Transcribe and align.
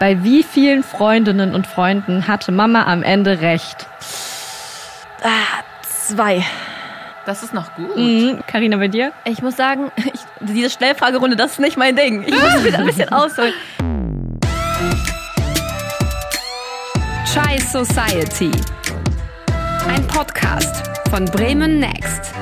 Bei 0.00 0.24
wie 0.24 0.42
vielen 0.42 0.82
Freundinnen 0.82 1.54
und 1.54 1.66
Freunden 1.66 2.26
hatte 2.26 2.52
Mama 2.52 2.86
am 2.86 3.02
Ende 3.02 3.42
recht? 3.42 3.86
Ah, 5.22 5.62
zwei. 5.82 6.42
Das 7.26 7.42
ist 7.42 7.52
noch 7.52 7.74
gut. 7.74 8.46
Karina, 8.46 8.78
bei 8.78 8.88
dir? 8.88 9.12
Ich 9.26 9.42
muss 9.42 9.58
sagen, 9.58 9.92
ich, 9.96 10.20
diese 10.40 10.70
Schnellfragerunde, 10.70 11.36
das 11.36 11.52
ist 11.52 11.60
nicht 11.60 11.76
mein 11.76 11.96
Ding. 11.96 12.22
Ich 12.22 12.32
muss 12.32 12.64
wieder 12.64 12.78
ein 12.78 12.86
bisschen 12.86 13.10
ausholen. 13.10 13.52
Chai 17.26 17.58
Society. 17.58 18.50
Ein 19.86 20.06
Podcast 20.06 20.82
von 21.10 21.26
Bremen 21.26 21.78
Next. 21.78 22.32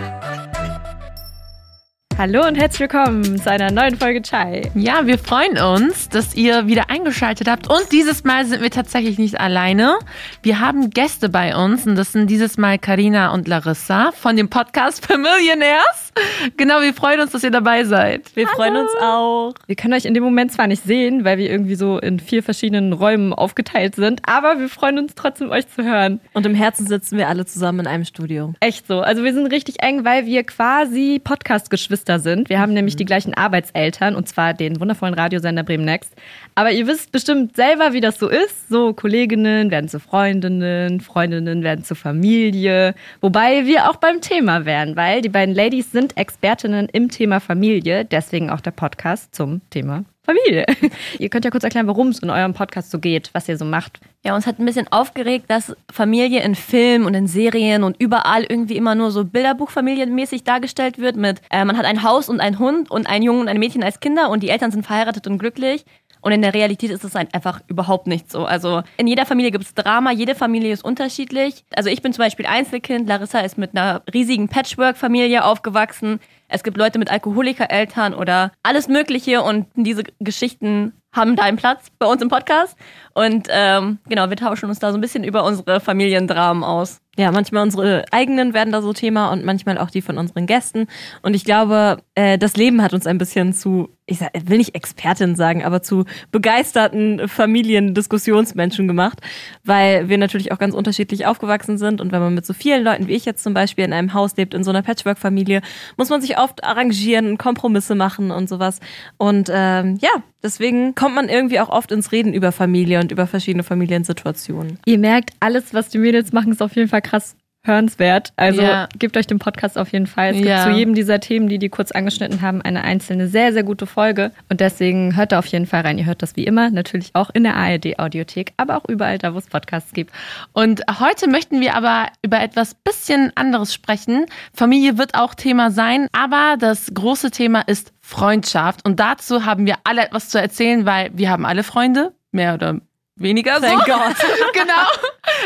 Hallo 2.19 2.45
und 2.45 2.57
herzlich 2.57 2.81
willkommen 2.81 3.41
zu 3.41 3.49
einer 3.49 3.71
neuen 3.71 3.95
Folge 3.97 4.21
Chai. 4.23 4.73
Ja, 4.75 5.07
wir 5.07 5.19
freuen 5.19 5.57
uns, 5.57 6.09
dass 6.09 6.35
ihr 6.35 6.67
wieder 6.67 6.91
eingeschaltet 6.91 7.47
habt. 7.49 7.71
Und 7.71 7.93
dieses 7.93 8.25
Mal 8.25 8.45
sind 8.45 8.61
wir 8.61 8.73
tatsächlich 8.73 9.19
nicht 9.19 9.39
alleine. 9.39 10.01
Wir 10.43 10.59
haben 10.59 10.91
Gäste 10.91 11.29
bei 11.29 11.55
uns 11.55 11.87
und 11.87 11.95
das 11.95 12.11
sind 12.11 12.29
dieses 12.29 12.59
Mal 12.59 12.77
Karina 12.77 13.33
und 13.33 13.47
Larissa 13.47 14.11
von 14.11 14.37
dem 14.37 14.51
Podcast 14.51 15.07
Familionaires. 15.07 16.13
Genau, 16.57 16.81
wir 16.81 16.93
freuen 16.93 17.21
uns, 17.21 17.31
dass 17.31 17.45
ihr 17.45 17.53
dabei 17.53 17.85
seid. 17.85 18.35
Wir 18.35 18.49
freuen 18.49 18.75
uns 18.75 18.91
auch. 19.01 19.55
Wir 19.69 19.77
können 19.77 19.95
euch 19.95 20.05
in 20.05 20.15
dem 20.15 20.25
Moment 20.25 20.51
zwar 20.51 20.67
nicht 20.67 20.83
sehen, 20.83 21.25
weil 21.25 21.39
wir 21.39 21.49
irgendwie 21.49 21.77
so 21.77 22.01
in 22.01 22.19
vier 22.19 22.43
verschiedenen 22.43 22.93
Räumen 22.95 23.33
aufgeteilt 23.33 23.95
sind, 23.95 24.23
aber 24.27 24.59
wir 24.59 24.69
freuen 24.69 24.99
uns 24.99 25.15
trotzdem, 25.15 25.53
euch 25.53 25.69
zu 25.69 25.85
hören. 25.85 26.19
Und 26.33 26.45
im 26.47 26.57
Herzen 26.57 26.89
sitzen 26.89 27.17
wir 27.17 27.29
alle 27.29 27.47
zusammen 27.47 27.79
in 27.79 27.87
einem 27.87 28.05
Studio. 28.05 28.55
Echt 28.59 28.89
so. 28.89 29.03
Also 29.03 29.23
wir 29.23 29.33
sind 29.33 29.47
richtig 29.47 29.85
eng, 29.85 30.05
weil 30.05 30.27
wir 30.27 30.43
quasi 30.43 31.21
Podcast-Geschwister 31.23 32.08
sind. 32.17 32.49
Wir 32.49 32.59
haben 32.59 32.73
nämlich 32.73 32.97
die 32.97 33.05
gleichen 33.05 33.35
Arbeitseltern 33.35 34.17
und 34.17 34.27
zwar 34.27 34.55
den 34.55 34.81
wundervollen 34.81 35.15
Radiosender 35.15 35.63
Bremen 35.63 35.85
Next. 35.85 36.15
Aber 36.55 36.73
ihr 36.73 36.87
wisst 36.87 37.13
bestimmt 37.13 37.55
selber, 37.55 37.93
wie 37.93 38.01
das 38.01 38.19
so 38.19 38.29
ist. 38.29 38.71
So 38.71 38.95
Kolleginnen 38.95 39.71
werden 39.71 39.89
zu 39.89 40.01
Freundinnen, 40.01 41.01
Freundinnen 41.01 41.63
werden 41.63 41.85
zu 41.85 41.95
Familie. 41.95 42.95
Wobei 43.21 43.67
wir 43.67 43.91
auch 43.91 43.97
beim 43.97 44.23
Thema 44.23 44.65
wären, 44.65 44.97
weil 44.97 45.21
die 45.21 45.29
beiden 45.29 45.55
Ladies 45.55 45.93
sind 45.93 46.17
Expertinnen 46.17 46.89
im 46.91 47.11
Thema 47.11 47.41
Familie. 47.41 48.07
Deswegen 48.07 48.49
auch 48.49 48.63
der 48.63 48.71
Podcast 48.71 49.35
zum 49.35 49.61
Thema 49.69 50.05
Familie. 50.29 50.67
ihr 51.19 51.31
könnt 51.31 51.47
ja 51.47 51.51
kurz 51.51 51.65
erklären, 51.65 51.87
worum 51.87 52.09
es 52.09 52.19
in 52.19 52.29
eurem 52.29 52.53
Podcast 52.53 52.91
so 52.91 52.99
geht, 52.99 53.31
was 53.33 53.49
ihr 53.49 53.57
so 53.57 53.65
macht. 53.65 53.99
Ja, 54.23 54.35
uns 54.35 54.47
hat 54.47 54.59
ein 54.59 54.67
bisschen 54.67 54.87
aufgeregt, 54.93 55.47
dass 55.49 55.75
Familie 55.91 56.43
in 56.43 56.55
Filmen 56.55 57.07
und 57.07 57.15
in 57.15 57.27
Serien 57.27 57.83
und 57.83 57.97
überall 57.99 58.45
irgendwie 58.45 58.77
immer 58.77 58.95
nur 58.95 59.11
so 59.11 59.25
Bilderbuchfamilienmäßig 59.25 60.45
dargestellt 60.45 60.99
wird 60.99 61.17
mit, 61.17 61.41
äh, 61.51 61.65
man 61.65 61.79
hat 61.79 61.87
ein 61.87 62.03
Haus 62.03 62.29
und 62.29 62.41
einen 62.41 62.59
Hund 62.59 62.91
und 62.91 63.07
einen 63.07 63.25
Jungen 63.25 63.41
und 63.41 63.49
ein 63.49 63.59
Mädchen 63.59 63.83
als 63.83 64.01
Kinder 64.01 64.29
und 64.29 64.43
die 64.43 64.51
Eltern 64.51 64.71
sind 64.71 64.85
verheiratet 64.85 65.27
und 65.27 65.39
glücklich. 65.39 65.87
Und 66.21 66.33
in 66.33 66.43
der 66.43 66.53
Realität 66.53 66.91
ist 66.91 67.05
es 67.05 67.15
einfach 67.15 67.61
überhaupt 67.69 68.07
nicht 68.07 68.31
so. 68.31 68.45
Also 68.45 68.83
in 68.97 69.07
jeder 69.07 69.25
Familie 69.25 69.51
gibt 69.53 69.65
es 69.65 69.75
Drama, 69.75 70.11
jede 70.11 70.35
Familie 70.35 70.73
ist 70.73 70.85
unterschiedlich. 70.85 71.65
Also 71.75 71.91
ich 71.91 72.03
bin 72.03 72.13
zum 72.13 72.25
Beispiel 72.25 72.45
Einzelkind, 72.45 73.09
Larissa 73.09 73.41
ist 73.41 73.57
mit 73.57 73.71
einer 73.77 74.03
riesigen 74.13 74.49
Patchwork-Familie 74.49 75.45
aufgewachsen. 75.45 76.21
Es 76.49 76.63
gibt 76.63 76.77
Leute 76.77 76.99
mit 76.99 77.11
Alkoholikereltern 77.11 78.15
oder 78.15 78.53
alles 78.63 78.89
Mögliche 78.89 79.43
und 79.43 79.67
diese 79.75 80.03
Geschichten 80.19 80.95
haben 81.13 81.37
da 81.37 81.43
einen 81.43 81.57
Platz 81.57 81.89
bei 81.99 82.07
uns 82.07 82.23
im 82.23 82.29
Podcast. 82.29 82.77
Und 83.15 83.49
ähm, 83.51 83.99
genau, 84.09 84.31
wir 84.31 84.37
tauschen 84.37 84.69
uns 84.69 84.79
da 84.79 84.93
so 84.93 84.99
ein 84.99 85.01
bisschen 85.01 85.25
über 85.25 85.45
unsere 85.45 85.81
Familiendramen 85.81 86.63
aus. 86.63 87.01
Ja, 87.19 87.33
manchmal 87.33 87.65
unsere 87.65 88.05
eigenen 88.13 88.55
werden 88.55 88.71
da 88.71 88.81
so 88.81 88.93
Thema 88.93 89.33
und 89.33 89.45
manchmal 89.45 89.77
auch 89.77 89.91
die 89.91 90.03
von 90.03 90.19
unseren 90.19 90.47
Gästen. 90.47 90.87
Und 91.21 91.35
ich 91.35 91.45
glaube, 91.45 91.97
äh, 92.15 92.39
das 92.39 92.57
Leben 92.57 92.81
hat 92.81 92.95
uns 92.95 93.09
ein 93.09 93.19
bisschen 93.19 93.53
zu, 93.53 93.89
ich 94.07 94.19
sag, 94.19 94.31
will 94.45 94.59
nicht 94.59 94.77
Expertin 94.77 95.35
sagen, 95.35 95.65
aber 95.65 95.83
zu 95.83 96.05
begeisterten 96.31 97.27
Familiendiskussionsmenschen 97.27 98.87
gemacht, 98.87 99.21
weil 99.65 100.09
wir 100.09 100.17
natürlich 100.17 100.53
auch 100.53 100.59
ganz 100.59 100.77
unterschiedlich 100.77 101.27
aufgewachsen 101.27 101.77
sind. 101.77 102.01
Und 102.01 102.13
wenn 102.13 102.21
man 102.21 102.35
mit 102.35 102.47
so 102.47 102.53
vielen 102.53 102.85
Leuten 102.85 103.09
wie 103.09 103.17
ich 103.17 103.25
jetzt 103.25 103.43
zum 103.43 103.53
Beispiel 103.53 103.85
in 103.85 103.93
einem 103.93 104.15
Haus 104.15 104.37
lebt, 104.37 104.55
in 104.55 104.63
so 104.63 104.71
einer 104.71 104.83
Patchwork-Familie, 104.83 105.63
muss 105.97 106.11
man 106.11 106.21
sich 106.21 106.38
oft 106.39 106.65
arrangieren 106.65 107.27
und 107.27 107.39
Kompromisse 107.39 107.95
machen 107.95 108.31
und 108.31 108.49
sowas. 108.49 108.81
Und 109.17 109.51
ähm, 109.53 109.99
ja, 110.01 110.23
deswegen 110.43 110.95
kommt 110.95 111.15
man 111.15 111.29
irgendwie 111.29 111.61
auch 111.61 111.69
oft 111.69 111.93
ins 111.93 112.13
Reden 112.13 112.33
über 112.33 112.53
Familie 112.53 113.01
und 113.01 113.13
über 113.13 113.27
verschiedene 113.27 113.63
Familiensituationen. 113.63 114.79
Ihr 114.87 114.99
merkt, 114.99 115.31
alles, 115.41 115.75
was 115.75 115.89
die 115.89 115.99
Mädels 115.99 116.33
machen, 116.33 116.53
ist 116.53 116.63
auf 116.63 116.75
jeden 116.77 116.89
Fall 116.89 117.03
krass 117.03 117.37
hörenswert. 117.65 118.33
Also 118.37 118.63
Ja. 118.63 118.89
gebt 118.99 119.17
euch 119.17 119.27
den 119.27 119.39
Podcast 119.39 119.77
auf 119.79 119.93
jeden 119.93 120.07
Fall. 120.07 120.31
Es 120.31 120.37
gibt 120.37 120.49
Ja. 120.49 120.65
zu 120.65 120.71
jedem 120.71 120.95
dieser 120.95 121.21
Themen, 121.21 121.49
die 121.49 121.59
die 121.59 121.69
kurz 121.69 121.93
angeschnitten 121.93 122.41
haben, 122.41 122.63
eine 122.63 122.83
einzelne 122.85 123.29
sehr, 123.29 123.53
sehr 123.53 123.63
gute 123.63 123.87
Folge. 123.87 124.33
Und 124.49 124.61
deswegen 124.61 125.17
hört 125.17 125.33
da 125.33 125.39
auf 125.39 125.47
jeden 125.47 125.67
Fall 125.67 125.83
rein. 125.83 125.99
Ihr 125.99 126.07
hört 126.07 126.23
das 126.23 126.37
wie 126.37 126.45
immer 126.45 126.71
natürlich 126.71 127.11
auch 127.15 127.31
in 127.31 127.45
der 127.45 127.57
ARD-Audiothek, 127.57 128.53
aber 128.57 128.77
auch 128.77 128.89
überall 128.89 129.19
da, 129.19 129.35
wo 129.35 129.39
es 129.39 129.47
Podcasts 129.47 129.93
gibt. 129.93 130.13
Und 130.53 130.83
heute 131.01 131.29
möchten 131.29 131.61
wir 131.61 131.75
aber 131.75 132.07
über 132.23 132.41
etwas 132.41 132.75
bisschen 132.75 133.33
anderes 133.35 133.75
sprechen. 133.75 134.27
Familie 134.55 134.97
wird 134.99 135.15
auch 135.15 135.35
Thema 135.35 135.71
sein, 135.71 136.09
aber 136.13 136.57
das 136.59 136.91
große 136.95 137.31
Thema 137.31 137.61
ist 137.63 137.93
Freundschaft. 138.01 138.87
Und 138.87 138.99
dazu 139.01 139.45
haben 139.45 139.67
wir 139.67 139.77
alle 139.85 140.03
etwas 140.03 140.31
zu 140.31 140.41
erzählen, 140.41 140.87
weil 140.87 141.11
wir 141.13 141.29
haben 141.31 141.45
alle 141.45 141.63
Freunde, 141.63 142.13
mehr 142.33 142.55
oder 142.55 142.81
weniger 143.19 143.57
so. 143.57 143.67
Thank 143.67 143.85
God. 143.85 144.17
genau. 144.53 144.73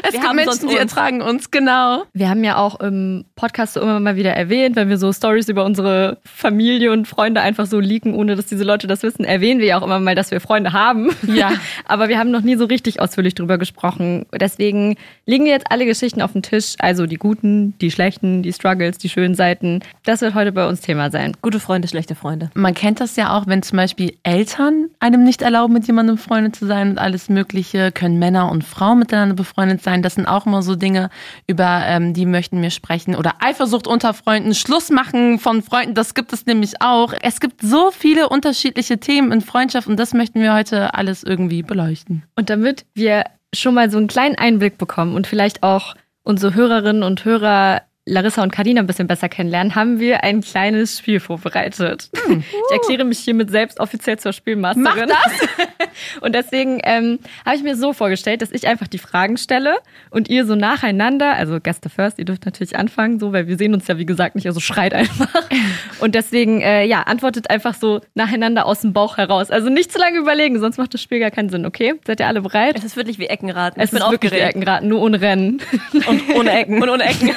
Es 0.02 0.12
Wir 0.12 0.20
gibt 0.20 0.24
haben 0.28 0.36
Menschen, 0.36 0.60
die 0.68 0.74
uns. 0.74 0.78
ertragen 0.78 1.22
uns, 1.22 1.50
genau. 1.50 2.04
Wir 2.12 2.28
haben 2.28 2.44
ja 2.44 2.56
auch 2.56 2.80
im 2.80 3.24
Podcast 3.36 3.74
so 3.74 3.80
immer 3.80 4.00
mal 4.00 4.16
wieder 4.16 4.32
erwähnt, 4.32 4.76
wenn 4.76 4.88
wir 4.88 4.98
so 4.98 5.12
Stories 5.12 5.48
über 5.48 5.64
unsere 5.64 6.18
Familie 6.24 6.92
und 6.92 7.06
Freunde 7.08 7.40
einfach 7.40 7.66
so 7.66 7.80
leaken, 7.80 8.14
ohne 8.14 8.36
dass 8.36 8.46
diese 8.46 8.64
Leute 8.64 8.86
das 8.86 9.02
wissen, 9.02 9.24
erwähnen 9.24 9.60
wir 9.60 9.66
ja 9.66 9.78
auch 9.78 9.84
immer 9.84 10.00
mal, 10.00 10.14
dass 10.14 10.30
wir 10.30 10.40
Freunde 10.40 10.72
haben. 10.72 11.10
Ja. 11.26 11.52
Aber 11.84 12.08
wir 12.08 12.18
haben 12.18 12.30
noch 12.30 12.42
nie 12.42 12.56
so 12.56 12.64
richtig 12.64 13.00
ausführlich 13.00 13.34
drüber 13.34 13.58
gesprochen. 13.58 14.26
Deswegen 14.32 14.96
legen 15.26 15.44
wir 15.44 15.52
jetzt 15.52 15.66
alle 15.70 15.86
Geschichten 15.86 16.22
auf 16.22 16.32
den 16.32 16.42
Tisch. 16.42 16.74
Also 16.78 17.06
die 17.06 17.16
guten, 17.16 17.76
die 17.78 17.90
schlechten, 17.90 18.42
die 18.42 18.52
Struggles, 18.52 18.98
die 18.98 19.08
schönen 19.08 19.34
Seiten. 19.34 19.80
Das 20.04 20.20
wird 20.20 20.34
heute 20.34 20.52
bei 20.52 20.66
uns 20.66 20.80
Thema 20.80 21.10
sein. 21.10 21.36
Gute 21.42 21.60
Freunde, 21.60 21.88
schlechte 21.88 22.14
Freunde. 22.14 22.50
Man 22.54 22.74
kennt 22.74 23.00
das 23.00 23.16
ja 23.16 23.36
auch, 23.36 23.46
wenn 23.46 23.62
zum 23.62 23.76
Beispiel 23.76 24.16
Eltern 24.22 24.88
einem 25.00 25.24
nicht 25.24 25.42
erlauben, 25.42 25.72
mit 25.74 25.86
jemandem 25.86 26.16
befreundet 26.16 26.56
zu 26.56 26.66
sein 26.66 26.90
und 26.90 26.98
alles 26.98 27.28
Mögliche, 27.28 27.61
können 27.92 28.18
Männer 28.18 28.50
und 28.50 28.64
Frauen 28.64 28.98
miteinander 28.98 29.34
befreundet 29.34 29.82
sein. 29.82 30.02
Das 30.02 30.14
sind 30.14 30.26
auch 30.26 30.46
immer 30.46 30.62
so 30.62 30.76
Dinge, 30.76 31.10
über 31.46 31.82
ähm, 31.86 32.14
die 32.14 32.26
möchten 32.26 32.60
wir 32.60 32.70
sprechen. 32.70 33.14
Oder 33.14 33.34
Eifersucht 33.40 33.86
unter 33.86 34.14
Freunden, 34.14 34.54
Schluss 34.54 34.90
machen 34.90 35.38
von 35.38 35.62
Freunden, 35.62 35.94
das 35.94 36.14
gibt 36.14 36.32
es 36.32 36.46
nämlich 36.46 36.80
auch. 36.80 37.14
Es 37.22 37.40
gibt 37.40 37.62
so 37.62 37.90
viele 37.90 38.28
unterschiedliche 38.28 38.98
Themen 38.98 39.32
in 39.32 39.40
Freundschaft 39.40 39.88
und 39.88 39.98
das 39.98 40.12
möchten 40.14 40.40
wir 40.40 40.54
heute 40.54 40.94
alles 40.94 41.22
irgendwie 41.22 41.62
beleuchten. 41.62 42.24
Und 42.36 42.50
damit 42.50 42.84
wir 42.94 43.24
schon 43.54 43.74
mal 43.74 43.90
so 43.90 43.98
einen 43.98 44.08
kleinen 44.08 44.36
Einblick 44.36 44.78
bekommen 44.78 45.14
und 45.14 45.26
vielleicht 45.26 45.62
auch 45.62 45.94
unsere 46.22 46.54
Hörerinnen 46.54 47.02
und 47.02 47.24
Hörer 47.24 47.82
Larissa 48.04 48.42
und 48.42 48.50
Karina 48.50 48.80
ein 48.80 48.88
bisschen 48.88 49.06
besser 49.06 49.28
kennenlernen, 49.28 49.76
haben 49.76 50.00
wir 50.00 50.24
ein 50.24 50.40
kleines 50.40 50.98
Spiel 50.98 51.20
vorbereitet. 51.20 52.10
Ich 52.32 52.78
erkläre 52.78 53.04
mich 53.04 53.18
hiermit 53.18 53.50
selbst 53.50 53.78
offiziell 53.78 54.18
zur 54.18 54.32
Spielmasterin. 54.32 55.08
Mach 55.08 55.24
das! 55.24 55.48
Und 56.20 56.34
deswegen 56.34 56.80
ähm, 56.82 57.18
habe 57.44 57.56
ich 57.56 57.62
mir 57.62 57.76
so 57.76 57.92
vorgestellt, 57.92 58.40
dass 58.40 58.50
ich 58.50 58.66
einfach 58.66 58.88
die 58.88 58.98
Fragen 58.98 59.36
stelle 59.36 59.76
und 60.10 60.30
ihr 60.30 60.46
so 60.46 60.54
nacheinander, 60.54 61.34
also 61.34 61.60
Gäste 61.60 61.90
first, 61.90 62.18
ihr 62.18 62.24
dürft 62.24 62.46
natürlich 62.46 62.76
anfangen, 62.76 63.18
so, 63.18 63.32
weil 63.32 63.48
wir 63.48 63.58
sehen 63.58 63.74
uns 63.74 63.86
ja 63.88 63.98
wie 63.98 64.06
gesagt 64.06 64.34
nicht, 64.34 64.46
also 64.46 64.60
schreit 64.60 64.94
einfach. 64.94 65.28
Und 66.00 66.14
deswegen, 66.14 66.60
äh, 66.60 66.84
ja, 66.84 67.02
antwortet 67.02 67.50
einfach 67.50 67.74
so 67.74 68.00
nacheinander 68.14 68.66
aus 68.66 68.80
dem 68.80 68.92
Bauch 68.92 69.18
heraus. 69.18 69.50
Also 69.50 69.68
nicht 69.68 69.92
zu 69.92 69.98
lange 69.98 70.18
überlegen, 70.18 70.58
sonst 70.58 70.78
macht 70.78 70.94
das 70.94 71.02
Spiel 71.02 71.20
gar 71.20 71.30
keinen 71.30 71.48
Sinn, 71.48 71.66
okay? 71.66 71.94
Seid 72.06 72.20
ihr 72.20 72.26
alle 72.26 72.40
bereit? 72.40 72.76
Es 72.76 72.84
ist 72.84 72.96
wirklich 72.96 73.18
wie 73.18 73.26
Eckenraten. 73.26 73.80
Es 73.80 73.92
ich 73.92 73.98
bin 73.98 74.02
ist 74.02 74.10
wirklich 74.10 74.32
wie 74.32 74.36
aufgeregt. 74.36 74.56
Eckenraten, 74.56 74.88
nur 74.88 75.00
ohne 75.00 75.20
Rennen. 75.20 75.60
Und 75.92 76.34
ohne 76.34 76.52
Ecken. 76.52 76.82
Und 76.82 76.88
ohne 76.88 77.04
Ecken. 77.04 77.30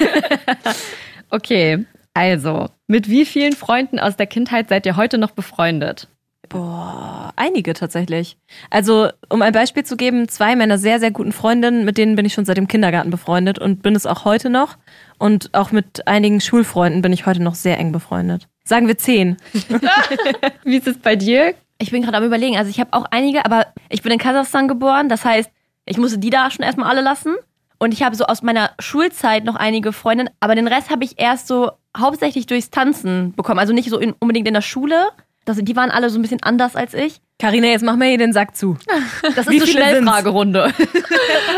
Okay, 1.32 1.86
also, 2.14 2.70
mit 2.88 3.10
wie 3.10 3.26
vielen 3.26 3.54
Freunden 3.54 4.00
aus 4.00 4.16
der 4.16 4.28
Kindheit 4.28 4.70
seid 4.70 4.86
ihr 4.86 4.96
heute 4.96 5.18
noch 5.18 5.32
befreundet? 5.32 6.08
Boah, 6.48 7.34
einige 7.36 7.74
tatsächlich. 7.74 8.38
Also, 8.70 9.10
um 9.30 9.42
ein 9.42 9.52
Beispiel 9.52 9.84
zu 9.84 9.98
geben, 9.98 10.30
zwei 10.30 10.56
meiner 10.56 10.78
sehr, 10.78 11.00
sehr 11.00 11.12
guten 11.12 11.32
Freundinnen, 11.32 11.84
mit 11.84 11.98
denen 11.98 12.16
bin 12.16 12.26
ich 12.26 12.34
schon 12.34 12.46
seit 12.46 12.58
dem 12.58 12.68
Kindergarten 12.68 13.10
befreundet 13.10 13.60
und 13.60 13.82
bin 13.82 13.96
es 13.96 14.06
auch 14.06 14.24
heute 14.24 14.50
noch. 14.50 14.78
Und 15.18 15.54
auch 15.54 15.72
mit 15.72 16.08
einigen 16.08 16.40
Schulfreunden 16.40 17.02
bin 17.02 17.12
ich 17.12 17.26
heute 17.26 17.42
noch 17.42 17.56
sehr 17.56 17.78
eng 17.80 17.92
befreundet. 17.92 18.48
Sagen 18.64 18.88
wir 18.88 18.98
zehn. 18.98 19.38
Wie 20.64 20.78
ist 20.78 20.88
es 20.88 20.98
bei 20.98 21.16
dir? 21.16 21.56
Ich 21.80 21.92
bin 21.92 22.04
gerade 22.04 22.18
am 22.18 22.24
überlegen. 22.24 22.58
Also 22.58 22.70
ich 22.70 22.80
habe 22.80 22.94
auch 22.94 23.06
einige, 23.12 23.46
aber 23.46 23.68
ich 23.90 24.02
bin 24.02 24.12
in 24.12 24.20
Kasachstan 24.20 24.68
geboren. 24.68 25.10
Das 25.10 25.26
heißt, 25.26 25.50
ich 25.86 25.98
musste 25.98 26.18
die 26.18 26.30
da 26.30 26.50
schon 26.50 26.64
erstmal 26.64 26.90
alle 26.90 27.02
lassen. 27.02 27.36
Und 27.78 27.94
ich 27.94 28.04
habe 28.04 28.16
so 28.16 28.26
aus 28.26 28.42
meiner 28.42 28.72
Schulzeit 28.80 29.44
noch 29.44 29.56
einige 29.56 29.92
Freundinnen, 29.94 30.30
aber 30.40 30.56
den 30.56 30.68
Rest 30.68 30.90
habe 30.90 31.04
ich 31.04 31.20
erst 31.20 31.48
so 31.48 31.72
hauptsächlich 31.98 32.46
durchs 32.46 32.70
Tanzen 32.70 33.34
bekommen. 33.36 33.60
Also 33.60 33.74
nicht 33.74 33.90
so 33.90 33.98
in, 34.00 34.14
unbedingt 34.20 34.48
in 34.48 34.54
der 34.54 34.62
Schule. 34.62 35.10
Das, 35.46 35.58
die 35.58 35.76
waren 35.76 35.92
alle 35.92 36.10
so 36.10 36.18
ein 36.18 36.22
bisschen 36.24 36.42
anders 36.42 36.76
als 36.76 36.94
ich. 36.94 37.22
Carina, 37.40 37.68
jetzt 37.68 37.84
mach 37.84 37.96
mir 37.98 38.06
hier 38.08 38.18
den 38.18 38.34
Sack 38.34 38.56
zu. 38.56 38.78
Das 39.22 39.38
ist 39.46 39.50
Wie 39.50 39.58
eine 39.58 39.66
viele 39.66 39.66
sind's? 39.66 39.72
Schnellfragerunde. 39.72 40.74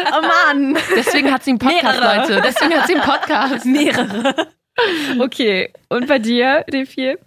Oh 0.10 0.22
Mann! 0.22 0.78
Deswegen 0.96 1.32
hat 1.32 1.44
sie 1.44 1.52
einen 1.52 1.60
Podcast, 1.60 2.00
Mehrere. 2.00 2.18
Leute. 2.34 2.42
Deswegen 2.46 2.74
hat 2.74 2.88
sie 2.88 2.96
einen 2.96 3.04
Podcast. 3.04 3.66
Mehrere. 3.66 4.48
Okay, 5.20 5.74
und 5.90 6.08
bei 6.08 6.20
dir, 6.20 6.66
D4? 6.68 7.18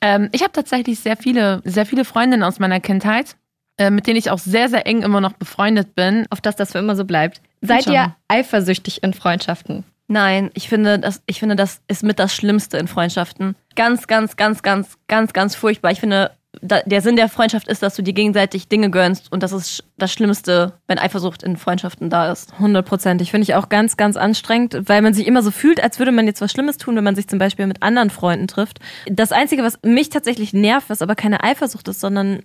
Ähm, 0.00 0.28
ich 0.32 0.42
habe 0.42 0.52
tatsächlich 0.52 1.00
sehr 1.00 1.16
viele, 1.16 1.60
sehr 1.64 1.86
viele 1.86 2.04
Freundinnen 2.04 2.42
aus 2.42 2.58
meiner 2.58 2.80
Kindheit. 2.80 3.36
äh, 3.76 3.90
mit 3.90 4.06
denen 4.06 4.16
ich 4.16 4.30
auch 4.30 4.38
sehr, 4.38 4.68
sehr 4.68 4.86
eng 4.86 5.02
immer 5.02 5.20
noch 5.20 5.32
befreundet 5.32 5.94
bin. 5.94 6.26
Auf 6.30 6.40
dass 6.40 6.56
das 6.56 6.72
für 6.72 6.78
immer 6.78 6.96
so 6.96 7.04
bleibt. 7.04 7.40
Seid 7.66 7.86
ihr 7.86 8.14
eifersüchtig 8.28 9.02
in 9.02 9.14
Freundschaften? 9.14 9.84
Nein, 10.06 10.50
ich 10.54 10.68
finde, 10.68 10.98
das, 10.98 11.22
ich 11.26 11.40
finde, 11.40 11.56
das 11.56 11.80
ist 11.88 12.02
mit 12.02 12.18
das 12.18 12.34
Schlimmste 12.34 12.76
in 12.76 12.88
Freundschaften. 12.88 13.56
Ganz, 13.74 14.06
ganz, 14.06 14.36
ganz, 14.36 14.62
ganz, 14.62 14.98
ganz, 15.08 15.32
ganz 15.32 15.54
furchtbar. 15.56 15.92
Ich 15.92 16.00
finde, 16.00 16.30
da, 16.60 16.80
der 16.84 17.00
Sinn 17.00 17.16
der 17.16 17.28
Freundschaft 17.28 17.68
ist, 17.68 17.82
dass 17.82 17.96
du 17.96 18.02
dir 18.02 18.12
gegenseitig 18.12 18.68
Dinge 18.68 18.90
gönnst 18.90 19.32
und 19.32 19.42
das 19.42 19.52
ist 19.52 19.84
das 19.96 20.12
Schlimmste, 20.12 20.74
wenn 20.86 20.98
Eifersucht 20.98 21.42
in 21.42 21.56
Freundschaften 21.56 22.10
da 22.10 22.30
ist. 22.30 22.52
100 22.54 22.86
Prozent. 22.86 23.22
Ich 23.22 23.30
finde 23.30 23.44
ich 23.44 23.54
auch 23.54 23.68
ganz, 23.68 23.96
ganz 23.96 24.16
anstrengend, 24.16 24.78
weil 24.86 25.02
man 25.02 25.14
sich 25.14 25.26
immer 25.26 25.42
so 25.42 25.50
fühlt, 25.50 25.82
als 25.82 25.98
würde 25.98 26.12
man 26.12 26.26
jetzt 26.26 26.40
was 26.40 26.52
Schlimmes 26.52 26.76
tun, 26.76 26.96
wenn 26.96 27.04
man 27.04 27.16
sich 27.16 27.26
zum 27.26 27.38
Beispiel 27.38 27.66
mit 27.66 27.82
anderen 27.82 28.10
Freunden 28.10 28.46
trifft. 28.46 28.80
Das 29.06 29.32
Einzige, 29.32 29.62
was 29.62 29.78
mich 29.82 30.10
tatsächlich 30.10 30.52
nervt, 30.52 30.90
was 30.90 31.02
aber 31.02 31.14
keine 31.14 31.42
Eifersucht 31.42 31.88
ist, 31.88 32.00
sondern 32.00 32.40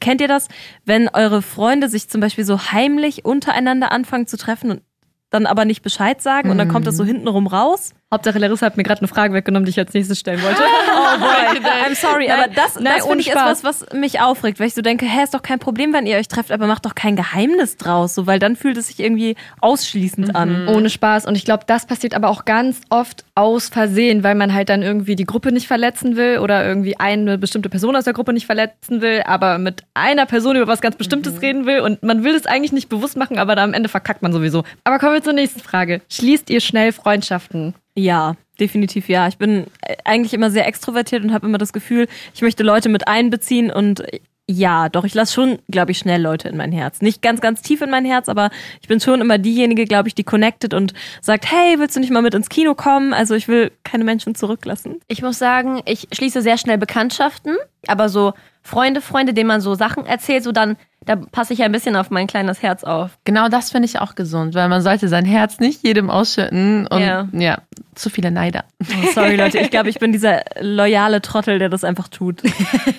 kennt 0.00 0.20
ihr 0.20 0.28
das, 0.28 0.48
wenn 0.84 1.08
eure 1.08 1.42
Freunde 1.42 1.88
sich 1.88 2.08
zum 2.08 2.20
Beispiel 2.20 2.44
so 2.44 2.72
heimlich 2.72 3.24
untereinander 3.24 3.92
anfangen 3.92 4.26
zu 4.26 4.36
treffen 4.36 4.70
und 4.70 4.82
dann 5.30 5.46
aber 5.46 5.64
nicht 5.64 5.82
Bescheid 5.82 6.20
sagen 6.20 6.50
und 6.50 6.58
dann 6.58 6.68
kommt 6.68 6.86
das 6.86 6.96
so 6.96 7.04
hintenrum 7.04 7.46
raus? 7.46 7.94
Hauptsache 8.12 8.38
Larissa 8.38 8.66
hat 8.66 8.76
mir 8.76 8.82
gerade 8.82 9.00
eine 9.00 9.08
Frage 9.08 9.32
weggenommen, 9.32 9.64
die 9.64 9.70
ich 9.70 9.78
als 9.78 9.94
nächstes 9.94 10.18
stellen 10.20 10.42
wollte. 10.42 10.62
Oh 10.94 11.18
boy, 11.18 11.60
I'm 11.86 11.94
sorry, 11.94 12.30
aber 12.30 12.48
das, 12.48 12.76
nein, 12.76 12.94
das 12.98 13.06
finde 13.06 13.20
ich 13.20 13.30
Spaß. 13.30 13.60
etwas, 13.60 13.64
was 13.64 13.92
mich 13.98 14.20
aufregt, 14.20 14.60
weil 14.60 14.66
ich 14.68 14.74
so 14.74 14.82
denke, 14.82 15.04
hä, 15.04 15.24
ist 15.24 15.34
doch 15.34 15.42
kein 15.42 15.58
Problem, 15.58 15.92
wenn 15.92 16.06
ihr 16.06 16.16
euch 16.16 16.28
trefft, 16.28 16.52
aber 16.52 16.66
macht 16.66 16.86
doch 16.86 16.94
kein 16.94 17.16
Geheimnis 17.16 17.76
draus, 17.76 18.14
so, 18.14 18.26
weil 18.26 18.38
dann 18.38 18.56
fühlt 18.56 18.76
es 18.76 18.88
sich 18.88 19.00
irgendwie 19.00 19.36
ausschließend 19.60 20.36
an. 20.36 20.68
Ohne 20.68 20.90
Spaß. 20.90 21.26
Und 21.26 21.34
ich 21.34 21.44
glaube, 21.44 21.64
das 21.66 21.86
passiert 21.86 22.14
aber 22.14 22.28
auch 22.28 22.44
ganz 22.44 22.80
oft 22.90 23.24
aus 23.34 23.68
Versehen, 23.68 24.22
weil 24.22 24.34
man 24.34 24.52
halt 24.54 24.68
dann 24.68 24.82
irgendwie 24.82 25.16
die 25.16 25.24
Gruppe 25.24 25.52
nicht 25.52 25.66
verletzen 25.66 26.16
will 26.16 26.38
oder 26.38 26.64
irgendwie 26.66 26.98
eine 26.98 27.38
bestimmte 27.38 27.68
Person 27.68 27.96
aus 27.96 28.04
der 28.04 28.12
Gruppe 28.12 28.32
nicht 28.32 28.46
verletzen 28.46 29.00
will, 29.00 29.22
aber 29.24 29.58
mit 29.58 29.82
einer 29.94 30.26
Person 30.26 30.56
über 30.56 30.66
was 30.66 30.80
ganz 30.80 30.96
Bestimmtes 30.96 31.40
reden 31.42 31.66
will 31.66 31.80
und 31.80 32.02
man 32.02 32.24
will 32.24 32.34
es 32.34 32.46
eigentlich 32.46 32.72
nicht 32.72 32.88
bewusst 32.88 33.16
machen, 33.16 33.38
aber 33.38 33.56
da 33.56 33.64
am 33.64 33.74
Ende 33.74 33.88
verkackt 33.88 34.22
man 34.22 34.32
sowieso. 34.32 34.64
Aber 34.84 34.98
kommen 34.98 35.14
wir 35.14 35.22
zur 35.22 35.32
nächsten 35.32 35.60
Frage. 35.60 36.00
Schließt 36.10 36.50
ihr 36.50 36.60
schnell 36.60 36.92
Freundschaften? 36.92 37.74
Ja, 37.94 38.36
definitiv 38.58 39.08
ja. 39.08 39.28
Ich 39.28 39.38
bin 39.38 39.66
äh, 39.82 39.96
eigentlich 40.04 40.34
immer 40.34 40.50
sehr 40.50 40.66
extrovertiert 40.66 41.22
und 41.24 41.32
habe 41.32 41.46
immer 41.46 41.58
das 41.58 41.72
Gefühl, 41.72 42.08
ich 42.34 42.42
möchte 42.42 42.62
Leute 42.62 42.88
mit 42.88 43.06
einbeziehen 43.08 43.70
und 43.70 44.00
äh, 44.00 44.20
ja, 44.48 44.88
doch, 44.88 45.04
ich 45.04 45.14
lasse 45.14 45.32
schon, 45.32 45.60
glaube 45.70 45.92
ich, 45.92 45.98
schnell 45.98 46.20
Leute 46.20 46.48
in 46.48 46.56
mein 46.56 46.72
Herz. 46.72 47.00
Nicht 47.00 47.22
ganz, 47.22 47.40
ganz 47.40 47.62
tief 47.62 47.80
in 47.80 47.90
mein 47.90 48.04
Herz, 48.04 48.28
aber 48.28 48.50
ich 48.80 48.88
bin 48.88 49.00
schon 49.00 49.20
immer 49.20 49.38
diejenige, 49.38 49.84
glaube 49.84 50.08
ich, 50.08 50.14
die 50.14 50.24
connected 50.24 50.74
und 50.74 50.94
sagt, 51.20 51.50
hey, 51.50 51.78
willst 51.78 51.94
du 51.96 52.00
nicht 52.00 52.10
mal 52.10 52.22
mit 52.22 52.34
ins 52.34 52.48
Kino 52.48 52.74
kommen? 52.74 53.14
Also 53.14 53.34
ich 53.34 53.46
will 53.46 53.70
keine 53.84 54.04
Menschen 54.04 54.34
zurücklassen. 54.34 55.00
Ich 55.06 55.22
muss 55.22 55.38
sagen, 55.38 55.80
ich 55.86 56.08
schließe 56.12 56.42
sehr 56.42 56.58
schnell 56.58 56.76
Bekanntschaften, 56.76 57.56
aber 57.86 58.08
so 58.08 58.32
Freunde, 58.62 59.00
Freunde, 59.00 59.34
denen 59.34 59.48
man 59.48 59.60
so 59.60 59.74
Sachen 59.74 60.06
erzählt, 60.06 60.44
so 60.44 60.52
dann, 60.52 60.76
da 61.04 61.16
passe 61.16 61.52
ich 61.52 61.62
ein 61.62 61.72
bisschen 61.72 61.96
auf 61.96 62.10
mein 62.10 62.26
kleines 62.28 62.62
Herz 62.62 62.84
auf. 62.84 63.18
Genau 63.24 63.48
das 63.48 63.70
finde 63.72 63.86
ich 63.86 63.98
auch 63.98 64.14
gesund, 64.14 64.54
weil 64.54 64.68
man 64.68 64.82
sollte 64.82 65.08
sein 65.08 65.24
Herz 65.24 65.58
nicht 65.58 65.82
jedem 65.84 66.10
ausschütten 66.10 66.86
und 66.86 67.00
Ja. 67.00 67.28
ja, 67.32 67.58
zu 67.94 68.08
viele 68.08 68.30
Neider. 68.30 68.64
Oh, 68.80 69.08
sorry, 69.14 69.34
Leute, 69.36 69.58
ich 69.58 69.70
glaube, 69.70 69.88
ich 69.88 69.98
bin 69.98 70.12
dieser 70.12 70.42
loyale 70.60 71.20
Trottel, 71.20 71.58
der 71.58 71.68
das 71.68 71.82
einfach 71.82 72.08
tut. 72.08 72.42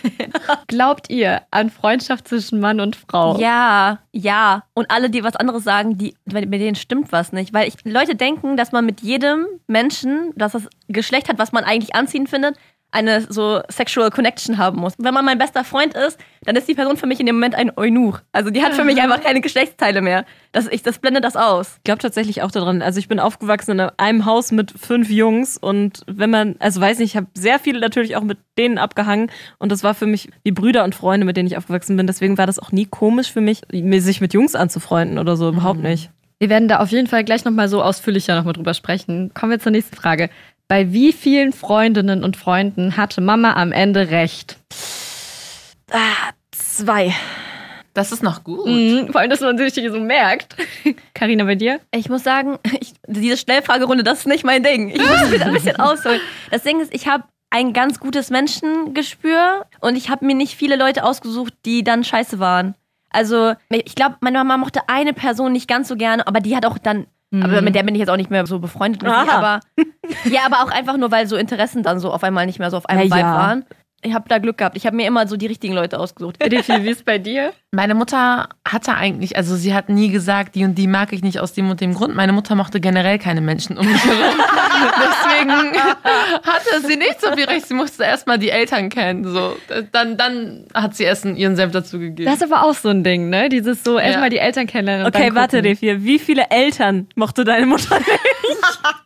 Glaubt 0.68 1.10
ihr 1.10 1.42
an 1.52 1.70
Freundschaft 1.70 2.28
zwischen 2.28 2.60
Mann 2.60 2.80
und 2.80 2.96
Frau? 2.96 3.40
Ja, 3.40 4.00
ja. 4.12 4.64
Und 4.74 4.92
alle, 4.92 5.10
die 5.10 5.24
was 5.24 5.36
anderes 5.36 5.64
sagen, 5.64 5.98
die, 5.98 6.16
mit 6.26 6.52
denen 6.54 6.76
stimmt 6.76 7.12
was 7.12 7.32
nicht. 7.32 7.54
Weil 7.54 7.68
ich, 7.68 7.76
Leute 7.86 8.16
denken, 8.16 8.58
dass 8.58 8.72
man 8.72 8.86
mit 8.86 9.02
jedem 9.02 9.46
Menschen, 9.68 10.32
das 10.36 10.52
das 10.54 10.68
Geschlecht 10.88 11.30
hat, 11.30 11.38
was 11.40 11.52
man 11.52 11.64
eigentlich 11.64 11.96
anziehen 11.96 12.28
findet, 12.28 12.58
eine 12.94 13.22
so 13.22 13.62
sexual 13.70 14.12
connection 14.12 14.58
haben 14.58 14.80
muss. 14.80 14.94
Wenn 14.98 15.14
man 15.14 15.26
mein 15.26 15.38
bester 15.38 15.64
Freund 15.64 15.96
ist, 15.96 16.20
dann 16.46 16.56
ist 16.56 16.68
die 16.68 16.76
Person 16.76 16.96
für 16.96 17.08
mich 17.08 17.20
in 17.20 17.26
dem 17.26 17.36
Moment 17.36 17.56
ein 17.56 17.72
Eunuch. 17.76 18.20
Also 18.32 18.52
die 18.52 18.64
hat 18.64 18.74
für 18.74 18.84
mich 18.84 19.02
einfach 19.02 19.22
keine 19.22 19.42
Geschlechtsteile 19.42 20.02
mehr. 20.02 20.26
Das, 20.52 20.68
ich, 20.68 20.84
das 20.84 21.00
blendet 21.00 21.24
das 21.24 21.36
aus. 21.36 21.76
Ich 21.78 21.84
glaube 21.84 22.02
tatsächlich 22.02 22.44
auch 22.44 22.52
daran. 22.52 22.82
Also 22.82 23.00
ich 23.00 23.08
bin 23.08 23.20
aufgewachsen 23.20 23.72
in 23.72 23.80
einem 23.98 24.26
Haus 24.26 24.52
mit 24.52 24.72
fünf 24.72 25.10
Jungs 25.10 25.58
und 25.58 26.02
wenn 26.06 26.30
man, 26.30 26.56
also 26.60 26.80
weiß 26.80 27.00
nicht, 27.00 27.12
ich 27.12 27.18
habe 27.18 27.28
sehr 27.34 27.60
viele 27.60 27.80
natürlich 27.80 28.16
auch 28.16 28.24
mit 28.24 28.38
denen 28.58 28.78
abgehangen 28.78 29.32
und 29.58 29.72
das 29.72 29.84
war 29.84 29.96
für 29.96 30.06
mich 30.06 30.30
wie 30.44 30.52
Brüder 30.52 30.84
und 30.84 30.94
Freunde, 30.94 31.26
mit 31.26 31.36
denen 31.36 31.48
ich 31.48 31.58
aufgewachsen 31.58 31.98
bin. 31.98 32.06
Deswegen 32.06 32.38
war 32.38 32.46
das 32.46 32.60
auch 32.60 32.72
nie 32.72 32.86
komisch 32.86 33.32
für 33.32 33.42
mich, 33.42 33.62
sich 33.72 34.22
mit 34.22 34.34
Jungs 34.34 34.54
anzufreunden 34.54 35.18
oder 35.18 35.36
so, 35.36 35.50
überhaupt 35.50 35.82
nicht. 35.82 36.12
Wir 36.44 36.50
werden 36.50 36.68
da 36.68 36.80
auf 36.80 36.90
jeden 36.90 37.08
Fall 37.08 37.24
gleich 37.24 37.46
nochmal 37.46 37.70
so 37.70 37.82
ausführlicher 37.82 38.36
nochmal 38.36 38.52
drüber 38.52 38.74
sprechen. 38.74 39.34
Kommen 39.34 39.54
wir 39.54 39.60
zur 39.60 39.72
nächsten 39.72 39.96
Frage. 39.96 40.30
Bei 40.68 40.92
wie 40.92 41.14
vielen 41.14 41.54
Freundinnen 41.54 42.24
und 42.24 42.38
Freunden 42.38 42.98
hatte 42.98 43.22
Mama 43.22 43.54
am 43.54 43.72
Ende 43.72 44.10
recht? 44.10 44.58
Zwei. 46.52 47.14
Das 47.94 48.12
ist 48.12 48.24
noch 48.24 48.44
gut. 48.44 48.66
Mhm, 48.66 49.10
vor 49.12 49.22
allem, 49.22 49.30
dass 49.30 49.42
man 49.42 49.58
sich 49.58 49.76
so 49.76 50.00
merkt. 50.00 50.56
Karina, 51.14 51.44
bei 51.44 51.56
dir? 51.56 51.80
Ich 51.94 52.10
muss 52.10 52.24
sagen, 52.24 52.58
ich, 52.80 52.94
diese 53.08 53.38
Schnellfragerunde, 53.38 54.04
das 54.04 54.20
ist 54.20 54.28
nicht 54.28 54.44
mein 54.44 54.64
Ding. 54.64 54.90
Ich 54.90 54.98
muss 54.98 55.32
wieder 55.32 55.46
ein 55.46 55.54
bisschen 55.54 55.76
ausholen. 55.80 56.20
Das 56.50 56.64
Ding 56.64 56.80
ist, 56.80 56.94
ich 56.94 57.08
habe 57.08 57.26
ein 57.52 57.72
ganz 57.72 58.00
gutes 58.00 58.32
Menschengespür 58.32 59.68
und 59.80 59.96
ich 59.96 60.10
habe 60.10 60.26
mir 60.26 60.34
nicht 60.34 60.56
viele 60.56 60.76
Leute 60.76 61.04
ausgesucht, 61.04 61.54
die 61.66 61.84
dann 61.84 62.04
scheiße 62.04 62.40
waren. 62.40 62.74
Also, 63.12 63.54
ich 63.70 63.94
glaube, 63.94 64.16
meine 64.22 64.40
Mama 64.40 64.58
mochte 64.58 64.90
eine 64.90 65.14
Person 65.14 65.52
nicht 65.52 65.68
ganz 65.68 65.88
so 65.88 65.96
gerne, 65.96 66.26
aber 66.26 66.40
die 66.40 66.56
hat 66.56 66.66
auch 66.66 66.80
dann. 66.80 67.06
Aber 67.42 67.62
mit 67.62 67.74
der 67.74 67.84
bin 67.84 67.96
ich 67.96 68.00
jetzt 68.00 68.10
auch 68.10 68.18
nicht 68.18 68.30
mehr 68.30 68.46
so 68.46 68.60
befreundet. 68.60 69.02
Mit 69.02 69.12
Aha. 69.12 69.38
aber, 69.38 69.60
ja, 70.26 70.42
aber 70.46 70.64
auch 70.64 70.72
einfach 70.72 70.98
nur, 70.98 71.12
weil 71.12 71.28
so 71.28 71.36
Interessen 71.36 71.82
dann 71.82 72.00
so 72.00 72.12
auf 72.12 72.24
einmal 72.24 72.46
nicht 72.46 72.60
mehr 72.60 72.70
so 72.70 72.78
auf 72.78 72.86
einem 72.88 73.00
Ja, 73.00 73.06
Vibe 73.06 73.20
ja. 73.20 73.34
waren. 73.36 73.66
Ich 74.04 74.14
habe 74.14 74.26
da 74.28 74.38
Glück 74.38 74.58
gehabt. 74.58 74.78
Ich 74.78 74.86
habe 74.86 74.96
mir 74.96 75.08
immer 75.08 75.28
so 75.28 75.38
die 75.38 75.48
richtigen 75.48 75.74
Leute 75.74 76.00
ausgesucht. 76.00 76.38
Refi, 76.44 76.84
wie 76.84 76.90
ist 76.90 77.06
bei 77.06 77.18
dir? 77.18 77.54
Meine 77.72 77.96
Mutter 77.96 78.50
hatte 78.68 78.96
eigentlich, 78.96 79.38
also 79.38 79.56
sie 79.56 79.74
hat 79.74 79.90
nie 79.90 80.10
gesagt, 80.10 80.56
die 80.56 80.64
und 80.64 80.76
die 80.76 80.88
mag 80.88 81.14
ich 81.14 81.24
nicht 81.24 81.40
aus 81.40 81.54
dem 81.54 81.70
und 81.70 81.82
dem 81.82 81.94
Grund. 81.94 82.16
Meine 82.16 82.34
Mutter 82.34 82.56
mochte 82.56 82.80
generell 82.80 83.18
keine 83.18 83.42
Menschen 83.42 83.78
um 83.78 83.86
mich 83.86 84.04
herum. 84.04 84.36
Deswegen 85.00 85.74
hatte 86.44 86.88
sie 86.88 86.98
nicht 86.98 87.22
so 87.22 87.32
viel 87.32 87.46
Recht. 87.46 87.68
Sie 87.68 87.74
musste 87.74 88.04
erstmal 88.04 88.38
die 88.38 88.50
Eltern 88.50 88.90
kennen. 88.90 89.24
So. 89.24 89.56
Dann, 89.92 90.18
dann 90.18 90.66
hat 90.74 90.96
sie 90.96 91.04
erst 91.04 91.26
ihren 91.26 91.56
Senf 91.56 91.72
dazu 91.72 92.00
gegeben. 92.00 92.30
Das 92.30 92.42
ist 92.42 92.52
aber 92.52 92.64
auch 92.64 92.76
so 92.76 92.90
ein 92.90 93.04
Ding, 93.04 93.30
ne? 93.30 93.50
Dieses 93.50 93.84
so 93.84 93.98
erstmal 93.98 94.30
die 94.30 94.40
Eltern 94.40 94.68
kennenlernen. 94.68 95.08
Okay, 95.08 95.28
dann 95.28 95.36
warte. 95.36 95.64
Refir. 95.64 96.04
Wie 96.04 96.20
viele 96.20 96.50
Eltern 96.50 97.08
mochte 97.16 97.44
deine 97.44 97.66
Mutter 97.66 97.98
nicht? 97.98 98.08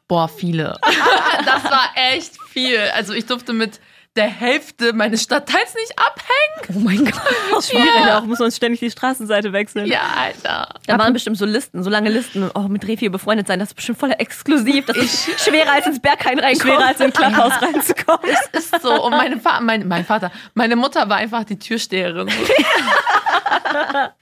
Boah, 0.07 0.27
viele. 0.27 0.77
das 1.45 1.63
war 1.65 1.89
echt 2.13 2.33
viel. 2.50 2.79
Also 2.95 3.13
ich 3.13 3.25
durfte 3.25 3.53
mit 3.53 3.79
der 4.17 4.27
Hälfte 4.27 4.93
meines 4.93 5.23
Stadtteils 5.23 5.75
nicht 5.75 5.93
abhängen. 5.97 6.75
Oh 6.75 6.79
mein 6.79 7.05
Gott. 7.05 7.63
Schwierig, 7.63 8.12
auch 8.12 8.24
muss 8.24 8.39
man 8.39 8.51
ständig 8.51 8.79
die 8.79 8.91
Straßenseite 8.91 9.53
wechseln. 9.53 9.86
Ja, 9.86 10.01
Alter. 10.17 10.69
Da 10.88 10.97
waren 10.97 11.13
bestimmt 11.13 11.38
so 11.38 11.45
Listen, 11.45 11.83
so 11.83 11.89
lange 11.89 12.09
Listen. 12.09 12.50
Oh, 12.55 12.67
mit 12.67 12.88
Refi 12.88 13.09
befreundet 13.09 13.47
sein, 13.47 13.59
das 13.59 13.69
ist 13.69 13.75
bestimmt 13.75 14.00
voll 14.00 14.12
exklusiv. 14.17 14.86
Das 14.88 14.97
ist 14.97 15.39
schwerer 15.39 15.71
als 15.71 15.86
ins 15.88 16.01
Berghain 16.01 16.39
reinkommen. 16.39 16.75
Schwerer 16.75 16.88
als 16.88 17.00
im 17.00 17.13
Clubhaus 17.13 17.53
reinzukommen. 17.62 18.36
Ist 18.51 18.81
so. 18.81 19.05
Und 19.05 19.12
meine 19.12 19.39
Fa 19.39 19.62
mein, 19.62 19.88
mein 19.88 20.03
Vater, 20.03 20.31
meine 20.55 20.75
Mutter 20.75 21.07
war 21.09 21.17
einfach 21.17 21.43
die 21.43 21.59
Türsteherin. 21.59 22.29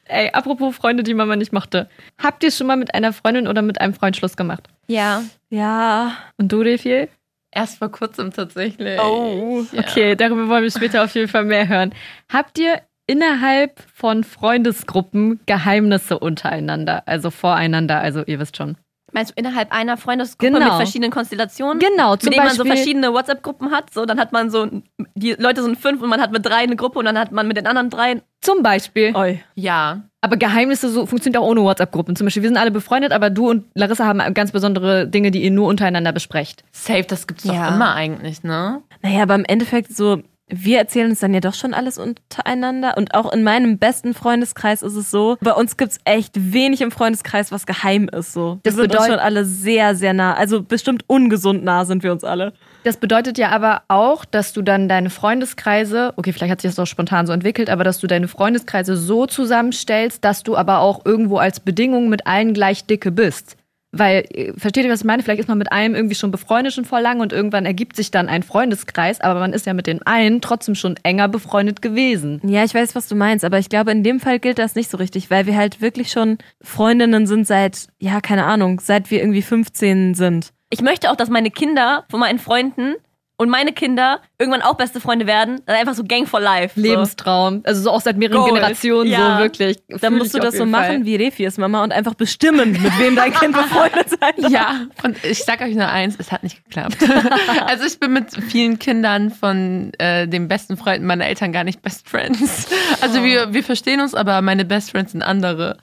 Ey, 0.06 0.30
apropos 0.32 0.76
Freunde, 0.76 1.04
die 1.04 1.14
Mama 1.14 1.36
nicht 1.36 1.54
mochte. 1.54 1.90
Habt 2.22 2.44
ihr 2.44 2.52
schon 2.52 2.68
mal 2.68 2.78
mit 2.78 2.94
einer 2.94 3.14
Freundin 3.14 3.48
oder 3.48 3.62
mit 3.62 3.80
einem 3.82 3.94
Freund 3.94 4.18
Schluss 4.18 4.36
gemacht? 4.36 4.64
Ja. 4.88 5.24
Ja. 5.50 6.14
Und 6.38 6.52
du, 6.52 6.62
Refi? 6.62 7.08
Erst 7.56 7.78
vor 7.80 7.90
kurzem 7.90 8.32
tatsächlich. 8.32 9.00
Oh. 9.00 9.66
Ja. 9.72 9.80
Okay, 9.80 10.16
darüber 10.16 10.50
wollen 10.50 10.64
wir 10.64 10.72
später 10.72 11.04
auf 11.06 11.16
jeden 11.16 11.30
Fall 11.30 11.46
mehr 11.46 11.68
hören. 11.70 11.94
Habt 12.32 12.60
ihr 12.60 12.82
innerhalb 13.08 13.80
von 13.94 14.26
Freundesgruppen 14.26 15.40
Geheimnisse 15.46 16.20
untereinander, 16.20 17.04
also 17.06 17.32
voreinander, 17.32 18.02
also 18.02 18.24
ihr 18.26 18.40
wisst 18.40 18.58
schon. 18.58 18.76
Meinst 19.16 19.32
du 19.32 19.34
innerhalb 19.38 19.72
einer 19.72 19.98
Freundesgruppe 19.98 20.52
Genau. 20.52 20.66
mit 20.66 20.74
verschiedenen 20.76 21.10
Konstellationen? 21.10 21.80
Genau, 21.80 22.16
zum 22.18 22.26
mit 22.30 22.34
denen 22.36 22.46
man 22.46 22.54
so 22.56 22.64
Beispiel- 22.64 22.76
verschiedene 22.78 23.14
WhatsApp-Gruppen 23.14 23.72
hat. 23.72 23.92
So, 23.94 24.06
dann 24.06 24.20
hat 24.20 24.32
man 24.34 24.50
so, 24.50 24.68
die 25.16 25.32
Leute 25.40 25.64
sind 25.64 25.78
fünf 25.80 26.02
und 26.02 26.10
man 26.10 26.22
hat 26.22 26.32
mit 26.32 26.46
drei 26.46 26.58
eine 26.58 26.76
Gruppe 26.76 27.00
und 27.00 27.06
dann 27.06 27.18
hat 27.18 27.32
man 27.32 27.48
mit 27.48 27.58
den 27.58 27.66
anderen 27.66 27.90
drei. 27.90 28.22
Zum 28.42 28.62
Beispiel. 28.62 29.16
Oi. 29.16 29.42
Ja. 29.56 30.02
Aber 30.22 30.38
Geheimnisse 30.38 30.90
so 30.90 31.06
funktionieren 31.06 31.42
auch 31.42 31.48
ohne 31.48 31.62
WhatsApp-Gruppen. 31.64 32.16
Zum 32.16 32.26
Beispiel, 32.26 32.44
wir 32.44 32.50
sind 32.50 32.58
alle 32.58 32.72
befreundet, 32.72 33.12
aber 33.14 33.30
du 33.30 33.50
und 33.50 33.66
Larissa 33.74 34.06
haben 34.06 34.20
ganz 34.34 34.52
besondere 34.52 35.08
Dinge, 35.08 35.32
die 35.32 35.44
ihr 35.44 35.52
nur 35.52 35.68
untereinander 35.68 36.12
besprecht. 36.12 36.64
Safe, 36.72 37.04
das 37.04 37.26
gibt's 37.26 37.46
Ja. 37.46 37.70
doch 37.70 37.76
immer 37.76 37.96
eigentlich, 37.96 38.44
ne? 38.44 38.82
Naja, 39.02 39.24
aber 39.24 39.36
im 39.36 39.46
Endeffekt 39.46 39.96
so, 39.96 40.22
wir 40.48 40.78
erzählen 40.78 41.10
uns 41.10 41.20
dann 41.20 41.34
ja 41.34 41.40
doch 41.40 41.56
schon 41.56 41.74
alles 41.74 41.98
untereinander. 41.98 42.98
Und 42.98 43.16
auch 43.16 43.34
in 43.34 43.44
meinem 43.44 43.80
besten 43.80 44.14
Freundeskreis 44.14 44.84
ist 44.84 44.96
es 44.96 45.10
so, 45.10 45.38
bei 45.42 45.52
uns 45.52 45.76
gibt's 45.76 45.98
echt 46.06 46.54
wenig 46.54 46.82
im 46.82 46.92
Freundeskreis, 46.92 47.52
was 47.52 47.66
geheim 47.66 48.08
ist. 48.10 48.34
So. 48.34 48.60
Wir 48.64 48.72
Das 48.72 48.76
sind 48.76 48.96
uns 48.96 49.08
schon 49.08 49.20
alle 49.20 49.46
sehr, 49.46 49.96
sehr 49.96 50.14
nah. 50.14 50.36
Also 50.36 50.62
bestimmt 50.62 51.04
ungesund 51.08 51.64
nah 51.64 51.86
sind 51.86 52.04
wir 52.04 52.12
uns 52.12 52.24
alle. 52.24 52.54
Das 52.84 52.98
bedeutet 52.98 53.40
ja 53.40 53.50
aber 53.50 53.82
auch, 53.88 54.26
dass 54.26 54.54
du 54.54 54.62
dann 54.62 54.88
deine 54.88 55.10
Freundeskreise, 55.10 56.14
okay, 56.18 56.32
vielleicht 56.32 56.52
hat 56.52 56.62
sich 56.62 56.70
das 56.70 56.80
auch 56.80 56.86
spontan 56.86 57.26
so 57.26 57.34
entwickelt, 57.34 57.72
aber 57.72 57.84
dass 57.84 57.98
du 57.98 58.06
deine 58.06 58.28
Freundeskreise 58.28 58.96
so 58.96 59.26
zusammenstellst, 59.26 60.24
dass 60.24 60.44
du 60.44 60.56
aber 60.56 60.80
auch 60.80 61.04
irgendwo 61.04 61.38
als 61.38 61.60
Bedingung 61.60 62.10
mit 62.10 62.28
allen 62.28 62.54
gleich 62.54 62.86
dicke 62.86 63.12
bist. 63.12 63.58
Weil, 63.98 64.26
äh, 64.34 64.54
versteht 64.58 64.84
ihr, 64.86 64.92
was 64.92 65.02
ich 65.02 65.06
meine? 65.06 65.24
Vielleicht 65.24 65.40
ist 65.40 65.48
man 65.48 65.58
mit 65.58 65.72
einem 65.72 65.96
irgendwie 65.96 66.16
schon 66.16 66.32
befreundet 66.32 66.74
schon 66.74 66.86
vor 66.86 67.00
lang 67.00 67.22
und 67.22 67.32
irgendwann 67.32 67.66
ergibt 67.66 67.96
sich 67.96 68.12
dann 68.12 68.28
ein 68.28 68.44
Freundeskreis, 68.44 69.22
aber 69.22 69.40
man 69.40 69.54
ist 69.54 69.66
ja 69.66 69.74
mit 69.74 69.88
dem 69.88 70.00
einen 70.06 70.42
trotzdem 70.42 70.76
schon 70.76 70.96
enger 71.04 71.30
befreundet 71.30 71.82
gewesen. 71.82 72.42
Ja, 72.44 72.64
ich 72.64 72.74
weiß, 72.74 72.96
was 72.96 73.08
du 73.08 73.16
meinst, 73.16 73.46
aber 73.46 73.58
ich 73.58 73.70
glaube, 73.70 73.92
in 73.92 74.04
dem 74.04 74.20
Fall 74.20 74.40
gilt 74.40 74.60
das 74.60 74.76
nicht 74.76 74.92
so 74.92 74.98
richtig, 74.98 75.32
weil 75.32 75.46
wir 75.46 75.56
halt 75.56 75.80
wirklich 75.82 76.12
schon 76.12 76.38
Freundinnen 76.62 77.26
sind 77.26 77.48
seit, 77.48 77.88
ja, 78.00 78.20
keine 78.20 78.46
Ahnung, 78.46 78.82
seit 78.82 79.12
wir 79.12 79.22
irgendwie 79.22 79.42
15 79.42 80.14
sind. 80.14 80.52
Ich 80.70 80.82
möchte 80.82 81.10
auch, 81.10 81.16
dass 81.16 81.30
meine 81.30 81.52
Kinder 81.52 82.04
von 82.10 82.20
meinen 82.20 82.40
Freunden 82.40 82.96
und 83.38 83.50
meine 83.50 83.74
Kinder 83.74 84.22
irgendwann 84.38 84.62
auch 84.62 84.76
beste 84.76 85.00
Freunde 85.02 85.28
werden. 85.28 85.62
Dann 85.66 85.76
einfach 85.76 85.94
so 85.94 86.04
Gang 86.04 86.28
for 86.28 86.40
Life. 86.40 86.80
So. 86.80 86.88
Lebenstraum. 86.88 87.62
Also 87.66 87.82
so 87.82 87.92
auch 87.92 88.02
seit 88.02 88.18
mehreren 88.18 88.40
Gold. 88.42 88.54
Generationen 88.54 89.10
Ja. 89.10 89.38
so 89.38 89.44
wirklich. 89.44 89.78
Dann 90.02 90.18
musst 90.18 90.34
du 90.34 90.40
das 90.40 90.56
so 90.56 90.66
machen 90.66 90.86
Fall. 90.86 91.06
wie 91.06 91.16
Refis 91.16 91.58
Mama 91.58 91.84
und 91.84 91.92
einfach 91.92 92.14
bestimmen, 92.14 92.72
mit 92.72 93.00
wem 93.00 93.16
dein 93.16 93.34
Kind 93.34 93.54
befreundet 93.54 94.10
sein 94.10 94.34
darf. 94.38 94.52
Ja, 94.52 94.82
und 95.04 95.24
ich 95.24 95.44
sag 95.44 95.62
euch 95.62 95.76
nur 95.76 95.88
eins, 95.88 96.16
es 96.18 96.32
hat 96.32 96.44
nicht 96.44 96.64
geklappt. 96.64 96.98
also 97.66 97.86
ich 97.86 98.00
bin 98.00 98.14
mit 98.14 98.32
vielen 98.50 98.80
Kindern 98.80 99.32
von 99.32 99.92
äh, 99.98 100.28
den 100.28 100.48
besten 100.48 100.78
Freunden 100.78 101.06
meiner 101.06 101.26
Eltern 101.26 101.52
gar 101.52 101.64
nicht 101.64 101.82
Best 101.82 102.08
Friends. 102.08 102.68
Also 103.02 103.24
wir, 103.24 103.54
wir 103.54 103.64
verstehen 103.64 104.00
uns, 104.00 104.14
aber 104.14 104.42
meine 104.42 104.66
Best 104.66 104.92
Friends 104.92 105.12
sind 105.12 105.22
andere. 105.22 105.78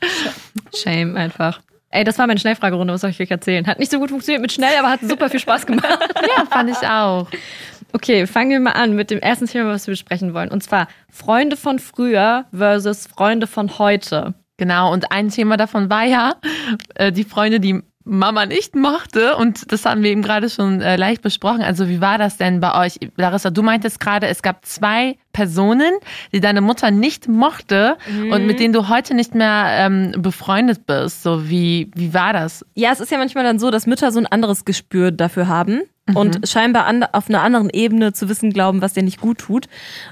Shame 0.75 1.16
einfach. 1.16 1.61
Ey, 1.93 2.05
das 2.05 2.19
war 2.19 2.27
meine 2.27 2.41
Schnellfragerunde, 2.41 2.95
was 2.95 3.03
soll 3.03 3.11
ich 3.11 3.21
euch 3.21 3.31
erzählen? 3.31 3.67
Hat 3.67 3.79
nicht 3.79 3.93
so 3.93 3.99
gut 3.99 4.09
funktioniert 4.09 4.41
mit 4.41 4.51
schnell, 4.51 4.75
aber 4.79 4.91
hat 4.91 5.01
super 5.03 5.29
viel 5.29 5.41
Spaß 5.41 5.67
gemacht. 5.67 5.87
Ja, 6.37 6.47
fand 6.47 6.71
ich 6.71 6.89
auch. 6.89 7.29
Okay, 7.93 8.27
fangen 8.27 8.51
wir 8.51 8.61
mal 8.61 8.73
an 8.73 8.95
mit 8.95 9.11
dem 9.11 9.19
ersten 9.19 9.47
Thema, 9.47 9.69
was 9.71 9.87
wir 9.87 9.93
besprechen 9.93 10.33
wollen. 10.33 10.51
Und 10.51 10.63
zwar 10.63 10.89
Freunde 11.11 11.57
von 11.57 11.79
früher 11.79 12.47
versus 12.53 13.07
Freunde 13.07 13.47
von 13.47 13.79
heute. 13.79 14.33
Genau, 14.57 14.93
und 14.93 15.13
ein 15.13 15.29
Thema 15.29 15.57
davon 15.59 15.91
war 15.91 16.05
ja 16.05 16.37
äh, 16.95 17.13
die 17.13 17.25
Freunde, 17.25 17.61
die 17.61 17.83
Mama 18.04 18.47
nicht 18.47 18.75
mochte. 18.75 19.37
Und 19.37 19.73
das 19.73 19.85
hatten 19.85 20.02
wir 20.02 20.11
eben 20.11 20.23
gerade 20.23 20.50
schon 20.50 20.80
äh, 20.80 20.97
leicht 20.97 21.23
besprochen. 21.23 21.62
Also 21.62 21.88
wie 21.88 22.00
war 22.00 22.18
das 22.18 22.37
denn 22.37 22.61
bei 22.61 22.87
euch? 22.87 22.99
Larissa, 23.16 23.50
du 23.50 23.62
meintest 23.62 24.00
gerade, 24.00 24.26
es 24.28 24.42
gab 24.42 24.64
zwei 24.64 25.16
Personen, 25.32 25.92
die 26.32 26.40
deine 26.40 26.61
Mutter 26.61 26.90
nicht 26.90 27.26
mochte 27.28 27.97
und 28.30 28.47
mit 28.47 28.61
denen 28.61 28.75
du 28.75 28.88
heute 28.88 29.14
nicht 29.14 29.35
mehr 29.35 29.66
ähm, 29.68 30.12
befreundet 30.18 30.87
bist. 30.87 31.23
So, 31.23 31.49
wie, 31.49 31.90
wie 31.94 32.12
war 32.12 32.32
das? 32.32 32.66
Ja, 32.75 32.92
es 32.92 33.00
ist 33.00 33.11
ja 33.11 33.18
manchmal 33.18 33.44
dann 33.44 33.59
so, 33.59 33.71
dass 33.71 33.87
Mütter 33.87 34.12
so 34.12 34.18
ein 34.18 34.26
anderes 34.26 34.64
Gespür 34.64 35.11
dafür 35.11 35.49
haben 35.49 35.82
und 36.14 36.49
scheinbar 36.49 36.87
an, 36.87 37.04
auf 37.04 37.28
einer 37.28 37.42
anderen 37.42 37.71
Ebene 37.71 38.12
zu 38.12 38.28
wissen 38.28 38.52
glauben, 38.52 38.83
was 38.83 38.95
dir 38.95 39.02
nicht 39.02 39.21
gut 39.21 39.38
tut. 39.38 39.69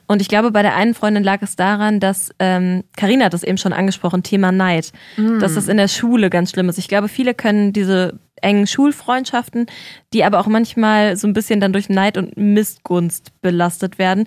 Und 0.07 0.21
ich 0.21 0.29
glaube, 0.29 0.51
bei 0.51 0.63
der 0.63 0.75
einen 0.75 0.95
Freundin 0.95 1.25
lag 1.25 1.43
es 1.43 1.57
daran, 1.57 2.01
dass 2.01 2.31
ähm, 2.39 2.85
Karina 2.97 3.27
hat 3.27 3.35
das 3.35 3.43
eben 3.43 3.59
schon 3.59 3.73
angesprochen, 3.73 4.23
Thema 4.23 4.53
Neid, 4.53 4.93
dass 5.41 5.55
das 5.55 5.69
in 5.69 5.77
der 5.77 5.89
Schule 5.89 6.31
ganz 6.31 6.51
schlimm 6.51 6.69
ist. 6.69 6.79
Ich 6.79 6.89
glaube, 6.89 7.09
viele 7.09 7.35
können 7.35 7.73
diese 7.73 8.19
engen 8.43 8.67
Schulfreundschaften, 8.67 9.67
die 10.13 10.25
aber 10.25 10.41
auch 10.41 10.47
manchmal 10.47 11.17
so 11.17 11.27
ein 11.27 11.33
bisschen 11.33 11.61
dann 11.61 11.73
durch 11.73 11.89
Neid 11.89 12.17
und 12.17 12.37
Missgunst 12.37 13.41
belastet 13.43 13.99
werden. 13.99 14.27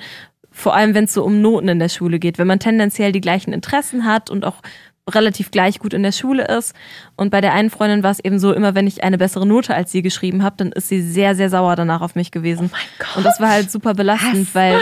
Vor 0.51 0.75
allem, 0.75 0.94
wenn 0.94 1.06
es 1.06 1.13
so 1.13 1.24
um 1.24 1.42
Noten 1.42 1.68
in 1.68 1.80
der 1.80 1.89
Schule 1.89 2.20
geht, 2.20 2.38
wenn 2.38 2.48
man 2.48 2.60
tendenziell 2.60 3.12
die 3.12 3.22
gleichen 3.22 3.53
Interessen 3.53 4.06
hat 4.06 4.30
und 4.30 4.46
auch 4.46 4.62
relativ 5.10 5.52
gleich 5.52 5.80
gut 5.80 5.94
in 5.94 6.04
der 6.04 6.12
Schule 6.12 6.46
ist. 6.46 6.74
Und 7.16 7.30
bei 7.30 7.42
der 7.42 7.54
einen 7.54 7.70
Freundin 7.70 8.04
war 8.04 8.12
es 8.12 8.20
eben 8.20 8.40
so, 8.40 8.54
immer 8.54 8.76
wenn 8.76 8.88
ich 8.88 9.04
eine 9.04 9.18
bessere 9.18 9.46
Note 9.46 9.76
als 9.76 9.92
sie 9.92 10.02
geschrieben 10.02 10.44
habe, 10.44 10.56
dann 10.58 10.72
ist 10.72 10.88
sie 10.88 11.02
sehr, 11.02 11.36
sehr 11.36 11.50
sauer 11.50 11.76
danach 11.76 12.02
auf 12.02 12.16
mich 12.16 12.32
gewesen. 12.32 12.70
Oh 12.72 12.76
mein 12.76 13.00
Gott. 13.00 13.18
Und 13.18 13.26
das 13.26 13.40
war 13.40 13.50
halt 13.50 13.70
super 13.72 13.94
belastend, 13.94 14.54
weil 14.56 14.82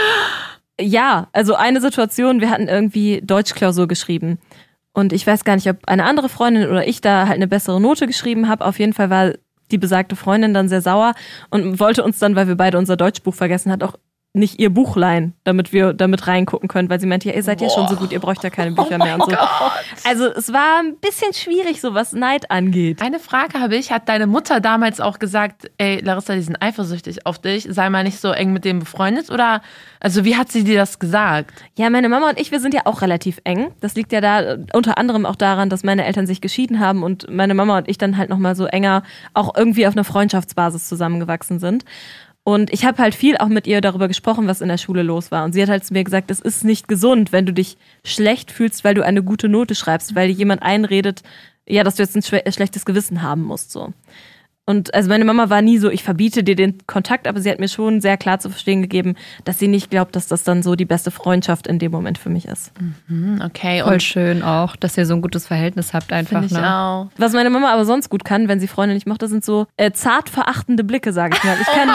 ja, 0.80 1.28
also 1.34 1.56
eine 1.56 1.82
Situation, 1.82 2.42
wir 2.42 2.50
hatten 2.50 2.68
irgendwie 2.68 3.22
Deutschklausur 3.24 3.88
geschrieben. 3.88 4.40
Und 4.94 5.14
ich 5.14 5.26
weiß 5.26 5.44
gar 5.44 5.56
nicht, 5.56 5.70
ob 5.70 5.88
eine 5.88 6.04
andere 6.04 6.30
Freundin 6.30 6.70
oder 6.70 6.88
ich 6.88 7.02
da 7.02 7.28
halt 7.28 7.36
eine 7.36 7.48
bessere 7.48 7.80
Note 7.80 8.08
geschrieben 8.08 8.50
habe. 8.50 8.66
Auf 8.66 8.78
jeden 8.80 8.94
Fall 8.94 9.10
war 9.10 9.34
die 9.72 9.78
besagte 9.78 10.16
Freundin 10.16 10.54
dann 10.54 10.68
sehr 10.68 10.82
sauer 10.82 11.14
und 11.50 11.80
wollte 11.80 12.04
uns 12.04 12.20
dann, 12.20 12.36
weil 12.36 12.48
wir 12.48 12.56
beide 12.56 12.78
unser 12.78 12.98
Deutschbuch 12.98 13.34
vergessen 13.34 13.72
hat, 13.72 13.84
auch 13.84 13.96
nicht 14.34 14.60
ihr 14.60 14.70
Buch 14.70 14.96
leihen, 14.96 15.34
damit 15.44 15.74
wir 15.74 15.92
damit 15.94 16.26
reingucken 16.26 16.70
können, 16.70 16.90
weil 16.90 17.02
sie 17.02 17.06
meinte, 17.06 17.28
ja, 17.28 17.36
ihr 17.36 17.44
seid 17.44 17.60
ja 17.60 17.70
schon 17.70 17.90
so 17.90 17.98
gut, 17.98 18.14
ihr 18.14 18.22
braucht 18.22 18.44
ja 18.44 18.50
keine 18.50 18.72
Bücher 18.76 18.98
mehr 18.98 19.16
und 19.16 19.30
so. 19.30 19.38
Also 20.08 20.28
es 20.28 20.54
war 20.54 20.80
ein 20.80 20.96
bisschen 20.98 21.34
schwierig, 21.34 21.82
so 21.82 21.94
was 21.94 22.14
Neid 22.14 22.50
angeht. 22.50 23.02
Eine 23.02 23.20
Frage 23.20 23.60
habe 23.60 23.76
ich. 23.76 23.92
Hat 23.92 24.08
deine 24.08 24.28
Mutter 24.28 24.62
damals 24.62 25.02
auch 25.02 25.20
gesagt, 25.20 25.70
ey, 25.78 26.00
Larissa, 26.02 26.34
die 26.34 26.42
sind 26.42 26.62
eifersüchtig 26.62 27.26
auf 27.26 27.40
dich, 27.40 27.68
sei 27.70 27.90
mal 27.90 28.04
nicht 28.04 28.22
so 28.22 28.32
eng 28.32 28.54
mit 28.54 28.64
dem 28.64 28.80
befreundet? 28.80 29.30
Oder, 29.30 29.62
also 30.00 30.24
wie 30.24 30.38
hat 30.38 30.50
sie 30.50 30.64
dir 30.64 30.78
das 30.78 31.00
gesagt? 31.00 31.52
Ja, 31.78 31.90
meine 31.90 32.08
Mama 32.08 32.30
und 32.30 32.40
ich, 32.40 32.52
wir 32.52 32.62
sind 32.62 32.74
ja 32.74 32.82
auch 32.86 33.02
relativ 33.02 33.42
eng. 33.44 33.72
Das 33.82 33.96
liegt 33.96 34.14
ja 34.14 34.22
da 34.22 34.42
äh, 34.42 34.66
unter 34.72 34.98
anderem 34.98 35.26
auch 35.26 35.36
daran, 35.36 35.70
dass 35.70 35.84
meine 35.84 36.06
Eltern 36.06 36.26
sich 36.26 36.40
geschieden 36.40 36.80
haben 36.80 37.04
und 37.04 37.30
meine 37.30 37.54
Mama 37.54 37.80
und 37.80 37.90
ich 37.90 37.98
dann 37.98 38.18
halt 38.18 38.30
nochmal 38.30 38.56
so 38.56 38.66
enger 38.66 39.04
auch 39.34 39.56
irgendwie 39.58 39.88
auf 39.88 39.94
einer 39.94 40.06
Freundschaftsbasis 40.06 40.88
zusammengewachsen 40.88 41.60
sind. 41.60 41.84
Und 42.44 42.74
ich 42.74 42.86
habe 42.86 42.98
halt 42.98 43.14
viel 43.14 43.38
auch 43.38 43.50
mit 43.50 43.68
ihr 43.68 43.82
darüber 43.82 44.08
gesprochen, 44.08 44.48
was 44.48 44.62
in 44.62 44.68
der 44.68 44.80
Schule 44.80 45.04
los 45.04 45.32
war. 45.32 45.44
Und 45.44 45.54
sie 45.54 45.62
hat 45.62 45.70
halt 45.70 45.86
zu 45.86 45.94
mir 45.94 46.04
gesagt, 46.04 46.32
es 46.32 46.40
ist 46.40 46.64
nicht 46.64 46.88
gesund, 46.88 47.32
wenn 47.32 47.46
du 47.46 47.54
dich 47.54 47.78
schlecht 48.04 48.52
fühlst, 48.52 48.84
weil 48.84 48.96
du 48.96 49.06
eine 49.06 49.22
gute 49.22 49.48
Note 49.48 49.76
schreibst, 49.76 50.16
weil 50.16 50.28
dir 50.28 50.34
jemand 50.34 50.64
einredet, 50.64 51.22
ja, 51.68 51.84
dass 51.84 51.96
du 51.96 52.04
jetzt 52.04 52.16
ein 52.16 52.24
schlechtes 52.24 52.86
Gewissen 52.86 53.22
haben 53.22 53.44
musst. 53.44 53.72
So. 53.72 53.94
Und 54.72 54.94
also 54.94 55.10
meine 55.10 55.26
Mama 55.26 55.50
war 55.50 55.62
nie 55.62 55.78
so, 55.78 55.90
ich 55.90 56.02
verbiete 56.04 56.44
dir 56.44 56.56
den 56.56 56.78
Kontakt, 56.88 57.28
aber 57.28 57.42
sie 57.42 57.52
hat 57.52 57.60
mir 57.60 57.68
schon 57.68 58.00
sehr 58.02 58.16
klar 58.18 58.40
zu 58.40 58.50
verstehen 58.50 58.82
gegeben, 58.82 59.16
dass 59.44 59.60
sie 59.60 59.68
nicht 59.68 59.90
glaubt, 59.92 60.16
dass 60.16 60.28
das 60.28 60.44
dann 60.44 60.64
so 60.64 60.76
die 60.76 60.86
beste 60.86 61.12
Freundschaft 61.12 61.68
in 61.68 61.78
dem 61.78 61.92
Moment 61.92 62.18
für 62.18 62.30
mich 62.30 62.46
ist. 62.46 62.72
Hm, 63.08 63.42
okay, 63.46 63.82
Voll 63.84 63.94
und 63.94 64.04
schön 64.04 64.44
auch, 64.44 64.76
dass 64.78 64.98
ihr 64.98 65.06
so 65.06 65.14
ein 65.14 65.22
gutes 65.22 65.46
Verhältnis 65.48 65.94
habt 65.94 66.14
einfach. 66.14 66.42
ich 66.44 66.52
Ne? 66.52 66.74
auch. 66.76 67.10
Was 67.18 67.34
meine 67.34 67.50
Mama 67.50 67.72
aber 67.72 67.86
sonst 67.86 68.10
gut 68.10 68.24
kann, 68.24 68.48
wenn 68.48 68.60
sie 68.60 68.68
Freunde 68.68 68.96
nicht 68.96 69.08
mochte, 69.08 69.28
sind 69.28 69.44
so 69.44 69.68
äh, 69.78 69.92
zart 69.92 70.30
verachtende 70.30 70.84
Blicke, 70.84 71.12
sage 71.14 71.36
ich 71.38 71.44
mal. 71.44 71.58
Ich 71.60 71.68
kann 71.68 71.90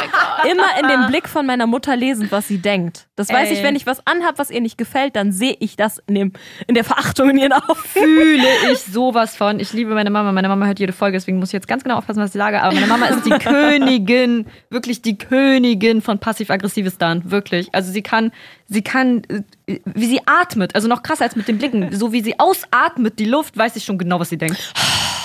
immer 0.50 0.66
in 0.80 0.88
dem 0.88 1.06
Blick 1.09 1.28
von 1.28 1.47
meiner 1.47 1.66
Mutter 1.66 1.97
lesen, 1.97 2.28
was 2.30 2.47
sie 2.47 2.59
denkt. 2.59 3.05
Das 3.16 3.30
weiß 3.30 3.50
ich, 3.50 3.58
Ey. 3.58 3.64
wenn 3.64 3.76
ich 3.76 3.87
was 3.87 4.06
anhab, 4.06 4.38
was 4.38 4.50
ihr 4.50 4.61
nicht 4.61 4.76
gefällt, 4.76 5.16
dann 5.16 5.32
sehe 5.32 5.56
ich 5.58 5.76
das 5.76 6.02
in, 6.06 6.14
dem, 6.14 6.32
in 6.66 6.75
der 6.75 6.85
Verachtung 6.85 7.30
in 7.30 7.38
ihren 7.38 7.52
Augen. 7.52 7.75
Fühle 7.75 8.46
ich 8.70 8.80
sowas 8.80 9.35
von. 9.35 9.58
Ich 9.58 9.73
liebe 9.73 9.94
meine 9.94 10.11
Mama. 10.11 10.32
Meine 10.32 10.49
Mama 10.49 10.66
hört 10.66 10.78
jede 10.78 10.92
Folge, 10.92 11.16
deswegen 11.16 11.38
muss 11.38 11.49
ich 11.49 11.54
jetzt 11.54 11.66
ganz 11.66 11.82
genau 11.82 11.96
aufpassen, 11.96 12.20
was 12.20 12.35
ich 12.35 12.38
sage. 12.38 12.62
Aber 12.62 12.75
meine 12.75 12.87
Mama 12.87 13.06
ist 13.06 13.25
die 13.25 13.30
Königin, 13.38 14.46
wirklich 14.68 15.00
die 15.00 15.16
Königin 15.16 16.02
von 16.02 16.18
passiv-aggressives 16.18 16.96
Stunt, 16.96 17.30
wirklich. 17.30 17.68
Also 17.73 17.90
sie 17.90 18.02
kann, 18.02 18.32
sie 18.68 18.82
kann, 18.82 19.23
äh, 19.66 19.80
wie 19.87 20.06
sie 20.06 20.20
atmet, 20.26 20.75
also 20.75 20.87
noch 20.87 21.02
krasser 21.02 21.25
als 21.25 21.37
mit 21.37 21.49
den 21.49 21.56
Blicken, 21.56 21.96
so 21.96 22.12
wie 22.12 22.20
sie 22.20 22.38
ausatmet, 22.38 23.18
die 23.18 23.25
Luft, 23.25 23.56
weiß 23.56 23.76
ich 23.76 23.85
schon 23.85 23.96
genau, 23.96 24.20
was 24.20 24.28
sie 24.28 24.38
denkt. 24.38 24.75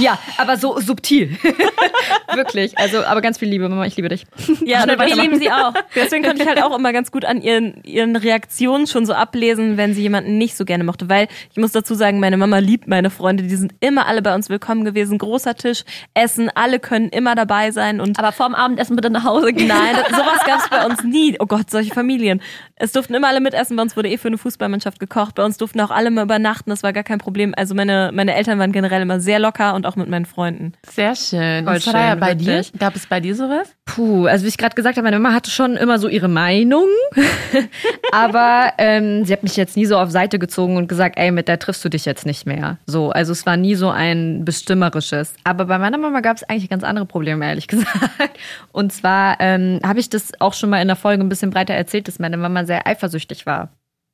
Ja, 0.02 0.20
aber 0.38 0.58
so 0.58 0.80
subtil. 0.80 1.38
wirklich. 2.36 2.78
Also, 2.78 3.04
aber 3.06 3.22
ganz 3.22 3.38
viel 3.38 3.50
Liebe, 3.50 3.70
Mama, 3.70 3.86
ich 3.86 3.96
liebe 3.96 4.10
dich. 4.10 4.26
Ja, 4.66 4.84
aber 4.84 5.06
wir 5.06 5.16
lieben 5.16 5.40
sie 5.40 5.52
auch. 5.52 5.74
Deswegen 5.96 6.24
konnte 6.24 6.44
ich 6.44 6.48
halt 6.48 6.62
auch 6.62 6.76
immer 6.76 6.92
ganz 6.94 7.12
gut 7.12 7.26
an 7.26 7.42
ihren, 7.42 7.84
ihren 7.84 8.16
Reaktionen 8.16 8.88
schon 8.88 9.06
so 9.06 9.14
ablesen, 9.14 9.78
wenn 9.78 9.94
sie 9.94 10.02
jemanden 10.02 10.38
nicht 10.38 10.56
so 10.56 10.66
gerne 10.66 10.84
mochte. 10.84 11.10
Weil 11.10 11.28
ich 11.52 11.58
muss 11.58 11.72
dazu 11.72 11.94
sagen, 11.94 12.20
meine 12.20 12.38
Mama 12.38 12.58
liebt 12.60 12.88
meine 12.88 13.10
Freunde. 13.10 13.44
Die 13.44 13.56
sind 13.56 13.74
immer 13.80 14.08
alle 14.08 14.22
bei 14.22 14.34
uns 14.34 14.50
willkommen 14.50 14.86
gewesen. 14.86 15.18
Großer 15.18 15.56
Tisch, 15.56 15.84
Essen, 16.14 16.50
alle 16.54 16.80
können 16.80 17.10
immer 17.10 17.36
dabei 17.36 17.72
sein. 17.72 18.02
Und 18.02 18.18
Aber 18.18 18.32
vorm 18.32 18.56
Abendessen 18.56 18.96
bitte 18.96 19.10
nach 19.10 19.24
Hause 19.24 19.54
gehen. 19.54 19.68
Nein, 19.68 19.96
das, 19.96 20.10
sowas 20.18 20.44
gab 20.46 20.60
es 20.60 20.70
bei 20.70 20.86
uns 20.86 21.04
nie. 21.04 21.36
Oh 21.40 21.46
Gott, 21.46 21.70
solche 21.70 21.94
Familien. 21.94 22.42
Es 22.76 22.92
durften 22.92 23.14
immer 23.14 23.28
alle 23.28 23.42
mitessen. 23.42 23.76
Bei 23.76 23.84
uns 23.84 23.96
wurde 23.96 24.10
eh 24.10 24.18
für 24.18 24.28
eine 24.28 24.38
Fußballmannschaft 24.38 25.00
gekocht. 25.00 25.36
Bei 25.36 25.46
uns 25.46 25.58
durften 25.58 25.80
auch 25.82 25.92
alle 25.92 26.10
mal 26.12 26.24
übernachten. 26.24 26.70
Das 26.70 26.84
war 26.84 26.94
gar 26.94 27.04
kein 27.04 27.20
Problem. 27.20 27.54
Also 27.56 27.76
meine, 27.76 28.12
meine 28.14 28.34
Eltern 28.34 28.58
waren 28.60 28.72
generell 28.72 29.02
immer 29.02 29.20
sehr 29.20 29.40
locker 29.40 29.76
und 29.76 29.86
auch 29.86 29.91
mit 29.96 30.10
meinen 30.10 30.26
Freunden. 30.26 30.74
Sehr 30.90 31.16
schön. 31.16 31.66
Voll 31.66 31.76
und 31.76 31.84
schön, 31.84 32.20
bei 32.20 32.36
dir? 32.36 32.64
Gab 32.78 32.96
es 32.96 33.08
bei 33.08 33.20
dir 33.20 33.36
sowas? 33.36 33.74
Puh, 33.86 34.26
also 34.26 34.46
wie 34.46 34.50
ich 34.50 34.58
gerade 34.58 34.76
gesagt 34.76 34.98
habe, 34.98 35.04
meine 35.04 35.20
Mama 35.20 35.36
hatte 35.36 35.52
schon 35.52 35.76
immer 35.76 36.00
so 36.00 36.08
ihre 36.08 36.28
Meinung, 36.28 36.88
aber 38.12 38.74
ähm, 38.78 39.26
sie 39.26 39.34
hat 39.34 39.44
mich 39.44 39.56
jetzt 39.58 39.76
nie 39.76 39.86
so 39.86 39.98
auf 39.98 40.10
Seite 40.12 40.40
gezogen 40.40 40.78
und 40.78 40.88
gesagt, 40.88 41.18
ey, 41.18 41.32
mit 41.32 41.48
der 41.48 41.60
triffst 41.60 41.84
du 41.84 41.90
dich 41.90 42.06
jetzt 42.06 42.26
nicht 42.26 42.46
mehr. 42.46 42.78
So, 42.86 43.12
also 43.12 43.32
es 43.32 43.46
war 43.46 43.58
nie 43.58 43.76
so 43.76 43.90
ein 43.90 44.46
bestimmerisches. 44.46 45.34
Aber 45.44 45.66
bei 45.66 45.78
meiner 45.78 45.98
Mama 45.98 46.22
gab 46.22 46.38
es 46.38 46.44
eigentlich 46.44 46.70
ganz 46.70 46.84
andere 46.84 47.06
Probleme, 47.06 47.46
ehrlich 47.46 47.68
gesagt. 47.68 48.40
Und 48.72 48.94
zwar 48.94 49.38
ähm, 49.40 49.80
habe 49.86 50.00
ich 50.00 50.10
das 50.10 50.32
auch 50.40 50.54
schon 50.54 50.70
mal 50.70 50.82
in 50.82 50.88
der 50.88 50.96
Folge 50.96 51.24
ein 51.24 51.30
bisschen 51.30 51.52
breiter 51.52 51.74
erzählt, 51.74 52.08
dass 52.08 52.20
meine 52.20 52.38
Mama 52.38 52.66
sehr 52.66 52.88
eifersüchtig 52.88 53.46
war. 53.46 53.70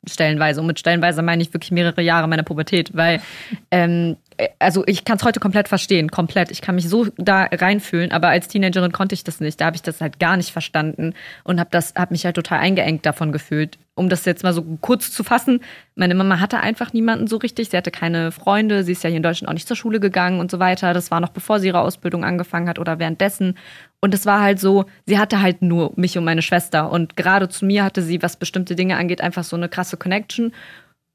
Stellenweise. 0.07 0.61
Und 0.61 0.67
mit 0.67 0.79
stellenweise 0.79 1.21
meine 1.21 1.41
ich 1.41 1.53
wirklich 1.53 1.71
mehrere 1.71 2.01
Jahre 2.01 2.27
meiner 2.27 2.43
Pubertät, 2.43 2.95
weil 2.95 3.21
ähm, 3.71 4.17
also 4.59 4.83
ich 4.85 5.03
kann 5.03 5.17
es 5.17 5.23
heute 5.23 5.39
komplett 5.39 5.67
verstehen, 5.67 6.11
komplett. 6.11 6.51
Ich 6.51 6.61
kann 6.61 6.75
mich 6.75 6.87
so 6.87 7.07
da 7.17 7.43
reinfühlen, 7.51 8.11
aber 8.11 8.27
als 8.29 8.47
Teenagerin 8.47 8.91
konnte 8.91 9.15
ich 9.15 9.23
das 9.23 9.39
nicht. 9.39 9.59
Da 9.59 9.65
habe 9.65 9.75
ich 9.75 9.81
das 9.81 9.99
halt 9.99 10.19
gar 10.19 10.37
nicht 10.37 10.51
verstanden 10.51 11.13
und 11.43 11.59
habe 11.59 11.77
habe 11.77 12.13
mich 12.13 12.25
halt 12.25 12.35
total 12.35 12.59
eingeengt 12.59 13.05
davon 13.05 13.31
gefühlt. 13.31 13.77
Um 13.95 14.09
das 14.09 14.25
jetzt 14.25 14.43
mal 14.43 14.53
so 14.53 14.61
kurz 14.81 15.11
zu 15.11 15.23
fassen, 15.23 15.61
meine 15.95 16.13
Mama 16.13 16.39
hatte 16.39 16.59
einfach 16.59 16.93
niemanden 16.93 17.25
so 17.25 17.37
richtig. 17.37 17.69
Sie 17.69 17.77
hatte 17.77 17.89
keine 17.89 18.31
Freunde. 18.31 18.83
Sie 18.83 18.91
ist 18.91 19.03
ja 19.03 19.09
hier 19.09 19.17
in 19.17 19.23
Deutschland 19.23 19.49
auch 19.49 19.55
nicht 19.55 19.67
zur 19.67 19.77
Schule 19.77 19.99
gegangen 19.99 20.39
und 20.39 20.51
so 20.51 20.59
weiter. 20.59 20.93
Das 20.93 21.09
war 21.09 21.19
noch 21.19 21.29
bevor 21.29 21.59
sie 21.59 21.67
ihre 21.67 21.81
Ausbildung 21.81 22.23
angefangen 22.23 22.69
hat 22.69 22.77
oder 22.77 22.99
währenddessen. 22.99 23.57
Und 23.99 24.13
es 24.13 24.27
war 24.27 24.41
halt 24.41 24.59
so, 24.59 24.85
sie 25.07 25.17
hatte 25.17 25.41
halt 25.41 25.63
nur 25.63 25.93
mich 25.95 26.15
und 26.17 26.25
meine 26.25 26.43
Schwester. 26.43 26.91
Und 26.91 27.17
gerade 27.17 27.49
zu 27.49 27.65
mir 27.65 27.83
hatte 27.83 28.03
sie, 28.03 28.21
was 28.21 28.37
bestimmte 28.37 28.75
Dinge 28.75 28.97
angeht, 28.97 29.21
einfach 29.21 29.43
so 29.43 29.55
eine 29.55 29.69
krasse 29.69 29.97
Connection. 29.97 30.53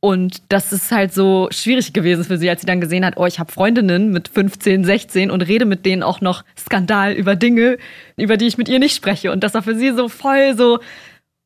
Und 0.04 0.42
das 0.48 0.72
ist 0.72 0.90
halt 0.90 1.14
so 1.14 1.46
schwierig 1.52 1.92
gewesen 1.92 2.24
für 2.24 2.36
sie, 2.36 2.50
als 2.50 2.60
sie 2.60 2.66
dann 2.66 2.80
gesehen 2.80 3.06
hat, 3.06 3.16
oh, 3.18 3.26
ich 3.26 3.38
habe 3.38 3.52
Freundinnen 3.52 4.10
mit 4.10 4.26
15, 4.26 4.82
16 4.82 5.30
und 5.30 5.42
rede 5.42 5.64
mit 5.64 5.86
denen 5.86 6.02
auch 6.02 6.20
noch 6.20 6.44
Skandal 6.58 7.12
über 7.12 7.36
Dinge, 7.36 7.78
über 8.16 8.36
die 8.36 8.48
ich 8.48 8.58
mit 8.58 8.68
ihr 8.68 8.80
nicht 8.80 8.96
spreche. 8.96 9.30
Und 9.30 9.44
das 9.44 9.54
war 9.54 9.62
für 9.62 9.76
sie 9.76 9.92
so 9.92 10.08
voll 10.08 10.56
so, 10.56 10.80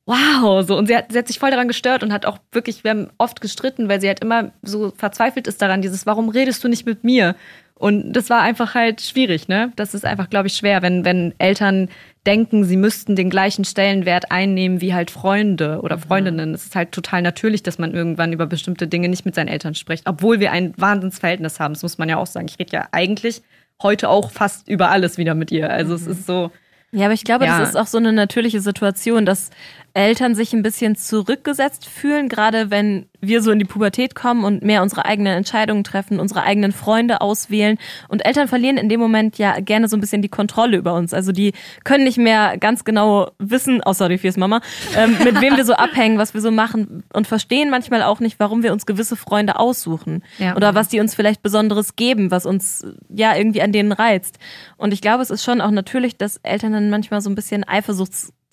wow, 0.07 0.67
so. 0.67 0.79
Und 0.79 0.87
sie 0.87 0.97
hat, 0.97 1.13
sie 1.13 1.19
hat 1.19 1.27
sich 1.27 1.39
voll 1.39 1.51
daran 1.51 1.69
gestört 1.69 2.03
und 2.03 2.15
hat 2.15 2.25
auch 2.25 2.39
wirklich, 2.51 2.83
wir 2.83 2.93
haben 2.93 3.11
oft 3.19 3.43
gestritten, 3.43 3.91
weil 3.91 4.01
sie 4.01 4.09
halt 4.09 4.21
immer 4.21 4.53
so 4.63 4.91
verzweifelt 4.97 5.47
ist 5.49 5.61
daran, 5.61 5.83
dieses, 5.83 6.07
warum 6.07 6.31
redest 6.31 6.65
du 6.65 6.69
nicht 6.69 6.87
mit 6.87 7.05
mir? 7.05 7.37
Und 7.75 8.15
das 8.15 8.31
war 8.31 8.41
einfach 8.41 8.75
halt 8.75 9.03
schwierig, 9.03 9.49
ne? 9.49 9.71
Das 9.77 9.93
ist 9.93 10.07
einfach, 10.07 10.31
glaube 10.31 10.47
ich, 10.47 10.55
schwer, 10.55 10.81
wenn, 10.81 11.05
wenn 11.05 11.35
Eltern 11.37 11.91
denken, 12.27 12.65
sie 12.65 12.77
müssten 12.77 13.17
den 13.17 13.31
gleichen 13.31 13.65
Stellenwert 13.65 14.31
einnehmen 14.31 14.81
wie 14.81 14.93
halt 14.95 15.11
Freunde 15.11 15.81
oder 15.83 15.99
Freundinnen. 15.99 16.53
Es 16.55 16.65
ist 16.67 16.77
halt 16.77 16.93
total 16.93 17.23
natürlich, 17.23 17.63
dass 17.63 17.79
man 17.79 17.95
irgendwann 17.95 18.33
über 18.33 18.47
bestimmte 18.47 18.89
Dinge 18.89 19.09
nicht 19.09 19.25
mit 19.25 19.35
seinen 19.35 19.49
Eltern 19.49 19.75
spricht, 19.75 20.07
obwohl 20.09 20.41
wir 20.41 20.53
ein 20.53 20.75
Wahnsinnsverhältnis 20.77 21.61
haben. 21.61 21.75
Das 21.75 21.83
muss 21.83 21.99
man 21.99 22.09
ja 22.09 22.17
auch 22.17 22.27
sagen. 22.27 22.47
Ich 22.49 22.59
rede 22.59 22.73
ja 22.73 22.89
eigentlich 22.93 23.43
heute 23.83 24.09
auch 24.09 24.31
fast 24.31 24.69
über 24.69 24.91
alles 24.91 25.19
wieder 25.19 25.35
mit 25.35 25.51
ihr. 25.53 25.71
Also 25.71 25.95
es 25.95 26.07
ist 26.07 26.27
so. 26.27 26.51
Ja, 26.93 27.07
aber 27.07 27.15
ich 27.15 27.25
glaube, 27.25 27.45
Ja. 27.45 27.59
das 27.59 27.71
ist 27.71 27.77
auch 27.77 27.87
so 27.87 27.99
eine 27.99 28.13
natürliche 28.13 28.61
Situation, 28.61 29.27
dass 29.27 29.51
Eltern 29.97 30.35
sich 30.35 30.53
ein 30.53 30.63
bisschen 30.63 30.95
zurückgesetzt 30.95 31.87
fühlen, 31.87 32.29
gerade 32.29 32.71
wenn 32.71 33.07
wir 33.23 33.43
so 33.43 33.51
in 33.51 33.59
die 33.59 33.65
Pubertät 33.65 34.15
kommen 34.15 34.45
und 34.45 34.63
mehr 34.63 34.83
unsere 34.83 35.07
eigenen 35.07 35.39
Entscheidungen 35.39 35.85
treffen, 35.85 36.21
unsere 36.21 36.43
eigenen 36.43 36.73
Freunde 36.73 37.23
auswählen. 37.23 37.79
Und 38.09 38.21
Eltern 38.27 38.47
verlieren 38.47 38.77
in 38.77 38.91
dem 38.91 39.01
Moment 39.01 39.39
ja 39.39 39.59
gerne 39.59 39.89
so 39.89 39.97
ein 39.97 40.01
bisschen 40.01 40.21
die 40.21 40.29
Kontrolle 40.29 40.77
über 40.77 40.93
uns. 40.93 41.15
Also 41.15 41.33
die 41.33 41.55
können 41.83 42.05
nicht 42.05 42.19
mehr 42.19 42.59
ganz 42.59 42.85
genau 42.85 43.31
wissen, 43.39 43.81
oh 43.87 43.95
sorry, 43.95 44.19
hier 44.19 44.29
ist 44.29 44.37
Mama, 44.37 44.61
ähm, 44.95 45.17
mit 45.25 45.41
wem 45.41 45.57
wir 45.57 45.65
so 45.65 45.73
abhängen, 45.77 46.19
was 46.19 46.35
wir 46.35 46.43
so 46.43 46.51
machen 46.51 47.05
und 47.15 47.27
verstehen 47.27 47.71
manchmal 47.71 48.03
auch 48.03 48.21
nicht, 48.21 48.39
warum 48.39 48.63
wir 48.63 48.75
uns 48.75 48.85
gewisse 48.85 49.17
Freunde 49.17 49.59
aussuchen. 49.59 50.23
Ja. 50.37 50.57
Oder 50.57 50.75
was 50.75 50.89
die 50.89 51.01
uns 51.01 51.15
vielleicht 51.15 51.43
Besonderes 51.43 51.97
geben, 51.97 52.31
was 52.31 52.45
uns 52.45 52.87
ja 53.09 53.35
irgendwie 53.35 53.63
an 53.63 53.73
denen 53.73 53.93
reizt. 53.93 54.39
Und 54.77 54.93
ich 54.93 55.01
glaube, 55.01 55.23
es 55.23 55.31
ist 55.31 55.43
schon 55.43 55.63
auch 55.63 55.71
natürlich, 55.71 56.19
dass 56.19 56.37
Eltern 56.43 56.73
dann 56.73 56.91
manchmal 56.91 57.23
so 57.23 57.31
ein 57.31 57.35
bisschen 57.35 57.65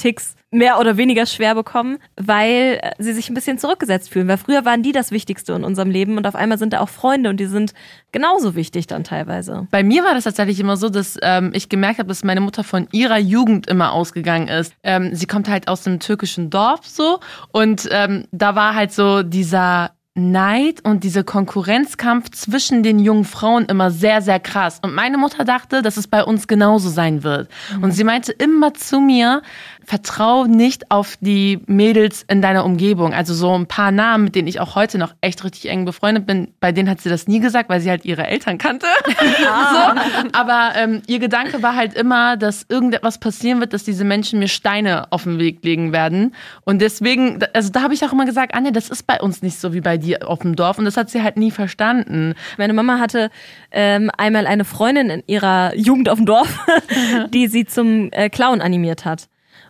Eifersuchtsticks 0.03 0.35
mehr 0.51 0.79
oder 0.79 0.97
weniger 0.97 1.25
schwer 1.25 1.55
bekommen, 1.55 1.97
weil 2.15 2.79
äh, 2.81 2.91
sie 2.99 3.13
sich 3.13 3.29
ein 3.29 3.33
bisschen 3.33 3.57
zurückgesetzt 3.57 4.11
fühlen. 4.11 4.27
Weil 4.27 4.37
früher 4.37 4.65
waren 4.65 4.83
die 4.83 4.91
das 4.91 5.11
Wichtigste 5.11 5.53
in 5.53 5.63
unserem 5.63 5.89
Leben 5.89 6.17
und 6.17 6.27
auf 6.27 6.35
einmal 6.35 6.59
sind 6.59 6.73
da 6.73 6.79
auch 6.81 6.89
Freunde 6.89 7.31
und 7.31 7.39
die 7.39 7.47
sind 7.47 7.73
genauso 8.11 8.55
wichtig 8.55 8.85
dann 8.85 9.03
teilweise. 9.03 9.67
Bei 9.71 9.83
mir 9.83 10.03
war 10.03 10.13
das 10.13 10.25
tatsächlich 10.25 10.59
immer 10.59 10.77
so, 10.77 10.89
dass 10.89 11.17
ähm, 11.23 11.51
ich 11.53 11.69
gemerkt 11.69 11.97
habe, 11.97 12.09
dass 12.09 12.23
meine 12.23 12.41
Mutter 12.41 12.63
von 12.63 12.87
ihrer 12.91 13.17
Jugend 13.17 13.67
immer 13.67 13.93
ausgegangen 13.93 14.47
ist. 14.47 14.75
Ähm, 14.83 15.15
sie 15.15 15.25
kommt 15.25 15.49
halt 15.49 15.67
aus 15.67 15.87
einem 15.87 15.99
türkischen 15.99 16.51
Dorf 16.51 16.81
so 16.85 17.19
und 17.51 17.89
ähm, 17.91 18.25
da 18.31 18.55
war 18.55 18.75
halt 18.75 18.91
so 18.91 19.23
dieser 19.23 19.91
Neid 20.15 20.85
und 20.85 21.03
dieser 21.03 21.23
Konkurrenzkampf 21.23 22.29
zwischen 22.29 22.83
den 22.83 22.99
jungen 22.99 23.25
Frauen 23.25 23.65
immer 23.65 23.89
sehr, 23.89 24.21
sehr 24.21 24.39
krass. 24.39 24.79
Und 24.83 24.93
meine 24.93 25.17
Mutter 25.17 25.43
dachte, 25.43 25.81
dass 25.81 25.97
es 25.97 26.07
bei 26.07 26.23
uns 26.23 26.47
genauso 26.47 26.89
sein 26.89 27.23
wird. 27.23 27.49
Und 27.81 27.93
sie 27.93 28.03
meinte 28.03 28.31
immer 28.31 28.75
zu 28.75 28.99
mir, 28.99 29.41
vertrau 29.85 30.45
nicht 30.45 30.91
auf 30.91 31.17
die 31.19 31.59
Mädels 31.67 32.23
in 32.27 32.41
deiner 32.41 32.65
Umgebung. 32.65 33.13
Also 33.13 33.33
so 33.33 33.53
ein 33.53 33.67
paar 33.67 33.91
Namen, 33.91 34.25
mit 34.25 34.35
denen 34.35 34.47
ich 34.47 34.59
auch 34.59 34.75
heute 34.75 34.97
noch 34.97 35.13
echt 35.21 35.43
richtig 35.43 35.69
eng 35.69 35.85
befreundet 35.85 36.25
bin, 36.25 36.53
bei 36.59 36.71
denen 36.71 36.89
hat 36.89 37.01
sie 37.01 37.09
das 37.09 37.27
nie 37.27 37.39
gesagt, 37.39 37.69
weil 37.69 37.81
sie 37.81 37.89
halt 37.89 38.05
ihre 38.05 38.25
Eltern 38.25 38.57
kannte. 38.57 38.87
so. 39.07 40.29
Aber 40.31 40.71
ähm, 40.75 41.01
ihr 41.07 41.19
Gedanke 41.19 41.61
war 41.61 41.75
halt 41.75 41.93
immer, 41.93 42.37
dass 42.37 42.65
irgendetwas 42.69 43.17
passieren 43.17 43.59
wird, 43.59 43.73
dass 43.73 43.83
diese 43.83 44.03
Menschen 44.03 44.39
mir 44.39 44.47
Steine 44.47 45.11
auf 45.11 45.23
den 45.23 45.39
Weg 45.39 45.63
legen 45.63 45.91
werden. 45.91 46.33
Und 46.63 46.81
deswegen, 46.81 47.39
also 47.53 47.69
da 47.69 47.81
habe 47.81 47.93
ich 47.93 48.03
auch 48.05 48.13
immer 48.13 48.25
gesagt, 48.25 48.53
Anne, 48.55 48.71
das 48.71 48.89
ist 48.89 49.07
bei 49.07 49.19
uns 49.19 49.41
nicht 49.41 49.59
so 49.59 49.73
wie 49.73 49.81
bei 49.81 49.97
dir 49.97 50.27
auf 50.27 50.39
dem 50.39 50.55
Dorf. 50.55 50.77
Und 50.77 50.85
das 50.85 50.97
hat 50.97 51.09
sie 51.09 51.21
halt 51.21 51.37
nie 51.37 51.51
verstanden. 51.51 52.35
Meine 52.57 52.73
Mama 52.73 52.99
hatte 52.99 53.29
ähm, 53.71 54.09
einmal 54.17 54.47
eine 54.47 54.65
Freundin 54.65 55.09
in 55.09 55.23
ihrer 55.27 55.75
Jugend 55.75 56.09
auf 56.09 56.17
dem 56.17 56.25
Dorf, 56.25 56.59
die 57.33 57.47
sie 57.47 57.65
zum 57.65 58.11
äh, 58.11 58.29
Clown 58.29 58.61
animiert 58.61 59.05
hat. 59.05 59.27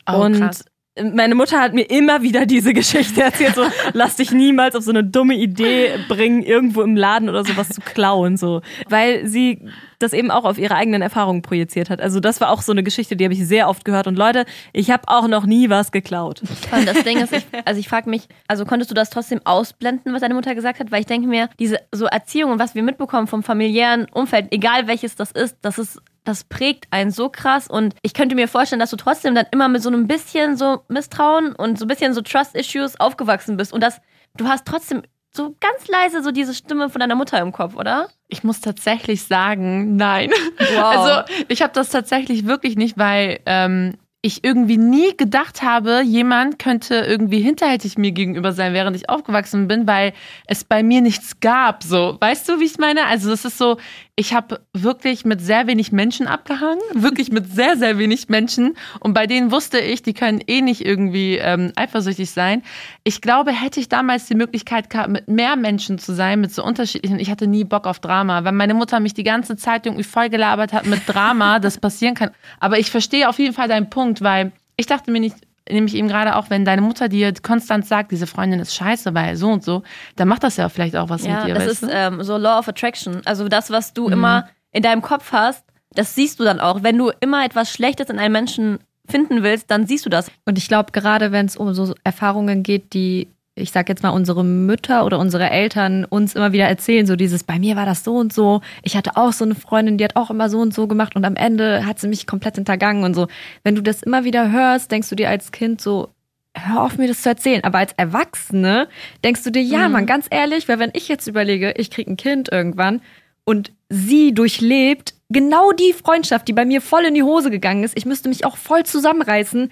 Oh, 0.08 0.22
und 0.24 0.38
krass. 0.38 0.66
meine 1.14 1.36
Mutter 1.36 1.60
hat 1.60 1.74
mir 1.74 1.90
immer 1.90 2.22
wieder 2.22 2.46
diese 2.46 2.74
Geschichte 2.74 3.22
erzählt, 3.22 3.56
so 3.56 3.64
lass 3.94 4.18
dich 4.18 4.32
niemals 4.32 4.76
auf 4.76 4.84
so 4.84 4.92
eine 4.92 5.04
dumme 5.04 5.36
Idee 5.36 5.98
bringen, 6.08 6.44
irgendwo 6.44 6.82
im 6.82 6.96
Laden 6.96 7.30
oder 7.30 7.44
sowas 7.46 7.70
zu 7.70 7.82
klauen, 7.82 8.38
so, 8.38 8.62
weil 8.90 9.28
sie 9.28 9.66
das 10.00 10.14
eben 10.14 10.30
auch 10.30 10.44
auf 10.44 10.58
ihre 10.58 10.76
eigenen 10.76 11.02
Erfahrungen 11.02 11.42
projiziert 11.42 11.90
hat. 11.90 12.02
Also 12.02 12.20
das 12.20 12.42
war 12.42 12.50
auch 12.50 12.62
so 12.62 12.72
eine 12.72 12.84
Geschichte, 12.84 13.16
die 13.16 13.24
habe 13.24 13.34
ich 13.34 13.48
sehr 13.48 13.70
oft 13.70 13.86
gehört. 13.86 14.06
Und 14.06 14.18
Leute, 14.18 14.46
ich 14.74 14.92
habe 14.92 15.04
auch 15.08 15.28
noch 15.28 15.46
nie 15.46 15.70
was 15.70 15.92
geklaut. 15.92 16.42
Und 16.72 16.88
das 16.88 17.04
Ding 17.04 17.20
ist, 17.20 17.32
ich, 17.34 17.46
also 17.66 17.80
ich 17.80 17.88
frage 17.88 18.10
mich, 18.10 18.28
also 18.48 18.66
konntest 18.66 18.92
du 18.92 18.96
das 18.96 19.10
trotzdem 19.10 19.40
ausblenden, 19.46 20.14
was 20.14 20.22
deine 20.22 20.34
Mutter 20.34 20.54
gesagt 20.56 20.80
hat? 20.80 20.92
Weil 20.92 21.00
ich 21.00 21.08
denke 21.08 21.28
mir, 21.28 21.50
diese 21.58 21.78
so 21.92 22.06
Erziehung 22.06 22.52
und 22.52 22.60
was 22.60 22.76
wir 22.76 22.84
mitbekommen 22.84 23.28
vom 23.28 23.44
familiären 23.44 24.08
Umfeld, 24.14 24.48
egal 24.52 24.88
welches 24.88 25.16
das 25.16 25.32
ist, 25.32 25.58
das 25.62 25.80
ist 25.80 26.02
das 26.24 26.44
prägt 26.44 26.88
einen 26.92 27.12
so 27.12 27.30
krass 27.30 27.68
und 27.68 27.96
ich 28.02 28.14
könnte 28.14 28.36
mir 28.36 28.48
vorstellen, 28.48 28.80
dass 28.80 28.92
du 28.92 28.98
trotzdem 28.98 29.36
dann 29.36 29.46
immer 29.52 29.68
mit 29.68 29.82
so 29.82 29.90
einem 29.90 30.08
bisschen 30.08 30.58
so 30.58 30.84
Misstrauen 30.88 31.54
und 31.54 31.78
so 31.78 31.86
ein 31.86 31.88
bisschen 31.88 32.14
so 32.14 32.22
Trust-Issues 32.22 33.00
aufgewachsen 33.00 33.58
bist 33.58 33.74
und 33.74 33.82
dass 33.82 34.00
du 34.38 34.48
hast 34.48 34.66
trotzdem 34.66 35.04
so 35.36 35.56
ganz 35.60 35.88
leise 35.88 36.22
so 36.22 36.32
diese 36.32 36.54
Stimme 36.54 36.90
von 36.90 37.00
deiner 37.00 37.16
Mutter 37.16 37.40
im 37.40 37.52
Kopf, 37.52 37.76
oder? 37.76 38.08
Ich 38.28 38.44
muss 38.44 38.62
tatsächlich 38.62 39.24
sagen, 39.24 39.96
nein. 39.96 40.32
Wow. 40.76 40.84
Also 40.84 41.34
ich 41.48 41.62
habe 41.62 41.74
das 41.74 41.90
tatsächlich 41.90 42.46
wirklich 42.46 42.76
nicht, 42.76 42.98
weil 42.98 43.40
ähm, 43.46 43.96
ich 44.26 44.44
irgendwie 44.46 44.78
nie 44.78 45.16
gedacht 45.18 45.64
habe, 45.64 46.02
jemand 46.02 46.58
könnte 46.58 46.96
irgendwie 46.96 47.42
hinterhältig 47.42 47.98
mir 47.98 48.14
gegenüber 48.14 48.54
sein, 48.54 48.74
während 48.74 48.96
ich 48.96 49.10
aufgewachsen 49.10 49.68
bin, 49.68 49.86
weil 49.86 50.14
es 50.48 50.64
bei 50.64 50.82
mir 50.82 51.02
nichts 51.02 51.42
gab. 51.42 51.84
So, 51.84 52.18
weißt 52.22 52.48
du, 52.48 52.62
wie 52.62 52.66
ich 52.66 52.78
meine? 52.78 53.06
Also 53.06 53.30
das 53.30 53.44
ist 53.44 53.58
so, 53.58 53.78
ich 54.16 54.34
habe 54.34 54.62
wirklich 54.74 55.26
mit 55.26 55.42
sehr 55.42 55.66
wenig 55.66 55.92
Menschen 55.92 56.28
abgehangen, 56.28 56.82
wirklich 56.94 57.32
mit 57.32 57.52
sehr, 57.52 57.78
sehr 57.78 57.98
wenig 57.98 58.30
Menschen. 58.30 58.78
Und 59.00 59.14
bei 59.14 59.26
denen 59.26 59.52
wusste 59.52 59.80
ich, 59.80 60.04
die 60.04 60.14
können 60.14 60.40
eh 60.46 60.62
nicht 60.62 60.86
irgendwie 60.86 61.38
ähm, 61.38 61.72
eifersüchtig 61.76 62.30
sein. 62.30 62.62
Ich 63.04 63.22
glaube, 63.22 63.52
hätte 63.52 63.80
ich 63.80 63.90
damals 63.90 64.28
die 64.28 64.36
Möglichkeit 64.36 64.92
gehabt, 64.92 65.10
mit 65.10 65.28
mehr 65.28 65.56
Menschen 65.56 65.98
zu 65.98 66.14
sein, 66.14 66.42
mit 66.42 66.54
so 66.54 66.64
unterschiedlichen, 66.64 67.20
ich 67.20 67.32
hatte 67.32 67.48
nie 67.48 67.64
Bock 67.64 67.88
auf 67.88 68.00
Drama, 68.00 68.44
weil 68.44 68.52
meine 68.52 68.76
Mutter 68.76 69.00
mich 69.00 69.16
die 69.16 69.24
ganze 69.24 69.58
Zeit 69.58 69.88
irgendwie 69.88 70.04
voll 70.04 70.30
gelabert 70.30 70.74
hat 70.74 70.86
mit 70.86 71.02
Drama, 71.08 71.58
das 71.60 71.80
passieren 71.80 72.14
kann. 72.14 72.30
Aber 72.60 72.78
ich 72.78 72.92
verstehe 72.92 73.28
auf 73.28 73.40
jeden 73.40 73.56
Fall 73.56 73.68
deinen 73.68 73.90
Punkt, 73.90 74.22
weil 74.22 74.52
ich 74.78 74.86
dachte 74.86 75.10
mir 75.10 75.22
nicht, 75.22 75.38
nämlich 75.70 75.96
eben 75.96 76.08
gerade 76.08 76.36
auch, 76.36 76.50
wenn 76.50 76.66
deine 76.66 76.82
Mutter 76.82 77.10
dir 77.10 77.34
konstant 77.42 77.86
sagt, 77.86 78.12
diese 78.12 78.28
Freundin 78.28 78.60
ist 78.60 78.76
scheiße, 78.76 79.14
weil 79.14 79.36
so 79.36 79.50
und 79.52 79.64
so, 79.64 79.84
dann 80.16 80.28
macht 80.28 80.44
das 80.44 80.58
ja 80.58 80.70
vielleicht 80.70 80.96
auch 80.96 81.10
was 81.10 81.26
Ja, 81.26 81.40
mit 81.40 81.48
dir. 81.48 81.54
das 81.56 81.64
weißt 81.64 81.72
ist 81.72 81.84
du? 81.84 81.88
ähm, 81.92 82.24
so 82.24 82.38
Law 82.38 82.60
of 82.60 82.68
Attraction. 82.68 83.22
Also 83.26 83.48
das, 83.48 83.70
was 83.70 83.94
du 83.94 84.10
immer 84.10 84.48
in 84.72 84.84
deinem 84.84 85.02
Kopf 85.02 85.32
hast, 85.32 85.64
das 85.96 86.16
siehst 86.16 86.40
du 86.40 86.44
dann 86.44 86.60
auch. 86.60 86.84
Wenn 86.84 86.98
du 86.98 87.12
immer 87.20 87.46
etwas 87.46 87.72
Schlechtes 87.72 88.10
in 88.10 88.20
einem 88.20 88.34
Menschen 88.34 88.80
finden 89.08 89.44
willst, 89.44 89.70
dann 89.70 89.86
siehst 89.86 90.06
du 90.06 90.10
das. 90.10 90.32
Und 90.46 90.58
ich 90.58 90.68
glaube, 90.68 90.92
gerade 90.92 91.32
wenn 91.32 91.46
es 91.46 91.56
um 91.58 91.74
so 91.74 91.94
Erfahrungen 92.04 92.64
geht, 92.64 92.94
die, 92.94 93.28
ich 93.56 93.72
sag 93.72 93.88
jetzt 93.88 94.02
mal, 94.02 94.10
unsere 94.10 94.44
Mütter 94.44 95.06
oder 95.06 95.20
unsere 95.20 95.50
Eltern 95.50 96.06
uns 96.06 96.34
immer 96.34 96.54
wieder 96.54 96.66
erzählen, 96.66 97.06
so 97.06 97.16
dieses, 97.16 97.44
bei 97.44 97.60
mir 97.60 97.76
war 97.76 97.86
das 97.86 98.04
so 98.04 98.16
und 98.16 98.34
so, 98.34 98.62
ich 98.82 98.98
hatte 98.98 99.16
auch 99.16 99.32
so 99.32 99.46
eine 99.46 99.54
Freundin, 99.54 99.98
die 99.98 100.04
hat 100.04 100.16
auch 100.16 100.32
immer 100.32 100.50
so 100.50 100.60
und 100.60 100.74
so 100.74 100.88
gemacht 100.88 101.16
und 101.16 101.24
am 101.24 101.36
Ende 101.36 101.86
hat 101.86 102.00
sie 102.00 102.08
mich 102.08 102.26
komplett 102.26 102.56
hintergangen 102.56 103.04
und 103.04 103.14
so. 103.14 103.28
Wenn 103.64 103.76
du 103.76 103.82
das 103.82 104.02
immer 104.02 104.24
wieder 104.24 104.52
hörst, 104.52 104.92
denkst 104.92 105.10
du 105.10 105.16
dir 105.16 105.30
als 105.30 105.52
Kind 105.52 105.82
so, 105.82 106.10
hör 106.56 106.84
auf 106.84 106.98
mir 106.98 107.08
das 107.08 107.22
zu 107.22 107.30
erzählen. 107.30 107.64
Aber 107.64 107.78
als 107.78 107.94
Erwachsene 107.94 108.88
denkst 109.24 109.44
du 109.44 109.52
dir, 109.52 109.62
ja, 109.62 109.88
Mann, 109.88 110.06
ganz 110.08 110.28
ehrlich, 110.30 110.68
weil 110.68 110.80
wenn 110.80 110.92
ich 110.94 111.08
jetzt 111.08 111.28
überlege, 111.28 111.74
ich 111.78 111.92
krieg 111.92 112.08
ein 112.08 112.18
Kind 112.18 112.52
irgendwann 112.52 113.02
und 113.44 113.72
sie 113.90 114.34
durchlebt 114.34 115.14
genau 115.30 115.72
die 115.72 115.94
Freundschaft, 115.94 116.48
die 116.48 116.54
bei 116.54 116.66
mir 116.66 116.82
voll 116.82 117.06
in 117.06 117.14
die 117.14 117.24
Hose 117.24 117.52
gegangen 117.52 117.84
ist, 117.84 117.98
ich 117.98 118.06
müsste 118.06 118.30
mich 118.30 118.46
auch 118.46 118.58
voll 118.58 118.84
zusammenreißen, 118.84 119.70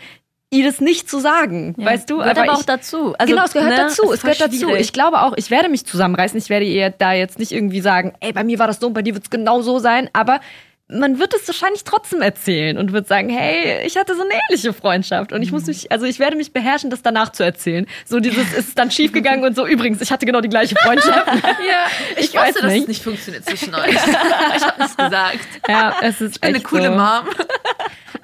ihr 0.52 0.66
das 0.66 0.82
nicht 0.82 1.10
zu 1.10 1.20
sagen, 1.20 1.74
weißt 1.78 2.10
du? 2.10 2.18
Gehört 2.18 2.38
aber, 2.38 2.46
ich, 2.46 2.52
auch 2.52 2.64
dazu. 2.64 3.16
Also, 3.18 3.34
genau, 3.34 3.46
es 3.46 3.54
gehört 3.54 3.70
ne, 3.72 3.76
dazu. 3.78 4.12
Es 4.12 4.22
gehört 4.22 4.42
dazu. 4.42 4.58
schwierig. 4.58 4.82
Ich 4.82 4.94
glaube 4.94 5.22
auch, 5.22 5.34
ich 5.38 5.50
werde 5.50 5.70
mich 5.70 5.86
zusammenreißen. 5.86 6.38
Ich 6.38 6.50
werde 6.50 6.66
ihr 6.66 6.90
da 6.92 7.14
jetzt 7.14 7.40
nicht 7.40 7.52
irgendwie 7.54 7.82
sagen, 7.82 8.14
ey, 8.20 8.34
bei 8.34 8.44
mir 8.44 8.60
war 8.60 8.68
das 8.68 8.80
so, 8.80 8.90
bei 8.92 9.02
dir 9.02 9.14
wird 9.16 9.24
es 9.24 9.30
genau 9.30 9.62
so 9.62 9.80
sein. 9.80 10.10
Aber 10.14 10.42
man 10.94 11.20
wird 11.20 11.34
es 11.34 11.48
wahrscheinlich 11.48 11.86
trotzdem 11.86 12.22
erzählen 12.22 12.78
und 12.78 12.92
wird 12.92 13.08
sagen, 13.08 13.30
hey, 13.30 13.86
ich 13.88 13.96
hatte 13.96 14.14
so 14.14 14.24
eine 14.24 14.32
ähnliche 14.50 14.74
Freundschaft 14.74 15.32
und 15.32 15.42
ich 15.42 15.54
muss 15.54 15.66
mich, 15.68 15.90
also 15.90 16.06
ich 16.06 16.20
werde 16.20 16.36
mich 16.36 16.52
beherrschen, 16.52 16.90
das 16.90 17.02
danach 17.02 17.32
zu 17.32 17.44
erzählen. 17.44 17.88
So 18.06 18.20
dieses 18.20 18.52
ist 18.52 18.78
dann 18.78 18.92
schiefgegangen 18.92 19.46
und 19.46 19.56
so. 19.56 19.66
Übrigens, 19.66 20.02
ich 20.02 20.12
hatte 20.12 20.26
genau 20.26 20.42
die 20.42 20.50
gleiche 20.50 20.76
Freundschaft. 20.84 21.28
ja, 21.28 21.86
ich, 22.18 22.26
Ich 22.26 22.34
weiß 22.36 22.56
wusste, 22.56 22.62
dass 22.64 22.74
nicht. 22.74 22.82
es 22.82 22.88
nicht 22.90 23.04
funktioniert 23.06 23.46
zwischen 23.46 23.74
euch. 23.76 23.88
ich 23.94 24.66
habe 24.66 24.82
nichts 24.82 24.98
gesagt. 24.98 25.40
ja, 25.70 25.96
es 26.02 26.20
ist 26.20 26.36
Ich 26.36 26.42
bin 26.42 26.56
eine 26.56 26.60
coole 26.62 26.88
so. 26.88 26.92
Mom. 26.92 27.26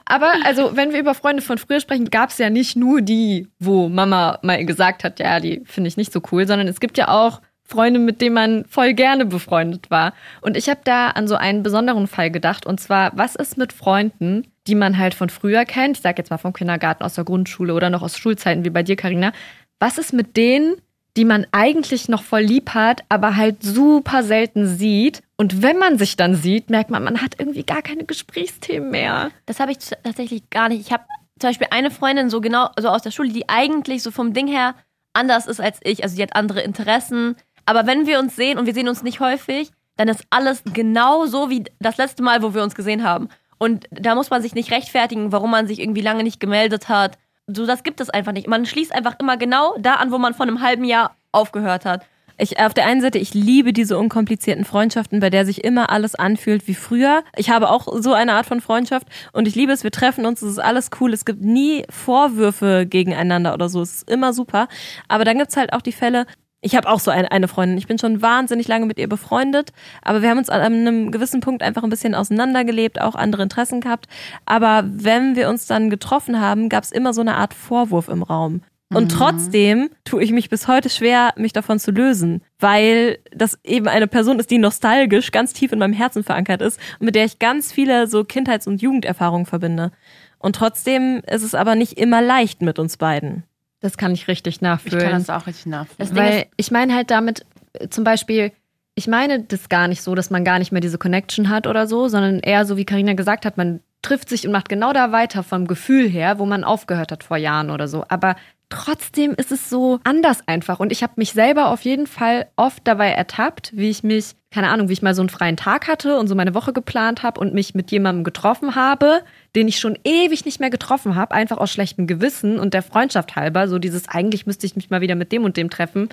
Aber 0.08 0.34
also, 0.46 0.76
wenn 0.76 0.94
wir 0.94 1.00
über 1.00 1.14
Freunde 1.14 1.42
von 1.42 1.58
früher 1.58 1.80
sprechen, 1.80 2.10
gab 2.10 2.30
es 2.30 2.38
ja 2.38 2.50
nicht 2.50 2.76
nur 2.76 3.02
die, 3.02 3.48
wo 3.60 3.90
Mama 3.90 4.40
mal 4.42 4.66
gesagt 4.66 5.04
hat, 5.04 5.20
ja, 5.20 5.40
die 5.40 5.62
finde 5.66 5.90
ich 5.90 5.98
nicht 5.98 6.14
so 6.14 6.22
cool, 6.32 6.48
sondern 6.48 6.68
es 6.68 6.80
gibt 6.80 6.98
ja 6.98 7.10
auch 7.10 7.42
Freunde, 7.64 8.00
mit 8.00 8.22
denen 8.22 8.36
man 8.36 8.66
voll 8.66 8.94
gerne 8.94 9.26
befreundet 9.26 9.92
war. 9.92 10.14
Und 10.42 10.56
ich 10.56 10.70
habe 10.70 10.80
da 10.86 11.10
an 11.10 11.28
so 11.28 11.36
einen 11.36 11.64
besonderen 11.64 12.08
Fall 12.08 12.32
gedacht. 12.32 12.66
Und 12.66 12.80
zwar, 12.80 13.12
was 13.16 13.36
ist 13.36 13.58
mit 13.58 13.74
Freunden, 13.74 14.48
die 14.68 14.76
man 14.76 14.98
halt 14.98 15.14
von 15.14 15.30
früher 15.30 15.66
kennt? 15.66 15.98
Ich 15.98 16.04
sag 16.04 16.18
jetzt 16.18 16.30
mal 16.30 16.38
vom 16.38 16.54
Kindergarten, 16.54 17.04
aus 17.04 17.16
der 17.16 17.26
Grundschule 17.26 17.74
oder 17.74 17.90
noch 17.90 18.04
aus 18.04 18.18
Schulzeiten 18.18 18.64
wie 18.64 18.70
bei 18.70 18.84
dir, 18.84 18.96
Karina. 18.96 19.34
Was 19.80 19.98
ist 19.98 20.14
mit 20.14 20.38
denen, 20.38 20.76
die 21.18 21.26
man 21.26 21.48
eigentlich 21.52 22.08
noch 22.10 22.22
voll 22.22 22.42
lieb 22.42 22.76
hat, 22.76 23.04
aber 23.10 23.36
halt 23.36 23.64
super 23.64 24.24
selten 24.24 24.68
sieht. 24.68 25.24
Und 25.36 25.64
wenn 25.64 25.80
man 25.80 25.98
sich 25.98 26.16
dann 26.16 26.36
sieht, 26.36 26.70
merkt 26.70 26.92
man, 26.92 27.04
man 27.04 27.22
hat 27.22 27.36
irgendwie 27.40 27.64
gar 27.64 27.82
keine 27.82 28.06
Gesprächsthemen 28.06 28.92
mehr. 28.92 29.32
Das 29.48 29.60
habe 29.60 29.72
ich 29.72 29.80
tatsächlich 29.80 30.50
gar 30.52 30.70
nicht. 30.70 30.82
Ich 30.82 30.92
habe 30.92 31.04
zum 31.40 31.50
Beispiel 31.50 31.68
eine 31.72 31.90
Freundin 31.90 32.30
so 32.30 32.40
genau, 32.40 32.70
so 32.80 32.90
aus 32.90 33.02
der 33.02 33.10
Schule, 33.10 33.30
die 33.30 33.50
eigentlich 33.50 34.04
so 34.04 34.12
vom 34.12 34.34
Ding 34.34 34.48
her 34.48 34.76
anders 35.14 35.48
ist 35.48 35.60
als 35.60 35.80
ich. 35.84 36.04
Also 36.04 36.16
die 36.16 36.22
hat 36.22 36.36
andere 36.36 36.62
Interessen. 36.62 37.36
Aber 37.66 37.88
wenn 37.88 38.06
wir 38.06 38.20
uns 38.20 38.36
sehen 38.36 38.60
und 38.60 38.68
wir 38.68 38.76
sehen 38.76 38.88
uns 38.88 39.02
nicht 39.02 39.20
häufig, 39.20 39.72
dann 39.96 40.10
ist 40.10 40.24
alles 40.30 40.62
genau 40.72 41.26
so 41.26 41.50
wie 41.50 41.64
das 41.80 41.98
letzte 41.98 42.22
Mal, 42.22 42.44
wo 42.44 42.54
wir 42.54 42.62
uns 42.62 42.76
gesehen 42.76 43.04
haben. 43.04 43.30
Und 43.58 43.88
da 43.90 44.14
muss 44.14 44.30
man 44.30 44.44
sich 44.44 44.54
nicht 44.54 44.72
rechtfertigen, 44.72 45.32
warum 45.32 45.50
man 45.50 45.66
sich 45.66 45.80
irgendwie 45.80 46.02
lange 46.02 46.24
nicht 46.24 46.40
gemeldet 46.40 46.90
hat. 46.90 47.18
So, 47.50 47.66
das 47.66 47.84
gibt 47.84 48.02
es 48.02 48.10
einfach 48.10 48.34
nicht. 48.34 48.48
Man 48.48 48.66
schließt 48.66 48.94
einfach 48.94 49.16
immer 49.20 49.38
genau 49.38 49.76
da 49.80 49.96
an, 49.96 50.12
wo 50.12 50.18
man 50.18 50.34
vor 50.34 50.46
einem 50.46 50.62
halben 50.62 50.84
Jahr 50.84 51.16
aufgehört 51.32 51.86
hat. 51.86 52.06
Ich, 52.38 52.60
auf 52.60 52.74
der 52.74 52.86
einen 52.86 53.02
Seite, 53.02 53.18
ich 53.18 53.34
liebe 53.34 53.74
diese 53.74 53.98
unkomplizierten 53.98 54.66
Freundschaften, 54.66 55.22
bei 55.22 55.30
der 55.30 55.46
sich 55.46 55.64
immer 55.64 55.90
alles 55.90 56.14
anfühlt 56.14 56.68
wie 56.68 56.76
früher. 56.76 57.24
Ich 57.36 57.50
habe 57.50 57.70
auch 57.72 57.88
so 58.00 58.14
eine 58.14 58.34
Art 58.34 58.46
von 58.46 58.62
Freundschaft 58.62 59.08
und 59.32 59.48
ich 59.48 59.56
liebe 59.56 59.72
es, 59.72 59.84
wir 59.84 59.92
treffen 59.92 60.26
uns, 60.26 60.42
es 60.42 60.52
ist 60.52 60.60
alles 60.60 60.92
cool, 61.00 61.14
es 61.14 61.26
gibt 61.26 61.42
nie 61.42 61.84
Vorwürfe 61.90 62.86
gegeneinander 62.86 63.54
oder 63.56 63.70
so, 63.70 63.82
es 63.82 63.96
ist 63.96 64.12
immer 64.12 64.34
super. 64.34 64.68
Aber 65.08 65.24
dann 65.24 65.40
gibt's 65.40 65.58
halt 65.58 65.74
auch 65.74 65.82
die 65.82 65.94
Fälle, 65.94 66.28
ich 66.68 66.76
habe 66.76 66.90
auch 66.90 67.00
so 67.00 67.12
eine, 67.12 67.32
eine 67.32 67.48
Freundin, 67.48 67.78
ich 67.78 67.88
bin 67.88 67.98
schon 67.98 68.22
wahnsinnig 68.22 68.68
lange 68.68 68.88
mit 68.88 69.00
ihr 69.00 69.08
befreundet, 69.08 69.72
aber 70.02 70.22
wir 70.22 70.30
haben 70.30 70.38
uns 70.38 70.50
an 70.50 70.60
einem 70.60 71.12
gewissen 71.12 71.40
Punkt 71.40 71.64
einfach 71.64 71.82
ein 71.82 71.90
bisschen 71.90 72.14
auseinandergelebt, 72.14 73.00
auch 73.00 73.16
andere 73.16 73.44
Interessen 73.44 73.80
gehabt. 73.80 74.08
Aber 74.46 74.84
wenn 74.86 75.38
wir 75.38 75.48
uns 75.48 75.66
dann 75.66 75.90
getroffen 75.90 76.42
haben, 76.42 76.68
gab's 76.68 76.92
immer 76.92 77.14
so 77.14 77.22
eine 77.22 77.36
Art 77.36 77.54
Vorwurf 77.54 78.10
im 78.10 78.22
Raum. 78.22 78.64
Und 78.94 79.14
trotzdem 79.14 79.90
tue 80.04 80.22
ich 80.22 80.34
mich 80.34 80.50
bis 80.50 80.68
heute 80.68 80.90
schwer, 80.90 81.34
mich 81.38 81.54
davon 81.54 81.80
zu 81.80 81.92
lösen, 81.92 82.42
weil 82.60 83.20
das 83.34 83.60
eben 83.64 83.88
eine 83.88 84.08
Person 84.08 84.40
ist, 84.40 84.52
die 84.52 84.58
nostalgisch 84.58 85.32
ganz 85.32 85.54
tief 85.54 85.72
in 85.72 85.80
meinem 85.80 85.94
Herzen 85.94 86.24
verankert 86.24 86.62
ist 86.62 86.80
und 87.00 87.06
mit 87.06 87.16
der 87.16 87.26
ich 87.26 87.40
ganz 87.40 87.72
viele 87.72 88.08
so 88.08 88.26
Kindheits- 88.26 88.68
und 88.68 88.82
Jugenderfahrungen 88.82 89.46
verbinde. 89.46 89.92
Und 90.38 90.58
trotzdem 90.58 91.22
ist 91.28 91.44
es 91.44 91.56
aber 91.56 91.76
nicht 91.76 91.94
immer 91.98 92.22
leicht 92.22 92.62
mit 92.62 92.78
uns 92.78 92.98
beiden. 92.98 93.44
Das 93.88 93.98
kann 93.98 94.12
ich 94.14 94.28
richtig 94.28 94.56
Ich 94.56 94.62
nachfühlen. 94.62 95.00
kann 95.00 95.12
das 95.14 95.30
auch 95.30 95.48
richtig 95.48 95.68
nachfühlen. 95.68 96.14
Weil 96.14 96.48
ich 96.58 96.72
meine 96.72 96.94
halt 96.94 97.10
damit 97.10 97.46
äh, 97.72 97.88
zum 97.88 98.04
Beispiel, 98.04 98.52
ich 98.96 99.08
meine 99.08 99.44
das 99.44 99.70
gar 99.70 99.88
nicht 99.88 100.02
so, 100.02 100.14
dass 100.14 100.30
man 100.30 100.44
gar 100.44 100.60
nicht 100.60 100.74
mehr 100.74 100.82
diese 100.82 100.98
Connection 100.98 101.48
hat 101.48 101.68
oder 101.68 101.88
so, 101.88 102.10
sondern 102.10 102.40
eher 102.40 102.66
so, 102.66 102.76
wie 102.76 102.84
Karina 102.84 103.14
gesagt 103.14 103.46
hat, 103.46 103.56
man 103.56 103.80
trifft 104.02 104.28
sich 104.28 104.46
und 104.46 104.52
macht 104.52 104.68
genau 104.68 104.92
da 104.92 105.14
weiter 105.14 105.42
vom 105.42 105.68
Gefühl 105.68 106.10
her, 106.10 106.38
wo 106.38 106.46
man 106.46 106.66
aufgehört 106.66 107.14
hat 107.14 107.24
vor 107.24 107.38
Jahren 107.38 107.70
oder 107.70 107.88
so. 107.88 108.04
Aber 108.10 108.36
trotzdem 108.70 109.34
ist 109.34 109.52
es 109.52 109.70
so 109.70 110.00
anders 110.04 110.42
einfach. 110.48 110.80
Und 110.80 110.92
ich 110.92 111.04
habe 111.04 111.14
mich 111.16 111.32
selber 111.32 111.70
auf 111.70 111.82
jeden 111.82 112.08
Fall 112.08 112.48
oft 112.56 112.86
dabei 112.86 113.10
ertappt, 113.12 113.72
wie 113.74 113.90
ich 113.90 114.04
mich, 114.04 114.36
keine 114.52 114.70
Ahnung, 114.70 114.90
wie 114.90 114.94
ich 114.94 115.02
mal 115.02 115.16
so 115.16 115.22
einen 115.22 115.30
freien 115.30 115.58
Tag 115.58 115.88
hatte 115.88 116.18
und 116.18 116.28
so 116.28 116.36
meine 116.36 116.54
Woche 116.54 116.74
geplant 116.74 117.24
habe 117.24 117.40
und 117.40 117.54
mich 117.54 117.76
mit 117.76 117.92
jemandem 117.92 118.24
getroffen 118.24 118.76
habe, 118.76 119.22
den 119.56 119.68
ich 119.68 119.80
schon 119.80 119.98
ewig 120.04 120.46
nicht 120.46 120.60
mehr 120.60 120.70
getroffen 120.70 121.16
habe, 121.16 121.34
einfach 121.34 121.58
aus 121.58 121.72
schlechtem 121.72 122.08
Gewissen 122.08 122.60
und 122.60 122.74
der 122.74 122.84
Freundschaft 122.84 123.36
halber, 123.36 123.68
so 123.68 123.80
dieses 123.80 124.10
eigentlich 124.10 124.46
müsste 124.46 124.66
ich 124.66 124.76
mich 124.76 124.90
mal 124.90 125.02
wieder 125.02 125.16
mit 125.16 125.32
dem 125.32 125.44
und 125.44 125.58
dem 125.58 125.70
treffen, 125.70 126.10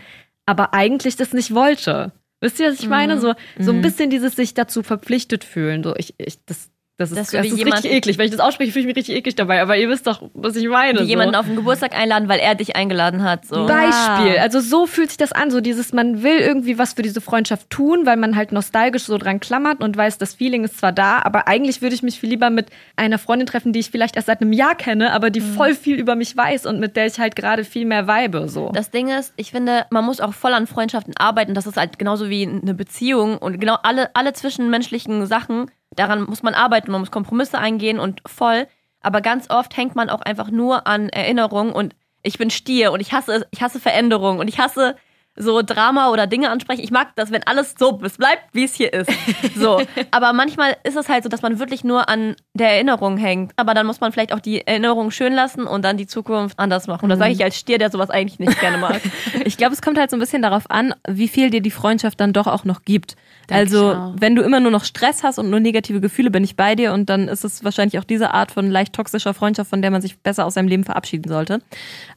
aber 0.46 0.74
eigentlich 0.74 1.16
das 1.16 1.32
nicht 1.32 1.54
wollte. 1.54 2.12
Wisst 2.40 2.60
ihr, 2.60 2.70
was 2.70 2.80
ich 2.80 2.88
meine? 2.88 3.18
So, 3.18 3.32
so 3.58 3.72
ein 3.72 3.80
bisschen 3.80 4.10
dieses 4.10 4.36
sich 4.36 4.52
dazu 4.52 4.82
verpflichtet 4.82 5.44
fühlen. 5.44 5.82
So, 5.82 5.96
ich, 5.96 6.14
ich, 6.18 6.44
das, 6.44 6.68
das 6.96 7.10
ist, 7.10 7.34
das 7.34 7.42
wie 7.42 7.48
ist 7.48 7.66
richtig 7.66 7.90
eklig. 7.90 8.18
Wenn 8.18 8.26
ich 8.26 8.30
das 8.30 8.38
ausspreche, 8.38 8.70
fühle 8.70 8.82
ich 8.82 8.86
mich 8.86 8.96
richtig 8.96 9.16
eklig 9.16 9.34
dabei. 9.34 9.60
Aber 9.60 9.76
ihr 9.76 9.88
wisst 9.88 10.06
doch, 10.06 10.22
was 10.32 10.54
ich 10.54 10.68
meine. 10.68 11.00
Wie 11.00 11.04
jemanden 11.04 11.34
so. 11.34 11.40
auf 11.40 11.46
den 11.46 11.56
Geburtstag 11.56 11.98
einladen, 11.98 12.28
weil 12.28 12.38
er 12.38 12.54
dich 12.54 12.76
eingeladen 12.76 13.24
hat. 13.24 13.46
So. 13.46 13.66
Beispiel. 13.66 14.38
Also 14.38 14.60
so 14.60 14.86
fühlt 14.86 15.10
sich 15.10 15.16
das 15.16 15.32
an. 15.32 15.50
So 15.50 15.60
dieses, 15.60 15.92
man 15.92 16.22
will 16.22 16.38
irgendwie 16.38 16.78
was 16.78 16.92
für 16.92 17.02
diese 17.02 17.20
Freundschaft 17.20 17.68
tun, 17.68 18.06
weil 18.06 18.16
man 18.16 18.36
halt 18.36 18.52
nostalgisch 18.52 19.02
so 19.02 19.18
dran 19.18 19.40
klammert 19.40 19.82
und 19.82 19.96
weiß, 19.96 20.18
das 20.18 20.34
Feeling 20.34 20.62
ist 20.62 20.78
zwar 20.78 20.92
da, 20.92 21.20
aber 21.24 21.48
eigentlich 21.48 21.82
würde 21.82 21.96
ich 21.96 22.04
mich 22.04 22.20
viel 22.20 22.30
lieber 22.30 22.48
mit 22.50 22.68
einer 22.94 23.18
Freundin 23.18 23.46
treffen, 23.46 23.72
die 23.72 23.80
ich 23.80 23.90
vielleicht 23.90 24.14
erst 24.14 24.26
seit 24.26 24.40
einem 24.40 24.52
Jahr 24.52 24.76
kenne, 24.76 25.12
aber 25.12 25.30
die 25.30 25.40
voll 25.40 25.74
viel 25.74 25.98
über 25.98 26.14
mich 26.14 26.36
weiß 26.36 26.64
und 26.64 26.78
mit 26.78 26.94
der 26.94 27.06
ich 27.06 27.18
halt 27.18 27.34
gerade 27.34 27.64
viel 27.64 27.86
mehr 27.86 28.06
vibe. 28.06 28.48
So. 28.48 28.70
Das 28.72 28.92
Ding 28.92 29.08
ist, 29.08 29.32
ich 29.36 29.50
finde, 29.50 29.86
man 29.90 30.04
muss 30.04 30.20
auch 30.20 30.32
voll 30.32 30.54
an 30.54 30.68
Freundschaften 30.68 31.14
arbeiten. 31.16 31.54
Das 31.54 31.66
ist 31.66 31.76
halt 31.76 31.98
genauso 31.98 32.30
wie 32.30 32.46
eine 32.46 32.74
Beziehung 32.74 33.38
und 33.38 33.58
genau 33.58 33.78
alle, 33.82 34.14
alle 34.14 34.32
zwischenmenschlichen 34.32 35.26
Sachen, 35.26 35.66
daran 35.96 36.24
muss 36.24 36.42
man 36.42 36.54
arbeiten, 36.54 36.90
man 36.90 37.00
muss 37.00 37.10
Kompromisse 37.10 37.58
eingehen 37.58 37.98
und 37.98 38.20
voll. 38.26 38.66
Aber 39.00 39.20
ganz 39.20 39.50
oft 39.50 39.76
hängt 39.76 39.94
man 39.94 40.08
auch 40.08 40.22
einfach 40.22 40.50
nur 40.50 40.86
an 40.86 41.08
Erinnerungen 41.10 41.72
und 41.72 41.94
ich 42.22 42.38
bin 42.38 42.50
Stier 42.50 42.92
und 42.92 43.00
ich 43.00 43.12
hasse 43.12 43.46
ich 43.50 43.62
hasse 43.62 43.78
Veränderungen 43.80 44.40
und 44.40 44.48
ich 44.48 44.58
hasse 44.58 44.96
so 45.36 45.62
Drama 45.62 46.10
oder 46.10 46.26
Dinge 46.26 46.50
ansprechen. 46.50 46.82
Ich 46.82 46.90
mag 46.90 47.08
das, 47.16 47.32
wenn 47.32 47.42
alles 47.44 47.74
so 47.78 48.00
es 48.04 48.16
bleibt, 48.18 48.42
wie 48.52 48.64
es 48.64 48.74
hier 48.74 48.92
ist. 48.92 49.10
So. 49.56 49.80
Aber 50.10 50.32
manchmal 50.32 50.76
ist 50.84 50.96
es 50.96 51.08
halt 51.08 51.22
so, 51.22 51.28
dass 51.28 51.42
man 51.42 51.58
wirklich 51.58 51.84
nur 51.84 52.08
an 52.08 52.34
der 52.54 52.72
Erinnerung 52.72 53.16
hängt. 53.16 53.52
Aber 53.56 53.72
dann 53.72 53.86
muss 53.86 54.00
man 54.00 54.10
vielleicht 54.10 54.32
auch 54.32 54.40
die 54.40 54.66
Erinnerung 54.66 55.10
schön 55.10 55.32
lassen 55.32 55.64
und 55.64 55.84
dann 55.84 55.96
die 55.96 56.06
Zukunft 56.06 56.58
anders 56.58 56.86
machen. 56.86 57.04
Und 57.04 57.10
das 57.10 57.18
sage 57.18 57.32
ich 57.32 57.42
als 57.44 57.56
Stier, 57.56 57.78
der 57.78 57.90
sowas 57.90 58.10
eigentlich 58.10 58.38
nicht 58.38 58.58
gerne 58.60 58.78
mag. 58.78 59.00
Ich 59.44 59.56
glaube, 59.56 59.74
es 59.74 59.82
kommt 59.82 59.98
halt 59.98 60.10
so 60.10 60.16
ein 60.16 60.20
bisschen 60.20 60.42
darauf 60.42 60.70
an, 60.70 60.94
wie 61.06 61.28
viel 61.28 61.50
dir 61.50 61.60
die 61.60 61.70
Freundschaft 61.70 62.20
dann 62.20 62.32
doch 62.32 62.46
auch 62.46 62.64
noch 62.64 62.82
gibt. 62.82 63.16
Denk 63.48 63.60
also, 63.60 64.14
wenn 64.18 64.34
du 64.34 64.42
immer 64.42 64.60
nur 64.60 64.70
noch 64.70 64.84
Stress 64.84 65.22
hast 65.22 65.38
und 65.38 65.50
nur 65.50 65.60
negative 65.60 66.00
Gefühle, 66.00 66.30
bin 66.30 66.44
ich 66.44 66.56
bei 66.56 66.74
dir 66.74 66.92
und 66.92 67.10
dann 67.10 67.28
ist 67.28 67.44
es 67.44 67.62
wahrscheinlich 67.62 67.98
auch 67.98 68.04
diese 68.04 68.32
Art 68.32 68.50
von 68.50 68.70
leicht 68.70 68.94
toxischer 68.94 69.34
Freundschaft, 69.34 69.70
von 69.70 69.82
der 69.82 69.90
man 69.90 70.00
sich 70.00 70.18
besser 70.18 70.46
aus 70.46 70.54
seinem 70.54 70.68
Leben 70.68 70.84
verabschieden 70.84 71.28
sollte. 71.28 71.60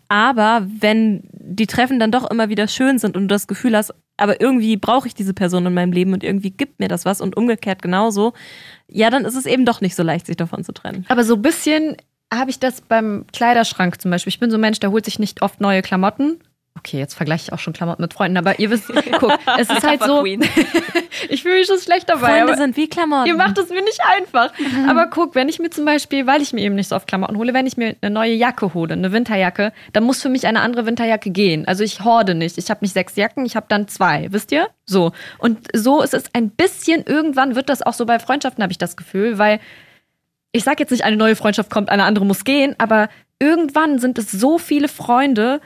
Aber 0.10 0.66
wenn 0.80 1.24
die 1.32 1.68
Treffen 1.68 2.00
dann 2.00 2.12
doch 2.12 2.30
immer 2.30 2.50
wieder 2.50 2.68
schön 2.68 3.00
sind 3.00 3.16
und 3.16 3.24
du 3.24 3.28
das 3.28 3.48
Gefühl 3.48 3.76
hast, 3.76 3.94
aber 4.18 4.42
irgendwie 4.42 4.78
brauche 4.78 5.08
ich 5.08 5.14
diese 5.14 5.34
Person 5.34 5.66
in 5.66 5.74
meinem 5.74 5.92
Leben 5.92 6.14
und 6.14 6.24
irgendwie 6.24 6.50
gibt 6.50 6.80
mir 6.80 6.88
das 6.88 7.06
was 7.06 7.22
und 7.22 7.38
umgekehrt 7.38 7.82
genauso, 7.82 8.34
ja, 8.88 9.10
dann 9.10 9.26
ist 9.26 9.36
es 9.36 9.46
eben 9.46 9.66
doch 9.66 9.82
nicht 9.82 9.96
so 9.96 10.04
leicht, 10.04 10.26
sich 10.26 10.38
davon 10.38 10.64
zu 10.64 10.72
trennen. 10.72 11.06
Aber 11.10 11.24
so 11.24 11.36
ein 11.36 11.42
bisschen 11.42 11.98
habe 12.34 12.50
ich 12.50 12.60
das 12.60 12.82
beim 12.82 13.26
Kleiderschrank 13.32 14.02
zum 14.02 14.12
Beispiel. 14.12 14.30
Ich 14.30 14.40
bin 14.40 14.52
so 14.52 14.58
ein 14.58 14.62
Mensch, 14.62 14.80
der 14.80 14.92
holt 14.92 15.06
sich 15.06 15.20
nicht 15.20 15.42
oft 15.42 15.62
neue 15.62 15.82
Klamotten. 15.82 16.40
Okay, 16.78 17.00
jetzt 17.00 17.16
vergleiche 17.16 17.46
ich 17.46 17.54
auch 17.54 17.60
schon 17.60 17.74
Klamotten 17.74 18.02
mit 18.02 18.14
Freunden, 18.14 18.38
aber 18.38 18.60
ihr 18.60 18.70
wisst, 18.70 18.92
guck, 19.20 19.38
es 19.58 19.70
ist 19.70 19.84
halt 19.84 20.04
so, 20.04 20.24
ich 21.30 21.42
fühle 21.42 21.56
mich 21.56 21.68
schon 21.68 21.80
schlecht 21.80 22.10
dabei. 22.10 22.40
Freunde 22.40 22.58
sind 22.58 22.78
wie 22.78 22.88
Klamotten. 22.88 23.28
ihr 23.28 23.36
macht 23.36 23.58
es 23.58 23.70
mir 23.70 23.82
nicht 23.82 24.00
einfach. 24.06 24.52
Aber 24.88 25.08
guck, 25.08 25.36
wenn 25.36 25.50
ich 25.50 25.60
mir 25.60 25.70
zum 25.70 25.86
Beispiel, 25.86 26.28
weil 26.28 26.42
ich 26.42 26.54
mir 26.54 26.62
eben 26.62 26.76
nicht 26.76 26.90
so 26.90 26.96
oft 26.96 27.08
Klamotten 27.08 27.38
hole, 27.38 27.54
wenn 27.54 27.66
ich 27.66 27.78
mir 27.78 27.96
eine 28.02 28.12
neue 28.12 28.34
Jacke 28.34 28.74
hole, 28.74 28.94
eine 28.94 29.12
Winterjacke, 29.12 29.74
dann 29.94 30.04
muss 30.04 30.22
für 30.22 30.30
mich 30.30 30.46
eine 30.48 30.62
andere 30.62 30.86
Winterjacke 30.86 31.32
gehen. 31.32 31.68
Also 31.68 31.84
ich 31.84 32.04
horde 32.04 32.36
nicht. 32.36 32.58
Ich 32.58 32.70
habe 32.70 32.80
nicht 32.82 32.94
sechs 32.94 33.16
Jacken, 33.16 33.46
ich 33.46 33.56
habe 33.56 33.66
dann 33.70 33.88
zwei, 33.88 34.28
wisst 34.32 34.52
ihr? 34.52 34.70
So. 34.86 35.12
Und 35.38 35.68
so 35.74 36.02
ist 36.02 36.14
es 36.14 36.26
ein 36.34 36.50
bisschen, 36.50 37.04
irgendwann 37.06 37.56
wird 37.56 37.70
das 37.70 37.82
auch 37.82 37.94
so 37.94 38.06
bei 38.06 38.20
Freundschaften, 38.20 38.64
habe 38.64 38.72
ich 38.72 38.78
das 38.78 38.98
Gefühl, 38.98 39.38
weil 39.38 39.60
ich 40.52 40.64
sag 40.64 40.80
jetzt 40.80 40.92
nicht, 40.92 41.04
eine 41.04 41.18
neue 41.18 41.36
Freundschaft 41.36 41.70
kommt, 41.70 41.90
eine 41.90 42.04
andere 42.04 42.26
muss 42.26 42.44
gehen, 42.44 42.76
aber 42.78 43.10
irgendwann 43.40 44.00
sind 44.00 44.18
es 44.18 44.32
so 44.32 44.58
viele 44.58 44.88
Freunde, 44.88 45.62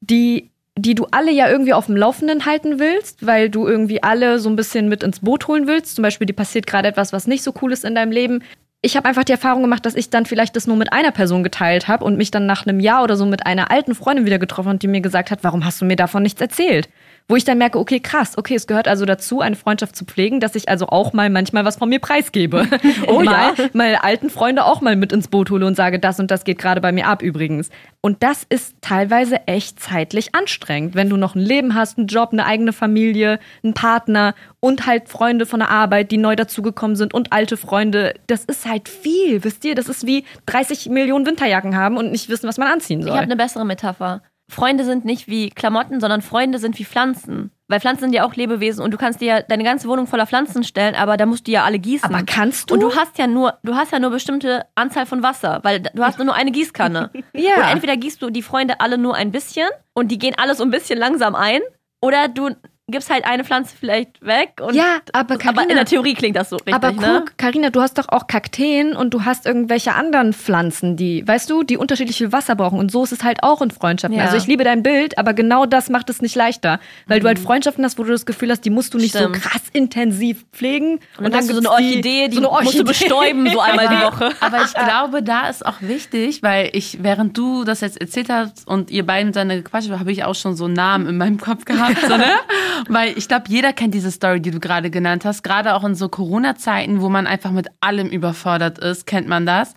die, 0.00 0.50
die 0.76 0.94
du 0.94 1.06
alle 1.10 1.32
ja 1.32 1.48
irgendwie 1.48 1.72
auf 1.72 1.86
dem 1.86 1.96
Laufenden 1.96 2.46
halten 2.46 2.78
willst, 2.78 3.26
weil 3.26 3.50
du 3.50 3.66
irgendwie 3.66 4.02
alle 4.02 4.38
so 4.38 4.48
ein 4.48 4.56
bisschen 4.56 4.88
mit 4.88 5.02
ins 5.02 5.20
Boot 5.20 5.48
holen 5.48 5.66
willst. 5.66 5.96
Zum 5.96 6.02
Beispiel, 6.02 6.26
dir 6.26 6.34
passiert 6.34 6.66
gerade 6.66 6.88
etwas, 6.88 7.12
was 7.12 7.26
nicht 7.26 7.42
so 7.42 7.52
cool 7.62 7.72
ist 7.72 7.84
in 7.84 7.94
deinem 7.94 8.12
Leben. 8.12 8.42
Ich 8.82 8.96
habe 8.96 9.08
einfach 9.08 9.24
die 9.24 9.32
Erfahrung 9.32 9.62
gemacht, 9.62 9.86
dass 9.86 9.96
ich 9.96 10.10
dann 10.10 10.26
vielleicht 10.26 10.54
das 10.54 10.66
nur 10.66 10.76
mit 10.76 10.92
einer 10.92 11.10
Person 11.10 11.42
geteilt 11.42 11.88
habe 11.88 12.04
und 12.04 12.18
mich 12.18 12.30
dann 12.30 12.46
nach 12.46 12.66
einem 12.66 12.78
Jahr 12.78 13.02
oder 13.02 13.16
so 13.16 13.26
mit 13.26 13.46
einer 13.46 13.70
alten 13.70 13.94
Freundin 13.94 14.26
wieder 14.26 14.38
getroffen 14.38 14.68
und 14.68 14.82
die 14.82 14.88
mir 14.88 15.00
gesagt 15.00 15.30
hat, 15.30 15.42
warum 15.42 15.64
hast 15.64 15.80
du 15.80 15.84
mir 15.86 15.96
davon 15.96 16.22
nichts 16.22 16.40
erzählt? 16.40 16.88
Wo 17.28 17.34
ich 17.34 17.44
dann 17.44 17.58
merke, 17.58 17.78
okay, 17.78 17.98
krass, 17.98 18.38
okay, 18.38 18.54
es 18.54 18.68
gehört 18.68 18.86
also 18.86 19.04
dazu, 19.04 19.40
eine 19.40 19.56
Freundschaft 19.56 19.96
zu 19.96 20.04
pflegen, 20.04 20.38
dass 20.38 20.54
ich 20.54 20.68
also 20.68 20.86
auch 20.86 21.12
mal 21.12 21.28
manchmal 21.28 21.64
was 21.64 21.76
von 21.76 21.88
mir 21.88 21.98
preisgebe. 21.98 22.66
Oh 23.08 23.22
mal, 23.22 23.54
ja. 23.56 23.68
mal 23.72 23.94
alten 23.96 24.30
Freunde 24.30 24.64
auch 24.64 24.80
mal 24.80 24.96
mit 24.96 25.12
ins 25.12 25.28
Boot 25.28 25.50
hole 25.50 25.66
und 25.66 25.74
sage, 25.76 25.98
das 25.98 26.18
und 26.18 26.30
das 26.30 26.44
geht 26.44 26.58
gerade 26.58 26.80
bei 26.80 26.92
mir 26.92 27.06
ab 27.06 27.22
übrigens. 27.22 27.70
Und 28.00 28.22
das 28.22 28.44
ist 28.48 28.76
teilweise 28.80 29.46
echt 29.46 29.80
zeitlich 29.80 30.34
anstrengend, 30.34 30.94
wenn 30.94 31.08
du 31.10 31.16
noch 31.16 31.34
ein 31.34 31.40
Leben 31.40 31.74
hast, 31.74 31.98
einen 31.98 32.06
Job, 32.06 32.30
eine 32.32 32.46
eigene 32.46 32.72
Familie, 32.72 33.38
einen 33.62 33.74
Partner 33.74 34.34
und 34.60 34.86
halt 34.86 35.08
Freunde 35.08 35.46
von 35.46 35.60
der 35.60 35.70
Arbeit, 35.70 36.10
die 36.10 36.16
neu 36.16 36.36
dazugekommen 36.36 36.96
sind 36.96 37.12
und 37.14 37.32
alte 37.32 37.56
Freunde. 37.56 38.14
Das 38.26 38.44
ist 38.44 38.66
halt 38.66 38.88
viel, 38.88 39.42
wisst 39.44 39.64
ihr? 39.64 39.74
Das 39.74 39.88
ist 39.88 40.06
wie 40.06 40.24
30 40.46 40.88
Millionen 40.88 41.26
Winterjacken 41.26 41.76
haben 41.76 41.96
und 41.96 42.12
nicht 42.12 42.28
wissen, 42.28 42.48
was 42.48 42.58
man 42.58 42.68
anziehen 42.68 43.00
Ich 43.00 43.06
soll. 43.06 43.14
habe 43.14 43.24
eine 43.24 43.36
bessere 43.36 43.64
Metapher. 43.64 44.22
Freunde 44.48 44.84
sind 44.84 45.04
nicht 45.04 45.26
wie 45.26 45.50
Klamotten, 45.50 46.00
sondern 46.00 46.22
Freunde 46.22 46.58
sind 46.58 46.78
wie 46.78 46.84
Pflanzen. 46.84 47.50
Weil 47.68 47.80
Pflanzen 47.80 48.02
sind 48.02 48.12
ja 48.12 48.24
auch 48.24 48.34
Lebewesen 48.34 48.84
und 48.84 48.92
du 48.92 48.96
kannst 48.96 49.20
dir 49.20 49.42
deine 49.42 49.64
ganze 49.64 49.88
Wohnung 49.88 50.06
voller 50.06 50.26
Pflanzen 50.26 50.62
stellen, 50.62 50.94
aber 50.94 51.16
da 51.16 51.26
musst 51.26 51.48
du 51.48 51.50
ja 51.50 51.64
alle 51.64 51.80
gießen. 51.80 52.14
Aber 52.14 52.24
kannst 52.24 52.70
du? 52.70 52.74
Und 52.74 52.80
du 52.80 52.94
hast 52.94 53.18
ja 53.18 53.26
nur, 53.26 53.58
du 53.64 53.74
hast 53.74 53.90
ja 53.90 53.98
nur 53.98 54.10
bestimmte 54.10 54.64
Anzahl 54.76 55.04
von 55.04 55.24
Wasser, 55.24 55.58
weil 55.64 55.80
du 55.80 56.04
hast 56.04 56.18
nur 56.18 56.34
eine 56.34 56.52
Gießkanne. 56.52 57.10
Ja. 57.32 57.56
Und 57.56 57.72
entweder 57.72 57.96
gießt 57.96 58.22
du 58.22 58.30
die 58.30 58.42
Freunde 58.42 58.80
alle 58.80 58.98
nur 58.98 59.14
ein 59.14 59.30
bisschen 59.30 59.68
und 59.94 60.08
die 60.08 60.18
gehen 60.18 60.34
alle 60.38 60.54
so 60.54 60.62
ein 60.62 60.70
bisschen 60.70 60.98
langsam 60.98 61.34
ein, 61.34 61.60
oder 62.00 62.28
du 62.28 62.50
gibst 62.88 63.10
halt 63.10 63.24
eine 63.24 63.42
Pflanze 63.42 63.74
vielleicht 63.78 64.24
weg. 64.24 64.60
Und, 64.60 64.74
Ja, 64.76 64.98
aber 65.12 65.34
aber 65.34 65.38
Carina- 65.38 65.62
in 65.68 65.74
der 65.74 65.86
Theorie 65.86 66.14
klingt 66.14 66.36
das 66.36 66.50
so 66.50 66.56
richtig, 66.56 66.72
Aber 66.74 66.92
ne? 66.92 67.24
guck, 67.26 67.36
Karina, 67.36 67.70
du 67.70 67.80
hast 67.80 67.98
doch 67.98 68.08
auch 68.10 68.28
Kakteen 68.28 68.94
und 68.94 69.12
du 69.12 69.24
hast 69.24 69.44
irgendwelche 69.44 69.94
anderen 69.94 70.32
Pflanzen, 70.32 70.96
die, 70.96 71.26
weißt 71.26 71.50
du, 71.50 71.64
die 71.64 71.76
unterschiedlich 71.78 72.16
viel 72.16 72.30
Wasser 72.30 72.54
brauchen. 72.54 72.78
Und 72.78 72.92
so 72.92 73.02
ist 73.02 73.10
es 73.10 73.24
halt 73.24 73.42
auch 73.42 73.60
in 73.60 73.72
Freundschaften. 73.72 74.16
Ja. 74.16 74.26
Also 74.26 74.36
ich 74.36 74.46
liebe 74.46 74.62
dein 74.62 74.84
Bild, 74.84 75.18
aber 75.18 75.34
genau 75.34 75.66
das 75.66 75.90
macht 75.90 76.08
es 76.10 76.22
nicht 76.22 76.36
leichter. 76.36 76.78
Weil 77.08 77.18
du 77.18 77.26
halt 77.26 77.40
Freundschaften 77.40 77.84
hast, 77.84 77.98
wo 77.98 78.04
du 78.04 78.12
das 78.12 78.24
Gefühl 78.24 78.52
hast, 78.52 78.60
die 78.64 78.70
musst 78.70 78.94
du 78.94 78.98
nicht 78.98 79.16
Stimmt. 79.16 79.34
so 79.34 79.42
krass 79.42 79.62
intensiv 79.72 80.44
pflegen. 80.52 81.00
Und 81.18 81.24
dann 81.24 81.34
hast 81.34 81.50
du 81.50 81.54
so 81.54 81.58
eine 81.58 81.70
Orchidee, 81.72 82.28
die 82.28 82.36
so 82.36 82.48
eine 82.48 82.62
musst 82.64 82.78
du 82.78 82.84
Orchidee. 82.84 82.84
bestäuben, 82.84 83.50
so 83.50 83.58
einmal 83.60 83.88
die 83.88 84.00
Woche. 84.04 84.30
Aber 84.40 84.62
ich 84.64 84.72
glaube, 84.74 85.24
da 85.24 85.48
ist 85.48 85.66
auch 85.66 85.80
wichtig, 85.80 86.40
weil 86.44 86.70
ich, 86.72 87.02
während 87.02 87.36
du 87.36 87.64
das 87.64 87.80
jetzt 87.80 88.00
erzählt 88.00 88.28
hast 88.30 88.64
und 88.68 88.92
ihr 88.92 89.04
beiden 89.04 89.26
miteinander 89.30 89.56
gequatscht 89.56 89.90
habt, 89.90 89.98
habe 89.98 90.12
ich 90.12 90.22
auch 90.22 90.36
schon 90.36 90.54
so 90.54 90.68
Namen 90.68 91.08
in 91.08 91.16
meinem 91.16 91.40
Kopf 91.40 91.64
gehabt. 91.64 92.00
So, 92.00 92.16
ne? 92.16 92.26
Weil 92.88 93.16
ich 93.16 93.28
glaube, 93.28 93.44
jeder 93.48 93.72
kennt 93.72 93.94
diese 93.94 94.10
Story, 94.10 94.40
die 94.40 94.50
du 94.50 94.60
gerade 94.60 94.90
genannt 94.90 95.24
hast. 95.24 95.42
Gerade 95.42 95.74
auch 95.74 95.84
in 95.84 95.94
so 95.94 96.08
Corona-Zeiten, 96.08 97.00
wo 97.00 97.08
man 97.08 97.26
einfach 97.26 97.50
mit 97.50 97.68
allem 97.80 98.08
überfordert 98.08 98.78
ist, 98.78 99.06
kennt 99.06 99.28
man 99.28 99.46
das. 99.46 99.74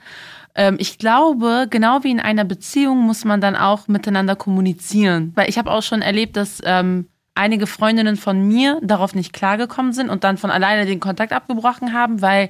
Ähm, 0.56 0.78
ich 0.80 0.98
glaube, 0.98 1.68
genau 1.70 2.04
wie 2.04 2.12
in 2.12 2.20
einer 2.20 2.46
Beziehung 2.46 3.00
muss 3.00 3.26
man 3.26 3.42
dann 3.42 3.56
auch 3.56 3.88
miteinander 3.88 4.36
kommunizieren. 4.36 5.32
Weil 5.36 5.50
ich 5.50 5.58
habe 5.58 5.72
auch 5.72 5.84
schon 5.84 6.02
erlebt, 6.02 6.38
dass 6.38 6.62
ähm, 6.64 7.08
einige 7.36 7.68
Freundinnen 7.68 8.18
von 8.18 8.48
mir 8.48 8.80
darauf 8.84 9.16
nicht 9.16 9.32
klargekommen 9.32 9.94
sind 9.94 10.10
und 10.10 10.24
dann 10.24 10.38
von 10.38 10.52
alleine 10.52 10.86
den 10.86 11.00
Kontakt 11.00 11.32
abgebrochen 11.32 11.94
haben, 11.94 12.22
weil 12.22 12.50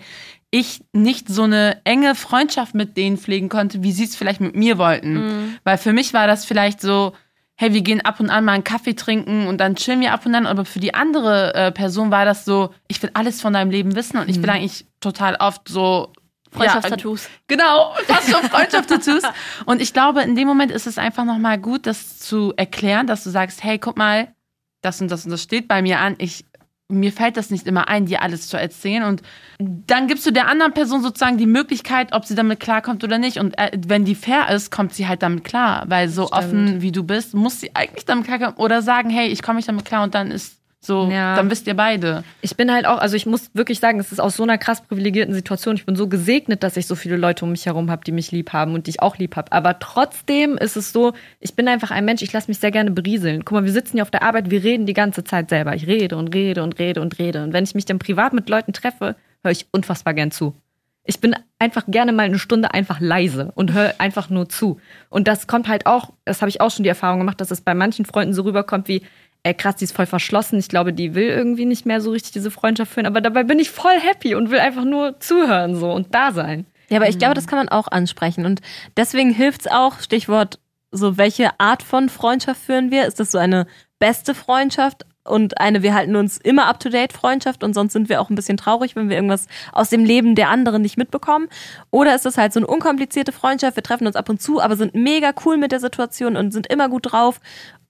ich 0.52 0.82
nicht 0.94 1.30
so 1.30 1.44
eine 1.44 1.80
enge 1.84 2.16
Freundschaft 2.16 2.74
mit 2.74 2.98
denen 2.98 3.18
pflegen 3.18 3.50
konnte, 3.50 3.84
wie 3.84 3.92
sie 3.92 4.06
es 4.06 4.16
vielleicht 4.16 4.42
mit 4.42 4.56
mir 4.56 4.80
wollten. 4.80 5.18
Weil 5.64 5.78
für 5.78 5.94
mich 5.94 6.14
war 6.14 6.26
das 6.26 6.46
vielleicht 6.46 6.82
so, 6.82 7.14
hey, 7.62 7.74
wir 7.74 7.82
gehen 7.82 8.00
ab 8.00 8.22
und 8.22 8.30
an 8.30 8.46
mal 8.46 8.54
einen 8.54 8.64
Kaffee 8.64 8.94
trinken 8.94 9.48
und 9.48 9.58
dann 9.58 9.76
chillen 9.76 10.00
wir 10.00 10.14
ab 10.14 10.26
und 10.26 10.34
an. 10.34 10.48
Aber 10.48 10.64
für 10.64 10.80
die 10.80 10.94
andere 10.94 11.54
äh, 11.54 11.72
Person 11.74 12.10
war 12.10 12.24
das 12.24 12.46
so, 12.46 12.74
ich 12.88 13.04
will 13.04 13.12
alles 13.14 13.42
von 13.42 13.52
deinem 13.52 13.70
Leben 13.70 13.98
wissen 13.98 14.18
und 14.18 14.30
ich 14.30 14.42
will 14.42 14.50
eigentlich 14.50 14.86
total 15.02 15.36
oft 15.36 15.68
so 15.68 16.14
Freundschaftstattoos. 16.52 17.26
Ja, 17.26 17.30
genau, 17.48 17.94
fast 18.08 18.32
schon 18.32 18.44
Freundschaftstattoos. 18.50 19.24
Und 19.66 19.82
ich 19.82 19.94
glaube, 19.94 20.24
in 20.24 20.36
dem 20.36 20.48
Moment 20.48 20.72
ist 20.72 20.88
es 20.88 20.98
einfach 20.98 21.24
nochmal 21.26 21.60
gut, 21.60 21.86
das 21.86 22.18
zu 22.18 22.54
erklären, 22.56 23.06
dass 23.06 23.24
du 23.24 23.30
sagst, 23.30 23.64
hey, 23.64 23.78
guck 23.78 23.98
mal, 23.98 24.34
das 24.82 25.00
und 25.02 25.12
das 25.12 25.26
und 25.26 25.32
das 25.32 25.44
steht 25.44 25.68
bei 25.68 25.84
mir 25.84 26.00
an. 26.00 26.16
Ich, 26.18 26.46
mir 26.90 27.12
fällt 27.14 27.38
das 27.38 27.52
nicht 27.52 27.68
immer 27.68 27.88
ein, 27.88 28.08
dir 28.08 28.22
alles 28.22 28.48
zu 28.48 28.58
erzählen. 28.58 29.04
Und 29.04 29.22
dann 29.60 30.08
gibst 30.08 30.26
du 30.26 30.32
der 30.32 30.48
anderen 30.48 30.74
Person 30.74 31.02
sozusagen 31.02 31.38
die 31.38 31.46
Möglichkeit, 31.46 32.14
ob 32.14 32.26
sie 32.26 32.36
damit 32.36 32.60
klarkommt 32.60 33.04
oder 33.04 33.20
nicht. 33.20 33.38
Und 33.38 33.58
äh, 33.58 33.72
wenn 33.88 34.06
die 34.06 34.16
fair 34.16 34.50
ist, 34.50 34.72
kommt 34.72 34.94
sie 34.94 35.08
halt 35.08 35.22
damit 35.22 35.44
klar. 35.44 35.86
Weil 35.88 36.10
so 36.10 36.32
offen 36.32 36.82
wie 36.82 36.92
du 36.92 37.04
bist, 37.04 37.36
muss 37.36 37.60
sie 37.60 37.76
eigentlich 37.76 38.06
damit 38.06 38.26
klarkommen. 38.26 38.56
Oder 38.56 38.82
sagen, 38.82 39.10
hey, 39.10 39.28
ich 39.28 39.44
komme 39.44 39.58
nicht 39.58 39.70
damit 39.70 39.86
klar 39.86 40.04
und 40.04 40.16
dann 40.16 40.32
ist 40.32 40.59
so, 40.82 41.10
Ja. 41.12 41.36
dann 41.36 41.50
wisst 41.52 41.68
ihr 41.68 41.74
beide. 41.76 42.24
Ich 42.42 42.56
bin 42.56 42.72
halt 42.72 42.86
auch, 42.86 43.00
also 43.00 43.16
ich 43.18 43.26
muss 43.26 43.50
wirklich 43.54 43.80
sagen, 43.80 44.00
es 44.00 44.12
ist 44.14 44.20
aus 44.20 44.38
so 44.38 44.44
einer 44.44 44.58
krass 44.58 44.82
privilegierten 44.82 45.34
Situation. 45.34 45.76
Ich 45.76 45.86
bin 45.86 45.96
so 45.98 46.08
gesegnet, 46.08 46.64
dass 46.64 46.78
ich 46.78 46.88
so 46.88 46.96
viele 46.96 47.18
Leute 47.18 47.44
um 47.44 47.52
mich 47.52 47.66
herum 47.66 47.92
habe, 47.92 48.04
die 48.06 48.14
mich 48.14 48.32
lieb 48.32 48.54
haben 48.54 48.74
und 48.74 48.88
die 48.88 48.92
ich 48.92 49.02
auch 49.02 49.18
lieb 49.18 49.36
habe. 49.36 49.52
Aber 49.52 49.80
trotzdem 49.80 50.58
ist 50.58 50.78
es 50.78 50.94
so, 50.94 51.14
ich 51.42 51.56
bin 51.56 51.68
einfach 51.68 51.92
ein 51.92 52.06
Mensch, 52.06 52.22
ich 52.22 52.32
lasse 52.32 52.50
mich 52.50 52.60
sehr 52.60 52.72
gerne 52.72 52.92
berieseln. 52.92 53.44
Guck 53.44 53.56
mal, 53.58 53.66
wir 53.66 53.74
sitzen 53.74 53.98
hier 53.98 54.04
auf 54.04 54.12
der 54.12 54.24
Arbeit, 54.24 54.50
wir 54.50 54.64
reden 54.64 54.86
die 54.86 54.94
ganze 54.94 55.24
Zeit 55.26 55.50
selber. 55.50 55.76
Ich 55.76 55.86
rede 55.86 56.16
und 56.16 56.34
rede 56.34 56.64
und 56.64 56.80
rede 56.80 57.02
und 57.02 57.20
rede. 57.20 57.44
Und 57.44 57.52
wenn 57.52 57.66
ich 57.66 57.76
mich 57.76 57.86
dann 57.86 58.00
privat 58.00 58.32
mit 58.34 58.48
Leuten 58.48 58.72
treffe, 58.72 59.16
höre 59.44 59.52
ich 59.52 59.68
unfassbar 59.72 60.14
gern 60.14 60.32
zu. 60.32 60.56
Ich 61.04 61.20
bin 61.20 61.36
einfach 61.58 61.84
gerne 61.88 62.12
mal 62.14 62.24
eine 62.24 62.38
Stunde 62.40 62.74
einfach 62.74 63.00
leise 63.00 63.52
und 63.56 63.74
höre 63.74 63.96
einfach 63.98 64.30
nur 64.30 64.48
zu. 64.48 64.80
Und 65.10 65.28
das 65.28 65.48
kommt 65.48 65.68
halt 65.68 65.88
auch, 65.88 66.12
das 66.24 66.42
habe 66.42 66.50
ich 66.50 66.62
auch 66.62 66.70
schon 66.72 66.84
die 66.84 66.90
Erfahrung 66.90 67.20
gemacht, 67.20 67.42
dass 67.42 67.52
es 67.52 67.62
bei 67.62 67.74
manchen 67.74 68.06
Freunden 68.06 68.34
so 68.34 68.44
rüberkommt 68.44 68.88
wie, 68.88 69.02
ey 69.44 69.54
krass, 69.54 69.78
die 69.78 69.86
ist 69.86 69.96
voll 69.96 70.06
verschlossen. 70.06 70.60
Ich 70.60 70.68
glaube, 70.68 70.94
die 70.94 71.16
will 71.16 71.28
irgendwie 71.28 71.66
nicht 71.66 71.86
mehr 71.86 72.02
so 72.02 72.12
richtig 72.12 72.34
diese 72.34 72.52
Freundschaft 72.52 72.94
führen. 72.94 73.06
Aber 73.06 73.22
dabei 73.22 73.44
bin 73.44 73.60
ich 73.60 73.72
voll 73.72 74.00
happy 74.00 74.36
und 74.36 74.52
will 74.52 74.60
einfach 74.60 74.86
nur 74.86 75.20
zuhören 75.20 75.76
so 75.76 75.92
und 75.92 76.14
da 76.14 76.32
sein. 76.32 76.66
Ja, 76.90 76.98
aber 76.98 77.08
ich 77.08 77.20
glaube, 77.20 77.36
das 77.36 77.48
kann 77.48 77.60
man 77.60 77.70
auch 77.70 77.88
ansprechen. 77.88 78.46
Und 78.46 78.62
deswegen 78.98 79.32
hilft's 79.32 79.68
auch, 79.68 80.00
Stichwort, 80.00 80.60
so 80.92 81.18
welche 81.18 81.60
Art 81.60 81.84
von 81.84 82.10
Freundschaft 82.10 82.62
führen 82.62 82.92
wir? 82.92 83.06
Ist 83.06 83.20
das 83.20 83.32
so 83.32 83.38
eine 83.38 83.68
beste 84.00 84.34
Freundschaft 84.34 85.06
und 85.24 85.60
eine, 85.60 85.84
wir 85.84 85.94
halten 85.94 86.16
uns 86.16 86.38
immer 86.38 86.66
up-to-date 86.66 87.14
Freundschaft 87.14 87.64
und 87.64 87.74
sonst 87.74 87.94
sind 87.94 88.10
wir 88.10 88.20
auch 88.20 88.30
ein 88.30 88.36
bisschen 88.36 88.58
traurig, 88.58 88.96
wenn 88.96 89.10
wir 89.10 89.16
irgendwas 89.16 89.48
aus 89.72 89.90
dem 89.90 90.04
Leben 90.04 90.34
der 90.34 90.50
anderen 90.50 90.82
nicht 90.82 90.98
mitbekommen? 90.98 91.48
Oder 91.92 92.16
ist 92.16 92.26
das 92.26 92.38
halt 92.38 92.54
so 92.54 92.60
eine 92.60 92.68
unkomplizierte 92.68 93.32
Freundschaft, 93.32 93.76
wir 93.76 93.84
treffen 93.84 94.08
uns 94.08 94.16
ab 94.16 94.30
und 94.30 94.42
zu, 94.42 94.60
aber 94.60 94.76
sind 94.76 94.96
mega 94.96 95.32
cool 95.46 95.58
mit 95.58 95.72
der 95.72 95.80
Situation 95.80 96.36
und 96.36 96.52
sind 96.52 96.68
immer 96.68 96.90
gut 96.90 97.12
drauf? 97.12 97.40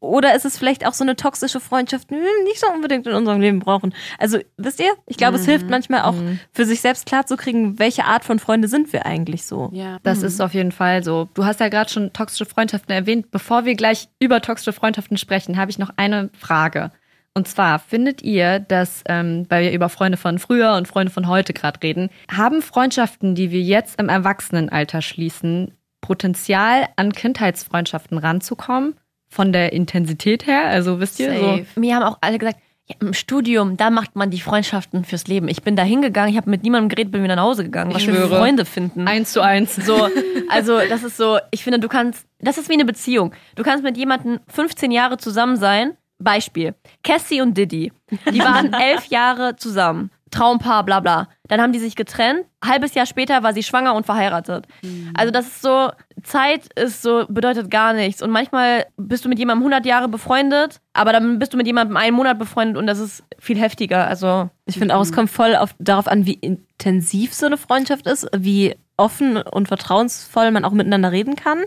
Oder 0.01 0.33
ist 0.33 0.45
es 0.45 0.57
vielleicht 0.57 0.87
auch 0.87 0.93
so 0.93 1.03
eine 1.03 1.17
toxische 1.17 1.59
Freundschaft, 1.59 2.09
die 2.09 2.15
wir 2.15 2.43
nicht 2.45 2.59
so 2.59 2.67
unbedingt 2.67 3.05
in 3.05 3.13
unserem 3.13 3.41
Leben 3.41 3.59
brauchen? 3.59 3.93
Also, 4.17 4.39
wisst 4.55 4.79
ihr? 4.79 4.93
Ich 5.07 5.17
glaube, 5.17 5.37
es 5.37 5.45
hilft 5.45 5.69
manchmal 5.69 6.03
auch 6.03 6.15
für 6.53 6.65
sich 6.65 6.79
selbst 6.79 7.05
klarzukriegen, 7.05 7.79
welche 7.79 8.05
Art 8.05 8.23
von 8.23 8.39
Freunde 8.39 8.69
sind 8.69 8.93
wir 8.93 9.05
eigentlich 9.05 9.45
so. 9.45 9.69
Ja. 9.73 9.97
Das 10.03 10.23
ist 10.23 10.39
auf 10.41 10.53
jeden 10.53 10.71
Fall 10.71 11.03
so. 11.03 11.27
Du 11.33 11.43
hast 11.43 11.59
ja 11.59 11.67
gerade 11.67 11.89
schon 11.89 12.13
toxische 12.13 12.45
Freundschaften 12.45 12.93
erwähnt. 12.93 13.29
Bevor 13.29 13.65
wir 13.65 13.75
gleich 13.75 14.07
über 14.19 14.41
toxische 14.41 14.71
Freundschaften 14.71 15.17
sprechen, 15.17 15.57
habe 15.57 15.69
ich 15.69 15.79
noch 15.79 15.91
eine 15.97 16.29
Frage. 16.37 16.91
Und 17.33 17.47
zwar, 17.47 17.79
findet 17.79 18.21
ihr, 18.21 18.59
dass, 18.59 19.03
ähm, 19.07 19.45
weil 19.49 19.65
wir 19.65 19.71
über 19.71 19.89
Freunde 19.89 20.17
von 20.17 20.39
früher 20.39 20.75
und 20.75 20.87
Freunde 20.87 21.11
von 21.11 21.27
heute 21.27 21.53
gerade 21.53 21.81
reden, 21.83 22.09
haben 22.31 22.61
Freundschaften, 22.61 23.35
die 23.35 23.51
wir 23.51 23.61
jetzt 23.61 23.99
im 23.99 24.09
Erwachsenenalter 24.09 25.01
schließen, 25.01 25.73
Potenzial, 26.01 26.87
an 26.95 27.11
Kindheitsfreundschaften 27.11 28.17
ranzukommen? 28.17 28.95
Von 29.29 29.53
der 29.53 29.73
Intensität 29.73 30.47
her? 30.47 30.65
Also 30.65 30.99
wisst 30.99 31.19
ihr, 31.19 31.33
so. 31.39 31.79
Mir 31.79 31.95
haben 31.95 32.03
auch 32.03 32.17
alle 32.21 32.37
gesagt, 32.39 32.57
ja, 32.87 32.95
im 32.99 33.13
Studium, 33.13 33.77
da 33.77 33.91
macht 33.91 34.15
man 34.15 34.31
die 34.31 34.41
Freundschaften 34.41 35.05
fürs 35.05 35.27
Leben. 35.27 35.47
Ich 35.47 35.61
bin 35.61 35.75
da 35.75 35.83
hingegangen, 35.83 36.31
ich 36.31 36.37
habe 36.37 36.49
mit 36.49 36.63
niemandem 36.63 36.89
geredet, 36.89 37.11
bin 37.11 37.23
wieder 37.23 37.35
nach 37.35 37.43
Hause 37.43 37.63
gegangen. 37.63 37.93
Was 37.93 38.01
Ich 38.01 38.09
für. 38.09 38.27
Freunde 38.27 38.65
finden. 38.65 39.07
Eins 39.07 39.31
zu 39.31 39.41
eins. 39.41 39.75
So, 39.75 40.09
also 40.49 40.79
das 40.89 41.03
ist 41.03 41.15
so, 41.17 41.37
ich 41.51 41.63
finde, 41.63 41.79
du 41.79 41.87
kannst, 41.87 42.25
das 42.39 42.57
ist 42.57 42.67
wie 42.69 42.73
eine 42.73 42.85
Beziehung. 42.85 43.33
Du 43.55 43.61
kannst 43.63 43.83
mit 43.83 43.95
jemandem 43.97 44.39
15 44.47 44.89
Jahre 44.91 45.17
zusammen 45.17 45.55
sein. 45.57 45.95
Beispiel, 46.21 46.73
Cassie 47.03 47.39
und 47.41 47.57
Diddy. 47.57 47.93
Die 48.33 48.39
waren 48.39 48.73
elf 48.81 49.05
Jahre 49.05 49.55
zusammen. 49.55 50.11
Traumpaar, 50.31 50.83
bla 50.83 50.99
bla. 50.99 51.27
Dann 51.47 51.61
haben 51.61 51.73
die 51.73 51.79
sich 51.79 51.95
getrennt. 51.95 52.45
Halbes 52.63 52.93
Jahr 52.93 53.05
später 53.05 53.41
war 53.41 53.53
sie 53.53 53.63
schwanger 53.63 53.95
und 53.95 54.05
verheiratet. 54.05 54.67
Also 55.15 55.31
das 55.31 55.47
ist 55.47 55.61
so, 55.61 55.89
Zeit 56.23 56.67
ist 56.73 57.01
so, 57.01 57.25
bedeutet 57.27 57.71
gar 57.71 57.93
nichts. 57.93 58.21
Und 58.21 58.29
manchmal 58.29 58.85
bist 58.97 59.25
du 59.25 59.29
mit 59.29 59.39
jemandem 59.39 59.63
100 59.63 59.85
Jahre 59.85 60.07
befreundet, 60.07 60.81
aber 60.93 61.11
dann 61.13 61.39
bist 61.39 61.53
du 61.53 61.57
mit 61.57 61.67
jemandem 61.67 61.97
einen 61.97 62.15
Monat 62.15 62.37
befreundet 62.37 62.77
und 62.77 62.87
das 62.87 62.99
ist 62.99 63.23
viel 63.39 63.57
heftiger. 63.57 64.07
Also 64.07 64.49
Ich 64.65 64.77
finde 64.77 64.95
auch, 64.95 65.01
es 65.01 65.11
kommt 65.11 65.29
voll 65.29 65.55
auf, 65.55 65.73
darauf 65.79 66.07
an, 66.07 66.25
wie 66.25 66.33
intensiv 66.33 67.33
so 67.33 67.45
eine 67.45 67.57
Freundschaft 67.57 68.05
ist, 68.05 68.27
wie 68.37 68.75
offen 68.99 69.37
und 69.37 69.67
vertrauensvoll 69.67 70.51
man 70.51 70.65
auch 70.65 70.71
miteinander 70.71 71.11
reden 71.11 71.35
kann. 71.35 71.63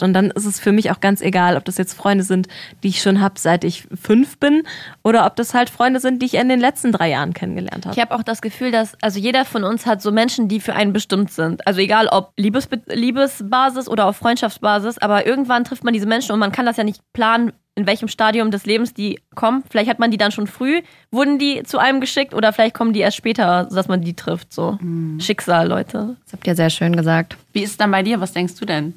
Und 0.00 0.12
dann 0.14 0.30
ist 0.30 0.46
es 0.46 0.58
für 0.58 0.72
mich 0.72 0.90
auch 0.90 1.00
ganz 1.00 1.20
egal, 1.20 1.56
ob 1.56 1.64
das 1.64 1.78
jetzt 1.78 1.94
Freunde 1.94 2.24
sind, 2.24 2.48
die 2.82 2.88
ich 2.88 3.02
schon 3.02 3.20
habe, 3.20 3.34
seit 3.38 3.64
ich 3.64 3.86
fünf 4.00 4.38
bin, 4.38 4.62
oder 5.04 5.26
ob 5.26 5.36
das 5.36 5.54
halt 5.54 5.70
Freunde 5.70 6.00
sind, 6.00 6.20
die 6.22 6.26
ich 6.26 6.34
in 6.34 6.48
den 6.48 6.60
letzten 6.60 6.92
drei 6.92 7.10
Jahren 7.10 7.34
kennengelernt 7.34 7.86
habe. 7.86 7.94
Ich 7.94 8.00
habe 8.00 8.14
auch 8.14 8.22
das 8.22 8.42
Gefühl, 8.42 8.70
dass 8.70 8.96
also 9.02 9.20
jeder 9.20 9.44
von 9.44 9.64
uns 9.64 9.86
hat 9.86 10.02
so 10.02 10.10
Menschen, 10.10 10.48
die 10.48 10.60
für 10.60 10.74
einen 10.74 10.92
bestimmt 10.92 11.30
sind. 11.30 11.66
Also 11.66 11.80
egal 11.80 12.08
ob 12.08 12.32
Liebesbe 12.36 12.80
Liebesbasis 12.86 13.88
oder 13.88 14.06
auf 14.06 14.16
Freundschaftsbasis, 14.16 14.98
aber 14.98 15.26
irgendwann 15.26 15.64
trifft 15.64 15.84
man 15.84 15.92
diese 15.92 16.06
Menschen 16.06 16.32
und 16.32 16.38
man 16.38 16.52
kann 16.52 16.66
das 16.66 16.76
ja 16.76 16.84
nicht 16.84 17.00
planen, 17.12 17.52
in 17.74 17.86
welchem 17.86 18.08
Stadium 18.08 18.50
des 18.50 18.66
Lebens 18.66 18.94
die 18.94 19.20
kommen. 19.34 19.62
Vielleicht 19.70 19.88
hat 19.88 19.98
man 19.98 20.10
die 20.10 20.18
dann 20.18 20.32
schon 20.32 20.46
früh, 20.46 20.82
wurden 21.10 21.38
die 21.38 21.62
zu 21.62 21.78
einem 21.78 22.00
geschickt 22.00 22.34
oder 22.34 22.52
vielleicht 22.52 22.74
kommen 22.74 22.92
die 22.92 23.00
erst 23.00 23.16
später, 23.16 23.68
dass 23.70 23.88
man 23.88 24.02
die 24.02 24.14
trifft. 24.14 24.52
So 24.52 24.78
Schicksal, 25.18 25.68
Leute. 25.68 26.16
Das 26.24 26.34
habt 26.34 26.46
ihr 26.46 26.54
sehr 26.54 26.70
schön 26.70 26.96
gesagt. 26.96 27.36
Wie 27.52 27.62
ist 27.62 27.70
es 27.70 27.76
dann 27.76 27.90
bei 27.90 28.02
dir? 28.02 28.20
Was 28.20 28.32
denkst 28.32 28.56
du 28.56 28.64
denn? 28.66 28.94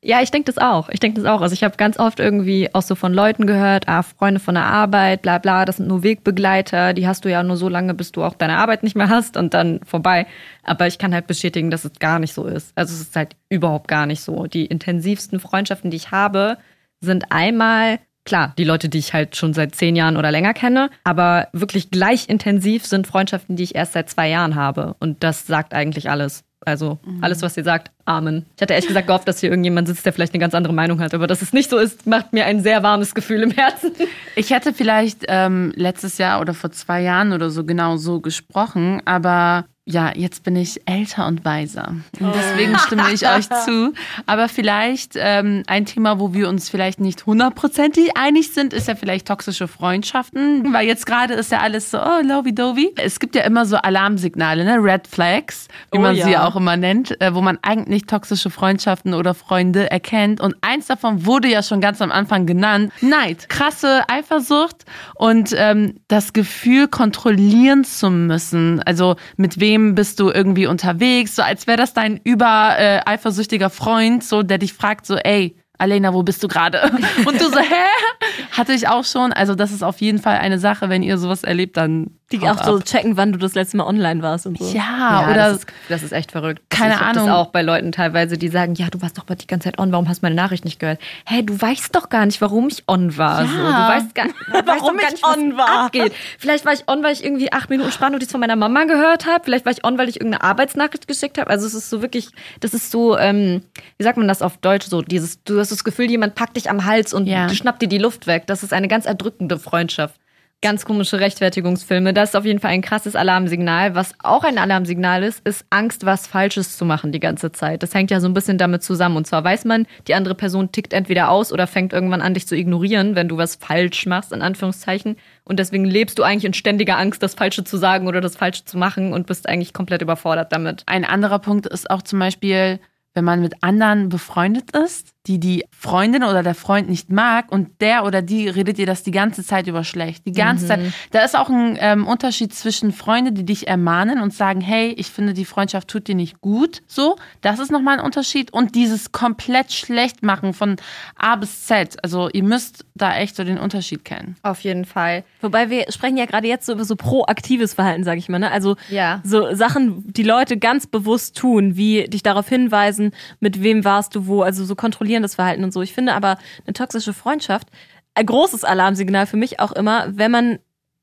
Ja, 0.07 0.23
ich 0.23 0.31
denke 0.31 0.53
das 0.53 0.59
auch. 0.63 0.89
Ich 0.91 1.01
denke 1.01 1.21
das 1.21 1.29
auch. 1.29 1.41
Also 1.41 1.53
ich 1.53 1.65
habe 1.65 1.77
ganz 1.77 1.99
oft 1.99 2.21
irgendwie 2.21 2.73
auch 2.73 2.83
so 2.83 2.95
von 2.95 3.13
Leuten 3.13 3.45
gehört, 3.45 3.89
ah, 3.89 4.03
Freunde 4.03 4.39
von 4.39 4.55
der 4.55 4.63
Arbeit, 4.63 5.23
bla 5.23 5.39
bla, 5.39 5.65
das 5.65 5.79
sind 5.79 5.89
nur 5.89 6.05
Wegbegleiter, 6.05 6.95
die 6.95 7.09
hast 7.09 7.25
du 7.25 7.31
ja 7.31 7.43
nur 7.43 7.57
so 7.57 7.69
lange, 7.69 7.93
bis 7.93 8.13
du 8.13 8.23
auch 8.23 8.35
deine 8.35 8.59
Arbeit 8.59 8.85
nicht 8.85 8.95
mehr 8.95 9.09
hast 9.09 9.37
und 9.37 9.53
dann 9.53 9.81
vorbei. 9.85 10.29
Aber 10.63 10.87
ich 10.87 10.99
kann 10.99 11.13
halt 11.13 11.27
bestätigen, 11.27 11.73
dass 11.73 11.85
es 11.85 11.99
gar 11.99 12.21
nicht 12.21 12.35
so 12.35 12.45
ist. 12.45 12.71
Also 12.77 12.95
es 12.95 13.01
ist 13.01 13.17
halt 13.17 13.35
überhaupt 13.49 13.89
gar 13.89 14.07
nicht 14.07 14.21
so. 14.21 14.47
Die 14.47 14.67
intensivsten 14.67 15.41
Freundschaften, 15.41 15.91
die 15.91 15.97
ich 15.97 16.13
habe, 16.13 16.59
sind 17.07 17.33
einmal, 17.33 17.99
klar, 18.25 18.53
die 18.59 18.64
Leute, 18.64 18.90
die 18.90 18.99
ich 18.99 19.14
halt 19.14 19.37
schon 19.37 19.55
seit 19.55 19.75
zehn 19.75 19.97
Jahren 19.97 20.16
oder 20.19 20.31
länger 20.31 20.53
kenne, 20.53 20.90
aber 21.05 21.49
wirklich 21.53 21.90
gleich 21.90 22.29
intensiv 22.29 22.85
sind 22.85 23.07
Freundschaften, 23.07 23.57
die 23.57 23.62
ich 23.62 23.75
erst 23.75 23.95
seit 23.95 24.11
zwei 24.11 24.29
Jahren 24.29 24.55
habe. 24.55 24.97
Und 25.01 25.23
das 25.25 25.47
sagt 25.47 25.73
eigentlich 25.73 26.11
alles. 26.11 26.45
Also 26.64 26.99
alles, 27.21 27.42
was 27.42 27.57
ihr 27.57 27.62
sagt, 27.62 27.92
Amen. 28.07 28.45
Ich 28.57 28.62
hatte 28.62 28.73
ehrlich 28.73 28.88
gesagt 28.88 29.07
gehofft, 29.07 29.29
dass 29.29 29.40
hier 29.40 29.51
irgendjemand 29.51 29.87
sitzt, 29.87 30.05
der 30.05 30.12
vielleicht 30.12 30.35
eine 30.35 30.40
ganz 30.40 30.55
andere 30.55 30.75
Meinung 30.75 31.01
hat. 31.01 31.14
Aber 31.14 31.29
dass 31.29 31.42
es 31.42 31.53
nicht 31.53 31.71
so 31.71 31.79
ist, 31.79 32.07
macht 32.07 32.33
mir 32.33 32.45
ein 32.45 32.61
sehr 32.61 32.83
warmes 32.83 33.14
Gefühl 33.14 33.42
im 33.42 33.51
Herzen. 33.51 33.92
Ich 34.38 34.51
hätte 34.51 34.75
vielleicht 34.75 35.25
ähm, 35.29 35.73
letztes 35.77 36.19
Jahr 36.19 36.42
oder 36.42 36.53
vor 36.53 36.71
zwei 36.71 37.01
Jahren 37.01 37.33
oder 37.33 37.49
so 37.49 37.64
genau 37.64 37.97
so 37.97 38.21
gesprochen, 38.21 39.01
aber 39.07 39.64
ja, 39.88 40.11
jetzt 40.16 40.42
bin 40.42 40.57
ich 40.57 40.81
älter 40.87 41.29
und 41.29 41.44
weiser. 41.44 41.94
Und 42.18 42.35
deswegen 42.35 42.77
stimme 42.77 43.05
ich 43.12 43.27
euch 43.29 43.49
zu. 43.64 43.92
Aber 44.27 44.49
vielleicht 44.49 45.12
ähm, 45.14 45.62
ein 45.68 45.87
Thema, 45.87 46.18
wo 46.18 46.35
wir 46.35 46.49
uns 46.49 46.68
vielleicht 46.68 46.99
nicht 46.99 47.25
hundertprozentig 47.25 48.16
einig 48.16 48.53
sind, 48.53 48.72
ist 48.72 48.88
ja 48.88 48.96
vielleicht 48.96 49.29
toxische 49.29 49.68
Freundschaften. 49.68 50.72
Weil 50.72 50.88
jetzt 50.88 51.07
gerade 51.07 51.35
ist 51.35 51.53
ja 51.53 51.61
alles 51.61 51.92
so, 51.92 51.99
oh, 51.99 52.20
lovey-dovey. 52.20 52.94
Es 52.96 53.20
gibt 53.20 53.37
ja 53.37 53.42
immer 53.42 53.64
so 53.64 53.77
Alarmsignale, 53.77 54.64
ne? 54.64 54.79
Red 54.81 55.07
Flags, 55.07 55.68
wie 55.92 55.99
Oh 55.99 56.01
man 56.01 56.16
ja. 56.16 56.27
sie 56.27 56.37
auch 56.37 56.57
immer 56.57 56.77
nennt, 56.77 57.20
äh, 57.20 57.33
wo 57.33 57.40
man 57.40 57.61
eigentlich 57.62 58.07
toxische 58.07 58.51
Freundschaften 58.51 59.14
oder 59.14 59.35
Freunde 59.35 59.88
erkennt. 59.88 60.40
Und 60.40 60.57
eins 60.62 60.88
davon 60.88 61.27
wurde 61.27 61.46
ja 61.46 61.62
schon 61.62 61.81
ganz 61.81 62.03
am 62.03 62.11
Anfang 62.11 62.44
genannt. 62.46 62.92
Neid, 63.03 63.49
krasse 63.49 64.03
Eifersucht 64.09 64.85
und 65.14 65.55
ähm, 65.57 66.01
das 66.09 66.33
Gefühl, 66.33 66.88
kontrollieren 66.88 67.85
zu 67.85 68.11
müssen. 68.11 68.83
Also 68.83 69.14
mit 69.37 69.61
wem 69.61 69.76
bist 69.79 70.21
du 70.21 70.31
irgendwie 70.31 70.67
unterwegs, 70.67 71.37
so 71.37 71.43
als 71.43 71.67
wäre 71.67 71.77
das 71.77 71.95
dein 71.95 72.21
über 72.25 72.77
äh, 72.79 73.01
eifersüchtiger 73.05 73.71
Freund, 73.71 74.25
so 74.25 74.43
der 74.43 74.59
dich 74.59 74.73
fragt, 74.73 75.07
so, 75.07 75.17
ey, 75.17 75.57
Alena, 75.79 76.15
wo 76.15 76.23
bist 76.23 76.43
du 76.43 76.49
gerade? 76.49 76.81
Und 77.27 77.41
du 77.41 77.51
so, 77.51 77.59
hä? 77.59 78.47
Hatte 78.53 78.73
ich 78.73 78.89
auch 78.89 79.05
schon. 79.05 79.33
Also 79.33 79.55
das 79.55 79.73
ist 79.73 79.83
auf 79.83 80.01
jeden 80.01 80.19
Fall 80.19 80.39
eine 80.39 80.59
Sache, 80.59 80.89
wenn 80.89 81.03
ihr 81.03 81.19
sowas 81.19 81.43
erlebt, 81.43 81.77
dann 81.77 82.19
Die 82.33 82.41
haut 82.41 82.59
auch 82.61 82.65
so 82.65 82.77
ab. 82.79 82.85
checken, 82.85 83.17
wann 83.17 83.31
du 83.31 83.39
das 83.39 83.55
letzte 83.55 83.77
Mal 83.77 83.85
online 83.85 84.21
warst 84.21 84.47
und 84.47 84.59
so. 84.59 84.69
Ja, 84.77 85.29
oder 85.31 85.35
das 85.35 85.59
ist, 85.59 85.67
das 85.89 86.03
ist 86.03 86.12
echt 86.12 86.33
verrückt. 86.33 86.61
Keine 86.71 86.95
ich 86.95 87.01
Ahnung. 87.01 87.27
Das 87.27 87.35
auch 87.37 87.47
bei 87.53 87.62
Leuten 87.62 87.93
teilweise, 87.93 88.37
die 88.37 88.49
sagen, 88.49 88.75
ja, 88.75 88.89
du 88.91 89.01
warst 89.01 89.17
doch 89.17 89.25
die 89.27 89.47
ganze 89.47 89.67
Zeit 89.67 89.79
on, 89.79 89.93
warum 89.93 90.09
hast 90.09 90.23
du 90.23 90.27
meine 90.27 90.35
Nachricht 90.35 90.65
nicht 90.65 90.81
gehört? 90.81 90.99
Hä, 91.25 91.43
du 91.43 91.61
weißt 91.61 91.95
doch 91.95 92.09
gar 92.09 92.27
nicht, 92.27 92.41
warum 92.41 92.67
ich 92.67 92.83
on 92.89 93.17
war. 93.17 93.43
Ja. 93.43 93.47
So. 93.49 93.57
Du 93.57 93.62
weißt 93.62 94.15
gar, 94.17 94.27
weißt 94.49 94.67
Warum 94.67 94.97
doch 94.97 95.03
gar 95.03 95.09
ich 95.09 95.12
nicht, 95.12 95.23
was 95.23 95.37
on 95.37 95.57
war. 95.57 95.85
Abgeht. 95.87 96.12
Vielleicht 96.39 96.67
war 96.67 96.73
ich 96.73 96.89
on, 96.89 97.05
weil 97.05 97.12
ich 97.12 97.25
irgendwie 97.25 97.53
acht 97.53 97.71
Minuten 97.71 97.93
Sprachnotiz 97.93 98.33
von 98.33 98.41
meiner 98.41 98.57
Mama 98.57 98.85
gehört 98.85 99.27
habe. 99.27 99.45
Vielleicht 99.45 99.65
war 99.65 99.71
ich 99.73 99.85
on, 99.85 99.97
weil 99.97 100.09
ich 100.09 100.17
irgendeine 100.21 100.43
Arbeitsnachricht 100.43 101.07
geschickt 101.07 101.39
habe. 101.39 101.49
Also 101.49 101.65
es 101.65 101.75
ist 101.75 101.91
so 101.91 102.03
wirklich, 102.03 102.31
das 102.59 102.75
ist 102.75 102.91
so, 102.91 103.17
ähm, 103.17 103.62
wie 103.99 104.05
sagt 104.05 104.19
man 104.19 104.27
das 104.27 104.43
auf 104.43 104.57
Deutsch 104.59 104.87
so, 104.87 105.01
dieses, 105.01 105.45
du 105.45 105.61
hast 105.61 105.71
das 105.71 105.85
Gefühl, 105.85 106.11
jemand 106.11 106.35
packt 106.35 106.57
dich 106.57 106.69
am 106.71 106.85
Hals 106.87 107.15
und 107.15 107.27
Ja. 107.29 107.49
schnappt 107.51 107.83
dir 107.83 107.89
die 107.89 107.99
Luft 107.99 108.27
weg. 108.27 108.49
Das 108.49 108.65
ist 108.65 108.73
eine 108.73 108.89
ganz 108.89 109.07
erdrückende 109.07 109.61
Freundschaft. 109.61 110.19
Ganz 110.67 110.85
komische 110.85 111.21
Rechtfertigungsfilme. 111.21 112.13
Das 112.13 112.31
ist 112.31 112.35
auf 112.35 112.45
jeden 112.45 112.59
Fall 112.59 112.73
ein 112.73 112.83
krasses 112.83 113.15
Alarmsignal. 113.15 113.95
Was 113.95 114.15
auch 114.25 114.43
ein 114.43 114.59
Alarmsignal 114.59 115.23
ist, 115.23 115.47
ist 115.47 115.65
Angst, 115.71 116.05
was 116.05 116.27
Falsches 116.27 116.77
zu 116.77 116.85
machen 116.85 117.13
die 117.13 117.21
ganze 117.21 117.53
Zeit. 117.53 117.85
Das 117.85 117.95
hängt 117.95 118.11
ja 118.11 118.19
so 118.19 118.27
ein 118.27 118.35
bisschen 118.35 118.59
damit 118.59 118.83
zusammen. 118.83 119.17
Und 119.17 119.29
zwar 119.29 119.45
weiß 119.45 119.65
man, 119.65 119.87
die 120.09 120.15
andere 120.15 120.35
Person 120.35 120.73
tickt 120.73 120.93
entweder 120.93 121.31
aus 121.31 121.53
oder 121.53 121.69
fängt 121.69 121.93
irgendwann 121.93 122.21
an, 122.21 122.35
dich 122.35 122.49
zu 122.49 122.57
ignorieren, 122.57 123.15
wenn 123.15 123.29
du 123.29 123.37
was 123.37 123.55
falsch 123.55 124.07
machst, 124.07 124.33
in 124.33 124.43
Anführungszeichen. 124.43 125.15
Und 125.45 125.61
deswegen 125.61 125.85
lebst 125.85 126.19
du 126.19 126.25
eigentlich 126.25 126.47
in 126.47 126.53
ständiger 126.53 126.99
Angst, 126.99 127.23
das 127.23 127.35
Falsche 127.35 127.63
zu 127.63 127.77
sagen 127.77 128.09
oder 128.09 128.21
das 128.21 128.35
Falsche 128.35 128.65
zu 128.65 128.77
machen 128.77 129.13
und 129.13 129.29
bist 129.29 129.49
eigentlich 129.49 129.73
komplett 129.73 130.03
überfordert 130.03 130.51
damit. 130.53 130.83
Ein 130.87 131.05
anderer 131.05 131.39
Punkt 131.39 131.67
ist 131.69 131.89
auch 131.89 132.03
zum 132.03 132.19
Beispiel, 132.19 132.81
wenn 133.17 133.25
man 133.25 133.41
mit 133.41 133.63
anderen 133.63 134.09
befreundet 134.11 134.71
ist, 134.77 135.09
die 135.27 135.41
die 135.41 135.65
Freundin 135.77 136.23
oder 136.23 136.43
der 136.45 136.55
Freund 136.55 136.89
nicht 136.89 137.11
mag 137.11 137.51
und 137.51 137.81
der 137.81 138.05
oder 138.05 138.23
die 138.23 138.49
redet 138.49 138.79
ihr 138.79 138.87
das 138.87 139.03
die 139.03 139.11
ganze 139.11 139.43
Zeit 139.43 139.67
über 139.67 139.83
schlecht. 139.83 140.25
Die 140.27 140.33
ganze 140.33 140.67
Zeit. 140.67 140.81
Da 141.11 141.25
ist 141.25 141.37
auch 141.37 141.49
ein 141.49 141.77
ähm, 141.81 142.07
Unterschied 142.07 142.55
zwischen 142.55 142.93
Freunde, 142.93 143.33
die 143.33 143.45
dich 143.45 143.67
ermahnen 143.67 144.21
und 144.21 144.33
sagen, 144.33 144.61
hey, 144.61 144.91
ich 144.97 145.09
finde, 145.09 145.33
die 145.35 145.45
Freundschaft 145.45 145.89
tut 145.89 146.07
dir 146.07 146.15
nicht 146.15 146.41
gut. 146.41 146.83
So, 146.87 147.17
das 147.41 147.59
ist 147.59 147.73
nochmal 147.73 147.99
ein 147.99 148.05
Unterschied. 148.05 148.53
Und 148.53 148.77
dieses 148.77 149.11
komplett 149.11 149.73
schlecht 149.73 150.23
machen 150.23 150.53
von 150.53 150.77
A 151.17 151.35
bis 151.37 151.65
Z. 151.67 151.97
Also 152.05 152.29
ihr 152.33 152.45
müsst 152.45 152.85
da 152.95 153.17
echt 153.17 153.35
so 153.35 153.43
den 153.43 153.59
Unterschied 153.59 154.05
kennen. 154.05 154.37
Auf 154.43 154.61
jeden 154.61 154.85
Fall. 154.85 155.25
Wobei 155.41 155.71
wir 155.71 155.87
sprechen 155.91 156.19
ja 156.19 156.27
gerade 156.27 156.47
jetzt 156.47 156.67
so 156.67 156.73
über 156.73 156.85
so 156.85 156.95
proaktives 156.95 157.75
Verhalten, 157.75 158.05
sage 158.05 158.19
ich 158.19 158.29
mal. 158.29 158.39
Ne? 158.39 158.51
Also 158.51 158.77
Ja. 158.91 159.23
so 159.25 159.53
Sachen, 159.55 160.05
die 160.13 160.23
Leute 160.23 160.57
ganz 160.57 160.87
bewusst 160.87 161.37
tun, 161.37 161.77
wie 161.77 162.05
dich 162.05 162.23
darauf 162.23 162.49
hinweisen, 162.49 163.06
mit 163.40 163.62
wem 163.62 163.85
warst 163.85 164.14
du 164.14 164.27
wo, 164.27 164.42
also 164.42 164.64
so 164.64 164.75
kontrollierendes 164.75 165.35
Verhalten 165.37 165.64
und 165.64 165.73
so. 165.73 165.83
Ich 165.83 165.92
finde 165.95 166.14
aber 166.14 166.38
eine 166.66 166.73
toxische 166.75 167.12
Freundschaft, 167.12 167.69
ein 168.14 168.27
großes 168.27 168.64
Alarmsignal 168.64 169.27
für 169.27 169.37
mich 169.37 169.61
auch 169.61 169.73
immer, 169.73 170.07
wenn 170.09 170.31
man 170.31 170.59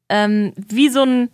ähm, 0.09 0.53
wie 0.55 0.89
so 0.89 1.03
ein, 1.03 1.29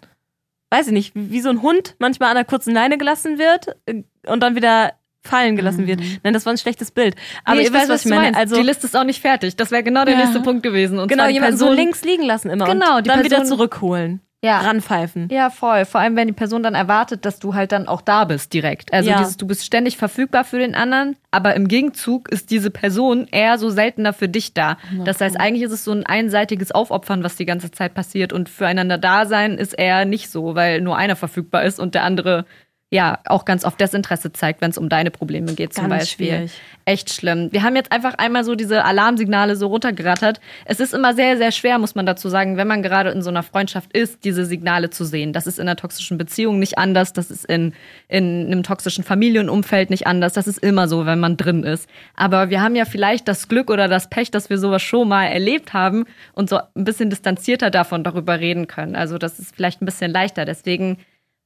weiß 0.72 0.88
ich 0.88 0.94
nicht, 0.94 1.12
wie 1.16 1.42
so 1.42 1.50
ein 1.50 1.62
Hund 1.62 1.96
manchmal 2.00 2.30
an 2.32 2.38
einer 2.38 2.46
kurzen 2.46 2.74
Leine 2.74 2.98
gelassen 2.98 3.38
wird 3.40 3.76
äh, 3.86 4.04
und 4.28 4.42
dann 4.42 4.56
wieder 4.56 4.94
fallen 5.22 5.56
gelassen 5.58 5.86
wird. 5.86 6.00
Nein, 6.24 6.34
das 6.34 6.46
war 6.46 6.54
ein 6.54 6.58
schlechtes 6.58 6.92
Bild. 6.92 7.16
Aber 7.44 7.58
Nee, 7.58 7.64
ihr 7.66 7.74
wisst, 7.74 7.90
was 7.90 8.06
ich 8.06 8.12
meine. 8.12 8.38
Also 8.38 8.56
die 8.56 8.62
Liste 8.62 8.88
ist 8.88 8.96
auch 8.96 9.04
nicht 9.04 9.20
fertig. 9.22 9.56
Das 9.58 9.70
wäre 9.70 9.84
genau 9.84 10.06
der 10.06 10.14
Ja. 10.14 10.22
nächste 10.22 10.40
Punkt 10.42 10.64
gewesen. 10.64 10.98
Und 10.98 11.10
genau, 11.10 11.28
jemanden 11.28 11.58
so 11.58 11.72
links 11.74 12.04
liegen 12.06 12.24
lassen 12.24 12.50
immer 12.50 12.66
Genau, 12.66 12.98
und 12.98 13.06
die 13.06 13.10
dann 13.10 13.24
wieder 13.24 13.38
Person- 13.38 13.58
zurückholen. 13.58 14.22
Ja. 14.42 14.60
Ranpfeifen. 14.62 15.28
Ja, 15.32 15.50
voll. 15.50 15.84
Vor 15.84 16.00
allem, 16.00 16.16
wenn 16.16 16.28
die 16.28 16.34
Person 16.34 16.64
dann 16.64 16.74
erwartet, 16.74 17.26
dass 17.26 17.40
du 17.40 17.56
halt 17.56 17.74
dann 17.74 17.88
auch 17.90 18.02
da 18.02 18.24
bist 18.24 18.54
direkt. 18.54 18.94
Also 18.94 19.10
Ja. 19.10 19.18
dieses, 19.20 19.36
du 19.36 19.46
bist 19.46 19.66
ständig 19.66 19.98
verfügbar 19.98 20.46
für 20.46 20.60
den 20.60 20.76
anderen, 20.76 21.18
aber 21.30 21.56
im 21.56 21.68
Gegenzug 21.68 22.30
ist 22.30 22.50
diese 22.50 22.70
Person 22.72 23.28
eher 23.32 23.58
so 23.58 23.70
seltener 23.70 24.14
für 24.14 24.30
dich 24.30 24.54
da. 24.54 24.78
Das 25.04 25.20
heißt, 25.20 25.38
eigentlich 25.38 25.64
ist 25.64 25.74
es 25.74 25.84
so 25.84 25.92
ein 25.92 26.06
einseitiges 26.06 26.72
Aufopfern, 26.72 27.22
was 27.24 27.36
die 27.36 27.46
ganze 27.46 27.72
Zeit 27.72 27.94
passiert 27.94 28.32
und 28.32 28.48
füreinander 28.48 28.98
da 28.98 29.26
sein 29.26 29.58
ist 29.58 29.74
eher 29.74 30.06
nicht 30.06 30.30
so, 30.32 30.56
weil 30.56 30.80
nur 30.80 30.96
einer 30.96 31.18
verfügbar 31.18 31.64
ist 31.64 31.80
und 31.80 31.94
der 31.94 32.04
andere 32.06 32.46
ja 32.92 33.20
auch 33.26 33.46
ganz 33.46 33.66
oft 33.66 33.80
Desinteresse 33.80 34.34
zeigt, 34.34 34.62
wenn 34.62 34.72
es 34.72 34.78
um 34.78 34.90
deine 34.90 35.12
Probleme 35.12 35.54
geht 35.54 35.74
zum 35.74 35.90
Ganz 35.90 36.04
Beispiel. 36.06 36.28
schwierig. 36.28 36.52
Echt 36.86 37.14
schlimm. 37.14 37.50
Wir 37.52 37.62
haben 37.62 37.76
jetzt 37.76 37.92
einfach 37.92 38.16
einmal 38.16 38.44
so 38.44 38.56
diese 38.56 38.84
Alarmsignale 38.84 39.56
so 39.56 39.68
runtergerattert. 39.68 40.42
Es 40.66 40.80
ist 40.80 40.96
immer 40.96 41.14
sehr, 41.14 41.38
sehr 41.38 41.52
schwer, 41.52 41.78
muss 41.78 41.94
man 41.94 42.08
dazu 42.08 42.30
sagen, 42.30 42.58
wenn 42.58 42.68
man 42.68 42.82
gerade 42.82 43.12
in 43.12 43.22
so 43.22 43.30
einer 43.30 43.44
Freundschaft 43.44 43.94
ist, 43.96 44.24
diese 44.24 44.44
Signale 44.44 44.90
zu 44.90 45.06
sehen. 45.06 45.34
Das 45.34 45.46
ist 45.46 45.60
in 45.60 45.68
einer 45.68 45.76
toxischen 45.76 46.18
Beziehung 46.18 46.58
nicht 46.58 46.80
anders. 46.80 47.14
Das 47.14 47.30
ist 47.30 47.46
in, 47.46 47.74
in 48.08 48.48
einem 48.48 48.64
toxischen 48.64 49.04
Familienumfeld 49.04 49.92
nicht 49.92 50.08
anders. 50.08 50.34
Das 50.34 50.48
ist 50.48 50.58
immer 50.58 50.88
so, 50.88 51.06
wenn 51.06 51.20
man 51.20 51.38
drin 51.38 51.64
ist. 51.64 51.88
Aber 52.16 52.50
wir 52.50 52.62
haben 52.62 52.76
ja 52.76 52.86
vielleicht 52.86 53.28
das 53.28 53.48
Glück 53.48 53.70
oder 53.70 53.88
das 53.88 54.10
Pech, 54.10 54.32
dass 54.32 54.50
wir 54.50 54.58
sowas 54.58 54.82
schon 54.82 55.08
mal 55.08 55.26
erlebt 55.26 55.74
haben 55.74 56.06
und 56.34 56.50
so 56.50 56.58
ein 56.58 56.86
bisschen 56.86 57.12
distanzierter 57.12 57.70
davon 57.70 58.04
darüber 58.04 58.40
reden 58.40 58.66
können. 58.66 58.96
Also 58.96 59.20
das 59.20 59.38
ist 59.38 59.56
vielleicht 59.56 59.80
ein 59.84 59.86
bisschen 59.86 60.12
leichter. 60.12 60.46
Deswegen 60.46 60.98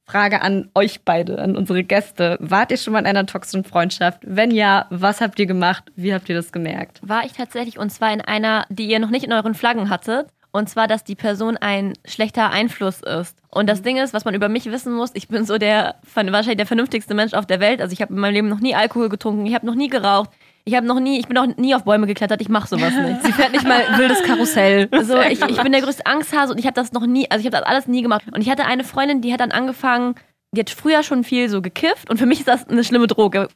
Frage 0.06 0.42
an 0.42 0.70
euch 0.74 1.02
beide, 1.02 1.38
an 1.38 1.56
unsere 1.56 1.82
Gäste. 1.82 2.36
Wart 2.40 2.70
ihr 2.70 2.76
schon 2.76 2.92
mal 2.92 2.98
in 2.98 3.06
einer 3.06 3.26
toxischen 3.26 3.64
Freundschaft? 3.64 4.20
Wenn 4.22 4.50
ja, 4.50 4.86
was 4.90 5.20
habt 5.20 5.38
ihr 5.38 5.46
gemacht? 5.46 5.84
Wie 5.96 6.12
habt 6.12 6.28
ihr 6.28 6.34
das 6.34 6.52
gemerkt? 6.52 7.00
War 7.02 7.24
ich 7.24 7.32
tatsächlich 7.32 7.78
und 7.78 7.90
zwar 7.90 8.12
in 8.12 8.20
einer, 8.20 8.66
die 8.68 8.86
ihr 8.86 8.98
noch 8.98 9.10
nicht 9.10 9.24
in 9.24 9.32
euren 9.32 9.54
Flaggen 9.54 9.88
hattet. 9.88 10.28
Und 10.52 10.68
zwar, 10.68 10.86
dass 10.86 11.02
die 11.02 11.16
Person 11.16 11.56
ein 11.56 11.94
schlechter 12.04 12.50
Einfluss 12.50 13.00
ist. 13.00 13.36
Und 13.50 13.68
das 13.68 13.82
Ding 13.82 13.96
ist, 13.96 14.14
was 14.14 14.24
man 14.24 14.34
über 14.34 14.48
mich 14.48 14.66
wissen 14.66 14.92
muss, 14.92 15.10
ich 15.14 15.26
bin 15.26 15.44
so 15.44 15.58
der 15.58 15.96
wahrscheinlich 16.14 16.58
der 16.58 16.66
vernünftigste 16.66 17.12
Mensch 17.12 17.34
auf 17.34 17.44
der 17.44 17.58
Welt. 17.58 17.80
Also 17.80 17.92
ich 17.92 18.00
habe 18.00 18.14
in 18.14 18.20
meinem 18.20 18.34
Leben 18.34 18.48
noch 18.48 18.60
nie 18.60 18.76
Alkohol 18.76 19.08
getrunken, 19.08 19.46
ich 19.46 19.54
habe 19.56 19.66
noch 19.66 19.74
nie 19.74 19.88
geraucht, 19.88 20.30
ich 20.66 20.74
habe 20.74 20.86
noch 20.86 20.98
nie, 20.98 21.18
ich 21.18 21.28
bin 21.28 21.36
auch 21.36 21.46
nie 21.56 21.74
auf 21.74 21.84
Bäume 21.84 22.06
geklettert, 22.06 22.40
ich 22.40 22.48
mache 22.48 22.68
sowas 22.68 22.94
nicht. 22.94 23.22
Sie 23.22 23.32
fährt 23.32 23.52
nicht 23.52 23.66
mal 23.66 23.82
wildes 23.98 24.22
Karussell. 24.22 24.88
So, 25.02 25.20
ich, 25.20 25.42
ich 25.42 25.60
bin 25.60 25.72
der 25.72 25.82
größte 25.82 26.06
Angsthase 26.06 26.52
und 26.52 26.58
ich 26.58 26.66
habe 26.66 26.74
das 26.74 26.92
noch 26.92 27.06
nie, 27.06 27.30
also 27.30 27.40
ich 27.40 27.46
habe 27.46 27.60
das 27.60 27.66
alles 27.66 27.86
nie 27.86 28.02
gemacht. 28.02 28.24
Und 28.32 28.40
ich 28.40 28.48
hatte 28.48 28.64
eine 28.64 28.82
Freundin, 28.82 29.20
die 29.20 29.32
hat 29.32 29.40
dann 29.40 29.52
angefangen, 29.52 30.14
die 30.52 30.60
hat 30.60 30.70
früher 30.70 31.02
schon 31.02 31.24
viel 31.24 31.50
so 31.50 31.60
gekifft 31.60 32.08
und 32.08 32.16
für 32.16 32.26
mich 32.26 32.38
ist 32.38 32.48
das 32.48 32.66
eine 32.68 32.82
schlimme 32.82 33.08
Droge. 33.08 33.48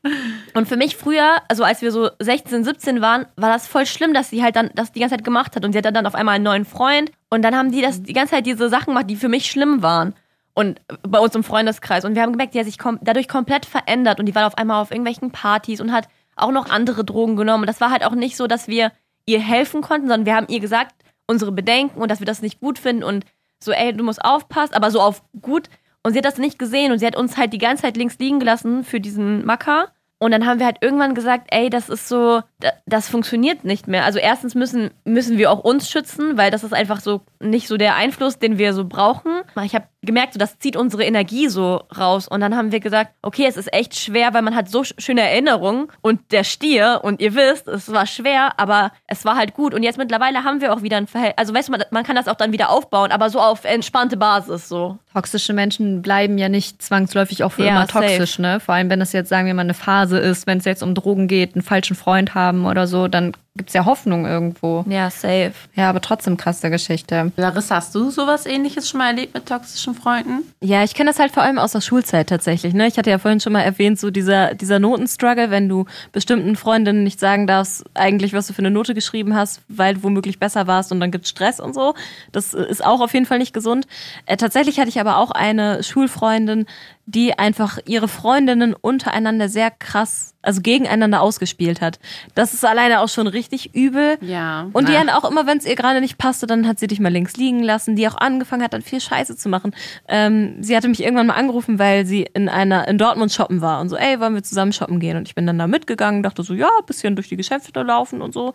Und 0.55 0.69
für 0.69 0.77
mich 0.77 0.97
früher, 0.97 1.37
also 1.49 1.65
als 1.65 1.81
wir 1.81 1.93
so 1.93 2.11
16, 2.19 2.65
17 2.65 3.01
waren, 3.01 3.27
war 3.37 3.51
das 3.51 3.67
voll 3.67 3.87
schlimm, 3.87 4.13
dass 4.13 4.29
sie 4.29 4.43
halt 4.43 4.57
dann 4.57 4.71
das 4.75 4.93
die 4.93 5.01
ganze 5.01 5.17
Zeit 5.17 5.25
gemacht 5.25 5.57
hat 5.57 5.65
und 5.65 5.73
sie 5.73 5.79
hatte 5.79 5.93
dann 5.93 6.07
auf 6.07 6.15
einmal 6.15 6.35
einen 6.35 6.45
neuen 6.45 6.65
Freund 6.67 7.11
und 7.31 7.43
dann 7.43 7.57
haben 7.57 7.71
die 7.73 7.81
das 7.81 8.03
die 8.03 8.13
ganze 8.13 8.35
Zeit 8.35 8.47
diese 8.47 8.69
Sachen 8.69 8.89
gemacht, 8.89 9.09
die 9.09 9.17
für 9.17 9.29
mich 9.29 9.47
schlimm 9.47 9.83
waren. 9.83 10.15
Und 10.55 10.81
bei 11.03 11.21
uns 11.21 11.37
im 11.37 11.45
Freundeskreis. 11.45 12.05
Und 12.05 12.17
wir 12.17 12.23
haben 12.23 12.33
gemerkt, 12.33 12.53
die 12.53 12.59
hat 12.59 12.67
sich 12.67 12.79
kom 12.79 12.99
dadurch 13.01 13.29
komplett 13.29 13.65
verändert 13.65 14.19
und 14.19 14.27
die 14.27 14.35
war 14.35 14.45
auf 14.45 14.59
einmal 14.59 14.83
auf 14.83 14.91
irgendwelchen 14.91 15.31
Partys 15.31 15.81
und 15.81 15.93
hat 15.93 16.09
auch 16.41 16.53
noch 16.53 16.71
andere 16.71 17.05
Drogen 17.05 17.37
genommen. 17.37 17.65
Und 17.65 17.69
das 17.69 17.81
war 17.81 17.91
halt 17.91 18.05
auch 18.05 18.15
nicht 18.15 18.37
so, 18.37 18.47
dass 18.47 18.69
wir 18.69 18.93
ihr 19.27 19.41
helfen 19.41 19.83
konnten, 19.83 20.09
sondern 20.09 20.27
wir 20.27 20.35
haben 20.35 20.49
ihr 20.49 20.61
gesagt, 20.61 20.95
unsere 21.27 21.53
Bedenken 21.53 22.01
und 22.01 22.11
dass 22.11 22.21
wir 22.21 22.27
das 22.27 22.43
nicht 22.43 22.61
gut 22.61 22.79
finden 22.79 23.05
und 23.05 23.25
so, 23.63 23.73
ey, 23.73 23.93
du 23.93 24.05
musst 24.05 24.25
aufpassen, 24.25 24.75
aber 24.75 24.91
so 24.91 25.01
auf 25.01 25.23
gut. 25.41 25.69
Und 26.03 26.13
sie 26.13 26.19
hat 26.19 26.25
das 26.25 26.39
nicht 26.39 26.59
gesehen 26.59 26.93
und 26.93 26.99
sie 26.99 27.07
hat 27.07 27.17
uns 27.17 27.37
halt 27.37 27.53
die 27.53 27.59
ganze 27.59 27.83
Zeit 27.83 27.97
links 27.97 28.19
liegen 28.19 28.39
gelassen 28.39 28.85
für 28.85 29.01
diesen 29.01 29.45
Macker. 29.45 29.93
Und 30.21 30.33
dann 30.33 30.47
haben 30.47 30.59
wir 30.59 30.67
halt 30.67 30.79
irgendwann 30.81 31.15
gesagt, 31.15 31.47
ey, 31.51 31.71
das 31.71 31.89
ist 31.89 32.09
so, 32.09 32.43
da- 32.59 32.73
das 32.87 33.09
funktioniert 33.09 33.65
nicht 33.65 33.87
mehr. 33.87 34.05
Also 34.05 34.19
erstens 34.19 34.55
müssen, 34.57 34.91
müssen 35.05 35.39
wir 35.39 35.51
auch 35.53 35.61
uns 35.61 35.89
schützen, 35.91 36.37
weil 36.37 36.51
das 36.51 36.65
ist 36.65 36.73
einfach 36.75 37.01
so 37.01 37.21
nicht 37.41 37.69
so 37.69 37.77
der 37.77 37.95
Einfluss, 37.95 38.39
den 38.41 38.59
wir 38.59 38.75
so 38.75 38.85
brauchen. 38.85 39.31
Ich 39.65 39.75
habe 39.77 39.87
gemerkt, 40.03 40.33
so, 40.33 40.39
das 40.41 40.59
zieht 40.59 40.77
unsere 40.77 41.05
Energie 41.05 41.49
so 41.49 41.83
raus. 41.97 42.27
Und 42.27 42.41
dann 42.41 42.57
haben 42.57 42.73
wir 42.73 42.81
gesagt, 42.81 43.13
okay, 43.23 43.47
es 43.47 43.57
ist 43.57 43.73
echt 43.73 43.95
schwer, 43.97 44.35
weil 44.35 44.43
man 44.43 44.57
hat 44.57 44.69
so 44.69 44.81
sch- 44.81 45.01
schöne 45.01 45.21
Erinnerungen. 45.23 45.87
Und 46.01 46.33
der 46.33 46.43
Stier, 46.43 47.01
und 47.05 47.21
ihr 47.21 47.37
wisst, 47.37 47.69
es 47.69 47.93
war 47.93 48.07
schwer, 48.07 48.59
aber 48.59 48.91
es 49.07 49.25
war 49.25 49.37
halt 49.37 49.55
gut. 49.55 49.73
Und 49.73 49.85
jetzt 49.85 49.99
mittlerweile 49.99 50.43
haben 50.43 50.61
wir 50.61 50.73
auch 50.73 50.83
wieder 50.83 50.97
ein 50.97 51.07
Verhältnis. 51.07 51.39
Also 51.39 51.55
weißt 51.55 51.69
du, 51.69 51.73
man, 51.73 51.85
man 51.93 52.03
kann 52.05 52.17
das 52.17 52.27
auch 52.27 52.35
dann 52.35 52.51
wieder 52.53 52.71
aufbauen, 52.71 53.13
aber 53.13 53.31
so 53.31 53.39
auf 53.41 53.65
entspannte 53.65 54.17
Basis 54.17 54.69
so. 54.69 54.99
Toxische 55.19 55.53
Menschen 55.53 56.01
bleiben 56.01 56.39
ja 56.39 56.49
nicht 56.49 56.81
zwangsläufig 56.81 57.43
auch 57.43 57.51
für 57.51 57.65
Ja, 57.65 57.71
immer 57.71 57.87
safe. 57.89 58.07
toxisch, 58.07 58.39
ne? 58.39 58.61
Vor 58.61 58.77
allem, 58.77 58.89
wenn 58.89 59.01
es 59.01 59.13
jetzt, 59.13 59.29
sagen 59.29 59.49
wir 59.49 59.55
mal, 59.55 59.63
eine 59.63 59.75
Phase 59.75 60.17
ist, 60.19 60.47
wenn 60.47 60.59
es 60.59 60.65
jetzt 60.65 60.83
um 60.83 60.95
Drogen 60.95 61.27
geht, 61.27 61.57
einen 61.57 61.63
falschen 61.63 61.97
Freund 61.97 62.37
haben 62.37 62.67
oder 62.67 62.87
so, 62.87 63.09
dann 63.09 63.33
gibt 63.59 63.71
es 63.71 63.75
ja 63.75 63.85
Hoffnung 63.85 64.25
irgendwo. 64.25 64.85
Ja, 64.89 65.11
safe. 65.11 65.53
Ja, 65.75 65.91
aber 65.91 66.01
trotzdem 66.01 66.39
krasse 66.39 66.71
Geschichte. 66.71 67.33
Larissa, 67.37 67.77
hast 67.77 67.95
du 67.95 68.11
sowas 68.11 68.47
ähnliches 68.47 68.89
schon 68.89 68.99
mal 68.99 69.09
erlebt 69.09 69.35
mit 69.35 69.47
toxischen 69.47 69.95
Freunden? 69.95 70.51
Ja, 70.63 70.83
ich 70.83 70.95
kenne 70.95 71.11
das 71.11 71.19
halt 71.19 71.33
vor 71.33 71.43
allem 71.43 71.59
aus 71.59 71.73
der 71.73 71.83
Schulzeit 71.83 72.29
tatsächlich. 72.29 72.73
Ne? 72.73 72.87
Ich 72.87 72.97
hatte 72.97 73.11
ja 73.11 73.19
vorhin 73.19 73.41
schon 73.41 73.53
mal 73.53 73.61
erwähnt, 73.61 74.01
so 74.01 74.11
dieser, 74.11 74.55
dieser 74.55 74.79
Notenstruggle, 74.79 75.51
wenn 75.51 75.69
du 75.69 75.85
bestimmten 76.13 76.57
Freundinnen 76.57 77.05
nicht 77.05 77.21
sagen 77.21 77.47
darfst, 77.47 77.85
eigentlich, 77.95 78.33
was 78.33 78.47
du 78.47 78.55
für 78.55 78.61
eine 78.61 78.71
Note 78.71 78.95
geschrieben 78.95 79.35
hast, 79.35 79.61
weil 79.69 79.95
du 79.95 80.05
womöglich 80.05 80.39
besser 80.39 80.67
warst 80.67 80.91
und 80.93 81.01
dann 81.01 81.11
gibt's 81.11 81.29
Stress 81.29 81.61
und 81.61 81.75
so. 81.75 81.95
Das 82.33 82.55
ist 82.55 82.85
auch 82.85 83.01
auf 83.01 83.13
jeden 83.13 83.27
Fall 83.27 83.39
nicht 83.39 83.53
gesund. 83.53 83.87
Äh, 84.27 84.37
tatsächlich 84.37 84.79
hatte 84.79 84.89
ich 84.89 85.01
aber 85.01 85.19
auch 85.19 85.33
eine 85.33 85.83
Schulfreundin, 85.83 86.67
die 87.09 87.39
einfach 87.39 87.79
ihre 87.87 88.07
Freundinnen 88.07 88.75
untereinander 88.75 89.49
sehr 89.49 89.71
krass, 89.71 90.35
also 90.43 90.61
gegeneinander 90.61 91.23
ausgespielt 91.23 91.81
hat. 91.81 91.99
Das 92.35 92.53
ist 92.53 92.67
alleine 92.67 93.01
auch 93.01 93.09
schon 93.09 93.27
richtig 93.27 93.75
übel. 93.75 94.19
Ja. 94.21 94.69
Und 94.75 94.91
die 94.91 94.93
dann 94.93 95.09
auch 95.09 95.25
immer, 95.25 95.47
wenn 95.47 95.57
es 95.57 95.65
ihr 95.65 95.75
gerade 95.75 96.03
nicht 96.03 96.19
passte, 96.19 96.47
dann 96.47 96.69
hat 96.69 96.79
sie 96.79 96.87
dich 96.87 97.01
mal 97.01 97.09
links 97.09 97.39
liegen 97.39 97.63
lassen, 97.63 97.97
die 97.97 98.07
auch 98.07 98.17
angefangen 98.19 98.63
hat, 98.63 98.75
dann 98.75 98.83
viel 98.83 99.01
Scheiße 99.01 99.39
zu 99.39 99.49
machen. 99.49 99.75
Ähm, 100.07 100.63
sie 100.63 100.77
hatte 100.77 100.89
mich 100.89 101.03
irgendwann 101.03 101.29
mal 101.29 101.35
angerufen, 101.35 101.79
weil 101.79 102.05
sie 102.05 102.27
in 102.35 102.51
einer 102.51 102.87
in 102.89 102.99
Dortmund 102.99 103.33
shoppen 103.33 103.63
war 103.63 103.81
und 103.81 103.89
so, 103.89 103.97
ey, 103.97 104.21
wollen 104.21 104.35
wir 104.35 104.43
zusammen 104.43 104.75
shoppen 104.75 105.01
gehen? 105.01 105.17
Und 105.17 105.27
ich 105.29 105.35
bin 105.35 105.47
dann 105.47 105.59
da 105.59 105.67
mitgegangen, 105.67 106.23
dachte 106.23 106.43
so, 106.43 106.53
ja, 106.53 106.69
bisschen 106.87 107.17
durch 107.17 107.31
die 107.31 107.39
Geschäfte 107.39 107.81
laufen 107.81 108.21
und 108.21 108.35
so. 108.35 108.53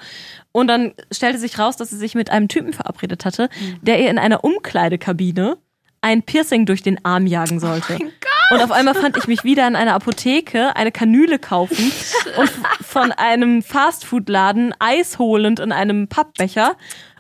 Und 0.51 0.67
dann 0.67 0.93
stellte 1.11 1.39
sich 1.39 1.57
raus, 1.57 1.75
dass 1.75 1.89
sie 1.89 1.97
sich 1.97 2.13
mit 2.13 2.29
einem 2.29 2.49
Typen 2.49 2.73
verabredet 2.73 3.25
hatte, 3.25 3.49
der 3.81 3.99
ihr 3.99 4.11
in 4.11 4.19
einer 4.19 4.43
Umkleidekabine 4.43 5.57
ein 6.01 6.21
Piercing 6.21 6.67
durch 6.67 6.83
den 6.83 7.03
Arm 7.03 7.25
jagen 7.25 7.59
sollte. 7.59 7.97
Und 8.51 8.61
auf 8.61 8.71
einmal 8.71 8.93
fand 8.93 9.17
ich 9.17 9.27
mich 9.27 9.43
wieder 9.43 9.67
in 9.67 9.75
einer 9.75 9.93
Apotheke 9.93 10.75
eine 10.75 10.91
Kanüle 10.91 11.39
kaufen 11.39 11.91
und 12.37 12.49
von 12.81 13.11
einem 13.11 13.63
Fastfood-Laden 13.63 14.73
Eis 14.79 15.17
holend 15.17 15.59
in 15.59 15.71
einem 15.71 16.07
Pappbecher. 16.07 16.75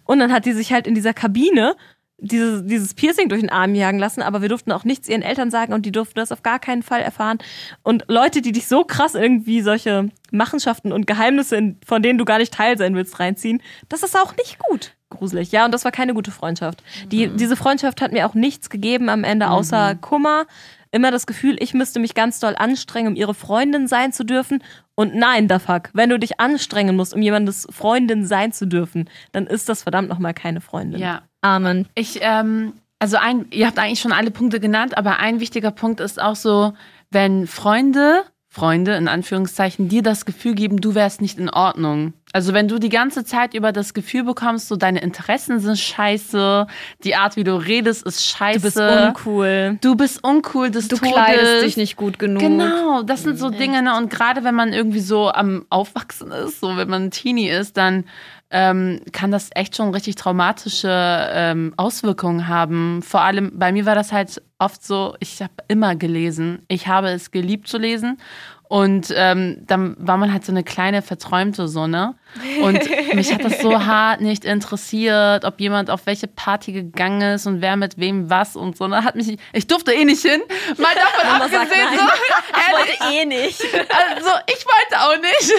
Und 0.05 0.19
dann 0.19 0.31
hat 0.33 0.45
die 0.45 0.53
sich 0.53 0.73
halt 0.73 0.85
in 0.85 0.95
dieser 0.95 1.13
Kabine 1.13 1.75
dieses, 2.23 2.65
dieses 2.65 2.93
Piercing 2.93 3.27
durch 3.29 3.41
den 3.41 3.49
Arm 3.49 3.75
jagen 3.75 3.99
lassen, 3.99 4.21
aber 4.21 4.41
wir 4.41 4.49
durften 4.49 4.71
auch 4.71 4.85
nichts 4.85 5.09
ihren 5.09 5.21
Eltern 5.21 5.51
sagen 5.51 5.73
und 5.73 5.85
die 5.85 5.91
durften 5.91 6.15
das 6.15 6.31
auf 6.31 6.41
gar 6.41 6.57
keinen 6.59 6.81
Fall 6.81 7.01
erfahren. 7.01 7.37
Und 7.83 8.05
Leute, 8.07 8.41
die 8.41 8.53
dich 8.53 8.67
so 8.67 8.83
krass 8.83 9.13
irgendwie 9.13 9.61
solche 9.61 10.09
Machenschaften 10.31 10.93
und 10.93 11.05
Geheimnisse, 11.05 11.57
in, 11.57 11.77
von 11.85 12.01
denen 12.01 12.17
du 12.17 12.25
gar 12.25 12.37
nicht 12.37 12.53
Teil 12.53 12.77
sein 12.77 12.95
willst, 12.95 13.19
reinziehen, 13.19 13.61
das 13.89 14.03
ist 14.03 14.17
auch 14.17 14.35
nicht 14.37 14.57
gut. 14.59 14.93
Gruselig, 15.09 15.51
ja, 15.51 15.65
und 15.65 15.73
das 15.73 15.83
war 15.85 15.91
keine 15.91 16.13
gute 16.13 16.31
Freundschaft. 16.31 16.81
Die, 17.11 17.27
diese 17.27 17.55
Freundschaft 17.55 18.01
hat 18.01 18.13
mir 18.13 18.25
auch 18.25 18.33
nichts 18.33 18.69
gegeben 18.69 19.09
am 19.09 19.23
Ende, 19.23 19.49
außer 19.49 19.95
Kummer. 19.95 20.45
Immer 20.93 21.09
das 21.09 21.25
Gefühl, 21.25 21.57
ich 21.59 21.73
müsste 21.73 21.99
mich 21.99 22.13
ganz 22.13 22.39
doll 22.39 22.55
anstrengen, 22.55 23.07
um 23.07 23.15
ihre 23.15 23.33
Freundin 23.33 23.87
sein 23.87 24.13
zu 24.13 24.23
dürfen. 24.23 24.63
Und 24.93 25.15
nein, 25.15 25.47
da 25.47 25.57
fuck, 25.57 25.89
wenn 25.93 26.11
du 26.11 26.19
dich 26.19 26.39
anstrengen 26.39 26.95
musst, 26.95 27.15
um 27.15 27.21
jemandes 27.23 27.67
Freundin 27.71 28.27
sein 28.27 28.51
zu 28.51 28.67
dürfen, 28.67 29.09
dann 29.31 29.47
ist 29.47 29.69
das 29.69 29.81
verdammt 29.81 30.07
nochmal 30.07 30.35
keine 30.35 30.61
Freundin. 30.61 31.01
Ja. 31.01 31.23
Amen. 31.41 31.87
Ich, 31.95 32.19
ähm, 32.21 32.73
also 32.99 33.17
ein, 33.17 33.47
ihr 33.49 33.65
habt 33.65 33.79
eigentlich 33.79 34.01
schon 34.01 34.11
alle 34.11 34.29
Punkte 34.29 34.59
genannt, 34.59 34.95
aber 34.95 35.17
ein 35.17 35.39
wichtiger 35.39 35.71
Punkt 35.71 35.99
ist 35.99 36.21
auch 36.21 36.35
so, 36.35 36.73
wenn 37.09 37.47
Freunde, 37.47 38.23
Freunde 38.47 38.93
in 38.93 39.07
Anführungszeichen, 39.07 39.89
dir 39.89 40.03
das 40.03 40.25
Gefühl 40.25 40.53
geben, 40.53 40.79
du 40.79 40.93
wärst 40.93 41.21
nicht 41.21 41.39
in 41.39 41.49
Ordnung. 41.49 42.13
Also 42.33 42.53
wenn 42.53 42.67
du 42.67 42.79
die 42.79 42.89
ganze 42.89 43.23
Zeit 43.23 43.53
über 43.53 43.71
das 43.71 43.93
Gefühl 43.93 44.23
bekommst, 44.23 44.67
so 44.67 44.75
deine 44.75 45.01
Interessen 45.01 45.59
sind 45.59 45.77
scheiße, 45.77 46.65
die 47.03 47.15
Art, 47.15 47.35
wie 47.35 47.43
du 47.43 47.55
redest, 47.55 48.03
ist 48.05 48.25
scheiße. 48.25 48.59
Du 48.59 48.63
bist 48.63 48.77
uncool. 48.79 49.77
Du 49.81 49.95
bist 49.95 50.23
uncool 50.23 50.71
des 50.71 50.87
Du 50.87 50.97
Todes. 50.97 51.13
kleidest 51.13 51.63
dich 51.63 51.77
nicht 51.77 51.95
gut 51.95 52.17
genug. 52.17 52.41
Genau, 52.41 53.03
das 53.03 53.21
sind 53.21 53.37
so 53.37 53.51
Dinge, 53.51 53.83
ne? 53.83 53.95
Und 53.95 54.09
gerade 54.09 54.43
wenn 54.43 54.55
man 54.55 54.73
irgendwie 54.73 54.99
so 54.99 55.29
am 55.31 55.65
Aufwachsen 55.69 56.31
ist, 56.31 56.59
so 56.59 56.75
wenn 56.75 56.89
man 56.89 57.03
ein 57.05 57.11
Teenie 57.11 57.49
ist, 57.49 57.77
dann 57.77 58.05
ähm, 58.49 59.01
kann 59.11 59.31
das 59.31 59.49
echt 59.53 59.75
schon 59.75 59.91
richtig 59.93 60.15
traumatische 60.15 60.89
ähm, 60.91 61.73
Auswirkungen 61.77 62.47
haben. 62.47 63.01
Vor 63.03 63.21
allem 63.21 63.51
bei 63.57 63.71
mir 63.71 63.85
war 63.85 63.95
das 63.95 64.11
halt 64.11 64.41
oft 64.59 64.83
so, 64.83 65.15
ich 65.19 65.41
habe 65.41 65.53
immer 65.67 65.95
gelesen. 65.95 66.63
Ich 66.67 66.87
habe 66.87 67.09
es 67.09 67.31
geliebt 67.31 67.67
zu 67.67 67.77
lesen. 67.77 68.17
Und 68.73 69.13
ähm, 69.15 69.57
dann 69.67 69.95
war 69.99 70.17
man 70.17 70.33
halt 70.33 70.43
so 70.43 70.51
eine 70.51 70.63
kleine 70.63 71.03
verträumte 71.03 71.67
Sonne. 71.67 72.15
Und 72.59 72.79
mich 73.13 73.31
hat 73.31 73.43
das 73.43 73.59
so 73.59 73.71
hart 73.85 74.19
nicht 74.19 74.45
interessiert, 74.45 75.45
ob 75.45 75.59
jemand 75.59 75.91
auf 75.91 76.07
welche 76.07 76.25
Party 76.25 76.71
gegangen 76.71 77.35
ist 77.35 77.45
und 77.45 77.61
wer 77.61 77.75
mit 77.75 77.99
wem 77.99 78.31
was 78.31 78.55
und 78.55 78.75
so. 78.75 78.89
Hat 78.89 79.15
mich, 79.15 79.37
ich 79.53 79.67
durfte 79.67 79.93
eh 79.93 80.03
nicht 80.05 80.23
hin. 80.23 80.41
Mal 80.77 80.95
davon 80.95 81.41
abgesehen, 81.41 81.87
so, 81.91 82.01
ehrlich, 82.73 82.99
Wollte 82.99 83.15
eh 83.15 83.25
nicht. 83.25 83.61
also 83.61 84.29
ich 84.47 84.65
wollte 84.65 85.01
auch 85.01 85.21
nicht. 85.21 85.53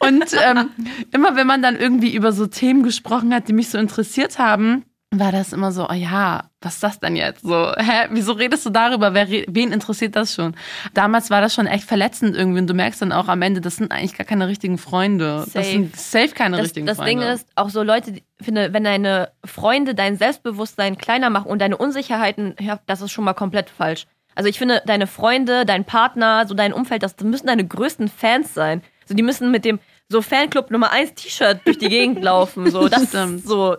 Und 0.00 0.42
ähm, 0.44 0.70
immer 1.12 1.36
wenn 1.36 1.46
man 1.46 1.62
dann 1.62 1.76
irgendwie 1.76 2.16
über 2.16 2.32
so 2.32 2.48
Themen 2.48 2.82
gesprochen 2.82 3.32
hat, 3.32 3.46
die 3.46 3.52
mich 3.52 3.68
so 3.68 3.78
interessiert 3.78 4.40
haben, 4.40 4.84
war 5.18 5.32
das 5.32 5.52
immer 5.52 5.72
so, 5.72 5.88
oh 5.88 5.92
ja, 5.94 6.44
was 6.60 6.74
ist 6.74 6.82
das 6.82 7.00
denn 7.00 7.16
jetzt? 7.16 7.42
So, 7.42 7.72
hä, 7.76 8.08
wieso 8.10 8.32
redest 8.32 8.64
du 8.66 8.70
darüber? 8.70 9.12
Wer, 9.14 9.28
wen 9.28 9.72
interessiert 9.72 10.16
das 10.16 10.34
schon? 10.34 10.54
Damals 10.94 11.30
war 11.30 11.40
das 11.40 11.54
schon 11.54 11.66
echt 11.66 11.84
verletzend 11.84 12.36
irgendwie 12.36 12.60
und 12.60 12.66
du 12.66 12.74
merkst 12.74 13.02
dann 13.02 13.12
auch 13.12 13.28
am 13.28 13.42
Ende, 13.42 13.60
das 13.60 13.76
sind 13.76 13.92
eigentlich 13.92 14.16
gar 14.16 14.26
keine 14.26 14.48
richtigen 14.48 14.78
Freunde. 14.78 15.42
Das 15.44 15.52
Safe. 15.52 15.64
sind 15.66 15.96
safe 15.96 16.28
keine 16.28 16.56
Das, 16.56 16.66
richtigen 16.66 16.86
das 16.86 16.98
Ding 16.98 17.18
Freunde. 17.18 17.34
ist, 17.34 17.46
auch 17.56 17.68
so 17.70 17.82
Leute, 17.82 18.14
finde, 18.40 18.72
wenn 18.72 18.84
deine 18.84 19.30
Freunde 19.44 19.94
dein 19.94 20.16
Selbstbewusstsein 20.16 20.96
kleiner 20.98 21.30
machen 21.30 21.50
und 21.50 21.60
deine 21.60 21.76
Unsicherheiten, 21.76 22.54
ja, 22.60 22.78
das 22.86 23.00
ist 23.02 23.12
schon 23.12 23.24
mal 23.24 23.34
komplett 23.34 23.70
falsch. 23.70 24.06
Also 24.34 24.48
ich 24.48 24.58
finde, 24.58 24.82
deine 24.86 25.06
Freunde, 25.06 25.64
dein 25.64 25.84
Partner, 25.84 26.46
so 26.46 26.54
dein 26.54 26.72
Umfeld, 26.72 27.02
das 27.02 27.14
müssen 27.22 27.46
deine 27.46 27.66
größten 27.66 28.08
Fans 28.08 28.52
sein. 28.54 28.82
So, 29.06 29.14
die 29.14 29.22
müssen 29.22 29.50
mit 29.50 29.64
dem 29.64 29.78
so 30.08 30.22
Fanclub 30.22 30.70
Nummer 30.70 30.90
1 30.90 31.14
T-Shirt 31.14 31.60
durch 31.64 31.78
die 31.78 31.88
Gegend 31.88 32.22
laufen. 32.22 32.70
So, 32.70 32.88
das 32.88 33.08
Stimmt. 33.08 33.40
ist 33.40 33.46
so. 33.46 33.76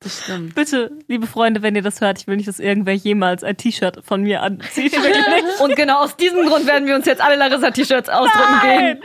Das 0.00 0.22
stimmt. 0.22 0.54
Bitte, 0.54 0.92
liebe 1.08 1.26
Freunde, 1.26 1.60
wenn 1.62 1.74
ihr 1.74 1.82
das 1.82 2.00
hört, 2.00 2.20
ich 2.20 2.26
will 2.28 2.36
nicht, 2.36 2.48
dass 2.48 2.60
irgendwer 2.60 2.94
jemals 2.94 3.42
ein 3.42 3.56
T-Shirt 3.56 3.98
von 4.04 4.22
mir 4.22 4.42
anzieht. 4.42 4.96
Und 5.60 5.74
genau 5.74 6.02
aus 6.04 6.16
diesem 6.16 6.46
Grund 6.46 6.66
werden 6.66 6.86
wir 6.86 6.94
uns 6.94 7.06
jetzt 7.06 7.20
alle 7.20 7.34
Larissa-T-Shirts 7.36 8.08
ausdrucken 8.08 8.60
gehen. 8.62 9.00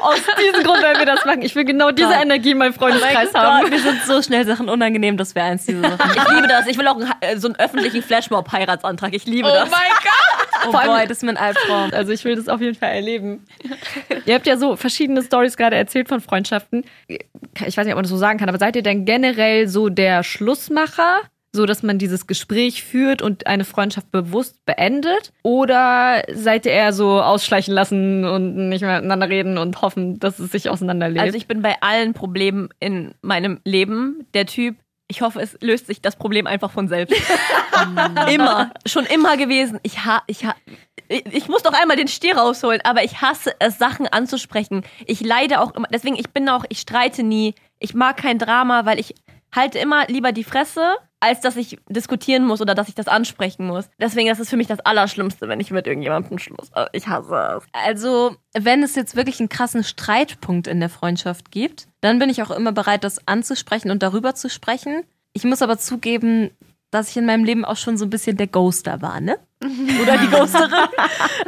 Aus 0.00 0.18
diesem 0.40 0.62
Grund 0.64 0.82
werden 0.82 0.98
wir 0.98 1.04
das 1.06 1.24
machen. 1.26 1.42
Ich 1.42 1.54
will 1.54 1.64
genau 1.66 1.90
diese 1.90 2.08
Gott. 2.08 2.22
Energie 2.22 2.52
in 2.52 2.58
meinem 2.58 2.70
Mein 2.70 2.78
Freundeskreis 2.78 3.34
haben. 3.34 3.62
Gott, 3.62 3.70
mir 3.70 3.80
sind 3.80 4.02
so 4.06 4.22
schnell 4.22 4.46
Sachen 4.46 4.68
unangenehm, 4.70 5.16
das 5.18 5.34
wäre 5.34 5.46
eins 5.46 5.66
dieser 5.66 5.82
Sachen. 5.96 6.10
Ich 6.16 6.34
liebe 6.34 6.48
das. 6.48 6.66
Ich 6.68 6.78
will 6.78 6.88
auch 6.88 6.98
äh, 7.20 7.36
so 7.36 7.48
einen 7.48 7.56
öffentlichen 7.56 8.02
Flashmob-Heiratsantrag. 8.02 9.14
Ich 9.14 9.26
liebe 9.26 9.46
Oh 9.48 9.52
das. 9.52 9.70
mein 9.70 9.80
Gott! 10.02 10.46
Oh 10.66 10.72
Vor 10.72 10.80
allem- 10.80 10.90
boy, 10.90 11.06
das 11.06 11.16
ist 11.18 11.22
mein 11.22 11.38
Albtraum. 11.38 11.90
Also 11.94 12.12
ich 12.12 12.22
will 12.26 12.36
das 12.36 12.46
auf 12.50 12.60
jeden 12.60 12.74
Fall 12.78 12.90
erleben. 12.90 13.46
ihr 14.26 14.34
habt 14.34 14.46
ja 14.46 14.58
so 14.58 14.76
verschiedene 14.76 15.22
Stories 15.22 15.56
gerade 15.56 15.74
erzählt 15.74 16.06
von 16.08 16.20
Freundschaften. 16.20 16.84
Ich 17.08 17.78
weiß 17.78 17.86
nicht, 17.86 17.94
ob 17.94 17.94
man 17.94 18.02
das 18.02 18.10
so 18.10 18.18
sagen 18.18 18.38
kann, 18.38 18.50
aber 18.50 18.58
seid 18.58 18.76
ihr 18.76 18.82
denn 18.82 19.06
generell 19.06 19.68
so 19.68 19.88
der 19.88 20.22
Schlussmacher? 20.30 21.20
So, 21.52 21.66
dass 21.66 21.82
man 21.82 21.98
dieses 21.98 22.28
Gespräch 22.28 22.84
führt 22.84 23.22
und 23.22 23.48
eine 23.48 23.64
Freundschaft 23.64 24.12
bewusst 24.12 24.64
beendet? 24.66 25.32
Oder 25.42 26.22
seid 26.32 26.64
ihr 26.64 26.72
eher 26.72 26.92
so 26.92 27.20
ausschleichen 27.20 27.74
lassen 27.74 28.24
und 28.24 28.68
nicht 28.68 28.82
mehr 28.82 28.96
miteinander 28.96 29.28
reden 29.28 29.58
und 29.58 29.82
hoffen, 29.82 30.20
dass 30.20 30.38
es 30.38 30.52
sich 30.52 30.70
auseinanderlebt? 30.70 31.20
Also 31.20 31.36
ich 31.36 31.48
bin 31.48 31.60
bei 31.60 31.82
allen 31.82 32.14
Problemen 32.14 32.68
in 32.78 33.14
meinem 33.20 33.60
Leben 33.64 34.28
der 34.32 34.46
Typ, 34.46 34.76
ich 35.10 35.22
hoffe, 35.22 35.40
es 35.40 35.58
löst 35.60 35.88
sich 35.88 36.00
das 36.00 36.14
Problem 36.14 36.46
einfach 36.46 36.70
von 36.70 36.86
selbst. 36.86 37.20
immer. 38.32 38.70
Schon 38.86 39.06
immer 39.06 39.36
gewesen. 39.36 39.80
Ich, 39.82 40.04
ha 40.04 40.22
ich, 40.28 40.44
ha 40.44 40.54
ich, 41.08 41.26
ich 41.26 41.48
muss 41.48 41.64
doch 41.64 41.72
einmal 41.72 41.96
den 41.96 42.06
Stier 42.06 42.36
rausholen, 42.36 42.80
aber 42.84 43.02
ich 43.02 43.20
hasse 43.20 43.52
es, 43.58 43.76
Sachen 43.76 44.06
anzusprechen. 44.06 44.84
Ich 45.06 45.20
leide 45.20 45.60
auch 45.60 45.74
immer. 45.74 45.88
Deswegen, 45.92 46.14
ich 46.14 46.30
bin 46.30 46.48
auch, 46.48 46.64
ich 46.68 46.78
streite 46.78 47.24
nie. 47.24 47.56
Ich 47.80 47.92
mag 47.92 48.18
kein 48.18 48.38
Drama, 48.38 48.86
weil 48.86 49.00
ich 49.00 49.16
halte 49.54 49.78
immer 49.78 50.06
lieber 50.06 50.32
die 50.32 50.44
Fresse, 50.44 50.96
als 51.20 51.40
dass 51.40 51.56
ich 51.56 51.78
diskutieren 51.88 52.46
muss 52.46 52.60
oder 52.60 52.74
dass 52.74 52.88
ich 52.88 52.94
das 52.94 53.06
ansprechen 53.06 53.66
muss. 53.66 53.90
Deswegen, 54.00 54.28
das 54.28 54.40
ist 54.40 54.48
für 54.50 54.56
mich 54.56 54.66
das 54.66 54.80
Allerschlimmste, 54.80 55.48
wenn 55.48 55.60
ich 55.60 55.70
mit 55.70 55.86
irgendjemandem 55.86 56.38
Schluss. 56.38 56.72
Also, 56.72 56.88
Ich 56.92 57.08
hasse 57.08 57.58
es. 57.58 57.64
Also, 57.72 58.36
wenn 58.54 58.82
es 58.82 58.94
jetzt 58.94 59.16
wirklich 59.16 59.38
einen 59.38 59.50
krassen 59.50 59.84
Streitpunkt 59.84 60.66
in 60.66 60.80
der 60.80 60.88
Freundschaft 60.88 61.50
gibt, 61.50 61.88
dann 62.00 62.18
bin 62.18 62.30
ich 62.30 62.42
auch 62.42 62.50
immer 62.50 62.72
bereit, 62.72 63.04
das 63.04 63.26
anzusprechen 63.28 63.90
und 63.90 64.02
darüber 64.02 64.34
zu 64.34 64.48
sprechen. 64.48 65.04
Ich 65.34 65.44
muss 65.44 65.62
aber 65.62 65.78
zugeben, 65.78 66.50
dass 66.90 67.10
ich 67.10 67.16
in 67.18 67.26
meinem 67.26 67.44
Leben 67.44 67.64
auch 67.64 67.76
schon 67.76 67.96
so 67.96 68.06
ein 68.06 68.10
bisschen 68.10 68.36
der 68.36 68.48
Ghoster 68.48 69.00
war, 69.02 69.20
ne? 69.20 69.38
Oder 70.02 70.16
die 70.18 70.28
Ghosterin. 70.28 70.88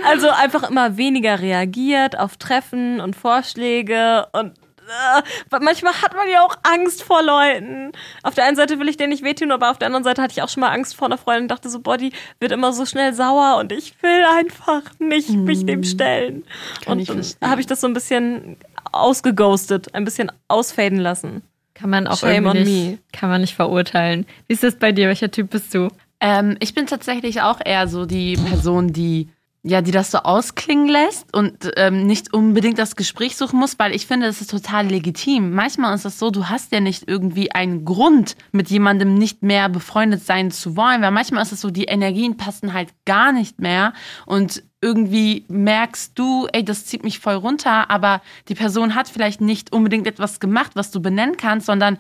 Also 0.07 0.29
einfach 0.29 0.69
immer 0.69 0.97
weniger 0.97 1.41
reagiert 1.41 2.19
auf 2.19 2.37
Treffen 2.37 3.01
und 3.01 3.17
Vorschläge 3.17 4.27
und 4.33 4.53
äh, 4.89 5.59
manchmal 5.61 5.95
hat 6.01 6.15
man 6.15 6.29
ja 6.29 6.43
auch 6.43 6.57
Angst 6.63 7.03
vor 7.03 7.23
Leuten. 7.23 7.93
Auf 8.23 8.35
der 8.35 8.45
einen 8.45 8.57
Seite 8.57 8.79
will 8.79 8.89
ich 8.89 8.97
denen 8.97 9.11
nicht 9.11 9.23
wehtun, 9.23 9.53
aber 9.53 9.71
auf 9.71 9.79
der 9.79 9.87
anderen 9.87 10.05
Seite 10.05 10.23
hatte 10.23 10.33
ich 10.33 10.43
auch 10.43 10.49
schon 10.49 10.61
mal 10.61 10.71
Angst 10.71 10.97
vor 10.97 11.07
einer 11.07 11.19
Freundin 11.19 11.45
und 11.45 11.51
dachte 11.51 11.69
so, 11.69 11.81
boah, 11.81 11.97
die 11.97 12.13
wird 12.41 12.53
immer 12.53 12.73
so 12.73 12.87
schnell 12.87 13.15
sauer 13.15 13.59
und 13.59 13.73
ich 13.73 13.95
will 14.03 14.25
einfach 14.37 14.83
nicht 14.99 15.31
mich 15.31 15.65
dem 15.67 15.85
stellen. 15.85 16.45
Kann 16.85 16.99
ich 16.99 17.11
und 17.11 17.37
dann 17.41 17.51
habe 17.51 17.61
ich 17.61 17.67
das 17.67 17.81
so 17.81 17.87
ein 17.87 17.95
bisschen 17.95 18.57
ausgeghostet, 18.93 19.95
ein 19.95 20.05
bisschen 20.05 20.31
ausfaden 20.49 20.99
lassen. 20.99 21.43
kann 21.75 21.91
man 21.91 22.07
auch 22.07 22.19
Shame 22.19 22.47
irgendwie 22.47 22.85
on 22.85 22.91
nicht, 22.91 23.13
kann 23.13 23.31
man 23.31 23.41
nicht 23.41 23.55
verurteilen. 23.55 24.27
Wie 24.47 24.55
ist 24.55 24.63
das 24.63 24.77
bei 24.77 24.93
dir? 24.93 25.09
Welcher 25.09 25.31
Typ 25.31 25.51
bist 25.51 25.75
du? 25.75 25.89
Ähm, 26.21 26.57
ich 26.61 26.75
bin 26.75 26.87
tatsächlich 26.87 27.43
auch 27.43 27.61
eher 27.65 27.89
so 27.89 28.07
die 28.07 28.37
Person, 28.37 28.93
die 28.93 29.29
ja, 29.65 29.81
die 29.81 29.93
das 29.93 30.11
so 30.11 30.19
ausklingen 30.19 30.89
lässt 30.89 31.33
und 31.33 31.71
ähm, 31.77 32.05
nicht 32.05 32.35
unbedingt 32.35 32.79
das 32.79 32.97
Gespräch 32.97 33.37
suchen 33.37 33.61
muss, 33.61 33.79
weil 33.79 33.95
ich 33.95 34.09
finde, 34.09 34.27
das 34.27 34.41
ist 34.41 34.51
total 34.51 34.89
legitim. 34.89 35.53
Manchmal 35.55 35.95
ist 35.95 36.05
es 36.05 36.19
so, 36.19 36.31
du 36.31 36.49
hast 36.49 36.73
ja 36.73 36.81
nicht 36.81 37.05
irgendwie 37.07 37.53
einen 37.53 37.85
Grund, 37.85 38.35
mit 38.51 38.71
jemandem 38.71 39.15
nicht 39.15 39.43
mehr 39.43 39.69
befreundet 39.69 40.25
sein 40.25 40.51
zu 40.51 40.77
wollen, 40.77 41.01
weil 41.01 41.13
manchmal 41.13 41.43
ist 41.43 41.53
es 41.53 41.61
so, 41.61 41.71
die 41.71 41.85
Energien 41.85 42.37
passen 42.37 42.73
halt 42.73 42.89
gar 43.05 43.31
nicht 43.31 43.61
mehr 43.61 43.93
und 44.27 44.65
irgendwie 44.81 45.45
merkst 45.47 46.19
du, 46.19 46.49
ey, 46.53 46.65
das 46.65 46.87
zieht 46.87 47.05
mich 47.05 47.21
voll 47.21 47.37
runter, 47.37 47.89
aber 47.89 48.21
die 48.49 48.57
Person 48.57 48.97
hat 48.97 49.09
vielleicht 49.09 49.41
nicht 49.41 49.73
unbedingt 49.73 50.09
etwas 50.09 50.41
gemacht, 50.41 50.73
was 50.75 50.91
du 50.91 51.01
benennen 51.01 51.37
kannst, 51.37 51.67
sondern 51.67 51.99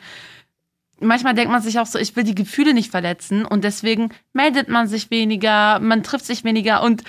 manchmal 1.02 1.34
denkt 1.34 1.52
man 1.52 1.62
sich 1.62 1.78
auch 1.78 1.86
so, 1.86 1.98
ich 1.98 2.16
will 2.16 2.24
die 2.24 2.34
Gefühle 2.34 2.74
nicht 2.74 2.90
verletzen 2.90 3.44
und 3.44 3.64
deswegen 3.64 4.10
meldet 4.32 4.68
man 4.68 4.88
sich 4.88 5.10
weniger, 5.10 5.78
man 5.78 6.02
trifft 6.02 6.24
sich 6.24 6.44
weniger 6.44 6.82
und 6.82 7.02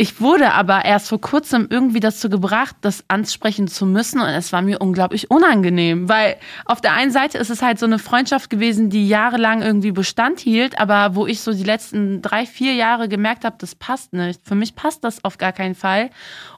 ich 0.00 0.18
wurde 0.18 0.54
aber 0.54 0.86
erst 0.86 1.10
vor 1.10 1.20
kurzem 1.20 1.66
irgendwie 1.68 2.00
dazu 2.00 2.30
gebracht, 2.30 2.74
das 2.80 3.04
ansprechen 3.08 3.68
zu 3.68 3.84
müssen 3.84 4.18
und 4.18 4.28
es 4.28 4.50
war 4.50 4.62
mir 4.62 4.78
unglaublich 4.80 5.30
unangenehm, 5.30 6.08
weil 6.08 6.36
auf 6.64 6.80
der 6.80 6.94
einen 6.94 7.10
Seite 7.10 7.36
ist 7.36 7.50
es 7.50 7.60
halt 7.60 7.78
so 7.78 7.84
eine 7.84 7.98
Freundschaft 7.98 8.48
gewesen, 8.48 8.88
die 8.88 9.06
jahrelang 9.06 9.60
irgendwie 9.60 9.92
Bestand 9.92 10.40
hielt, 10.40 10.80
aber 10.80 11.16
wo 11.16 11.26
ich 11.26 11.42
so 11.42 11.52
die 11.52 11.64
letzten 11.64 12.22
drei, 12.22 12.46
vier 12.46 12.72
Jahre 12.72 13.10
gemerkt 13.10 13.44
habe, 13.44 13.56
das 13.58 13.74
passt 13.74 14.14
nicht. 14.14 14.40
Für 14.42 14.54
mich 14.54 14.74
passt 14.74 15.04
das 15.04 15.22
auf 15.22 15.36
gar 15.36 15.52
keinen 15.52 15.74
Fall 15.74 16.08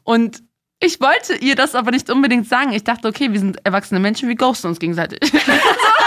und 0.04 0.44
ich 0.78 1.00
wollte 1.00 1.34
ihr 1.34 1.56
das 1.56 1.74
aber 1.74 1.90
nicht 1.90 2.10
unbedingt 2.10 2.48
sagen. 2.48 2.72
Ich 2.72 2.84
dachte, 2.84 3.08
okay, 3.08 3.32
wir 3.32 3.40
sind 3.40 3.66
erwachsene 3.66 3.98
Menschen, 3.98 4.28
wir 4.28 4.36
ghosten 4.36 4.68
uns 4.68 4.78
gegenseitig. 4.78 5.18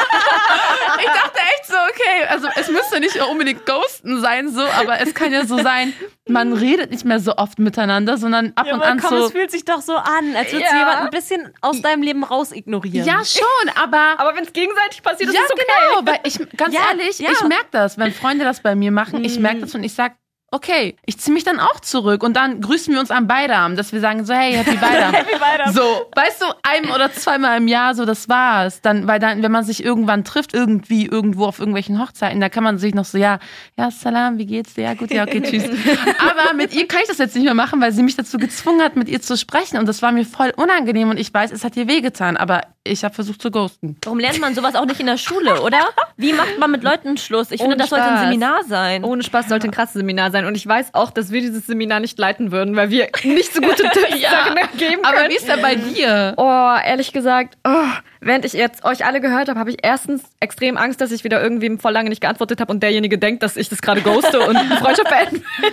ich 1.00 1.06
dachte 1.06 1.40
echt 1.40 1.66
so, 1.68 1.74
okay, 1.90 2.26
also 2.30 2.48
es 2.56 2.70
müsste 2.70 3.00
nicht 3.00 3.16
unbedingt 3.30 3.66
ghosten 3.66 4.22
sein, 4.22 4.50
so, 4.50 4.62
aber 4.62 5.00
es 5.02 5.14
kann 5.14 5.32
ja 5.32 5.46
so 5.46 5.58
sein, 5.62 5.94
man 6.28 6.54
redet 6.54 6.92
nicht 6.92 7.06
mehr 7.06 7.20
so 7.20 7.36
oft 7.38 7.60
miteinander, 7.60 8.18
sondern 8.18 8.54
ab 8.56 8.66
Ja, 8.68 8.74
und 8.76 8.82
an 8.84 9.00
komm, 9.00 9.10
so. 9.20 9.26
es 9.26 9.32
fühlt 9.32 9.52
sich 9.52 9.66
doch 9.66 9.82
so 9.82 9.96
an, 9.96 10.36
als 10.36 10.52
würde 10.52 10.66
Ja. 10.66 10.78
jemand 10.78 10.98
ein 11.02 11.10
bisschen 11.10 11.54
aus 11.62 11.82
deinem 11.82 12.02
Leben 12.04 12.24
raus 12.24 12.52
ignorieren. 12.52 13.06
Ja, 13.08 13.24
schon, 13.26 13.70
aber. 13.82 14.16
Aber 14.20 14.36
wenn 14.36 14.44
es 14.46 14.54
gegenseitig 14.54 15.02
passiert, 15.04 15.30
ist 15.30 15.36
ja, 15.36 15.42
es 15.46 15.52
okay. 15.52 15.64
genau, 15.66 16.12
weil 16.12 16.20
ich, 16.24 16.40
ganz 16.58 16.74
Ja, 16.74 16.82
ehrlich, 16.92 17.20
ja. 17.20 17.30
ich 17.32 17.42
merke 17.44 17.68
das, 17.72 17.98
wenn 17.98 18.12
Freunde 18.14 18.46
das 18.46 18.62
bei 18.62 18.76
mir 18.76 18.92
machen, 18.92 19.24
ich 19.24 19.40
merke 19.40 19.62
das 19.62 19.76
und 19.76 19.84
ich 19.84 19.94
sag, 19.94 20.14
okay, 20.56 20.96
ich 21.06 21.20
ziehe 21.20 21.34
mich 21.34 21.44
dann 21.44 21.60
auch 21.60 21.82
zurück 21.82 22.24
und 22.24 22.36
dann 22.36 22.62
grüßen 22.62 22.94
wir 22.94 23.00
uns 23.02 23.12
am 23.12 23.28
Beidam, 23.28 23.76
dass 23.76 23.92
wir 23.92 24.00
sagen 24.00 24.26
so, 24.26 24.34
hey, 24.34 24.54
Happy 24.54 24.78
Beidam. 24.78 25.14
Happy 25.14 25.38
Beidam. 25.38 25.74
So, 25.74 25.82
weißt 26.16 26.42
du, 26.42 26.46
ein 26.64 26.90
oder 26.92 27.12
zweimal 27.12 27.58
im 27.58 27.68
Jahr, 27.68 27.94
so, 27.94 28.06
das 28.06 28.30
war's. 28.30 28.82
Dann, 28.82 29.08
weil 29.08 29.20
dann, 29.20 29.44
wenn 29.44 29.52
man 29.52 29.66
sich 29.66 29.84
irgendwann 29.84 30.24
trifft, 30.24 30.54
irgendwie, 30.54 31.06
irgendwo 31.06 31.46
auf 31.46 31.60
irgendwelchen 31.60 32.02
Hochzeiten, 32.02 32.40
da 32.40 32.48
kann 32.48 32.64
man 32.64 32.78
sich 32.78 32.96
noch 32.96 33.06
so, 33.06 33.18
ja, 33.18 33.40
ja, 33.78 33.92
Salam, 33.92 34.38
wie 34.38 34.46
geht's 34.46 34.76
dir? 34.76 34.86
Ja, 34.86 34.94
gut, 34.94 35.12
ja, 35.12 35.24
okay, 35.24 35.42
tschüss. 35.42 35.66
Aber 36.20 36.54
mit 36.54 36.74
ihr 36.74 36.88
kann 36.88 37.02
ich 37.02 37.10
das 37.10 37.18
jetzt 37.18 37.36
nicht 37.36 37.44
mehr 37.44 37.54
machen, 37.54 37.82
weil 37.82 37.92
sie 37.92 38.04
mich 38.04 38.16
dazu 38.16 38.38
gezwungen 38.38 38.82
hat, 38.82 38.96
mit 38.96 39.10
ihr 39.10 39.22
zu 39.22 39.38
sprechen 39.38 39.78
und 39.78 39.88
das 39.88 40.02
war 40.02 40.14
mir 40.14 40.26
voll 40.26 40.54
unangenehm 40.56 41.10
und 41.10 41.20
ich 41.20 41.34
weiß, 41.34 41.52
es 41.52 41.66
hat 41.66 41.76
ihr 41.76 41.88
wehgetan, 41.88 42.38
aber 42.38 42.62
ich 42.88 43.04
habe 43.04 43.14
versucht 43.14 43.42
zu 43.42 43.52
ghosten. 43.52 43.98
Warum 44.04 44.20
lernt 44.20 44.40
man 44.40 44.54
sowas 44.54 44.76
auch 44.76 44.86
nicht 44.86 45.00
in 45.00 45.08
der 45.08 45.18
Schule, 45.18 45.62
oder? 45.62 45.80
Wie 46.18 46.34
macht 46.34 46.60
man 46.60 46.72
mit 46.72 46.84
Leuten 46.84 47.18
Schluss? 47.18 47.52
Ich 47.52 47.60
finde, 47.60 47.76
Ohne 47.76 47.78
das 47.78 47.90
sollte 47.90 48.06
ein 48.06 48.12
Spaß. 48.12 48.24
Seminar 48.26 48.64
sein. 48.64 49.04
Ohne 49.04 49.24
Spaß 49.24 49.50
sollte 49.50 49.68
ein 49.68 49.72
krasses 49.72 49.96
Seminar 49.96 50.32
sein. 50.32 50.45
Und 50.46 50.56
ich 50.56 50.66
weiß 50.66 50.94
auch, 50.94 51.12
dass 51.12 51.32
wir 51.32 51.42
dieses 51.42 51.68
Seminar 51.68 52.00
nicht 52.00 52.18
leiten 52.18 52.52
würden, 52.52 52.76
weil 52.76 52.90
wir 52.90 53.10
nicht 53.24 53.54
so 53.54 53.62
gute 53.62 53.84
Tipps 53.94 54.22
darin 54.22 54.56
geben 54.78 55.02
können. 55.02 55.06
Aber 55.06 55.30
wie 55.30 55.36
ist 55.36 55.48
denn 55.48 55.62
bei 55.62 55.76
dir? 55.76 56.34
Oh, 56.38 56.76
ehrlich 56.86 57.12
gesagt, 57.12 57.58
oh, 57.68 57.88
während 58.22 58.46
ich 58.46 58.54
jetzt 58.54 58.86
euch 58.86 59.06
alle 59.06 59.22
gehört 59.22 59.50
habe, 59.50 59.60
habe 59.60 59.70
ich 59.70 59.78
erstens 59.82 60.24
extrem 60.40 60.78
Angst, 60.78 61.02
dass 61.02 61.12
ich 61.12 61.24
wieder 61.24 61.42
irgendwem 61.42 61.80
voll 61.80 61.92
lange 61.92 62.10
nicht 62.10 62.22
geantwortet 62.22 62.62
habe 62.62 62.72
und 62.72 62.82
derjenige 62.82 63.18
denkt, 63.18 63.44
dass 63.44 63.58
ich 63.58 63.70
das 63.70 63.82
gerade 63.82 64.02
ghoste 64.02 64.40
und 64.40 64.58
Freundschaft 64.80 65.10
beenden 65.10 65.46
will. 65.60 65.72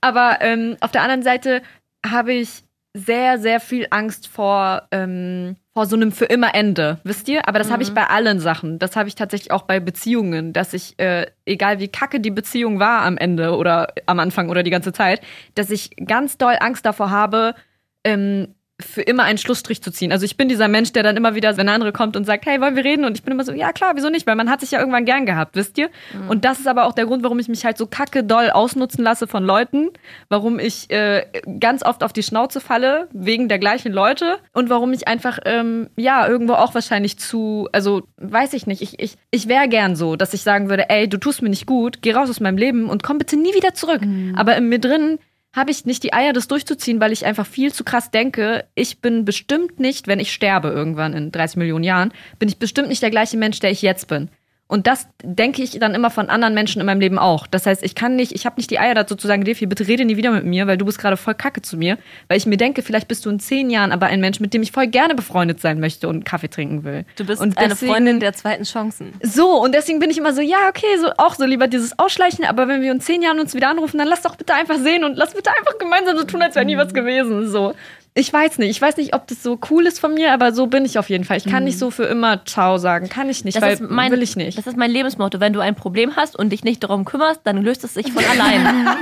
Aber 0.00 0.38
ähm, 0.40 0.76
auf 0.80 0.90
der 0.90 1.02
anderen 1.02 1.22
Seite 1.22 1.62
habe 2.04 2.32
ich 2.34 2.63
sehr, 2.94 3.38
sehr 3.38 3.58
viel 3.58 3.88
Angst 3.90 4.28
vor, 4.28 4.82
ähm, 4.92 5.56
vor 5.72 5.86
so 5.86 5.96
einem 5.96 6.12
für 6.12 6.26
immer 6.26 6.54
Ende, 6.54 7.00
wisst 7.02 7.28
ihr? 7.28 7.48
Aber 7.48 7.58
das 7.58 7.72
habe 7.72 7.82
ich 7.82 7.92
bei 7.92 8.06
allen 8.06 8.38
Sachen. 8.38 8.78
Das 8.78 8.94
habe 8.94 9.08
ich 9.08 9.16
tatsächlich 9.16 9.50
auch 9.50 9.62
bei 9.62 9.80
Beziehungen, 9.80 10.52
dass 10.52 10.72
ich, 10.72 10.96
äh, 11.00 11.26
egal 11.44 11.80
wie 11.80 11.88
kacke 11.88 12.20
die 12.20 12.30
Beziehung 12.30 12.78
war 12.78 13.02
am 13.02 13.18
Ende 13.18 13.56
oder 13.56 13.88
am 14.06 14.20
Anfang 14.20 14.48
oder 14.48 14.62
die 14.62 14.70
ganze 14.70 14.92
Zeit, 14.92 15.20
dass 15.56 15.70
ich 15.70 15.90
ganz 16.06 16.38
doll 16.38 16.56
Angst 16.60 16.86
davor 16.86 17.10
habe, 17.10 17.56
ähm, 18.04 18.53
für 18.80 19.02
immer 19.02 19.22
einen 19.22 19.38
Schlussstrich 19.38 19.82
zu 19.82 19.92
ziehen. 19.92 20.10
Also 20.10 20.24
ich 20.24 20.36
bin 20.36 20.48
dieser 20.48 20.66
Mensch, 20.66 20.92
der 20.92 21.04
dann 21.04 21.16
immer 21.16 21.36
wieder, 21.36 21.56
wenn 21.56 21.68
eine 21.68 21.72
andere 21.72 21.92
kommt 21.92 22.16
und 22.16 22.24
sagt, 22.24 22.44
hey, 22.44 22.60
wollen 22.60 22.74
wir 22.74 22.84
reden? 22.84 23.04
Und 23.04 23.16
ich 23.16 23.22
bin 23.22 23.32
immer 23.32 23.44
so, 23.44 23.52
ja 23.52 23.72
klar, 23.72 23.92
wieso 23.94 24.10
nicht? 24.10 24.26
Weil 24.26 24.34
man 24.34 24.50
hat 24.50 24.60
sich 24.60 24.72
ja 24.72 24.80
irgendwann 24.80 25.04
gern 25.04 25.26
gehabt, 25.26 25.54
wisst 25.54 25.78
ihr? 25.78 25.90
Und 26.28 26.44
das 26.44 26.58
ist 26.58 26.66
aber 26.66 26.86
auch 26.86 26.92
der 26.92 27.06
Grund, 27.06 27.22
warum 27.22 27.38
ich 27.38 27.46
mich 27.46 27.64
halt 27.64 27.78
so 27.78 27.86
kacke 27.86 28.24
doll 28.24 28.50
ausnutzen 28.50 29.04
lasse 29.04 29.28
von 29.28 29.44
Leuten, 29.44 29.90
warum 30.28 30.58
ich 30.58 30.90
äh, 30.90 31.24
ganz 31.60 31.84
oft 31.84 32.02
auf 32.02 32.12
die 32.12 32.24
Schnauze 32.24 32.60
falle, 32.60 33.08
wegen 33.12 33.48
der 33.48 33.60
gleichen 33.60 33.92
Leute 33.92 34.38
und 34.52 34.70
warum 34.70 34.92
ich 34.92 35.06
einfach, 35.06 35.38
ähm, 35.44 35.88
ja, 35.96 36.26
irgendwo 36.26 36.54
auch 36.54 36.74
wahrscheinlich 36.74 37.16
zu, 37.18 37.68
also 37.70 38.02
weiß 38.16 38.54
ich 38.54 38.66
nicht, 38.66 38.82
ich, 38.82 38.98
ich, 38.98 39.16
ich 39.30 39.46
wäre 39.46 39.68
gern 39.68 39.94
so, 39.94 40.16
dass 40.16 40.34
ich 40.34 40.42
sagen 40.42 40.68
würde, 40.68 40.90
ey, 40.90 41.08
du 41.08 41.18
tust 41.18 41.42
mir 41.42 41.50
nicht 41.50 41.66
gut, 41.66 42.02
geh 42.02 42.12
raus 42.12 42.28
aus 42.28 42.40
meinem 42.40 42.58
Leben 42.58 42.90
und 42.90 43.04
komm 43.04 43.18
bitte 43.18 43.36
nie 43.36 43.54
wieder 43.54 43.74
zurück. 43.74 44.02
Aber 44.36 44.56
in 44.56 44.68
mir 44.68 44.80
drin 44.80 45.18
habe 45.54 45.70
ich 45.70 45.86
nicht 45.86 46.02
die 46.02 46.12
Eier, 46.12 46.32
das 46.32 46.48
durchzuziehen, 46.48 47.00
weil 47.00 47.12
ich 47.12 47.24
einfach 47.24 47.46
viel 47.46 47.72
zu 47.72 47.84
krass 47.84 48.10
denke, 48.10 48.66
ich 48.74 49.00
bin 49.00 49.24
bestimmt 49.24 49.78
nicht, 49.80 50.06
wenn 50.08 50.20
ich 50.20 50.32
sterbe 50.32 50.68
irgendwann 50.68 51.14
in 51.14 51.30
30 51.30 51.56
Millionen 51.56 51.84
Jahren, 51.84 52.12
bin 52.38 52.48
ich 52.48 52.58
bestimmt 52.58 52.88
nicht 52.88 53.02
der 53.02 53.10
gleiche 53.10 53.36
Mensch, 53.36 53.60
der 53.60 53.70
ich 53.70 53.82
jetzt 53.82 54.08
bin. 54.08 54.28
Und 54.66 54.86
das 54.86 55.06
denke 55.22 55.62
ich 55.62 55.78
dann 55.78 55.94
immer 55.94 56.08
von 56.10 56.30
anderen 56.30 56.54
Menschen 56.54 56.80
in 56.80 56.86
meinem 56.86 57.00
Leben 57.00 57.18
auch. 57.18 57.46
Das 57.46 57.66
heißt, 57.66 57.82
ich 57.84 57.94
kann 57.94 58.16
nicht, 58.16 58.32
ich 58.32 58.46
habe 58.46 58.56
nicht 58.56 58.70
die 58.70 58.78
Eier 58.78 58.94
dazu 58.94 59.14
zu 59.14 59.26
sagen, 59.26 59.44
Defi, 59.44 59.66
bitte 59.66 59.86
rede 59.86 60.06
nie 60.06 60.16
wieder 60.16 60.30
mit 60.30 60.44
mir, 60.46 60.66
weil 60.66 60.78
du 60.78 60.86
bist 60.86 60.98
gerade 60.98 61.18
voll 61.18 61.34
kacke 61.34 61.60
zu 61.60 61.76
mir. 61.76 61.98
Weil 62.28 62.38
ich 62.38 62.46
mir 62.46 62.56
denke, 62.56 62.80
vielleicht 62.80 63.06
bist 63.06 63.26
du 63.26 63.30
in 63.30 63.38
zehn 63.38 63.68
Jahren 63.68 63.92
aber 63.92 64.06
ein 64.06 64.20
Mensch, 64.20 64.40
mit 64.40 64.54
dem 64.54 64.62
ich 64.62 64.72
voll 64.72 64.86
gerne 64.86 65.14
befreundet 65.14 65.60
sein 65.60 65.80
möchte 65.80 66.08
und 66.08 66.24
Kaffee 66.24 66.48
trinken 66.48 66.82
will. 66.82 67.04
Du 67.16 67.26
bist 67.26 67.42
und 67.42 67.58
eine 67.58 67.68
deswegen- 67.68 67.92
Freundin 67.92 68.20
der 68.20 68.32
zweiten 68.32 68.64
Chancen. 68.64 69.12
so, 69.22 69.62
und 69.62 69.74
deswegen 69.74 69.98
bin 69.98 70.10
ich 70.10 70.16
immer 70.16 70.32
so, 70.32 70.40
ja, 70.40 70.68
okay, 70.70 70.86
so 70.98 71.10
auch 71.18 71.34
so 71.34 71.44
lieber 71.44 71.68
dieses 71.68 71.98
Ausschleichen, 71.98 72.46
aber 72.46 72.66
wenn 72.66 72.80
wir 72.80 72.90
in 72.90 73.00
zehn 73.00 73.20
Jahren 73.20 73.38
uns 73.40 73.54
wieder 73.54 73.68
anrufen, 73.68 73.98
dann 73.98 74.08
lass 74.08 74.22
doch 74.22 74.36
bitte 74.36 74.54
einfach 74.54 74.78
sehen 74.78 75.04
und 75.04 75.16
lass 75.16 75.34
bitte 75.34 75.50
einfach 75.50 75.78
gemeinsam 75.78 76.16
so 76.16 76.24
tun, 76.24 76.40
als 76.40 76.54
wäre 76.54 76.64
nie 76.64 76.78
was 76.78 76.94
gewesen. 76.94 77.48
So. 77.50 77.74
Ich 78.16 78.32
weiß 78.32 78.58
nicht, 78.58 78.70
ich 78.70 78.80
weiß 78.80 78.96
nicht, 78.96 79.12
ob 79.12 79.26
das 79.26 79.42
so 79.42 79.58
cool 79.70 79.86
ist 79.86 79.98
von 79.98 80.14
mir, 80.14 80.32
aber 80.32 80.52
so 80.52 80.68
bin 80.68 80.84
ich 80.84 81.00
auf 81.00 81.10
jeden 81.10 81.24
Fall. 81.24 81.36
Ich 81.36 81.46
kann 81.46 81.64
nicht 81.64 81.80
so 81.80 81.90
für 81.90 82.04
immer 82.04 82.44
Ciao 82.44 82.78
sagen, 82.78 83.08
kann 83.08 83.28
ich 83.28 83.44
nicht, 83.44 83.56
Das 83.56 83.62
weil 83.80 83.88
mein, 83.88 84.12
will 84.12 84.22
ich 84.22 84.36
nicht. 84.36 84.56
Das 84.56 84.68
ist 84.68 84.76
mein 84.76 84.92
Lebensmotto. 84.92 85.40
Wenn 85.40 85.52
du 85.52 85.58
ein 85.58 85.74
Problem 85.74 86.14
hast 86.14 86.38
und 86.38 86.50
dich 86.50 86.62
nicht 86.62 86.84
darum 86.84 87.04
kümmerst, 87.04 87.40
dann 87.42 87.60
löst 87.60 87.82
es 87.82 87.94
sich 87.94 88.12
von 88.12 88.24
allein. 88.24 88.86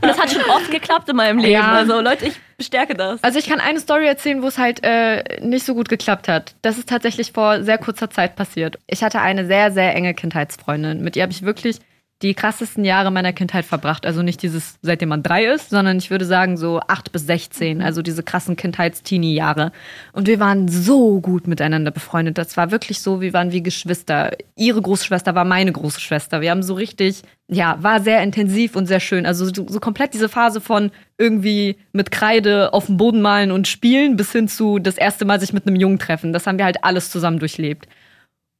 und 0.00 0.02
das 0.02 0.20
hat 0.20 0.30
schon 0.30 0.44
oft 0.50 0.70
geklappt 0.70 1.08
in 1.08 1.16
meinem 1.16 1.38
Leben. 1.38 1.50
Ja. 1.50 1.72
Also 1.72 2.00
Leute, 2.00 2.26
ich 2.26 2.34
bestärke 2.56 2.94
das. 2.94 3.22
Also 3.24 3.40
ich 3.40 3.48
kann 3.48 3.58
eine 3.58 3.80
Story 3.80 4.06
erzählen, 4.06 4.40
wo 4.40 4.46
es 4.46 4.56
halt 4.56 4.84
äh, 4.84 5.40
nicht 5.40 5.66
so 5.66 5.74
gut 5.74 5.88
geklappt 5.88 6.28
hat. 6.28 6.54
Das 6.62 6.78
ist 6.78 6.88
tatsächlich 6.88 7.32
vor 7.32 7.64
sehr 7.64 7.78
kurzer 7.78 8.08
Zeit 8.08 8.36
passiert. 8.36 8.78
Ich 8.86 9.02
hatte 9.02 9.20
eine 9.20 9.46
sehr, 9.46 9.72
sehr 9.72 9.96
enge 9.96 10.14
Kindheitsfreundin. 10.14 11.02
Mit 11.02 11.16
ihr 11.16 11.24
habe 11.24 11.32
ich 11.32 11.42
wirklich 11.42 11.80
die 12.22 12.34
krassesten 12.34 12.84
Jahre 12.84 13.12
meiner 13.12 13.32
Kindheit 13.32 13.64
verbracht. 13.64 14.04
Also 14.04 14.22
nicht 14.22 14.42
dieses, 14.42 14.78
seitdem 14.82 15.10
man 15.10 15.22
drei 15.22 15.44
ist, 15.44 15.70
sondern 15.70 15.98
ich 15.98 16.10
würde 16.10 16.24
sagen 16.24 16.56
so 16.56 16.80
acht 16.88 17.12
bis 17.12 17.26
sechzehn. 17.26 17.80
Also 17.80 18.02
diese 18.02 18.24
krassen 18.24 18.56
Kindheits-Teenie-Jahre. 18.56 19.70
Und 20.12 20.26
wir 20.26 20.40
waren 20.40 20.66
so 20.66 21.20
gut 21.20 21.46
miteinander 21.46 21.92
befreundet. 21.92 22.36
Das 22.36 22.56
war 22.56 22.72
wirklich 22.72 23.00
so, 23.02 23.20
wir 23.20 23.32
waren 23.32 23.52
wie 23.52 23.62
Geschwister. 23.62 24.32
Ihre 24.56 24.82
große 24.82 25.04
Schwester 25.04 25.36
war 25.36 25.44
meine 25.44 25.70
große 25.70 26.00
Schwester. 26.00 26.40
Wir 26.40 26.50
haben 26.50 26.64
so 26.64 26.74
richtig, 26.74 27.22
ja, 27.46 27.78
war 27.82 28.00
sehr 28.00 28.20
intensiv 28.24 28.74
und 28.74 28.86
sehr 28.86 29.00
schön. 29.00 29.24
Also 29.24 29.44
so, 29.44 29.66
so 29.68 29.78
komplett 29.78 30.12
diese 30.12 30.28
Phase 30.28 30.60
von 30.60 30.90
irgendwie 31.18 31.76
mit 31.92 32.10
Kreide 32.10 32.72
auf 32.72 32.86
dem 32.86 32.96
Boden 32.96 33.22
malen 33.22 33.52
und 33.52 33.68
spielen 33.68 34.16
bis 34.16 34.32
hin 34.32 34.48
zu 34.48 34.80
das 34.80 34.98
erste 34.98 35.24
Mal 35.24 35.38
sich 35.38 35.52
mit 35.52 35.68
einem 35.68 35.76
Jungen 35.76 36.00
treffen. 36.00 36.32
Das 36.32 36.48
haben 36.48 36.58
wir 36.58 36.64
halt 36.64 36.82
alles 36.82 37.10
zusammen 37.10 37.38
durchlebt. 37.38 37.86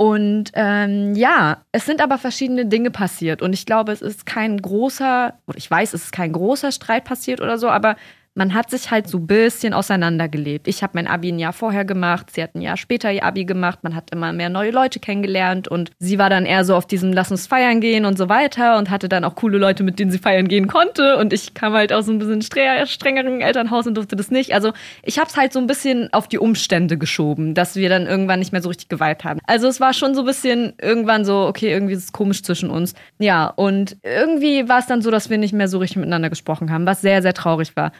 Und 0.00 0.52
ähm, 0.54 1.16
ja, 1.16 1.64
es 1.72 1.84
sind 1.84 2.00
aber 2.00 2.18
verschiedene 2.18 2.66
Dinge 2.66 2.92
passiert. 2.92 3.42
Und 3.42 3.52
ich 3.52 3.66
glaube, 3.66 3.90
es 3.90 4.00
ist 4.00 4.26
kein 4.26 4.62
großer, 4.62 5.34
ich 5.56 5.68
weiß, 5.68 5.92
es 5.92 6.04
ist 6.04 6.12
kein 6.12 6.32
großer 6.32 6.70
Streit 6.70 7.04
passiert 7.04 7.40
oder 7.40 7.58
so, 7.58 7.68
aber 7.68 7.96
man 8.38 8.54
hat 8.54 8.70
sich 8.70 8.90
halt 8.92 9.08
so 9.08 9.18
ein 9.18 9.26
bisschen 9.26 9.74
auseinandergelebt. 9.74 10.68
Ich 10.68 10.84
habe 10.84 10.92
mein 10.94 11.08
Abi 11.08 11.32
ein 11.32 11.40
Jahr 11.40 11.52
vorher 11.52 11.84
gemacht, 11.84 12.30
sie 12.32 12.42
hat 12.42 12.54
ein 12.54 12.62
Jahr 12.62 12.76
später 12.76 13.12
ihr 13.12 13.24
Abi 13.24 13.44
gemacht, 13.44 13.80
man 13.82 13.96
hat 13.96 14.12
immer 14.12 14.32
mehr 14.32 14.48
neue 14.48 14.70
Leute 14.70 15.00
kennengelernt 15.00 15.66
und 15.66 15.90
sie 15.98 16.18
war 16.20 16.30
dann 16.30 16.46
eher 16.46 16.64
so 16.64 16.76
auf 16.76 16.86
diesem 16.86 17.12
Lass 17.12 17.32
uns 17.32 17.48
feiern 17.48 17.80
gehen 17.80 18.04
und 18.04 18.16
so 18.16 18.28
weiter 18.28 18.78
und 18.78 18.90
hatte 18.90 19.08
dann 19.08 19.24
auch 19.24 19.34
coole 19.34 19.58
Leute, 19.58 19.82
mit 19.82 19.98
denen 19.98 20.12
sie 20.12 20.18
feiern 20.18 20.46
gehen 20.46 20.68
konnte 20.68 21.16
und 21.16 21.32
ich 21.32 21.52
kam 21.52 21.72
halt 21.72 21.92
aus 21.92 22.08
ein 22.08 22.20
bisschen 22.20 22.40
stre- 22.40 22.86
strengeren 22.86 23.40
Elternhaus 23.40 23.88
und 23.88 23.96
durfte 23.96 24.14
das 24.14 24.30
nicht. 24.30 24.54
Also 24.54 24.72
ich 25.02 25.18
habe 25.18 25.28
es 25.28 25.36
halt 25.36 25.52
so 25.52 25.58
ein 25.58 25.66
bisschen 25.66 26.08
auf 26.12 26.28
die 26.28 26.38
Umstände 26.38 26.96
geschoben, 26.96 27.54
dass 27.54 27.74
wir 27.74 27.88
dann 27.88 28.06
irgendwann 28.06 28.38
nicht 28.38 28.52
mehr 28.52 28.62
so 28.62 28.68
richtig 28.68 28.88
geweibt 28.88 29.24
haben. 29.24 29.40
Also 29.48 29.66
es 29.66 29.80
war 29.80 29.92
schon 29.92 30.14
so 30.14 30.20
ein 30.20 30.26
bisschen 30.26 30.74
irgendwann 30.80 31.24
so, 31.24 31.48
okay, 31.48 31.72
irgendwie 31.72 31.94
ist 31.94 32.04
es 32.04 32.12
komisch 32.12 32.44
zwischen 32.44 32.70
uns. 32.70 32.94
Ja, 33.18 33.48
und 33.48 33.96
irgendwie 34.04 34.68
war 34.68 34.78
es 34.78 34.86
dann 34.86 35.02
so, 35.02 35.10
dass 35.10 35.28
wir 35.28 35.38
nicht 35.38 35.52
mehr 35.52 35.66
so 35.66 35.78
richtig 35.78 35.96
miteinander 35.96 36.30
gesprochen 36.30 36.70
haben, 36.70 36.86
was 36.86 37.00
sehr, 37.00 37.20
sehr 37.20 37.34
traurig 37.34 37.74
war. 37.74 37.90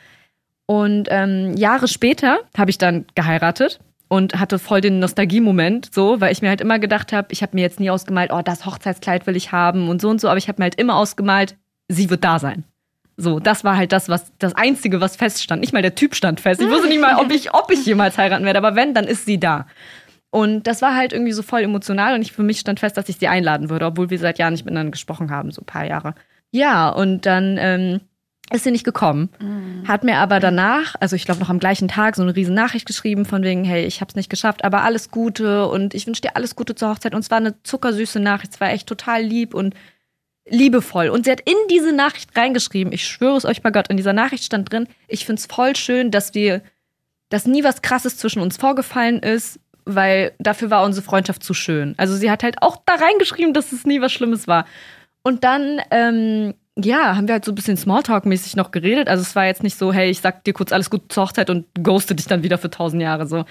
Und 0.71 1.09
ähm, 1.11 1.57
Jahre 1.57 1.89
später 1.89 2.41
habe 2.57 2.71
ich 2.71 2.77
dann 2.77 3.07
geheiratet 3.15 3.81
und 4.09 4.39
hatte 4.39 4.59
voll 4.59 4.83
den 4.83 4.99
Nostalgie-Moment, 4.99 5.95
so, 5.95 6.21
weil 6.21 6.31
ich 6.31 6.43
mir 6.43 6.51
halt 6.51 6.61
immer 6.61 6.79
gedacht 6.79 7.11
habe, 7.11 7.29
ich 7.31 7.41
habe 7.41 7.57
mir 7.57 7.63
jetzt 7.63 7.81
nie 7.81 7.89
ausgemalt, 7.89 8.31
oh, 8.31 8.43
das 8.45 8.67
Hochzeitskleid 8.67 9.27
will 9.27 9.35
ich 9.35 9.51
haben 9.51 9.89
und 9.89 10.03
so 10.03 10.11
und 10.11 10.21
so, 10.21 10.29
aber 10.29 10.37
ich 10.37 10.47
habe 10.47 10.61
mir 10.61 10.65
halt 10.65 10.75
immer 10.75 10.97
ausgemalt, 10.97 11.57
sie 11.89 12.11
wird 12.11 12.23
da 12.23 12.39
sein. 12.39 12.65
So, 13.17 13.41
das 13.41 13.65
war 13.65 13.79
halt 13.79 13.93
das, 13.93 14.11
was 14.11 14.31
das 14.39 14.55
Einzige, 14.55 15.01
was 15.01 15.17
feststand. 15.17 15.63
Nicht 15.63 15.73
mal 15.73 15.81
der 15.81 15.95
Typ 15.95 16.15
stand 16.15 16.39
fest. 16.39 16.61
Ich 16.61 16.69
wusste 16.69 16.87
nicht 16.87 17.01
mal, 17.01 17.17
ob 17.17 17.33
ich, 17.33 17.55
ob 17.55 17.73
ich 17.73 17.87
jemals 17.87 18.19
heiraten 18.19 18.45
werde, 18.45 18.59
aber 18.59 18.77
wenn, 18.77 18.93
dann 18.93 19.07
ist 19.07 19.25
sie 19.25 19.41
da. 19.41 19.67
Und 20.31 20.67
das 20.67 20.83
war 20.83 20.95
halt 20.95 21.15
irgendwie 21.15 21.33
so 21.33 21.43
voll 21.43 21.63
emotional 21.63 22.15
und 22.15 22.21
ich, 22.21 22.33
für 22.33 22.43
mich 22.43 22.61
stand 22.61 22.79
fest, 22.79 22.99
dass 22.99 23.09
ich 23.09 23.17
sie 23.17 23.29
einladen 23.29 23.71
würde, 23.71 23.87
obwohl 23.87 24.11
wir 24.11 24.19
seit 24.19 24.39
Jahren 24.39 24.53
nicht 24.53 24.67
miteinander 24.67 24.91
gesprochen 24.91 25.31
haben, 25.31 25.51
so 25.51 25.63
ein 25.63 25.67
paar 25.67 25.87
Jahre. 25.87 26.15
Ja, 26.51 26.91
und 26.91 27.25
dann 27.25 27.57
ähm, 27.59 28.01
ist 28.53 28.65
sie 28.65 28.71
nicht 28.71 28.85
gekommen. 28.85 29.29
Hat 29.87 30.05
mir 30.05 30.17
aber 30.17 30.41
danach, 30.41 30.95
also 31.01 31.17
ich 31.17 31.25
glaube 31.25 31.41
noch 31.41 31.51
am 31.51 31.59
gleichen 31.59 31.89
Tag, 31.89 32.17
so 32.17 32.23
eine 32.23 32.35
riesen 32.35 32.55
Nachricht 32.55 32.87
geschrieben 32.87 33.25
von 33.25 33.43
wegen, 33.43 33.65
hey, 33.65 33.85
ich 33.85 34.01
habe 34.01 34.09
es 34.09 34.17
nicht 34.17 34.31
geschafft, 34.31 34.65
aber 34.65 34.83
alles 34.83 35.11
Gute 35.11 35.67
und 35.67 35.95
ich 35.95 36.07
wünsche 36.07 36.23
dir 36.23 36.37
alles 36.37 36.57
Gute 36.57 36.75
zur 36.75 36.91
Hochzeit. 36.91 37.15
Und 37.15 37.21
es 37.21 37.31
war 37.31 37.39
eine 37.39 37.63
zuckersüße 37.63 38.21
Nachricht, 38.21 38.55
es 38.55 38.61
war 38.61 38.71
echt 38.71 38.89
total 38.89 39.23
lieb 39.23 39.55
und 39.55 39.75
liebevoll. 40.49 41.09
Und 41.09 41.25
sie 41.25 41.31
hat 41.31 41.41
in 41.41 41.57
diese 41.71 41.93
Nachricht 41.93 42.37
reingeschrieben, 42.37 42.93
ich 42.93 43.07
schwöre 43.07 43.37
es 43.37 43.45
euch 43.45 43.63
bei 43.63 43.71
Gott, 43.71 43.89
in 43.89 43.97
dieser 43.97 44.13
Nachricht 44.13 44.45
stand 44.45 44.71
drin, 44.73 44.89
ich 45.07 45.27
finde 45.27 45.41
es 45.41 45.47
voll 45.47 45.77
schön, 45.77 46.11
dass 46.11 46.35
wir, 46.35 46.63
dass 47.29 47.47
nie 47.47 47.65
was 47.65 47.83
Krasses 47.83 48.17
zwischen 48.17 48.41
uns 48.41 48.57
vorgefallen 48.57 49.21
ist, 49.21 49.61
weil 49.85 50.33
dafür 50.39 50.71
war 50.71 50.85
unsere 50.85 51.05
Freundschaft 51.05 51.43
zu 51.43 51.55
schön. 51.55 51.95
Also 51.97 52.15
sie 52.15 52.31
hat 52.31 52.43
halt 52.43 52.63
auch 52.63 52.77
da 52.85 52.95
reingeschrieben, 52.95 53.55
dass 53.55 53.73
es 53.73 53.85
nie 53.85 54.01
was 54.01 54.13
Schlimmes 54.13 54.47
war. 54.47 54.67
Und 55.23 55.45
dann, 55.45 55.81
ähm, 55.91 56.55
ja, 56.85 57.17
haben 57.17 57.27
wir 57.29 57.35
halt 57.35 57.45
so 57.45 57.53
ein 57.53 57.57
bisschen 57.57 57.77
Smalltalk-mäßig 57.77 58.57
noch 58.57 58.71
geredet. 58.71 59.09
Also 59.09 59.23
es 59.23 59.35
war 59.35 59.47
jetzt 59.47 59.63
nicht 59.63 59.77
so, 59.77 59.93
hey, 59.93 60.11
ich 60.11 60.21
sag 60.21 60.45
dir 60.45 60.53
kurz 60.53 60.73
alles 60.73 60.91
Gute 60.91 61.09
zur 61.09 61.25
Hochzeit 61.25 61.51
und 61.51 61.67
ghoste 61.83 62.15
dich 62.15 62.27
dann 62.27 62.43
wieder 62.43 62.59
für 62.59 62.71
tausend 62.71 63.03
Jahre 63.03 63.27
so. 63.27 63.45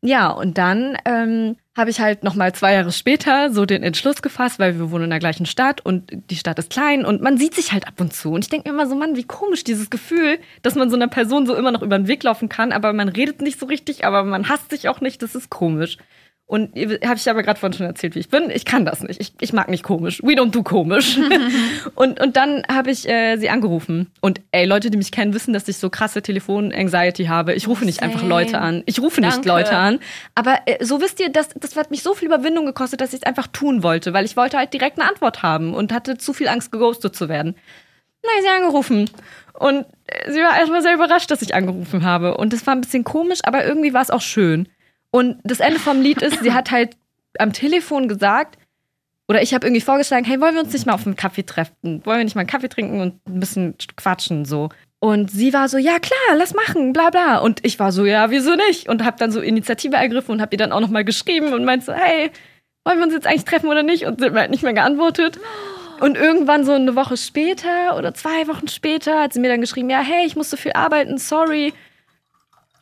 Ja, 0.00 0.30
und 0.30 0.58
dann 0.58 0.96
ähm, 1.06 1.56
habe 1.76 1.90
ich 1.90 2.00
halt 2.00 2.22
noch 2.22 2.36
mal 2.36 2.54
zwei 2.54 2.74
Jahre 2.74 2.92
später 2.92 3.52
so 3.52 3.66
den 3.66 3.82
Entschluss 3.82 4.22
gefasst, 4.22 4.60
weil 4.60 4.78
wir 4.78 4.92
wohnen 4.92 5.04
in 5.04 5.10
der 5.10 5.18
gleichen 5.18 5.44
Stadt 5.44 5.84
und 5.84 6.12
die 6.30 6.36
Stadt 6.36 6.56
ist 6.60 6.70
klein 6.70 7.04
und 7.04 7.20
man 7.20 7.36
sieht 7.36 7.54
sich 7.54 7.72
halt 7.72 7.88
ab 7.88 8.00
und 8.00 8.12
zu. 8.12 8.30
Und 8.30 8.44
ich 8.44 8.48
denke 8.48 8.68
mir 8.68 8.74
immer 8.74 8.88
so, 8.88 8.94
Mann, 8.94 9.16
wie 9.16 9.24
komisch 9.24 9.64
dieses 9.64 9.90
Gefühl, 9.90 10.38
dass 10.62 10.76
man 10.76 10.88
so 10.88 10.94
einer 10.94 11.08
Person 11.08 11.46
so 11.46 11.56
immer 11.56 11.72
noch 11.72 11.82
über 11.82 11.98
den 11.98 12.06
Weg 12.06 12.22
laufen 12.22 12.48
kann, 12.48 12.70
aber 12.70 12.92
man 12.92 13.08
redet 13.08 13.42
nicht 13.42 13.58
so 13.58 13.66
richtig, 13.66 14.04
aber 14.04 14.22
man 14.22 14.48
hasst 14.48 14.70
sich 14.70 14.88
auch 14.88 15.00
nicht. 15.00 15.20
Das 15.20 15.34
ist 15.34 15.50
komisch. 15.50 15.98
Und 16.48 16.74
habe 16.76 17.16
ich 17.16 17.28
aber 17.28 17.42
gerade 17.42 17.60
vorhin 17.60 17.76
schon 17.76 17.84
erzählt, 17.84 18.14
wie 18.14 18.20
ich 18.20 18.30
bin. 18.30 18.48
Ich 18.48 18.64
kann 18.64 18.86
das 18.86 19.02
nicht. 19.02 19.20
Ich, 19.20 19.34
ich 19.38 19.52
mag 19.52 19.68
nicht 19.68 19.82
komisch. 19.82 20.22
We 20.22 20.32
don't 20.32 20.50
do 20.50 20.62
komisch. 20.62 21.18
und, 21.94 22.18
und 22.18 22.36
dann 22.38 22.62
habe 22.72 22.90
ich 22.90 23.06
äh, 23.06 23.36
sie 23.36 23.50
angerufen. 23.50 24.10
Und 24.22 24.40
ey, 24.50 24.64
Leute, 24.64 24.90
die 24.90 24.96
mich 24.96 25.12
kennen, 25.12 25.34
wissen, 25.34 25.52
dass 25.52 25.68
ich 25.68 25.76
so 25.76 25.90
krasse 25.90 26.22
Telefon-Anxiety 26.22 27.26
habe. 27.26 27.52
Ich 27.52 27.68
rufe 27.68 27.84
nicht 27.84 28.02
einfach 28.02 28.20
Same. 28.20 28.30
Leute 28.30 28.62
an. 28.62 28.82
Ich 28.86 28.98
rufe 28.98 29.20
nicht 29.20 29.34
Danke. 29.34 29.46
Leute 29.48 29.76
an. 29.76 29.98
Aber 30.34 30.60
äh, 30.64 30.82
so 30.82 31.02
wisst 31.02 31.20
ihr, 31.20 31.28
das, 31.28 31.50
das 31.50 31.76
hat 31.76 31.90
mich 31.90 32.02
so 32.02 32.14
viel 32.14 32.28
Überwindung 32.28 32.64
gekostet, 32.64 33.02
dass 33.02 33.12
ich 33.12 33.20
es 33.20 33.26
einfach 33.26 33.48
tun 33.48 33.82
wollte, 33.82 34.14
weil 34.14 34.24
ich 34.24 34.34
wollte 34.34 34.56
halt 34.56 34.72
direkt 34.72 34.98
eine 34.98 35.06
Antwort 35.06 35.42
haben 35.42 35.74
und 35.74 35.92
hatte 35.92 36.16
zu 36.16 36.32
viel 36.32 36.48
Angst, 36.48 36.72
geghostet 36.72 37.14
zu 37.14 37.28
werden. 37.28 37.56
Ich 38.22 38.42
sie 38.42 38.48
angerufen. 38.48 39.10
Und 39.52 39.84
äh, 40.06 40.32
sie 40.32 40.40
war 40.40 40.58
erstmal 40.58 40.80
sehr 40.80 40.94
überrascht, 40.94 41.30
dass 41.30 41.42
ich 41.42 41.54
angerufen 41.54 42.04
habe. 42.04 42.38
Und 42.38 42.54
das 42.54 42.66
war 42.66 42.74
ein 42.74 42.80
bisschen 42.80 43.04
komisch, 43.04 43.40
aber 43.42 43.66
irgendwie 43.66 43.92
war 43.92 44.00
es 44.00 44.10
auch 44.10 44.22
schön. 44.22 44.66
Und 45.10 45.40
das 45.44 45.60
Ende 45.60 45.78
vom 45.78 46.00
Lied 46.00 46.22
ist, 46.22 46.42
sie 46.42 46.52
hat 46.52 46.70
halt 46.70 46.96
am 47.38 47.52
Telefon 47.52 48.08
gesagt, 48.08 48.58
oder 49.28 49.42
ich 49.42 49.52
habe 49.52 49.66
irgendwie 49.66 49.82
vorgeschlagen, 49.82 50.24
hey, 50.24 50.40
wollen 50.40 50.54
wir 50.54 50.62
uns 50.62 50.72
nicht 50.72 50.86
mal 50.86 50.94
auf 50.94 51.06
einen 51.06 51.16
Kaffee 51.16 51.44
treffen? 51.44 52.04
Wollen 52.04 52.18
wir 52.18 52.24
nicht 52.24 52.34
mal 52.34 52.40
einen 52.40 52.48
Kaffee 52.48 52.68
trinken 52.68 53.00
und 53.00 53.26
ein 53.26 53.40
bisschen 53.40 53.74
quatschen 53.96 54.44
so? 54.44 54.70
Und 55.00 55.30
sie 55.30 55.52
war 55.52 55.68
so, 55.68 55.78
ja 55.78 55.98
klar, 55.98 56.36
lass 56.36 56.54
machen, 56.54 56.92
bla 56.92 57.10
bla. 57.10 57.38
Und 57.38 57.64
ich 57.64 57.78
war 57.78 57.92
so, 57.92 58.04
ja, 58.04 58.30
wieso 58.30 58.56
nicht? 58.56 58.88
Und 58.88 59.04
habe 59.04 59.18
dann 59.18 59.30
so 59.30 59.40
Initiative 59.40 59.96
ergriffen 59.96 60.32
und 60.32 60.40
habe 60.40 60.54
ihr 60.54 60.58
dann 60.58 60.72
auch 60.72 60.80
nochmal 60.80 61.04
geschrieben 61.04 61.52
und 61.52 61.64
meinte 61.64 61.86
so, 61.86 61.92
hey, 61.92 62.30
wollen 62.84 62.98
wir 62.98 63.04
uns 63.04 63.14
jetzt 63.14 63.26
eigentlich 63.26 63.44
treffen 63.44 63.68
oder 63.68 63.82
nicht? 63.82 64.06
Und 64.06 64.18
sie 64.18 64.26
hat 64.26 64.32
mir 64.32 64.40
halt 64.40 64.50
nicht 64.50 64.62
mehr 64.62 64.72
geantwortet. 64.72 65.38
Und 66.00 66.16
irgendwann 66.16 66.64
so 66.64 66.72
eine 66.72 66.96
Woche 66.96 67.16
später 67.16 67.96
oder 67.96 68.14
zwei 68.14 68.48
Wochen 68.48 68.68
später 68.68 69.20
hat 69.20 69.32
sie 69.32 69.40
mir 69.40 69.48
dann 69.48 69.60
geschrieben, 69.60 69.90
ja, 69.90 70.00
hey, 70.00 70.26
ich 70.26 70.36
muss 70.36 70.50
so 70.50 70.56
viel 70.56 70.72
arbeiten, 70.72 71.18
sorry. 71.18 71.74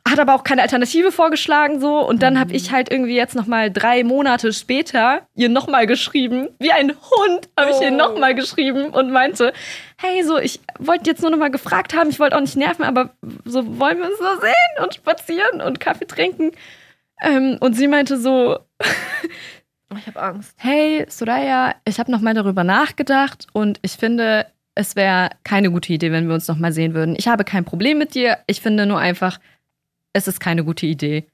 Hat 0.08 0.20
aber 0.20 0.34
auch 0.34 0.44
keine 0.44 0.62
Alternative 0.62 1.10
vorgeschlagen 1.10 1.80
so. 1.80 1.98
Und 1.98 2.22
dann 2.22 2.38
habe 2.38 2.52
ich 2.52 2.70
halt 2.70 2.90
irgendwie 2.90 3.16
jetzt 3.16 3.34
noch 3.34 3.46
mal 3.46 3.70
drei 3.72 4.04
Monate 4.04 4.52
später 4.52 5.26
ihr 5.34 5.48
noch 5.48 5.66
mal 5.66 5.86
geschrieben, 5.86 6.48
wie 6.58 6.70
ein 6.72 6.90
Hund 6.90 7.48
habe 7.58 7.70
ich 7.72 7.80
ihr 7.80 7.90
noch 7.90 8.16
mal 8.18 8.34
geschrieben 8.34 8.90
und 8.90 9.10
meinte, 9.10 9.52
hey, 9.98 10.22
so 10.22 10.38
ich 10.38 10.60
wollte 10.78 11.10
jetzt 11.10 11.22
nur 11.22 11.30
noch 11.30 11.38
mal 11.38 11.50
gefragt 11.50 11.94
haben, 11.96 12.10
ich 12.10 12.20
wollte 12.20 12.36
auch 12.36 12.40
nicht 12.40 12.56
nerven, 12.56 12.84
aber 12.84 13.10
so 13.44 13.78
wollen 13.80 13.98
wir 13.98 14.06
uns 14.06 14.18
so 14.18 14.40
sehen 14.40 14.84
und 14.84 14.94
spazieren 14.94 15.60
und 15.60 15.80
Kaffee 15.80 16.06
trinken. 16.06 16.52
Ähm, 17.22 17.56
und 17.60 17.74
sie 17.74 17.88
meinte 17.88 18.18
so, 18.18 18.58
Ich 19.98 20.06
habe 20.06 20.20
Angst. 20.20 20.54
hey 20.58 21.06
Soraya, 21.08 21.74
ich 21.84 21.98
habe 21.98 22.10
noch 22.10 22.20
mal 22.20 22.34
darüber 22.34 22.64
nachgedacht 22.64 23.46
und 23.52 23.78
ich 23.82 23.92
finde, 23.92 24.46
es 24.74 24.94
wäre 24.94 25.30
keine 25.42 25.70
gute 25.70 25.92
Idee, 25.92 26.12
wenn 26.12 26.26
wir 26.28 26.34
uns 26.34 26.48
noch 26.48 26.58
mal 26.58 26.72
sehen 26.72 26.92
würden. 26.92 27.14
Ich 27.16 27.28
habe 27.28 27.44
kein 27.44 27.64
Problem 27.64 27.98
mit 27.98 28.14
dir. 28.14 28.38
Ich 28.46 28.60
finde 28.60 28.84
nur 28.86 28.98
einfach, 28.98 29.38
es 30.16 30.26
ist 30.26 30.40
keine 30.40 30.64
gute 30.64 30.86
Idee. 30.86 31.26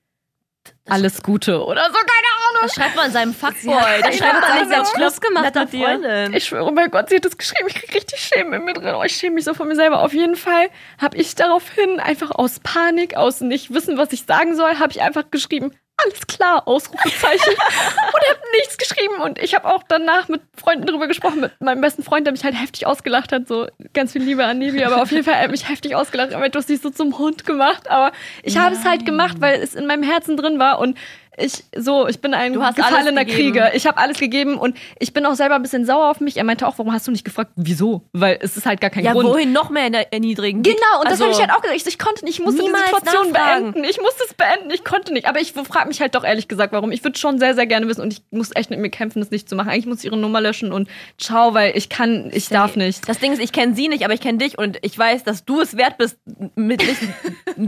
Alles 0.88 1.22
Gute 1.22 1.64
oder 1.64 1.86
so, 1.86 1.94
keine 1.94 2.30
Ahnung. 2.48 2.62
Das 2.62 2.74
schreibt 2.74 2.96
man 2.96 3.10
seinem 3.12 3.34
Fuckboy. 3.34 4.02
Das 4.02 4.16
schreibt 4.16 4.40
man 4.40 4.68
nicht. 4.68 4.90
Schluss 4.94 5.20
gemacht 5.20 5.54
mit 5.54 5.72
dir. 5.72 5.84
Freundin. 5.86 6.34
Ich 6.34 6.44
schwöre, 6.44 6.66
oh 6.66 6.72
mein 6.72 6.90
Gott, 6.90 7.08
sie 7.08 7.16
hat 7.16 7.24
das 7.24 7.38
geschrieben. 7.38 7.68
Ich 7.68 7.74
krieg 7.74 7.94
richtig 7.94 8.20
Schämen 8.20 8.52
in 8.54 8.64
mir 8.64 8.74
drin. 8.74 8.94
Oh, 8.94 9.02
ich 9.04 9.14
schäme 9.14 9.36
mich 9.36 9.44
so 9.44 9.54
von 9.54 9.68
mir 9.68 9.76
selber. 9.76 10.02
Auf 10.02 10.12
jeden 10.12 10.36
Fall 10.36 10.68
habe 11.00 11.16
ich 11.16 11.34
daraufhin 11.36 12.00
einfach 12.00 12.32
aus 12.32 12.60
Panik, 12.60 13.16
aus 13.16 13.40
nicht 13.40 13.72
wissen, 13.72 13.98
was 13.98 14.12
ich 14.12 14.24
sagen 14.24 14.56
soll, 14.56 14.78
habe 14.78 14.92
ich 14.92 15.02
einfach 15.02 15.30
geschrieben, 15.30 15.72
alles 16.04 16.26
klar, 16.26 16.66
Ausrufezeichen. 16.66 17.52
und 17.52 18.28
habe 18.28 18.40
nichts 18.58 18.78
geschrieben. 18.78 19.20
Und 19.22 19.38
ich 19.38 19.54
habe 19.54 19.66
auch 19.72 19.82
danach 19.88 20.28
mit 20.28 20.42
Freunden 20.56 20.86
darüber 20.86 21.06
gesprochen, 21.06 21.40
mit 21.40 21.60
meinem 21.60 21.80
besten 21.80 22.02
Freund, 22.02 22.26
der 22.26 22.32
mich 22.32 22.44
halt 22.44 22.58
heftig 22.58 22.86
ausgelacht 22.86 23.32
hat. 23.32 23.48
So 23.48 23.66
ganz 23.94 24.12
viel 24.12 24.22
Liebe 24.22 24.44
an 24.44 24.58
Nevi, 24.58 24.84
aber 24.84 25.02
auf 25.02 25.10
jeden 25.10 25.24
Fall 25.24 25.34
er 25.34 25.44
hat 25.44 25.50
mich 25.50 25.68
heftig 25.68 25.94
ausgelacht. 25.94 26.32
Aber 26.34 26.48
du 26.48 26.58
hast 26.58 26.68
dich 26.68 26.80
so 26.80 26.90
zum 26.90 27.18
Hund 27.18 27.44
gemacht. 27.46 27.90
Aber 27.90 28.12
ich 28.42 28.56
habe 28.58 28.74
es 28.74 28.84
halt 28.84 29.06
gemacht, 29.06 29.36
weil 29.40 29.60
es 29.60 29.74
in 29.74 29.86
meinem 29.86 30.02
Herzen 30.02 30.36
drin 30.36 30.58
war. 30.58 30.78
Und 30.78 30.98
ich 31.38 31.64
so, 31.76 32.06
ich 32.08 32.20
bin 32.20 32.34
ein 32.34 32.52
gefallener. 32.52 33.24
Krieger. 33.24 33.74
Ich 33.74 33.86
habe 33.86 33.96
alles 33.98 34.18
gegeben 34.18 34.56
und 34.58 34.76
ich 34.98 35.12
bin 35.12 35.24
auch 35.26 35.34
selber 35.34 35.54
ein 35.54 35.62
bisschen 35.62 35.86
sauer 35.86 36.10
auf 36.10 36.20
mich. 36.20 36.36
Er 36.36 36.44
meinte 36.44 36.66
auch, 36.68 36.76
warum 36.78 36.92
hast 36.92 37.06
du 37.06 37.10
nicht 37.10 37.24
gefragt, 37.24 37.52
wieso? 37.56 38.02
Weil 38.12 38.38
es 38.42 38.56
ist 38.56 38.66
halt 38.66 38.80
gar 38.80 38.90
kein 38.90 39.04
Ja, 39.04 39.12
Grund. 39.12 39.28
wohin 39.28 39.52
noch 39.52 39.70
mehr 39.70 39.90
erniedrigen? 40.12 40.62
Genau, 40.62 40.76
und 40.98 41.04
das 41.06 41.12
Also- 41.12 41.24
habe 41.24 41.32
ich 41.32 41.40
halt 41.40 41.50
auch 41.50 41.62
gesagt. 41.62 41.76
Ich, 41.80 41.86
ich 41.86 41.98
konnte 41.98 42.24
nicht, 42.24 42.38
ich 42.38 42.44
musste 42.44 42.62
die 42.62 42.68
Situation 42.68 43.32
nachfragen. 43.32 43.72
beenden. 43.72 43.88
Ich 43.88 44.00
musste 44.00 44.24
es 44.28 44.34
beenden, 44.34 44.70
ich 44.70 44.84
konnte 44.84 45.12
nicht. 45.12 45.26
Aber 45.26 45.40
ich 45.40 45.52
frage 45.52 45.88
mich 45.88 46.00
halt 46.00 46.14
doch 46.14 46.24
ehrlich 46.24 46.48
gesagt, 46.48 46.72
warum. 46.72 46.92
Ich 46.92 47.02
würde 47.04 47.18
schon 47.18 47.38
sehr, 47.38 47.54
sehr 47.54 47.66
gerne 47.66 47.88
wissen 47.88 48.02
und 48.02 48.12
ich 48.12 48.22
muss 48.30 48.50
echt 48.54 48.70
mit 48.70 48.78
mir 48.80 48.90
kämpfen, 48.90 49.20
das 49.20 49.30
nicht 49.30 49.48
zu 49.48 49.56
machen. 49.56 49.70
Eigentlich 49.70 49.86
muss 49.86 49.98
ich 50.00 50.04
ihre 50.06 50.16
Nummer 50.18 50.40
löschen 50.40 50.72
und 50.72 50.88
ciao, 51.18 51.54
weil 51.54 51.76
ich 51.76 51.88
kann, 51.88 52.30
ich 52.34 52.48
darf 52.48 52.76
nicht. 52.76 53.08
Das 53.08 53.18
Ding 53.18 53.32
ist, 53.32 53.40
ich 53.40 53.52
kenne 53.52 53.74
sie 53.74 53.88
nicht, 53.88 54.04
aber 54.04 54.12
ich 54.14 54.20
kenne 54.20 54.38
dich 54.38 54.58
und 54.58 54.78
ich 54.82 54.98
weiß, 54.98 55.24
dass 55.24 55.44
du 55.44 55.60
es 55.60 55.76
wert 55.76 55.96
bist, 55.98 56.18
mit 56.56 56.82
sich, 56.82 56.98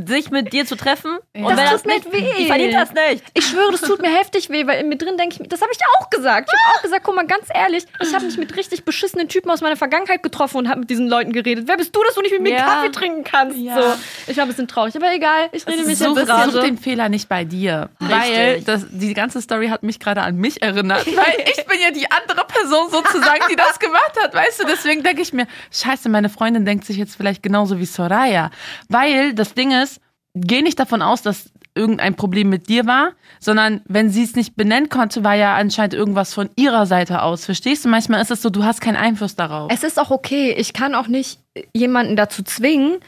sich 0.07 0.31
mit 0.31 0.53
dir 0.53 0.67
zu 0.67 0.77
treffen. 0.77 1.19
Und 1.35 1.57
Das 1.57 1.83
tut 1.83 1.87
mir 1.87 1.95
nicht, 1.95 2.13
weh. 2.13 2.33
Die 2.39 2.47
verdient 2.47 2.75
das 2.75 2.93
nicht. 2.93 3.25
Ich 3.35 3.47
schwöre, 3.47 3.73
das 3.73 3.81
tut 3.83 4.01
mir 4.03 4.11
heftig 4.17 4.51
weh, 4.51 4.67
weil 4.67 4.81
in 4.81 4.89
mir 4.89 4.97
drin 4.97 5.17
denke 5.17 5.37
ich, 5.43 5.49
das 5.49 5.61
habe 5.61 5.71
ich 5.73 5.79
auch 5.99 6.11
gesagt. 6.11 6.51
Ich 6.53 6.61
habe 6.67 6.79
auch 6.79 6.83
gesagt, 6.83 7.05
guck 7.05 7.15
mal, 7.15 7.27
ganz 7.27 7.47
ehrlich, 7.53 7.85
ich 8.01 8.15
habe 8.15 8.25
mich 8.25 8.37
mit 8.39 8.57
richtig 8.57 8.85
beschissenen 8.85 9.29
Typen 9.29 9.51
aus 9.51 9.61
meiner 9.61 9.77
Vergangenheit 9.77 10.23
getroffen 10.23 10.59
und 10.59 10.69
habe 10.69 10.81
mit 10.81 10.91
diesen 10.91 11.09
Leuten 11.09 11.33
geredet. 11.33 11.65
Wer 11.67 11.77
bist 11.77 11.95
du, 11.95 12.03
dass 12.05 12.15
du 12.15 12.21
nicht 12.23 12.33
mit 12.33 12.43
mir 12.43 12.51
Ja. 12.55 12.65
Kaffee 12.65 12.91
trinken 12.91 13.25
kannst? 13.25 13.57
Ja. 13.59 13.75
So, 13.81 13.95
ich 14.27 14.37
war 14.37 14.45
ein 14.45 14.49
bisschen 14.49 14.69
traurig, 14.69 14.95
aber 14.97 15.13
egal, 15.13 15.49
ich 15.53 15.67
rede 15.67 15.85
mich 15.85 15.99
Such, 15.99 16.17
jetzt 16.17 16.29
such 16.29 16.35
Rage. 16.35 16.61
den 16.61 16.79
Fehler 16.79 17.09
nicht 17.09 17.29
bei 17.29 17.45
dir. 17.45 17.89
Weil 18.01 18.61
das, 18.63 18.87
die 18.91 19.15
ganze 19.15 19.41
Story 19.43 19.69
hat 19.69 19.83
mich 19.83 19.99
gerade 20.01 20.23
an 20.23 20.37
mich 20.37 20.63
erinnert. 20.63 21.07
Weil 21.07 21.45
ich 21.47 21.65
bin 21.67 21.79
ja 21.81 21.91
die 21.91 22.11
andere 22.11 22.47
Person 22.47 22.91
sozusagen, 22.91 23.43
die 23.51 23.57
das 23.57 23.79
gemacht 23.79 24.13
hat. 24.23 24.35
Weißt 24.35 24.61
du, 24.63 24.67
deswegen 24.67 25.03
denke 25.03 25.23
ich 25.23 25.33
mir, 25.33 25.47
scheiße, 25.73 26.09
meine 26.09 26.29
Freundin 26.29 26.65
denkt 26.65 26.85
sich 26.85 26.97
jetzt 26.97 27.17
vielleicht 27.17 27.43
genauso 27.43 27.79
wie 27.79 27.85
Soraya. 27.87 28.51
Weil 28.89 29.35
das 29.35 29.55
Ding 29.55 29.73
ist, 29.83 30.01
geh 30.35 30.63
nicht 30.63 30.79
davon 30.79 31.03
aus, 31.03 31.23
dass 31.23 31.51
irgendein 31.75 32.15
Problem 32.15 32.49
mit 32.49 32.69
dir 32.69 32.87
war, 32.87 33.13
sondern 33.41 33.83
wenn 33.87 34.09
sie 34.09 34.23
es 34.23 34.37
nicht 34.37 34.57
benennen 34.57 34.89
konnte, 34.89 35.25
war 35.25 35.35
ja 35.35 35.57
anscheinend 35.57 35.95
irgendwas 35.95 36.33
von 36.33 36.51
ihrer 36.57 36.87
Seite 36.87 37.23
aus. 37.23 37.45
Verstehst 37.45 37.85
du? 37.85 37.89
Manchmal 37.89 38.23
ist 38.23 38.31
es 38.31 38.43
so, 38.43 38.51
du 38.51 38.65
hast 38.65 38.81
keinen 38.81 38.97
Einfluss 38.97 39.35
darauf. 39.35 39.73
Es 39.73 39.83
ist 39.83 39.99
auch 39.99 40.11
okay. 40.11 40.55
Ich 40.57 40.73
kann 40.73 40.95
auch 40.95 41.09
nicht 41.09 41.41
jemanden 41.73 42.17
dazu 42.17 42.43
zwingen. 42.43 42.99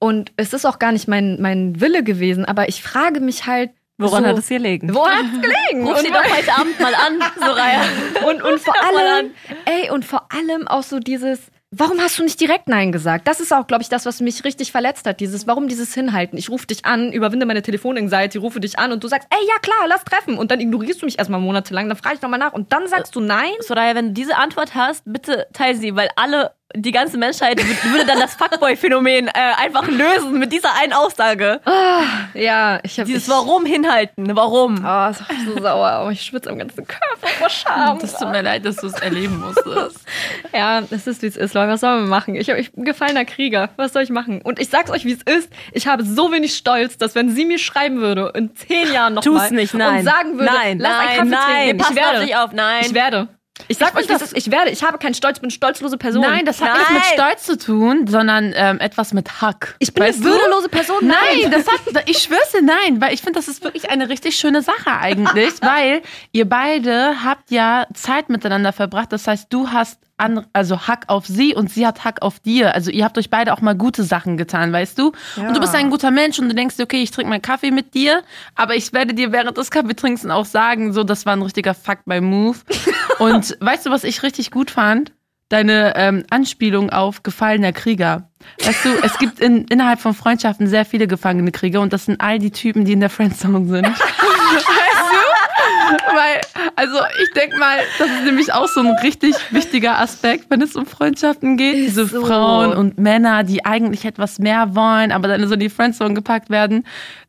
Und 0.00 0.32
es 0.36 0.52
ist 0.52 0.64
auch 0.64 0.78
gar 0.78 0.92
nicht 0.92 1.08
mein, 1.08 1.40
mein 1.40 1.80
Wille 1.80 2.04
gewesen. 2.04 2.44
Aber 2.44 2.68
ich 2.68 2.82
frage 2.82 3.20
mich 3.20 3.46
halt. 3.46 3.70
Woran 4.00 4.22
so, 4.22 4.28
hat 4.30 4.38
es 4.38 4.46
hier 4.46 4.60
liegen? 4.60 4.94
Wo 4.94 5.08
hat 5.08 5.24
es 5.24 5.40
gelegen? 5.40 5.86
Ruf 5.86 5.98
sie 5.98 6.10
doch 6.10 6.22
heute 6.22 6.52
Abend 6.54 6.78
mal 6.78 6.94
an, 6.94 7.20
Soraya. 7.36 7.82
Und, 8.28 8.42
und 8.42 8.60
vor 8.60 8.74
allem, 8.80 9.32
ey, 9.64 9.90
und 9.90 10.04
vor 10.04 10.28
allem 10.32 10.68
auch 10.68 10.84
so 10.84 11.00
dieses, 11.00 11.40
warum 11.70 12.00
hast 12.00 12.18
du 12.18 12.22
nicht 12.22 12.40
direkt 12.40 12.68
Nein 12.68 12.92
gesagt? 12.92 13.28
Das 13.28 13.40
ist 13.40 13.52
auch, 13.52 13.66
glaube 13.66 13.82
ich, 13.82 13.88
das, 13.88 14.06
was 14.06 14.20
mich 14.20 14.44
richtig 14.44 14.72
verletzt 14.72 15.06
hat. 15.06 15.20
Dieses, 15.20 15.46
warum 15.46 15.68
dieses 15.68 15.94
Hinhalten? 15.94 16.38
Ich 16.38 16.50
rufe 16.50 16.66
dich 16.66 16.84
an, 16.84 17.12
überwinde 17.12 17.46
meine 17.46 17.62
Telefonanxiety, 17.62 18.38
rufe 18.38 18.60
dich 18.60 18.78
an 18.78 18.92
und 18.92 19.04
du 19.04 19.08
sagst, 19.08 19.28
ey, 19.30 19.46
ja 19.46 19.58
klar, 19.60 19.86
lass 19.88 20.04
treffen. 20.04 20.38
Und 20.38 20.50
dann 20.50 20.60
ignorierst 20.60 21.02
du 21.02 21.06
mich 21.06 21.18
erstmal 21.18 21.40
monatelang, 21.40 21.88
dann 21.88 21.98
frage 21.98 22.16
ich 22.16 22.22
nochmal 22.22 22.38
nach 22.38 22.52
und 22.52 22.72
dann 22.72 22.86
sagst 22.88 23.14
du 23.14 23.20
Nein? 23.20 23.52
Soraya, 23.60 23.94
wenn 23.94 24.08
du 24.08 24.12
diese 24.12 24.36
Antwort 24.36 24.74
hast, 24.74 25.02
bitte 25.04 25.46
teil 25.52 25.76
sie, 25.76 25.94
weil 25.94 26.08
alle 26.16 26.52
die 26.76 26.92
ganze 26.92 27.16
Menschheit 27.16 27.58
wür- 27.60 27.92
würde 27.92 28.04
dann 28.06 28.20
das 28.20 28.34
Fuckboy-Phänomen 28.34 29.28
äh, 29.28 29.30
einfach 29.56 29.88
lösen 29.88 30.38
mit 30.38 30.52
dieser 30.52 30.74
einen 30.78 30.92
Aussage. 30.92 31.60
Ja, 32.34 32.78
ich 32.82 32.98
habe 33.00 33.06
Dieses 33.08 33.28
Warum 33.28 33.64
hinhalten, 33.64 34.36
warum? 34.36 34.74
Oh, 34.84 35.10
ist 35.10 35.22
auch 35.22 35.54
so 35.54 35.60
sauer. 35.62 36.04
Oh, 36.06 36.10
ich 36.10 36.20
schwitze 36.22 36.50
am 36.50 36.58
ganzen 36.58 36.86
Körper 36.86 37.26
vor 37.38 37.48
Scham. 37.48 37.98
Das 37.98 38.18
tut 38.18 38.30
mir 38.30 38.42
leid, 38.42 38.64
dass 38.66 38.76
du 38.76 38.86
es 38.88 38.94
erleben 38.94 39.38
musstest. 39.40 40.00
Ja, 40.52 40.82
es 40.90 41.06
ist, 41.06 41.22
wie 41.22 41.26
es 41.26 41.36
ist, 41.36 41.54
Leute. 41.54 41.72
Was 41.72 41.80
sollen 41.80 42.04
wir 42.04 42.08
machen? 42.08 42.34
Ich, 42.34 42.48
ich 42.48 42.72
bin 42.72 42.84
gefallener 42.84 43.24
Krieger. 43.24 43.70
Was 43.76 43.92
soll 43.92 44.02
ich 44.02 44.10
machen? 44.10 44.40
Und 44.42 44.58
ich 44.58 44.68
sag's 44.68 44.90
euch, 44.90 45.04
wie 45.04 45.12
es 45.12 45.22
ist. 45.22 45.50
Ich 45.72 45.86
habe 45.86 46.04
so 46.04 46.32
wenig 46.32 46.54
Stolz, 46.56 46.96
dass 46.96 47.14
wenn 47.14 47.30
sie 47.30 47.44
mir 47.44 47.58
schreiben 47.58 48.00
würde, 48.00 48.32
in 48.34 48.54
zehn 48.56 48.92
Jahren 48.92 49.14
noch 49.14 49.22
Tu's 49.22 49.36
mal 49.36 49.50
nicht, 49.52 49.74
nein. 49.74 49.98
und 50.00 50.04
sagen 50.04 50.32
würde, 50.38 50.52
Nein, 50.52 50.78
lass 50.78 50.92
nein, 50.92 51.08
einen 51.20 51.30
Kaffee 51.30 51.52
nein. 51.52 51.78
trinken. 51.78 51.86
Ich 51.90 51.96
werde. 51.96 52.42
auf, 52.44 52.52
nein. 52.52 52.84
Ich 52.86 52.94
werde. 52.94 53.28
Ich 53.66 53.78
sag 53.78 53.96
euch, 53.96 54.08
wie 54.08 54.12
es 54.12 54.20
das- 54.20 54.32
ist. 54.32 54.36
Ich 54.46 54.50
werde. 54.52 54.70
Ich 54.70 54.82
habe 54.84 54.98
keinen 54.98 55.14
Stolz, 55.14 55.38
ich 55.38 55.40
bin 55.42 55.50
stolzlose 55.50 55.98
Person. 55.98 56.22
Nein, 56.22 56.44
das 56.44 56.60
hat 56.60 56.74
nichts 56.76 56.90
mit 56.92 57.04
Stolz 57.04 57.42
zu 57.44 57.58
tun, 57.58 58.06
sondern 58.06 58.52
ähm, 58.54 58.78
etwas 58.80 59.12
mit 59.12 59.40
Hack. 59.42 59.74
ich 59.80 59.92
bin 59.92 60.04
Weißt 60.04 60.20
eine 60.22 60.30
würdelose 60.30 60.68
Person. 60.68 60.98
Nein, 61.06 61.50
das 61.50 61.66
hat, 61.66 62.08
ich 62.08 62.18
schwör's 62.18 62.52
dir, 62.52 62.62
nein, 62.62 63.00
weil 63.00 63.12
ich 63.12 63.20
finde, 63.20 63.38
das 63.38 63.48
ist 63.48 63.64
wirklich 63.64 63.90
eine 63.90 64.08
richtig 64.08 64.36
schöne 64.36 64.62
Sache 64.62 64.92
eigentlich, 65.00 65.54
weil 65.60 66.02
ihr 66.32 66.48
beide 66.48 67.24
habt 67.24 67.50
ja 67.50 67.86
Zeit 67.94 68.28
miteinander 68.28 68.72
verbracht. 68.72 69.12
Das 69.12 69.26
heißt, 69.26 69.46
du 69.50 69.70
hast 69.70 69.98
an, 70.18 70.46
also 70.52 70.86
Hack 70.86 71.04
auf 71.06 71.26
sie 71.26 71.54
und 71.54 71.70
sie 71.70 71.86
hat 71.86 72.04
Hack 72.04 72.22
auf 72.22 72.40
dir. 72.40 72.74
Also 72.74 72.90
ihr 72.90 73.04
habt 73.04 73.16
euch 73.16 73.30
beide 73.30 73.52
auch 73.52 73.60
mal 73.60 73.74
gute 73.74 74.02
Sachen 74.02 74.36
getan, 74.36 74.72
weißt 74.72 74.98
du? 74.98 75.12
Und 75.36 75.54
du 75.54 75.60
bist 75.60 75.74
ein 75.74 75.90
guter 75.90 76.10
Mensch 76.10 76.38
und 76.38 76.48
du 76.48 76.54
denkst 76.54 76.76
dir, 76.76 76.82
okay, 76.82 77.02
ich 77.02 77.10
trinke 77.10 77.30
meinen 77.30 77.42
Kaffee 77.42 77.70
mit 77.70 77.94
dir, 77.94 78.22
aber 78.54 78.74
ich 78.74 78.92
werde 78.92 79.14
dir 79.14 79.32
während 79.32 79.56
des 79.56 79.70
Kaffeetrinkens 79.70 80.28
auch 80.30 80.44
sagen, 80.44 80.92
so, 80.92 81.04
das 81.04 81.24
war 81.24 81.34
ein 81.34 81.42
richtiger 81.42 81.74
Fuck 81.74 82.04
by 82.04 82.20
Move. 82.20 82.58
und 83.18 83.56
weißt 83.60 83.86
du, 83.86 83.90
was 83.90 84.04
ich 84.04 84.22
richtig 84.22 84.50
gut 84.50 84.70
fand? 84.70 85.12
Deine 85.48 85.94
ähm, 85.96 86.24
Anspielung 86.28 86.90
auf 86.90 87.22
gefallener 87.22 87.72
Krieger. 87.72 88.28
Weißt 88.62 88.84
du, 88.84 88.90
es 89.02 89.18
gibt 89.18 89.40
in, 89.40 89.64
innerhalb 89.64 89.98
von 89.98 90.14
Freundschaften 90.14 90.66
sehr 90.66 90.84
viele 90.84 91.06
gefangene 91.06 91.52
Krieger 91.52 91.80
und 91.80 91.92
das 91.92 92.04
sind 92.04 92.20
all 92.20 92.38
die 92.38 92.50
Typen, 92.50 92.84
die 92.84 92.92
in 92.92 93.00
der 93.00 93.08
Friendzone 93.08 93.66
sind. 93.66 93.88
Weil, 95.90 96.40
also 96.76 96.98
ich 97.22 97.32
denk 97.34 97.58
mal, 97.58 97.78
das 97.98 98.08
ist 98.08 98.24
nämlich 98.24 98.52
auch 98.52 98.68
so 98.68 98.80
ein 98.80 98.90
richtig 99.02 99.34
wichtiger 99.50 99.98
Aspekt, 99.98 100.46
wenn 100.50 100.62
es 100.62 100.76
um 100.76 100.86
Freundschaften 100.86 101.56
geht. 101.56 101.76
Diese 101.76 102.06
so. 102.06 102.24
Frauen 102.24 102.72
und 102.74 102.98
Männer, 102.98 103.44
die 103.44 103.64
eigentlich 103.64 104.04
etwas 104.04 104.38
mehr 104.38 104.74
wollen, 104.74 105.12
aber 105.12 105.28
dann 105.28 105.46
so 105.48 105.54
in 105.54 105.60
die 105.60 105.70
Friendzone 105.70 106.14
gepackt 106.14 106.50
werden. 106.50 106.84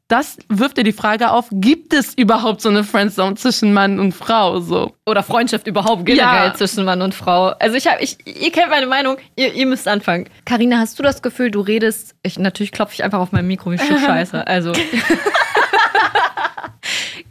Das 0.07 0.38
wirft 0.49 0.78
dir 0.78 0.84
die 0.84 0.91
Frage 0.91 1.30
auf, 1.30 1.49
gibt 1.51 1.93
es 1.93 2.16
überhaupt 2.16 2.62
so 2.62 2.70
eine 2.70 2.84
Friendzone 2.84 3.36
zwischen 3.36 3.74
Mann 3.74 3.99
und 3.99 4.14
Frau? 4.14 4.60
So. 4.60 4.95
Oder 5.05 5.22
Freundschaft 5.22 5.68
überhaupt 5.68 6.03
generell 6.07 6.47
Ja. 6.47 6.53
zwischen 6.55 6.84
Mann 6.84 7.03
und 7.03 7.14
Frau. 7.14 7.49
Also 7.60 7.76
ich 7.76 7.86
habe, 7.86 8.01
ich, 8.01 8.18
ihr 8.26 8.51
kennt 8.51 8.72
meine 8.72 8.88
Meinung, 8.88 9.18
ihr, 9.36 9.53
ihr 9.53 9.68
müsst 9.68 9.88
anfangen. 9.88 10.28
Karina, 10.45 10.80
hast 10.80 10.97
du 10.97 11.03
das 11.03 11.22
Gefühl, 11.22 11.51
du 11.51 11.62
redest, 11.62 12.16
ich, 12.24 12.39
natürlich 12.39 12.72
klopfe 12.72 12.95
ich 12.95 13.03
einfach 13.03 13.20
auf 13.20 13.32
mein 13.32 13.45
Mikro, 13.45 13.70
wie 13.72 13.78
Scheiße. 14.05 14.47
Also. 14.47 14.74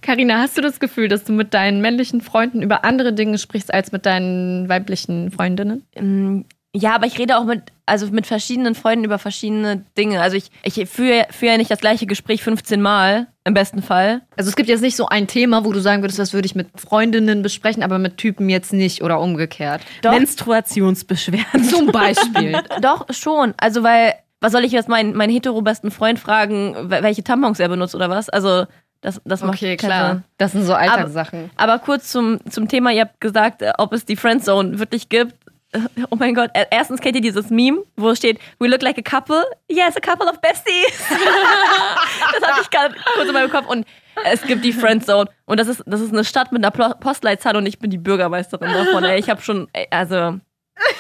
Karina, 0.08 0.38
hast 0.38 0.56
du 0.56 0.62
das 0.62 0.80
Gefühl, 0.80 1.08
dass 1.08 1.24
du 1.24 1.32
mit 1.34 1.52
deinen 1.52 1.82
männlichen 1.82 2.22
Freunden 2.22 2.62
über 2.62 2.82
andere 2.82 3.12
Dinge 3.12 3.36
sprichst 3.36 3.74
als 3.74 3.92
mit 3.92 4.06
deinen 4.06 4.66
weiblichen 4.66 5.30
Freundinnen? 5.30 5.82
Ähm, 5.94 6.46
Ja, 6.74 6.94
aber 6.94 7.04
ich 7.06 7.18
rede 7.18 7.36
auch 7.36 7.44
mit, 7.44 7.64
also 7.84 8.06
mit 8.06 8.26
verschiedenen 8.26 8.74
Freunden 8.74 9.04
über 9.04 9.18
verschiedene 9.18 9.84
Dinge. 9.98 10.22
Also 10.22 10.38
ich, 10.38 10.50
ich 10.62 10.88
führe, 10.88 11.26
führe 11.30 11.52
ja 11.52 11.58
nicht 11.58 11.70
das 11.70 11.80
gleiche 11.80 12.06
Gespräch 12.06 12.42
15 12.42 12.80
Mal, 12.80 13.26
im 13.44 13.52
besten 13.52 13.82
Fall. 13.82 14.22
Also 14.34 14.48
es 14.48 14.56
gibt 14.56 14.70
jetzt 14.70 14.80
nicht 14.80 14.96
so 14.96 15.08
ein 15.08 15.26
Thema, 15.26 15.66
wo 15.66 15.72
du 15.74 15.80
sagen 15.80 16.02
würdest, 16.02 16.18
das 16.18 16.32
würde 16.32 16.46
ich 16.46 16.54
mit 16.54 16.68
Freundinnen 16.80 17.42
besprechen, 17.42 17.82
aber 17.82 17.98
mit 17.98 18.16
Typen 18.16 18.48
jetzt 18.48 18.72
nicht 18.72 19.02
oder 19.02 19.20
umgekehrt. 19.20 19.82
Menstruationsbeschwerden. 20.04 21.64
Zum 21.64 21.86
Beispiel. 21.88 22.58
Doch, 22.80 23.06
schon. 23.10 23.52
Also, 23.58 23.82
weil, 23.82 24.14
was 24.40 24.52
soll 24.52 24.64
ich 24.64 24.72
jetzt 24.72 24.88
meinen, 24.88 25.14
meinen 25.14 25.32
hetero-besten 25.32 25.90
Freund 25.90 26.18
fragen, 26.18 26.74
wel- 26.90 27.02
welche 27.02 27.24
Tampons 27.24 27.60
er 27.60 27.68
benutzt 27.68 27.94
oder 27.94 28.08
was? 28.08 28.28
Also, 28.30 28.64
das, 29.00 29.20
das 29.24 29.42
macht 29.42 29.58
Okay, 29.58 29.76
klar. 29.76 30.08
Sinn. 30.10 30.24
Das 30.38 30.52
sind 30.52 30.64
so 30.64 30.74
Alltagssachen. 30.74 31.50
Aber 31.56 31.78
kurz 31.78 32.10
zum, 32.10 32.38
zum 32.50 32.68
Thema, 32.68 32.90
ihr 32.92 33.02
habt 33.02 33.20
gesagt, 33.20 33.62
äh, 33.62 33.72
ob 33.78 33.92
es 33.92 34.04
die 34.04 34.16
Friendzone 34.16 34.78
wirklich 34.78 35.08
gibt. 35.08 35.34
Oh 36.10 36.16
mein 36.16 36.34
Gott, 36.34 36.50
erstens 36.70 36.98
kennt 37.02 37.16
ihr 37.16 37.20
dieses 37.20 37.50
Meme, 37.50 37.82
wo 37.94 38.14
steht, 38.14 38.38
we 38.58 38.68
look 38.68 38.80
like 38.80 38.96
a 38.96 39.02
couple? 39.02 39.44
Yes, 39.68 39.98
a 39.98 40.00
couple 40.00 40.26
of 40.26 40.40
besties. 40.40 40.96
das 41.10 42.48
hatte 42.48 42.62
ich 42.62 42.70
gerade 42.70 42.94
kurz 43.14 43.28
in 43.28 43.34
meinem 43.34 43.50
Kopf. 43.50 43.66
Und 43.66 43.86
es 44.24 44.40
gibt 44.42 44.64
die 44.64 44.72
Friendzone. 44.72 45.28
Und 45.44 45.60
das 45.60 45.68
ist, 45.68 45.82
das 45.84 46.00
ist 46.00 46.10
eine 46.12 46.24
Stadt 46.24 46.52
mit 46.52 46.64
einer 46.64 46.94
Postleitzahl 46.94 47.54
und 47.56 47.66
ich 47.66 47.78
bin 47.78 47.90
die 47.90 47.98
Bürgermeisterin 47.98 48.72
davon. 48.72 49.04
Ey, 49.04 49.18
ich 49.18 49.28
habe 49.28 49.42
schon, 49.42 49.68
also, 49.90 50.38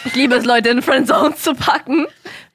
ich 0.04 0.14
liebe 0.14 0.34
es, 0.34 0.44
Leute 0.44 0.68
in 0.68 0.82
Friendzone 0.82 1.34
zu 1.36 1.54
packen. 1.54 2.06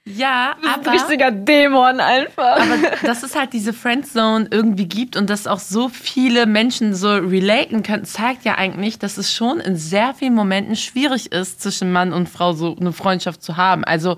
Ja, 0.06 0.58
Ein 0.62 0.86
richtiger 0.86 1.32
Dämon 1.32 2.02
einfach. 2.02 2.58
Aber 2.58 2.98
dass 3.04 3.24
es 3.24 3.38
halt 3.38 3.54
diese 3.54 3.72
Friendzone 3.72 4.48
irgendwie 4.52 4.86
gibt 4.86 5.16
und 5.16 5.30
dass 5.30 5.48
auch 5.48 5.60
so 5.60 5.88
viele 5.88 6.46
Menschen 6.46 6.94
so 6.94 7.14
relaten 7.14 7.84
können, 7.84 8.04
zeigt 8.04 8.44
ja 8.44 8.56
eigentlich, 8.58 9.00
dass 9.00 9.18
es 9.18 9.34
schon 9.34 9.62
in 9.62 9.78
sehr 9.78 10.14
vielen 10.14 10.36
Momenten 10.36 10.76
schwierig 10.76 11.32
ist, 11.32 11.62
zwischen 11.62 11.94
Mann 11.94 12.12
und 12.12 12.28
Frau 12.28 12.52
so 12.52 12.76
eine 12.78 12.92
Freundschaft 12.92 13.42
zu 13.42 13.56
haben. 13.56 13.86
Also 13.86 14.18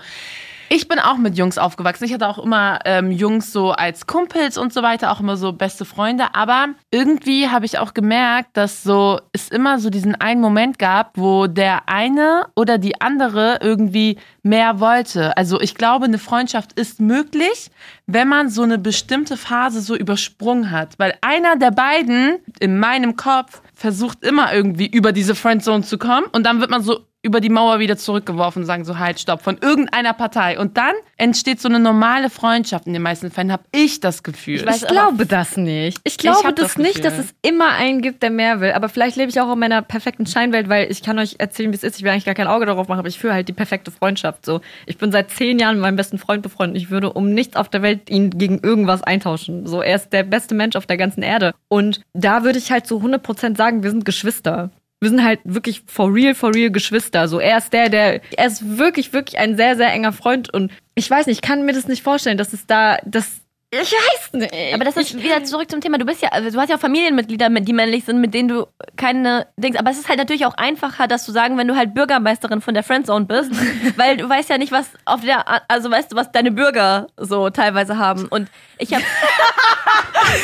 ich 0.70 0.88
bin 0.88 0.99
auch 0.99 1.18
mit 1.18 1.38
Jungs 1.38 1.57
aufgewachsen. 1.57 2.05
Ich 2.05 2.13
hatte 2.13 2.28
auch 2.28 2.39
immer 2.39 2.80
ähm, 2.86 3.11
Jungs 3.11 3.51
so 3.51 3.72
als 3.72 4.07
Kumpels 4.07 4.57
und 4.57 4.74
so 4.74 4.82
weiter, 4.82 5.11
auch 5.11 5.20
immer 5.20 5.38
so 5.38 5.53
beste 5.53 5.86
Freunde. 5.86 6.34
Aber 6.34 6.70
irgendwie 6.91 7.49
habe 7.49 7.66
ich 7.66 7.78
auch 7.78 7.93
gemerkt, 7.93 8.57
dass 8.57 8.84
so 8.84 9.20
es 9.32 9.49
immer 9.49 9.80
so 9.80 9.89
diesen 9.89 10.16
einen 10.16 10.41
Moment 10.41 10.80
gab, 10.80 11.18
wo 11.18 11.47
der 11.47 11.88
eine 11.88 12.47
oder 12.55 12.78
die 12.78 12.99
andere 13.01 13.59
irgendwie 13.61 14.18
mehr 14.43 14.80
wollte. 14.80 15.36
Also 15.38 15.59
ich 15.59 15.76
glaube, 15.76 16.05
eine 16.05 16.18
Freundschaft 16.18 16.80
ist 16.80 16.99
möglich, 16.99 17.70
wenn 18.07 18.28
man 18.28 18.49
so 18.49 18.63
eine 18.63 18.78
bestimmte 18.78 19.38
Phase 19.38 19.82
so 19.82 19.95
übersprungen 19.95 20.72
hat. 20.72 20.97
Weil 20.97 21.16
einer 21.22 21.55
der 21.57 21.72
beiden 21.72 22.38
in 22.59 22.80
meinem 22.80 23.16
Kopf 23.16 23.61
versucht 23.74 24.24
immer 24.24 24.53
irgendwie 24.53 24.88
über 24.88 25.11
diese 25.11 25.36
Friendzone 25.36 25.84
zu 25.84 25.97
kommen 25.97 26.28
und 26.32 26.45
dann 26.45 26.59
wird 26.61 26.70
man 26.72 26.82
so 26.82 27.05
über 27.26 27.41
die 27.41 27.49
Mauer 27.49 27.80
wieder 27.80 27.97
zurückgeworfen 27.97 28.61
und 28.61 28.65
sagen 28.67 28.86
so 28.86 28.99
halt 28.99 29.19
stopp 29.19 29.41
von 29.41 29.57
irgendeiner 29.57 30.13
Partei 30.13 30.59
und 30.59 30.78
dann 30.78 30.93
entsteht 31.17 31.59
so 31.59 31.67
eine 31.67 31.80
normale 31.80 32.30
Freundschaft 32.30 32.86
in 32.86 32.93
den 32.93 33.01
meisten 33.01 33.32
Fällen 33.32 33.51
habe 33.51 33.63
ich 33.71 33.99
das 33.99 34.21
Gefühl. 34.21 34.63
weiß 34.65 34.84
Ich 34.84 34.88
glaube 34.88 35.26
das 35.26 35.57
nicht. 35.57 35.99
Ich 36.03 36.19
glaube 36.19 36.43
hab 36.43 36.55
das, 36.55 36.73
das 36.73 36.78
nicht, 36.78 37.03
dass 37.03 37.17
es 37.17 37.34
immer 37.41 37.69
einen 37.69 38.01
gibt, 38.01 38.21
der 38.21 38.30
mehr 38.30 38.59
will. 38.59 38.73
Aber 38.73 38.89
vielleicht 38.89 39.15
lebe 39.15 39.30
ich 39.30 39.41
auch 39.41 39.51
in 39.51 39.59
meiner 39.59 39.82
perfekten 39.82 40.28
Scheinwelt, 40.28 40.69
weil 40.69 40.91
ich 40.91 41.01
kann 41.01 41.17
euch 41.17 41.36
erzählen, 41.39 41.71
wie 41.71 41.76
es 41.76 41.84
ist. 41.84 41.97
Ich 41.97 42.03
will 42.03 42.11
eigentlich 42.11 42.26
gar 42.26 42.36
kein 42.36 42.47
Auge 42.47 42.67
darauf 42.67 42.88
machen, 42.88 42.99
aber 42.99 43.07
ich 43.07 43.17
führe 43.17 43.34
halt 43.34 43.47
die 43.47 43.53
perfekte 43.53 43.89
Freundschaft. 43.89 44.45
So, 44.45 44.61
ich 44.86 44.97
bin 44.97 45.11
seit 45.11 45.32
zehn 45.32 45.57
Jahren 45.57 45.78
mit 45.78 45.82
meinem 45.82 45.95
besten 45.95 46.19
Freund 46.19 46.43
befreundet. 46.43 46.78
Ich 46.82 46.91
würde 46.91 47.11
um 47.11 47.34
nichts 47.34 47.55
auf 47.55 47.69
der 47.69 47.82
Welt 47.82 48.09
ihn 48.09 48.30
gegen 48.30 48.59
irgendwas 48.59 49.01
eintauschen. 49.01 49.65
So, 49.65 49.82
er 49.82 49.95
ist 49.95 50.13
der 50.13 50.23
beste 50.23 50.53
Mensch 50.53 50.76
auf 50.76 50.86
der 50.86 50.97
ganzen 50.97 51.23
Erde. 51.23 51.53
Und 51.69 52.01
da 52.13 52.43
würde 52.43 52.59
ich 52.59 52.71
halt 52.71 52.86
zu 52.86 52.99
100% 52.99 53.57
sagen, 53.57 53.82
wir 53.82 53.89
sind 53.89 54.05
Geschwister. 54.05 54.69
Wir 55.05 55.11
sind 55.11 55.23
halt 55.23 55.39
wirklich 55.43 55.83
for 55.85 56.11
real, 56.11 56.33
for 56.33 56.53
real 56.55 56.71
Geschwister. 56.71 57.27
So, 57.27 57.39
er 57.39 57.59
ist 57.59 57.71
der, 57.73 57.89
der, 57.89 58.21
er 58.35 58.47
ist 58.47 58.77
wirklich, 58.79 59.13
wirklich 59.13 59.37
ein 59.37 59.55
sehr, 59.55 59.75
sehr 59.75 59.93
enger 59.93 60.11
Freund. 60.13 60.51
Und 60.51 60.71
ich 60.95 61.07
weiß 61.07 61.27
nicht, 61.27 61.37
ich 61.43 61.47
kann 61.47 61.63
mir 61.63 61.73
das 61.73 61.87
nicht 61.87 62.01
vorstellen, 62.01 62.39
dass 62.39 62.53
es 62.53 62.65
da, 62.65 62.97
das, 63.05 63.27
ich 63.71 63.91
weiß 63.91 64.33
nicht. 64.33 64.51
Aber 64.73 64.83
das 64.83 64.97
ist 64.97 65.21
wieder 65.21 65.43
zurück 65.43 65.69
zum 65.69 65.81
Thema. 65.81 65.97
Du 65.99 66.05
bist 66.05 66.21
ja, 66.23 66.29
also 66.29 66.49
du 66.49 66.59
hast 66.59 66.69
ja 66.69 66.77
auch 66.77 66.79
Familienmitglieder, 66.79 67.49
mit- 67.49 67.67
die 67.67 67.73
männlich 67.73 68.03
sind, 68.05 68.19
mit 68.19 68.33
denen 68.33 68.47
du 68.47 68.65
keine 68.95 69.45
Dings. 69.57 69.75
Aber 69.77 69.91
es 69.91 69.99
ist 69.99 70.07
halt 70.09 70.17
natürlich 70.17 70.45
auch 70.47 70.55
einfacher, 70.55 71.07
das 71.07 71.23
zu 71.25 71.31
sagen, 71.31 71.57
wenn 71.57 71.67
du 71.67 71.75
halt 71.75 71.93
Bürgermeisterin 71.93 72.61
von 72.61 72.73
der 72.73 72.83
Friendzone 72.83 73.25
bist, 73.25 73.51
weil 73.97 74.17
du 74.17 74.27
weißt 74.27 74.49
ja 74.49 74.57
nicht, 74.57 74.71
was 74.71 74.89
auf 75.05 75.21
der, 75.21 75.45
also 75.69 75.91
weißt 75.91 76.11
du, 76.13 76.15
was 76.15 76.31
deine 76.31 76.51
Bürger 76.51 77.07
so 77.17 77.49
teilweise 77.51 77.97
haben. 77.99 78.25
Und 78.27 78.47
ich 78.78 78.93
habe 78.93 79.03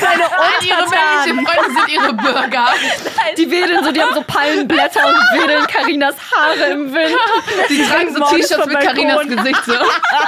meine 0.01 0.23
ihre 0.61 0.89
männlichen 0.89 1.45
Freunde 1.45 1.79
sind 1.79 1.89
ihre 1.89 2.13
Bürger. 2.13 2.67
Die 3.37 3.49
wedeln 3.49 3.83
so, 3.83 3.91
die 3.91 4.01
haben 4.01 4.13
so 4.13 4.21
Palmenblätter 4.21 5.07
und 5.07 5.15
wedeln 5.39 5.65
Karinas 5.67 6.15
Haare 6.31 6.71
im 6.71 6.93
Wind. 6.93 7.15
Die 7.69 7.83
tragen 7.83 8.13
so 8.13 8.23
T-Shirts 8.25 8.65
mit 8.67 8.79
Karinas. 8.79 9.27
Gesicht 9.27 9.65
so. 9.65 9.73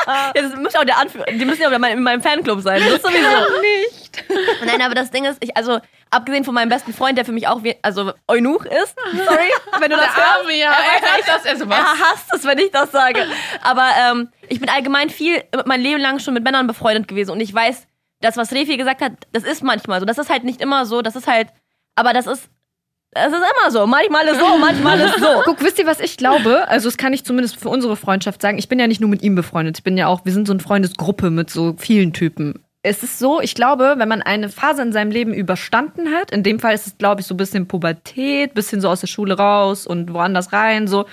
Ja, 0.05 0.31
das 0.41 0.55
muss 0.55 0.75
auch 0.75 0.83
der 0.83 0.97
Anführer, 0.97 1.25
die 1.25 1.45
müssen 1.45 1.61
ja 1.61 1.69
auch 1.69 1.71
in 1.71 2.03
meinem 2.03 2.21
Fanclub 2.21 2.61
sein. 2.61 2.81
Das 2.87 3.01
sowieso. 3.01 3.61
Nicht. 3.61 4.23
Nein, 4.65 4.81
aber 4.81 4.95
das 4.95 5.11
Ding 5.11 5.25
ist, 5.25 5.37
ich, 5.43 5.55
also, 5.55 5.79
abgesehen 6.09 6.43
von 6.43 6.53
meinem 6.53 6.69
besten 6.69 6.93
Freund, 6.93 7.17
der 7.17 7.25
für 7.25 7.31
mich 7.31 7.47
auch, 7.47 7.63
wie, 7.63 7.75
also, 7.81 8.13
Eunuch 8.27 8.65
ist, 8.65 8.95
sorry, 9.25 9.49
wenn 9.79 9.89
du 9.89 9.97
das 9.97 10.13
Der 10.13 10.15
hörst. 10.15 10.39
Arme, 10.39 10.55
ja. 10.55 10.71
Er 10.71 11.07
sagt 11.07 11.27
das, 11.27 11.45
er 11.45 11.57
so, 11.57 11.69
was? 11.69 11.77
Er 11.77 11.99
hasst 11.99 12.33
es, 12.33 12.45
wenn 12.45 12.57
ich 12.59 12.71
das 12.71 12.91
sage. 12.91 13.25
Aber 13.61 13.89
ähm, 13.99 14.29
ich 14.49 14.59
bin 14.59 14.69
allgemein 14.69 15.09
viel, 15.09 15.43
mein 15.65 15.81
Leben 15.81 16.01
lang 16.01 16.19
schon 16.19 16.33
mit 16.33 16.43
Männern 16.43 16.67
befreundet 16.67 17.07
gewesen 17.07 17.31
und 17.31 17.39
ich 17.39 17.53
weiß, 17.53 17.87
das, 18.23 18.37
was 18.37 18.51
Refi 18.51 18.77
gesagt 18.77 19.01
hat, 19.01 19.13
das 19.31 19.43
ist 19.43 19.63
manchmal 19.63 19.99
so. 19.99 20.05
Das 20.05 20.17
ist 20.17 20.29
halt 20.29 20.43
nicht 20.43 20.61
immer 20.61 20.85
so, 20.85 21.01
das 21.01 21.15
ist 21.15 21.27
halt, 21.27 21.49
aber 21.95 22.13
das 22.13 22.27
ist, 22.27 22.49
das 23.11 23.27
ist 23.27 23.37
immer 23.37 23.71
so. 23.71 23.85
Manchmal 23.85 24.27
ist 24.27 24.39
so, 24.39 24.57
manchmal 24.57 24.99
ist 24.99 25.19
so. 25.19 25.41
Guck, 25.45 25.61
wisst 25.61 25.77
ihr, 25.77 25.85
was 25.85 25.99
ich 25.99 26.17
glaube? 26.17 26.67
Also, 26.67 26.87
das 26.89 26.97
kann 26.97 27.13
ich 27.13 27.23
zumindest 27.23 27.57
für 27.57 27.69
unsere 27.69 27.95
Freundschaft 27.95 28.41
sagen. 28.41 28.57
Ich 28.57 28.69
bin 28.69 28.79
ja 28.79 28.87
nicht 28.87 29.01
nur 29.01 29.09
mit 29.09 29.21
ihm 29.21 29.35
befreundet. 29.35 29.77
Ich 29.77 29.83
bin 29.83 29.97
ja 29.97 30.07
auch, 30.07 30.25
wir 30.25 30.33
sind 30.33 30.47
so 30.47 30.53
eine 30.53 30.61
Freundesgruppe 30.61 31.29
mit 31.29 31.49
so 31.49 31.75
vielen 31.77 32.13
Typen. 32.13 32.63
Es 32.81 33.03
ist 33.03 33.19
so, 33.19 33.39
ich 33.39 33.55
glaube, 33.55 33.95
wenn 33.97 34.09
man 34.09 34.21
eine 34.21 34.49
Phase 34.49 34.81
in 34.81 34.91
seinem 34.91 35.11
Leben 35.11 35.33
überstanden 35.33 36.11
hat, 36.11 36.31
in 36.31 36.43
dem 36.43 36.59
Fall 36.59 36.73
ist 36.73 36.87
es, 36.87 36.97
glaube 36.97 37.21
ich, 37.21 37.27
so 37.27 37.33
ein 37.33 37.37
bisschen 37.37 37.67
Pubertät, 37.67 38.53
bisschen 38.55 38.81
so 38.81 38.89
aus 38.89 38.99
der 38.99 39.07
Schule 39.07 39.37
raus 39.37 39.87
und 39.87 40.13
woanders 40.13 40.51
rein, 40.51 40.87
so. 40.87 41.05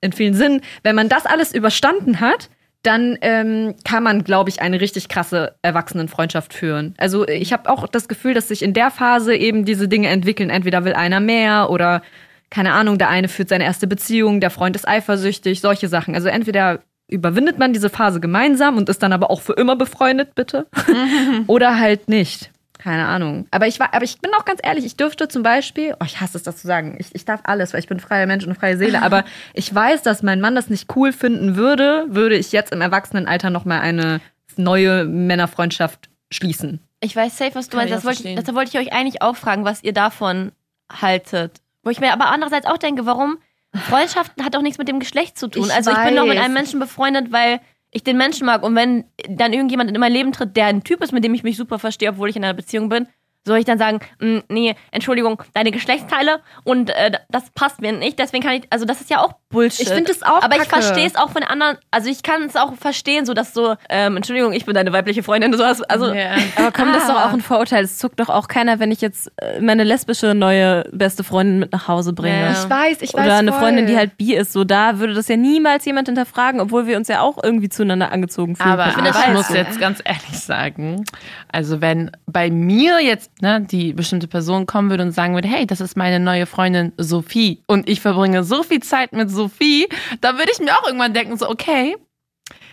in 0.00 0.12
vielen 0.12 0.34
Sinnen. 0.34 0.60
Wenn 0.82 0.94
man 0.96 1.08
das 1.08 1.24
alles 1.24 1.54
überstanden 1.54 2.20
hat, 2.20 2.50
dann 2.82 3.16
ähm, 3.20 3.74
kann 3.84 4.02
man, 4.02 4.24
glaube 4.24 4.50
ich, 4.50 4.60
eine 4.60 4.80
richtig 4.80 5.08
krasse 5.08 5.54
Erwachsenenfreundschaft 5.62 6.52
führen. 6.52 6.94
Also 6.98 7.26
ich 7.28 7.52
habe 7.52 7.70
auch 7.70 7.86
das 7.86 8.08
Gefühl, 8.08 8.34
dass 8.34 8.48
sich 8.48 8.62
in 8.62 8.74
der 8.74 8.90
Phase 8.90 9.36
eben 9.36 9.64
diese 9.64 9.88
Dinge 9.88 10.08
entwickeln. 10.08 10.50
Entweder 10.50 10.84
will 10.84 10.94
einer 10.94 11.20
mehr 11.20 11.70
oder 11.70 12.02
keine 12.50 12.74
Ahnung, 12.74 12.98
der 12.98 13.08
eine 13.08 13.28
führt 13.28 13.48
seine 13.48 13.64
erste 13.64 13.86
Beziehung, 13.86 14.40
der 14.40 14.50
Freund 14.50 14.76
ist 14.76 14.86
eifersüchtig, 14.86 15.62
solche 15.62 15.88
Sachen. 15.88 16.14
Also 16.14 16.28
entweder 16.28 16.80
überwindet 17.08 17.58
man 17.58 17.72
diese 17.72 17.88
Phase 17.88 18.20
gemeinsam 18.20 18.76
und 18.76 18.88
ist 18.88 19.02
dann 19.02 19.12
aber 19.12 19.30
auch 19.30 19.40
für 19.40 19.54
immer 19.54 19.74
befreundet, 19.74 20.34
bitte. 20.34 20.66
oder 21.46 21.78
halt 21.78 22.08
nicht. 22.08 22.50
Keine 22.82 23.06
Ahnung. 23.06 23.46
Aber 23.52 23.68
ich 23.68 23.78
war, 23.78 23.94
aber 23.94 24.04
ich 24.04 24.18
bin 24.18 24.32
auch 24.36 24.44
ganz 24.44 24.58
ehrlich, 24.60 24.84
ich 24.84 24.96
dürfte 24.96 25.28
zum 25.28 25.44
Beispiel, 25.44 25.94
oh, 26.00 26.04
ich 26.04 26.20
hasse 26.20 26.36
es, 26.36 26.42
das 26.42 26.56
zu 26.56 26.66
sagen. 26.66 26.96
Ich, 26.98 27.14
ich 27.14 27.24
darf 27.24 27.40
alles, 27.44 27.72
weil 27.72 27.78
ich 27.78 27.86
bin 27.86 28.00
freier 28.00 28.26
Mensch 28.26 28.44
und 28.44 28.56
freie 28.56 28.76
Seele. 28.76 29.02
Aber 29.02 29.24
ich 29.54 29.72
weiß, 29.72 30.02
dass 30.02 30.24
mein 30.24 30.40
Mann 30.40 30.56
das 30.56 30.68
nicht 30.68 30.96
cool 30.96 31.12
finden 31.12 31.54
würde, 31.54 32.06
würde 32.08 32.34
ich 32.34 32.50
jetzt 32.50 32.72
im 32.72 32.80
Erwachsenenalter 32.80 33.50
nochmal 33.50 33.82
eine 33.82 34.20
neue 34.56 35.04
Männerfreundschaft 35.04 36.10
schließen. 36.32 36.80
Ich 36.98 37.14
weiß 37.14 37.38
safe, 37.38 37.54
was 37.54 37.68
du 37.68 37.76
Kann 37.76 37.88
meinst. 37.88 37.94
Das 37.94 38.00
auch 38.02 38.18
wollte, 38.18 38.34
deshalb 38.34 38.56
wollte 38.56 38.76
ich 38.76 38.84
euch 38.84 38.92
eigentlich 38.92 39.22
auch 39.22 39.36
fragen, 39.36 39.64
was 39.64 39.84
ihr 39.84 39.92
davon 39.92 40.50
haltet. 40.90 41.60
Wo 41.84 41.90
ich 41.90 42.00
mir 42.00 42.12
aber 42.12 42.30
andererseits 42.32 42.66
auch 42.66 42.78
denke, 42.78 43.06
warum 43.06 43.38
Freundschaft 43.74 44.32
hat 44.42 44.54
doch 44.56 44.62
nichts 44.62 44.78
mit 44.78 44.88
dem 44.88 44.98
Geschlecht 44.98 45.38
zu 45.38 45.46
tun. 45.46 45.66
Ich 45.66 45.72
also 45.72 45.92
ich 45.92 45.98
bin 45.98 46.16
doch 46.16 46.26
mit 46.26 46.36
weiß. 46.36 46.44
einem 46.44 46.54
Menschen 46.54 46.80
befreundet, 46.80 47.30
weil 47.30 47.60
ich 47.92 48.02
den 48.02 48.16
Menschen 48.16 48.46
mag. 48.46 48.62
Und 48.62 48.74
wenn 48.74 49.04
dann 49.28 49.52
irgendjemand 49.52 49.90
in 49.90 50.00
mein 50.00 50.12
Leben 50.12 50.32
tritt, 50.32 50.56
der 50.56 50.66
ein 50.66 50.82
Typ 50.82 51.02
ist, 51.02 51.12
mit 51.12 51.22
dem 51.22 51.34
ich 51.34 51.44
mich 51.44 51.56
super 51.56 51.78
verstehe, 51.78 52.10
obwohl 52.10 52.30
ich 52.30 52.36
in 52.36 52.44
einer 52.44 52.54
Beziehung 52.54 52.88
bin, 52.88 53.06
soll 53.44 53.58
ich 53.58 53.64
dann 53.64 53.78
sagen, 53.78 54.00
"Mm, 54.20 54.38
nee, 54.48 54.74
Entschuldigung, 54.90 55.42
deine 55.54 55.70
Geschlechtsteile 55.72 56.40
und 56.64 56.90
äh, 56.90 57.10
das 57.30 57.50
passt 57.54 57.80
mir 57.80 57.92
nicht. 57.92 58.18
Deswegen 58.18 58.42
kann 58.44 58.54
ich, 58.54 58.62
also 58.70 58.84
das 58.84 59.00
ist 59.00 59.10
ja 59.10 59.20
auch 59.20 59.32
Bullshit. 59.50 59.80
Ich 59.86 59.88
finde 59.92 60.10
es 60.12 60.22
auch 60.22 60.42
Aber 60.42 60.54
ich 60.56 60.68
kacke. 60.68 60.82
verstehe 60.82 61.06
es 61.06 61.16
auch 61.16 61.30
von 61.30 61.42
anderen, 61.42 61.76
also 61.90 62.08
ich 62.08 62.22
kann 62.22 62.42
es 62.44 62.56
auch 62.56 62.74
verstehen, 62.76 63.26
so 63.26 63.34
dass 63.34 63.52
so, 63.52 63.74
ähm, 63.90 64.16
Entschuldigung, 64.16 64.52
ich 64.52 64.64
bin 64.64 64.74
deine 64.74 64.92
weibliche 64.92 65.22
Freundin, 65.22 65.52
so 65.56 65.62
also 65.64 66.12
Ja. 66.14 66.36
Aber 66.56 66.72
komm, 66.72 66.92
das 66.92 67.02
ist 67.02 67.08
doch 67.08 67.16
Ah. 67.16 67.28
auch 67.28 67.32
ein 67.32 67.40
Vorurteil. 67.40 67.84
Es 67.84 67.98
zuckt 67.98 68.18
doch 68.20 68.28
auch 68.30 68.48
keiner, 68.48 68.78
wenn 68.78 68.90
ich 68.92 69.00
jetzt 69.00 69.30
äh, 69.36 69.60
meine 69.60 69.84
lesbische 69.84 70.34
neue 70.34 70.84
beste 70.92 71.22
Freundin 71.24 71.58
mit 71.58 71.72
nach 71.72 71.88
Hause 71.88 72.12
bringe. 72.12 72.40
Ja. 72.40 72.52
Ich 72.52 72.70
weiß, 72.70 73.02
ich 73.02 73.12
weiß. 73.14 73.24
Oder 73.26 73.36
eine 73.36 73.50
voll. 73.52 73.60
Freundin, 73.60 73.86
die 73.86 73.96
halt 73.96 74.16
bi 74.16 74.34
ist. 74.34 74.52
So, 74.52 74.64
da 74.64 74.98
würde 75.00 75.14
das 75.14 75.28
ja 75.28 75.36
niemals 75.36 75.84
jemand 75.84 76.08
hinterfragen, 76.08 76.60
obwohl 76.60 76.86
wir 76.86 76.96
uns 76.96 77.08
ja 77.08 77.20
auch 77.20 77.42
irgendwie 77.42 77.68
zueinander 77.68 78.10
angezogen 78.12 78.56
fühlen. 78.56 78.70
Aber 78.70 78.86
Ich 78.86 78.94
finde 78.94 79.10
ich, 79.10 79.16
das 79.16 79.28
muss 79.32 79.48
jetzt 79.50 79.80
ganz 79.80 80.00
ehrlich 80.04 80.38
sagen, 80.38 81.04
also 81.50 81.80
wenn 81.80 82.10
bei 82.26 82.50
mir 82.50 83.00
jetzt 83.00 83.30
ne, 83.42 83.60
die 83.60 83.92
bestimmte 83.92 84.28
Person 84.28 84.66
kommen 84.66 84.88
würde 84.88 85.02
und 85.02 85.12
sagen 85.12 85.34
würde, 85.34 85.48
hey, 85.48 85.66
das 85.66 85.80
ist 85.80 85.96
meine 85.96 86.20
neue 86.20 86.46
Freundin 86.46 86.92
Sophie. 86.96 87.62
Und 87.66 87.88
ich 87.88 88.00
verbringe 88.00 88.44
so 88.44 88.62
viel 88.62 88.80
Zeit 88.80 89.12
mit 89.12 89.30
Sophie, 89.30 89.88
dann 90.20 90.38
würde 90.38 90.52
ich 90.52 90.60
mir 90.60 90.72
auch 90.78 90.86
irgendwann 90.86 91.12
denken, 91.12 91.36
so, 91.36 91.48
okay, 91.48 91.96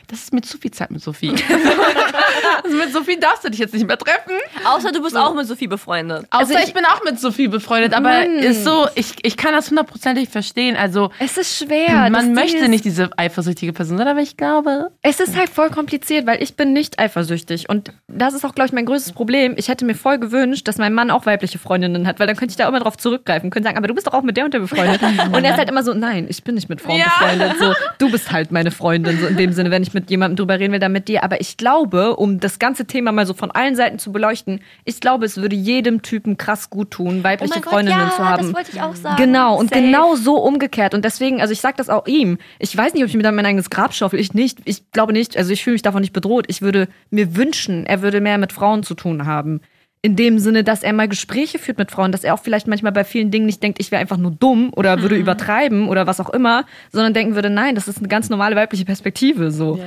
das 0.09 0.19
ist 0.23 0.33
mir 0.33 0.41
zu 0.41 0.57
viel 0.57 0.71
Zeit 0.71 0.91
mit 0.91 1.01
Sophie. 1.01 1.33
also 2.63 2.77
mit 2.77 2.91
Sophie 2.91 3.19
darfst 3.19 3.43
du 3.43 3.49
dich 3.49 3.59
jetzt 3.59 3.73
nicht 3.73 3.87
mehr 3.87 3.97
treffen. 3.97 4.33
Außer 4.65 4.91
du 4.91 5.01
bist 5.01 5.15
auch 5.17 5.33
mit 5.35 5.47
Sophie 5.47 5.67
befreundet. 5.67 6.25
Außer 6.31 6.55
Also 6.55 6.67
ich, 6.67 6.73
bin 6.73 6.83
auch 6.85 7.03
mit 7.03 7.19
Sophie 7.19 7.47
befreundet, 7.47 7.93
aber 7.93 8.09
Mann. 8.09 8.39
ist 8.39 8.63
so, 8.63 8.87
ich, 8.95 9.13
ich 9.23 9.37
kann 9.37 9.53
das 9.53 9.69
hundertprozentig 9.69 10.29
verstehen. 10.29 10.75
Also 10.75 11.11
Es 11.19 11.37
ist 11.37 11.57
schwer. 11.57 12.09
Man 12.09 12.33
möchte 12.33 12.67
nicht 12.69 12.85
diese 12.85 13.09
eifersüchtige 13.17 13.73
Person 13.73 13.97
sein, 13.97 14.07
aber 14.07 14.21
ich 14.21 14.37
glaube, 14.37 14.91
Es 15.01 15.19
ist 15.19 15.37
halt 15.37 15.49
voll 15.49 15.69
kompliziert, 15.69 16.25
weil 16.25 16.41
ich 16.41 16.55
bin 16.55 16.73
nicht 16.73 16.99
eifersüchtig. 16.99 17.69
Und 17.69 17.91
das 18.07 18.33
ist 18.33 18.45
auch, 18.45 18.55
glaube 18.55 18.67
ich, 18.67 18.73
mein 18.73 18.85
größtes 18.85 19.13
Problem. 19.13 19.53
Ich 19.57 19.67
hätte 19.67 19.85
mir 19.85 19.95
voll 19.95 20.17
gewünscht, 20.19 20.67
dass 20.67 20.77
mein 20.77 20.93
Mann 20.93 21.11
auch 21.11 21.25
weibliche 21.25 21.59
Freundinnen 21.59 22.07
hat, 22.07 22.19
weil 22.19 22.27
dann 22.27 22.35
könnte 22.35 22.51
ich 22.51 22.57
da 22.57 22.67
immer 22.67 22.79
drauf 22.79 22.97
zurückgreifen, 22.97 23.49
könnte 23.49 23.67
sagen, 23.67 23.77
aber 23.77 23.87
du 23.87 23.93
bist 23.93 24.07
doch 24.07 24.13
auch 24.13 24.23
mit 24.23 24.37
der 24.37 24.45
und 24.45 24.53
der 24.53 24.59
befreundet. 24.59 25.01
und 25.31 25.43
er 25.43 25.51
ist 25.51 25.57
halt 25.57 25.69
immer 25.69 25.83
so, 25.83 25.93
nein, 25.93 26.25
ich 26.29 26.43
bin 26.43 26.55
nicht 26.55 26.69
mit 26.69 26.81
Frauen 26.81 26.97
Ja. 26.97 27.05
befreundet. 27.05 27.53
So, 27.59 27.73
du 27.99 28.11
bist 28.11 28.31
halt 28.31 28.51
meine 28.51 28.71
Freundin, 28.71 29.19
so 29.19 29.27
in 29.27 29.37
dem 29.37 29.51
Sinne, 29.53 29.71
wenn 29.71 29.83
ich 29.83 29.93
mit 29.93 29.98
jemandem 30.07 30.35
drüber 30.37 30.59
reden 30.59 30.71
will, 30.73 30.79
dann 30.79 30.91
mit 30.91 31.07
dir. 31.07 31.23
Aber 31.23 31.41
ich 31.41 31.57
glaube, 31.57 32.15
um 32.15 32.39
das 32.39 32.59
ganze 32.59 32.85
Thema 32.85 33.11
mal 33.11 33.25
so 33.25 33.33
von 33.33 33.51
allen 33.51 33.75
Seiten 33.75 33.99
zu 33.99 34.11
beleuchten, 34.11 34.61
ich 34.85 34.99
glaube, 34.99 35.25
es 35.25 35.37
würde 35.37 35.55
jedem 35.55 36.01
Typen 36.01 36.37
krass 36.37 36.69
gut 36.69 36.91
tun, 36.91 37.23
weibliche 37.23 37.51
Oh 37.51 37.55
mein 37.55 37.61
Gott, 37.63 37.73
Freundinnen 37.73 37.99
ja, 37.99 38.11
zu 38.11 38.23
haben. 38.23 38.43
das 38.43 38.53
wollte 38.53 38.71
ich 38.71 38.81
auch 38.81 38.95
sagen. 38.95 39.15
Genau, 39.17 39.57
und 39.57 39.69
Safe. 39.69 39.81
genau 39.81 40.15
so 40.15 40.37
umgekehrt. 40.37 40.93
Und 40.93 41.03
deswegen, 41.05 41.41
also 41.41 41.51
ich 41.51 41.61
sag 41.61 41.77
das 41.77 41.89
auch 41.89 42.07
ihm. 42.07 42.37
Ich 42.59 42.75
weiß 42.75 42.93
nicht, 42.93 43.03
ob 43.03 43.09
ich 43.09 43.15
mir 43.15 43.23
da 43.23 43.31
mein 43.31 43.45
eigenes 43.45 43.69
Grab 43.69 43.93
schaufel. 43.93 44.19
Ich 44.19 44.33
nicht. 44.33 44.59
Ich 44.65 44.91
glaube 44.91 45.13
nicht. 45.13 45.37
Also 45.37 45.51
ich 45.51 45.63
fühle 45.63 45.73
mich 45.73 45.81
davon 45.81 46.01
nicht 46.01 46.13
bedroht. 46.13 46.45
Ich 46.47 46.61
würde 46.61 46.87
mir 47.09 47.35
wünschen, 47.35 47.85
er 47.85 48.01
würde 48.01 48.21
mehr 48.21 48.37
mit 48.37 48.53
Frauen 48.53 48.83
zu 48.83 48.93
tun 48.95 49.25
haben. 49.25 49.61
In 50.01 50.15
dem 50.15 50.39
Sinne, 50.39 50.63
dass 50.63 50.81
er 50.81 50.93
mal 50.93 51.09
Gespräche 51.09 51.59
führt 51.59 51.77
mit 51.77 51.91
Frauen, 51.91 52.13
dass 52.13 52.23
er 52.23 52.33
auch 52.33 52.39
vielleicht 52.39 52.67
manchmal 52.67 52.93
bei 52.93 53.03
vielen 53.03 53.31
Dingen 53.31 53.45
nicht 53.45 53.61
denkt, 53.61 53.81
ich 53.81 53.91
wäre 53.91 53.99
einfach 53.99 54.15
nur 54.15 54.31
dumm 54.31 54.71
oder 54.73 55.01
würde 55.01 55.17
übertreiben 55.17 55.89
oder 55.89 56.07
was 56.07 56.21
auch 56.21 56.29
immer, 56.29 56.63
sondern 56.89 57.13
denken 57.13 57.35
würde, 57.35 57.49
nein, 57.49 57.75
das 57.75 57.89
ist 57.89 57.97
eine 57.97 58.07
ganz 58.07 58.29
normale 58.29 58.55
weibliche 58.55 58.85
Perspektive 58.85 59.51
so. 59.51 59.77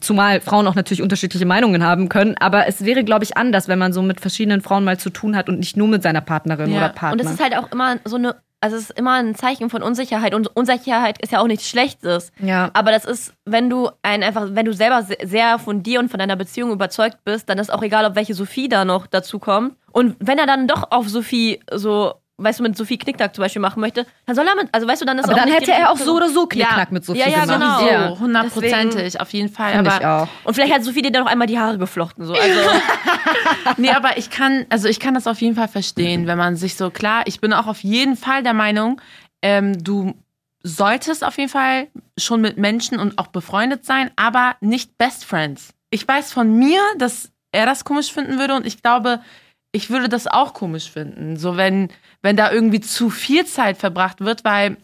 Zumal 0.00 0.40
Frauen 0.40 0.66
auch 0.66 0.76
natürlich 0.76 1.02
unterschiedliche 1.02 1.44
Meinungen 1.44 1.84
haben 1.84 2.08
können, 2.08 2.36
aber 2.38 2.68
es 2.68 2.86
wäre, 2.86 3.04
glaube 3.04 3.24
ich, 3.24 3.36
anders, 3.36 3.68
wenn 3.68 3.78
man 3.78 3.92
so 3.92 4.00
mit 4.00 4.20
verschiedenen 4.22 4.62
Frauen 4.62 4.82
mal 4.82 4.98
zu 4.98 5.10
tun 5.10 5.36
hat 5.36 5.50
und 5.50 5.58
nicht 5.58 5.76
nur 5.76 5.88
mit 5.88 6.02
seiner 6.02 6.22
Partnerin 6.22 6.70
Ja. 6.70 6.78
oder 6.78 6.88
Partner. 6.88 7.12
Und 7.22 7.26
es 7.26 7.30
ist 7.34 7.42
halt 7.42 7.54
auch 7.54 7.70
immer 7.70 7.98
so 8.06 8.16
eine, 8.16 8.36
also 8.60 8.76
es 8.76 8.90
ist 8.90 8.98
immer 8.98 9.14
ein 9.14 9.34
Zeichen 9.34 9.70
von 9.70 9.82
Unsicherheit. 9.82 10.34
Und 10.34 10.54
Unsicherheit 10.54 11.20
ist 11.22 11.32
ja 11.32 11.40
auch 11.40 11.46
nichts 11.46 11.68
Schlechtes. 11.68 12.30
Ja. 12.40 12.70
Aber 12.74 12.90
das 12.90 13.04
ist, 13.04 13.32
wenn 13.46 13.70
du 13.70 13.90
ein 14.02 14.22
einfach, 14.22 14.48
wenn 14.50 14.66
du 14.66 14.72
selber 14.74 15.02
se- 15.02 15.16
sehr 15.24 15.58
von 15.58 15.82
dir 15.82 15.98
und 16.00 16.10
von 16.10 16.18
deiner 16.18 16.36
Beziehung 16.36 16.70
überzeugt 16.70 17.18
bist, 17.24 17.48
dann 17.48 17.58
ist 17.58 17.72
auch 17.72 17.82
egal, 17.82 18.04
ob 18.04 18.14
welche 18.16 18.34
Sophie 18.34 18.68
da 18.68 18.84
noch 18.84 19.06
dazu 19.06 19.38
kommt. 19.38 19.76
Und 19.92 20.16
wenn 20.20 20.38
er 20.38 20.46
dann 20.46 20.68
doch 20.68 20.90
auf 20.90 21.08
Sophie 21.08 21.60
so, 21.72 22.14
weißt 22.42 22.58
du, 22.60 22.62
mit 22.64 22.76
Sophie 22.76 22.98
Knickknack 22.98 23.34
zum 23.34 23.42
Beispiel 23.42 23.60
machen 23.62 23.80
möchte, 23.80 24.06
dann 24.26 24.34
soll 24.36 24.46
er 24.46 24.54
mit, 24.56 24.68
also 24.72 24.86
weißt 24.86 25.02
du, 25.02 25.06
dann 25.06 25.18
ist 25.18 25.24
Aber 25.24 25.34
auch 25.34 25.38
dann 25.38 25.48
hätte 25.52 25.72
er 25.72 25.90
auch 25.90 25.96
so 25.96 26.16
oder 26.16 26.28
so 26.28 26.46
Knickknack 26.46 26.88
Ja. 26.88 26.94
mit 26.94 27.04
Sophie 27.04 27.20
Ja, 27.20 27.28
ja, 27.28 27.44
gemacht. 27.44 27.80
genau. 27.80 27.90
Ja. 27.92 28.08
so 28.10 28.18
hundertprozentig, 28.20 29.20
auf 29.20 29.32
jeden 29.32 29.48
Fall. 29.48 29.74
Aber 29.74 29.96
ich 30.00 30.06
auch. 30.06 30.28
Und 30.44 30.54
vielleicht 30.54 30.72
hat 30.74 30.84
Sophie 30.84 31.02
dir 31.02 31.12
dann 31.12 31.24
noch 31.24 31.30
einmal 31.30 31.46
die 31.46 31.58
Haare 31.58 31.78
geflochten. 31.78 32.24
So. 32.24 32.34
Also, 32.34 32.60
Nee, 33.76 33.90
aber 33.90 34.16
ich 34.18 34.30
kann, 34.30 34.66
also 34.70 34.88
ich 34.88 35.00
kann 35.00 35.14
das 35.14 35.26
auf 35.26 35.40
jeden 35.40 35.54
Fall 35.54 35.68
verstehen, 35.68 36.26
wenn 36.26 36.38
man 36.38 36.56
sich 36.56 36.76
so, 36.76 36.90
klar, 36.90 37.22
ich 37.26 37.40
bin 37.40 37.52
auch 37.52 37.66
auf 37.66 37.80
jeden 37.82 38.16
Fall 38.16 38.42
der 38.42 38.54
Meinung, 38.54 39.00
ähm, 39.42 39.82
du 39.82 40.14
solltest 40.62 41.24
auf 41.24 41.38
jeden 41.38 41.48
Fall 41.48 41.88
schon 42.18 42.40
mit 42.40 42.58
Menschen 42.58 42.98
und 42.98 43.18
auch 43.18 43.28
befreundet 43.28 43.84
sein, 43.84 44.10
aber 44.16 44.56
nicht 44.60 44.98
Best 44.98 45.24
Friends. 45.24 45.70
Ich 45.90 46.06
weiß 46.06 46.32
von 46.32 46.52
mir, 46.58 46.80
dass 46.98 47.30
er 47.52 47.66
das 47.66 47.84
komisch 47.84 48.12
finden 48.12 48.38
würde 48.38 48.54
und 48.54 48.66
ich 48.66 48.82
glaube, 48.82 49.20
ich 49.72 49.90
würde 49.90 50.08
das 50.08 50.26
auch 50.26 50.52
komisch 50.54 50.90
finden. 50.90 51.36
So 51.36 51.56
wenn, 51.56 51.88
wenn 52.22 52.36
da 52.36 52.50
irgendwie 52.52 52.80
zu 52.80 53.10
viel 53.10 53.46
Zeit 53.46 53.76
verbracht 53.76 54.20
wird, 54.20 54.44
weil 54.44 54.76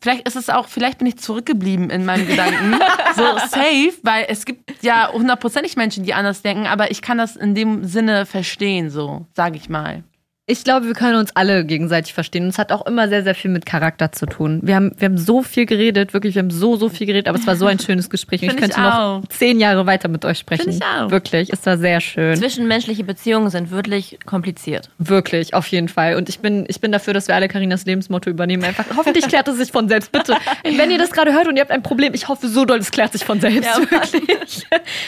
vielleicht 0.00 0.26
ist 0.28 0.36
es 0.36 0.50
auch, 0.50 0.68
vielleicht 0.68 0.98
bin 0.98 1.06
ich 1.06 1.16
zurückgeblieben 1.16 1.90
in 1.90 2.04
meinen 2.04 2.26
Gedanken. 2.26 2.74
so 3.16 3.38
safe, 3.48 3.94
weil 4.02 4.26
es 4.28 4.44
gibt 4.44 4.82
ja 4.82 5.10
hundertprozentig 5.10 5.76
Menschen, 5.76 6.04
die 6.04 6.14
anders 6.14 6.42
denken, 6.42 6.66
aber 6.66 6.90
ich 6.90 7.00
kann 7.02 7.18
das 7.18 7.36
in 7.36 7.54
dem 7.54 7.84
Sinne 7.84 8.26
verstehen, 8.26 8.90
so, 8.90 9.26
sage 9.34 9.56
ich 9.56 9.68
mal. 9.68 10.04
Ich 10.46 10.62
glaube, 10.62 10.86
wir 10.86 10.92
können 10.92 11.16
uns 11.16 11.34
alle 11.34 11.64
gegenseitig 11.64 12.12
verstehen. 12.12 12.44
Und 12.44 12.50
es 12.50 12.58
hat 12.58 12.70
auch 12.70 12.84
immer 12.84 13.08
sehr, 13.08 13.22
sehr 13.24 13.34
viel 13.34 13.50
mit 13.50 13.64
Charakter 13.64 14.12
zu 14.12 14.26
tun. 14.26 14.60
Wir 14.62 14.74
haben, 14.76 14.92
wir 14.98 15.06
haben 15.06 15.16
so 15.16 15.42
viel 15.42 15.64
geredet, 15.64 16.12
wirklich, 16.12 16.34
wir 16.34 16.42
haben 16.42 16.50
so, 16.50 16.76
so 16.76 16.90
viel 16.90 17.06
geredet, 17.06 17.28
aber 17.28 17.38
es 17.38 17.46
war 17.46 17.56
so 17.56 17.64
ein 17.64 17.78
schönes 17.78 18.10
Gespräch. 18.10 18.42
Und 18.42 18.48
ich 18.48 18.52
Find 18.52 18.68
ich 18.68 18.74
könnte 18.74 18.86
noch 18.86 18.98
auch. 18.98 19.28
zehn 19.30 19.58
Jahre 19.58 19.86
weiter 19.86 20.08
mit 20.08 20.22
euch 20.26 20.38
sprechen. 20.38 20.64
Find 20.64 20.76
ich 20.76 20.82
auch. 20.82 21.10
Wirklich, 21.10 21.50
es 21.50 21.64
war 21.64 21.78
sehr 21.78 21.98
schön. 22.02 22.36
zwischenmenschliche 22.36 23.04
Beziehungen 23.04 23.48
sind 23.48 23.70
wirklich 23.70 24.18
kompliziert. 24.26 24.90
Wirklich, 24.98 25.54
auf 25.54 25.66
jeden 25.68 25.88
Fall. 25.88 26.16
Und 26.16 26.28
ich 26.28 26.40
bin, 26.40 26.66
ich 26.68 26.78
bin 26.78 26.92
dafür, 26.92 27.14
dass 27.14 27.26
wir 27.26 27.34
alle 27.34 27.48
Carinas 27.48 27.86
Lebensmotto 27.86 28.28
übernehmen. 28.28 28.64
Einfach, 28.64 28.84
hoffentlich 28.98 29.26
klärt 29.26 29.48
es 29.48 29.56
sich 29.56 29.72
von 29.72 29.88
selbst. 29.88 30.12
Bitte, 30.12 30.36
wenn 30.76 30.90
ihr 30.90 30.98
das 30.98 31.12
gerade 31.12 31.32
hört 31.32 31.48
und 31.48 31.56
ihr 31.56 31.62
habt 31.62 31.70
ein 31.70 31.82
Problem, 31.82 32.12
ich 32.12 32.28
hoffe 32.28 32.48
so 32.48 32.66
doll, 32.66 32.80
es 32.80 32.90
klärt 32.90 33.12
sich 33.12 33.24
von 33.24 33.40
selbst. 33.40 33.64
Ja, 33.64 33.78
wirklich. 33.90 34.66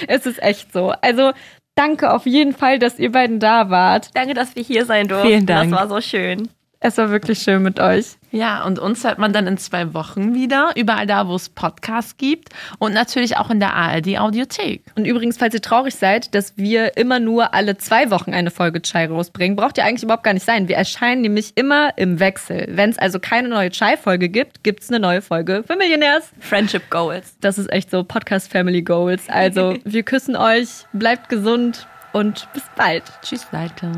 Es 0.09 0.25
ist 0.25 0.43
echt 0.43 0.73
so. 0.73 0.95
Also, 1.03 1.33
danke 1.77 2.13
auf 2.13 2.27
jeden 2.27 2.53
Fall, 2.53 2.79
dass 2.79 2.99
ihr 2.99 3.13
beiden 3.13 3.39
da 3.39 3.71
wart. 3.71 4.11
Danke, 4.15 4.35
dass 4.35 4.57
wir 4.57 4.63
hier 4.63 4.85
sein 4.85 5.07
durften. 5.07 5.29
Vielen 5.29 5.47
Dank. 5.47 5.71
Das 5.71 5.81
war 5.81 5.89
so 5.89 6.01
schön. 6.01 6.49
Es 6.81 6.99
war 6.99 7.11
wirklich 7.11 7.39
schön 7.39 7.63
mit 7.63 7.81
euch. 7.81 8.17
Ja, 8.31 8.65
und 8.65 8.79
uns 8.79 9.03
hört 9.03 9.19
man 9.19 9.33
dann 9.33 9.47
in 9.47 9.57
zwei 9.57 9.95
Wochen 9.95 10.35
wieder, 10.35 10.73
überall 10.77 11.07
da, 11.07 11.27
wo 11.27 11.35
es 11.35 11.49
Podcasts 11.49 12.19
gibt 12.19 12.51
und 12.79 12.93
natürlich 12.93 13.39
auch 13.39 13.51
in 13.51 13.61
der 13.61 13.75
ARD 13.75 14.19
Audiothek. 14.19 14.83
Und 14.95 15.07
übrigens, 15.07 15.39
falls 15.39 15.55
ihr 15.55 15.63
traurig 15.63 15.95
seid, 15.95 16.35
dass 16.35 16.57
wir 16.57 16.97
immer 16.99 17.19
nur 17.19 17.55
alle 17.55 17.79
zwei 17.79 18.11
Wochen 18.11 18.35
eine 18.35 18.51
Folge 18.51 18.83
Chai 18.83 19.07
rausbringen, 19.07 19.57
braucht 19.57 19.79
ihr 19.79 19.85
eigentlich 19.85 20.03
überhaupt 20.03 20.25
gar 20.25 20.35
nicht 20.35 20.45
sein. 20.45 20.69
Wir 20.69 20.77
erscheinen 20.77 21.23
nämlich 21.23 21.53
immer 21.57 21.97
im 21.97 22.21
Wechsel. 22.21 22.67
Wenn 22.71 22.91
es 22.91 22.99
also 22.99 23.19
keine 23.21 23.49
neue 23.49 23.71
Chai-Folge 23.71 24.29
gibt, 24.29 24.63
gibt 24.63 24.83
es 24.83 24.91
eine 24.91 25.01
neue 25.01 25.23
Folge 25.23 25.65
für 25.67 25.77
Millionärs. 25.77 26.31
Friendship 26.41 26.91
Goals. 26.91 27.37
Das 27.41 27.57
ist 27.57 27.73
echt 27.73 27.91
so 27.91 28.05
Podcast 28.05 28.53
Family 28.53 28.83
Goals. 28.83 29.29
Also, 29.29 29.77
wir 29.85 30.03
küssen 30.03 30.37
euch, 30.37 30.85
bleibt 30.93 31.31
gesund 31.31 31.87
und 32.13 32.49
bis 32.53 32.65
bald. 32.77 33.05
Tschüss, 33.23 33.47
Leute. 33.51 33.91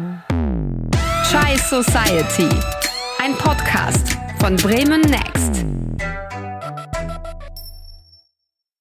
Chai 1.30 1.56
Society. 1.58 2.48
Ein 3.18 3.34
Podcast 3.36 4.16
von 4.40 4.56
Bremen 4.56 5.02
Next. 5.02 5.62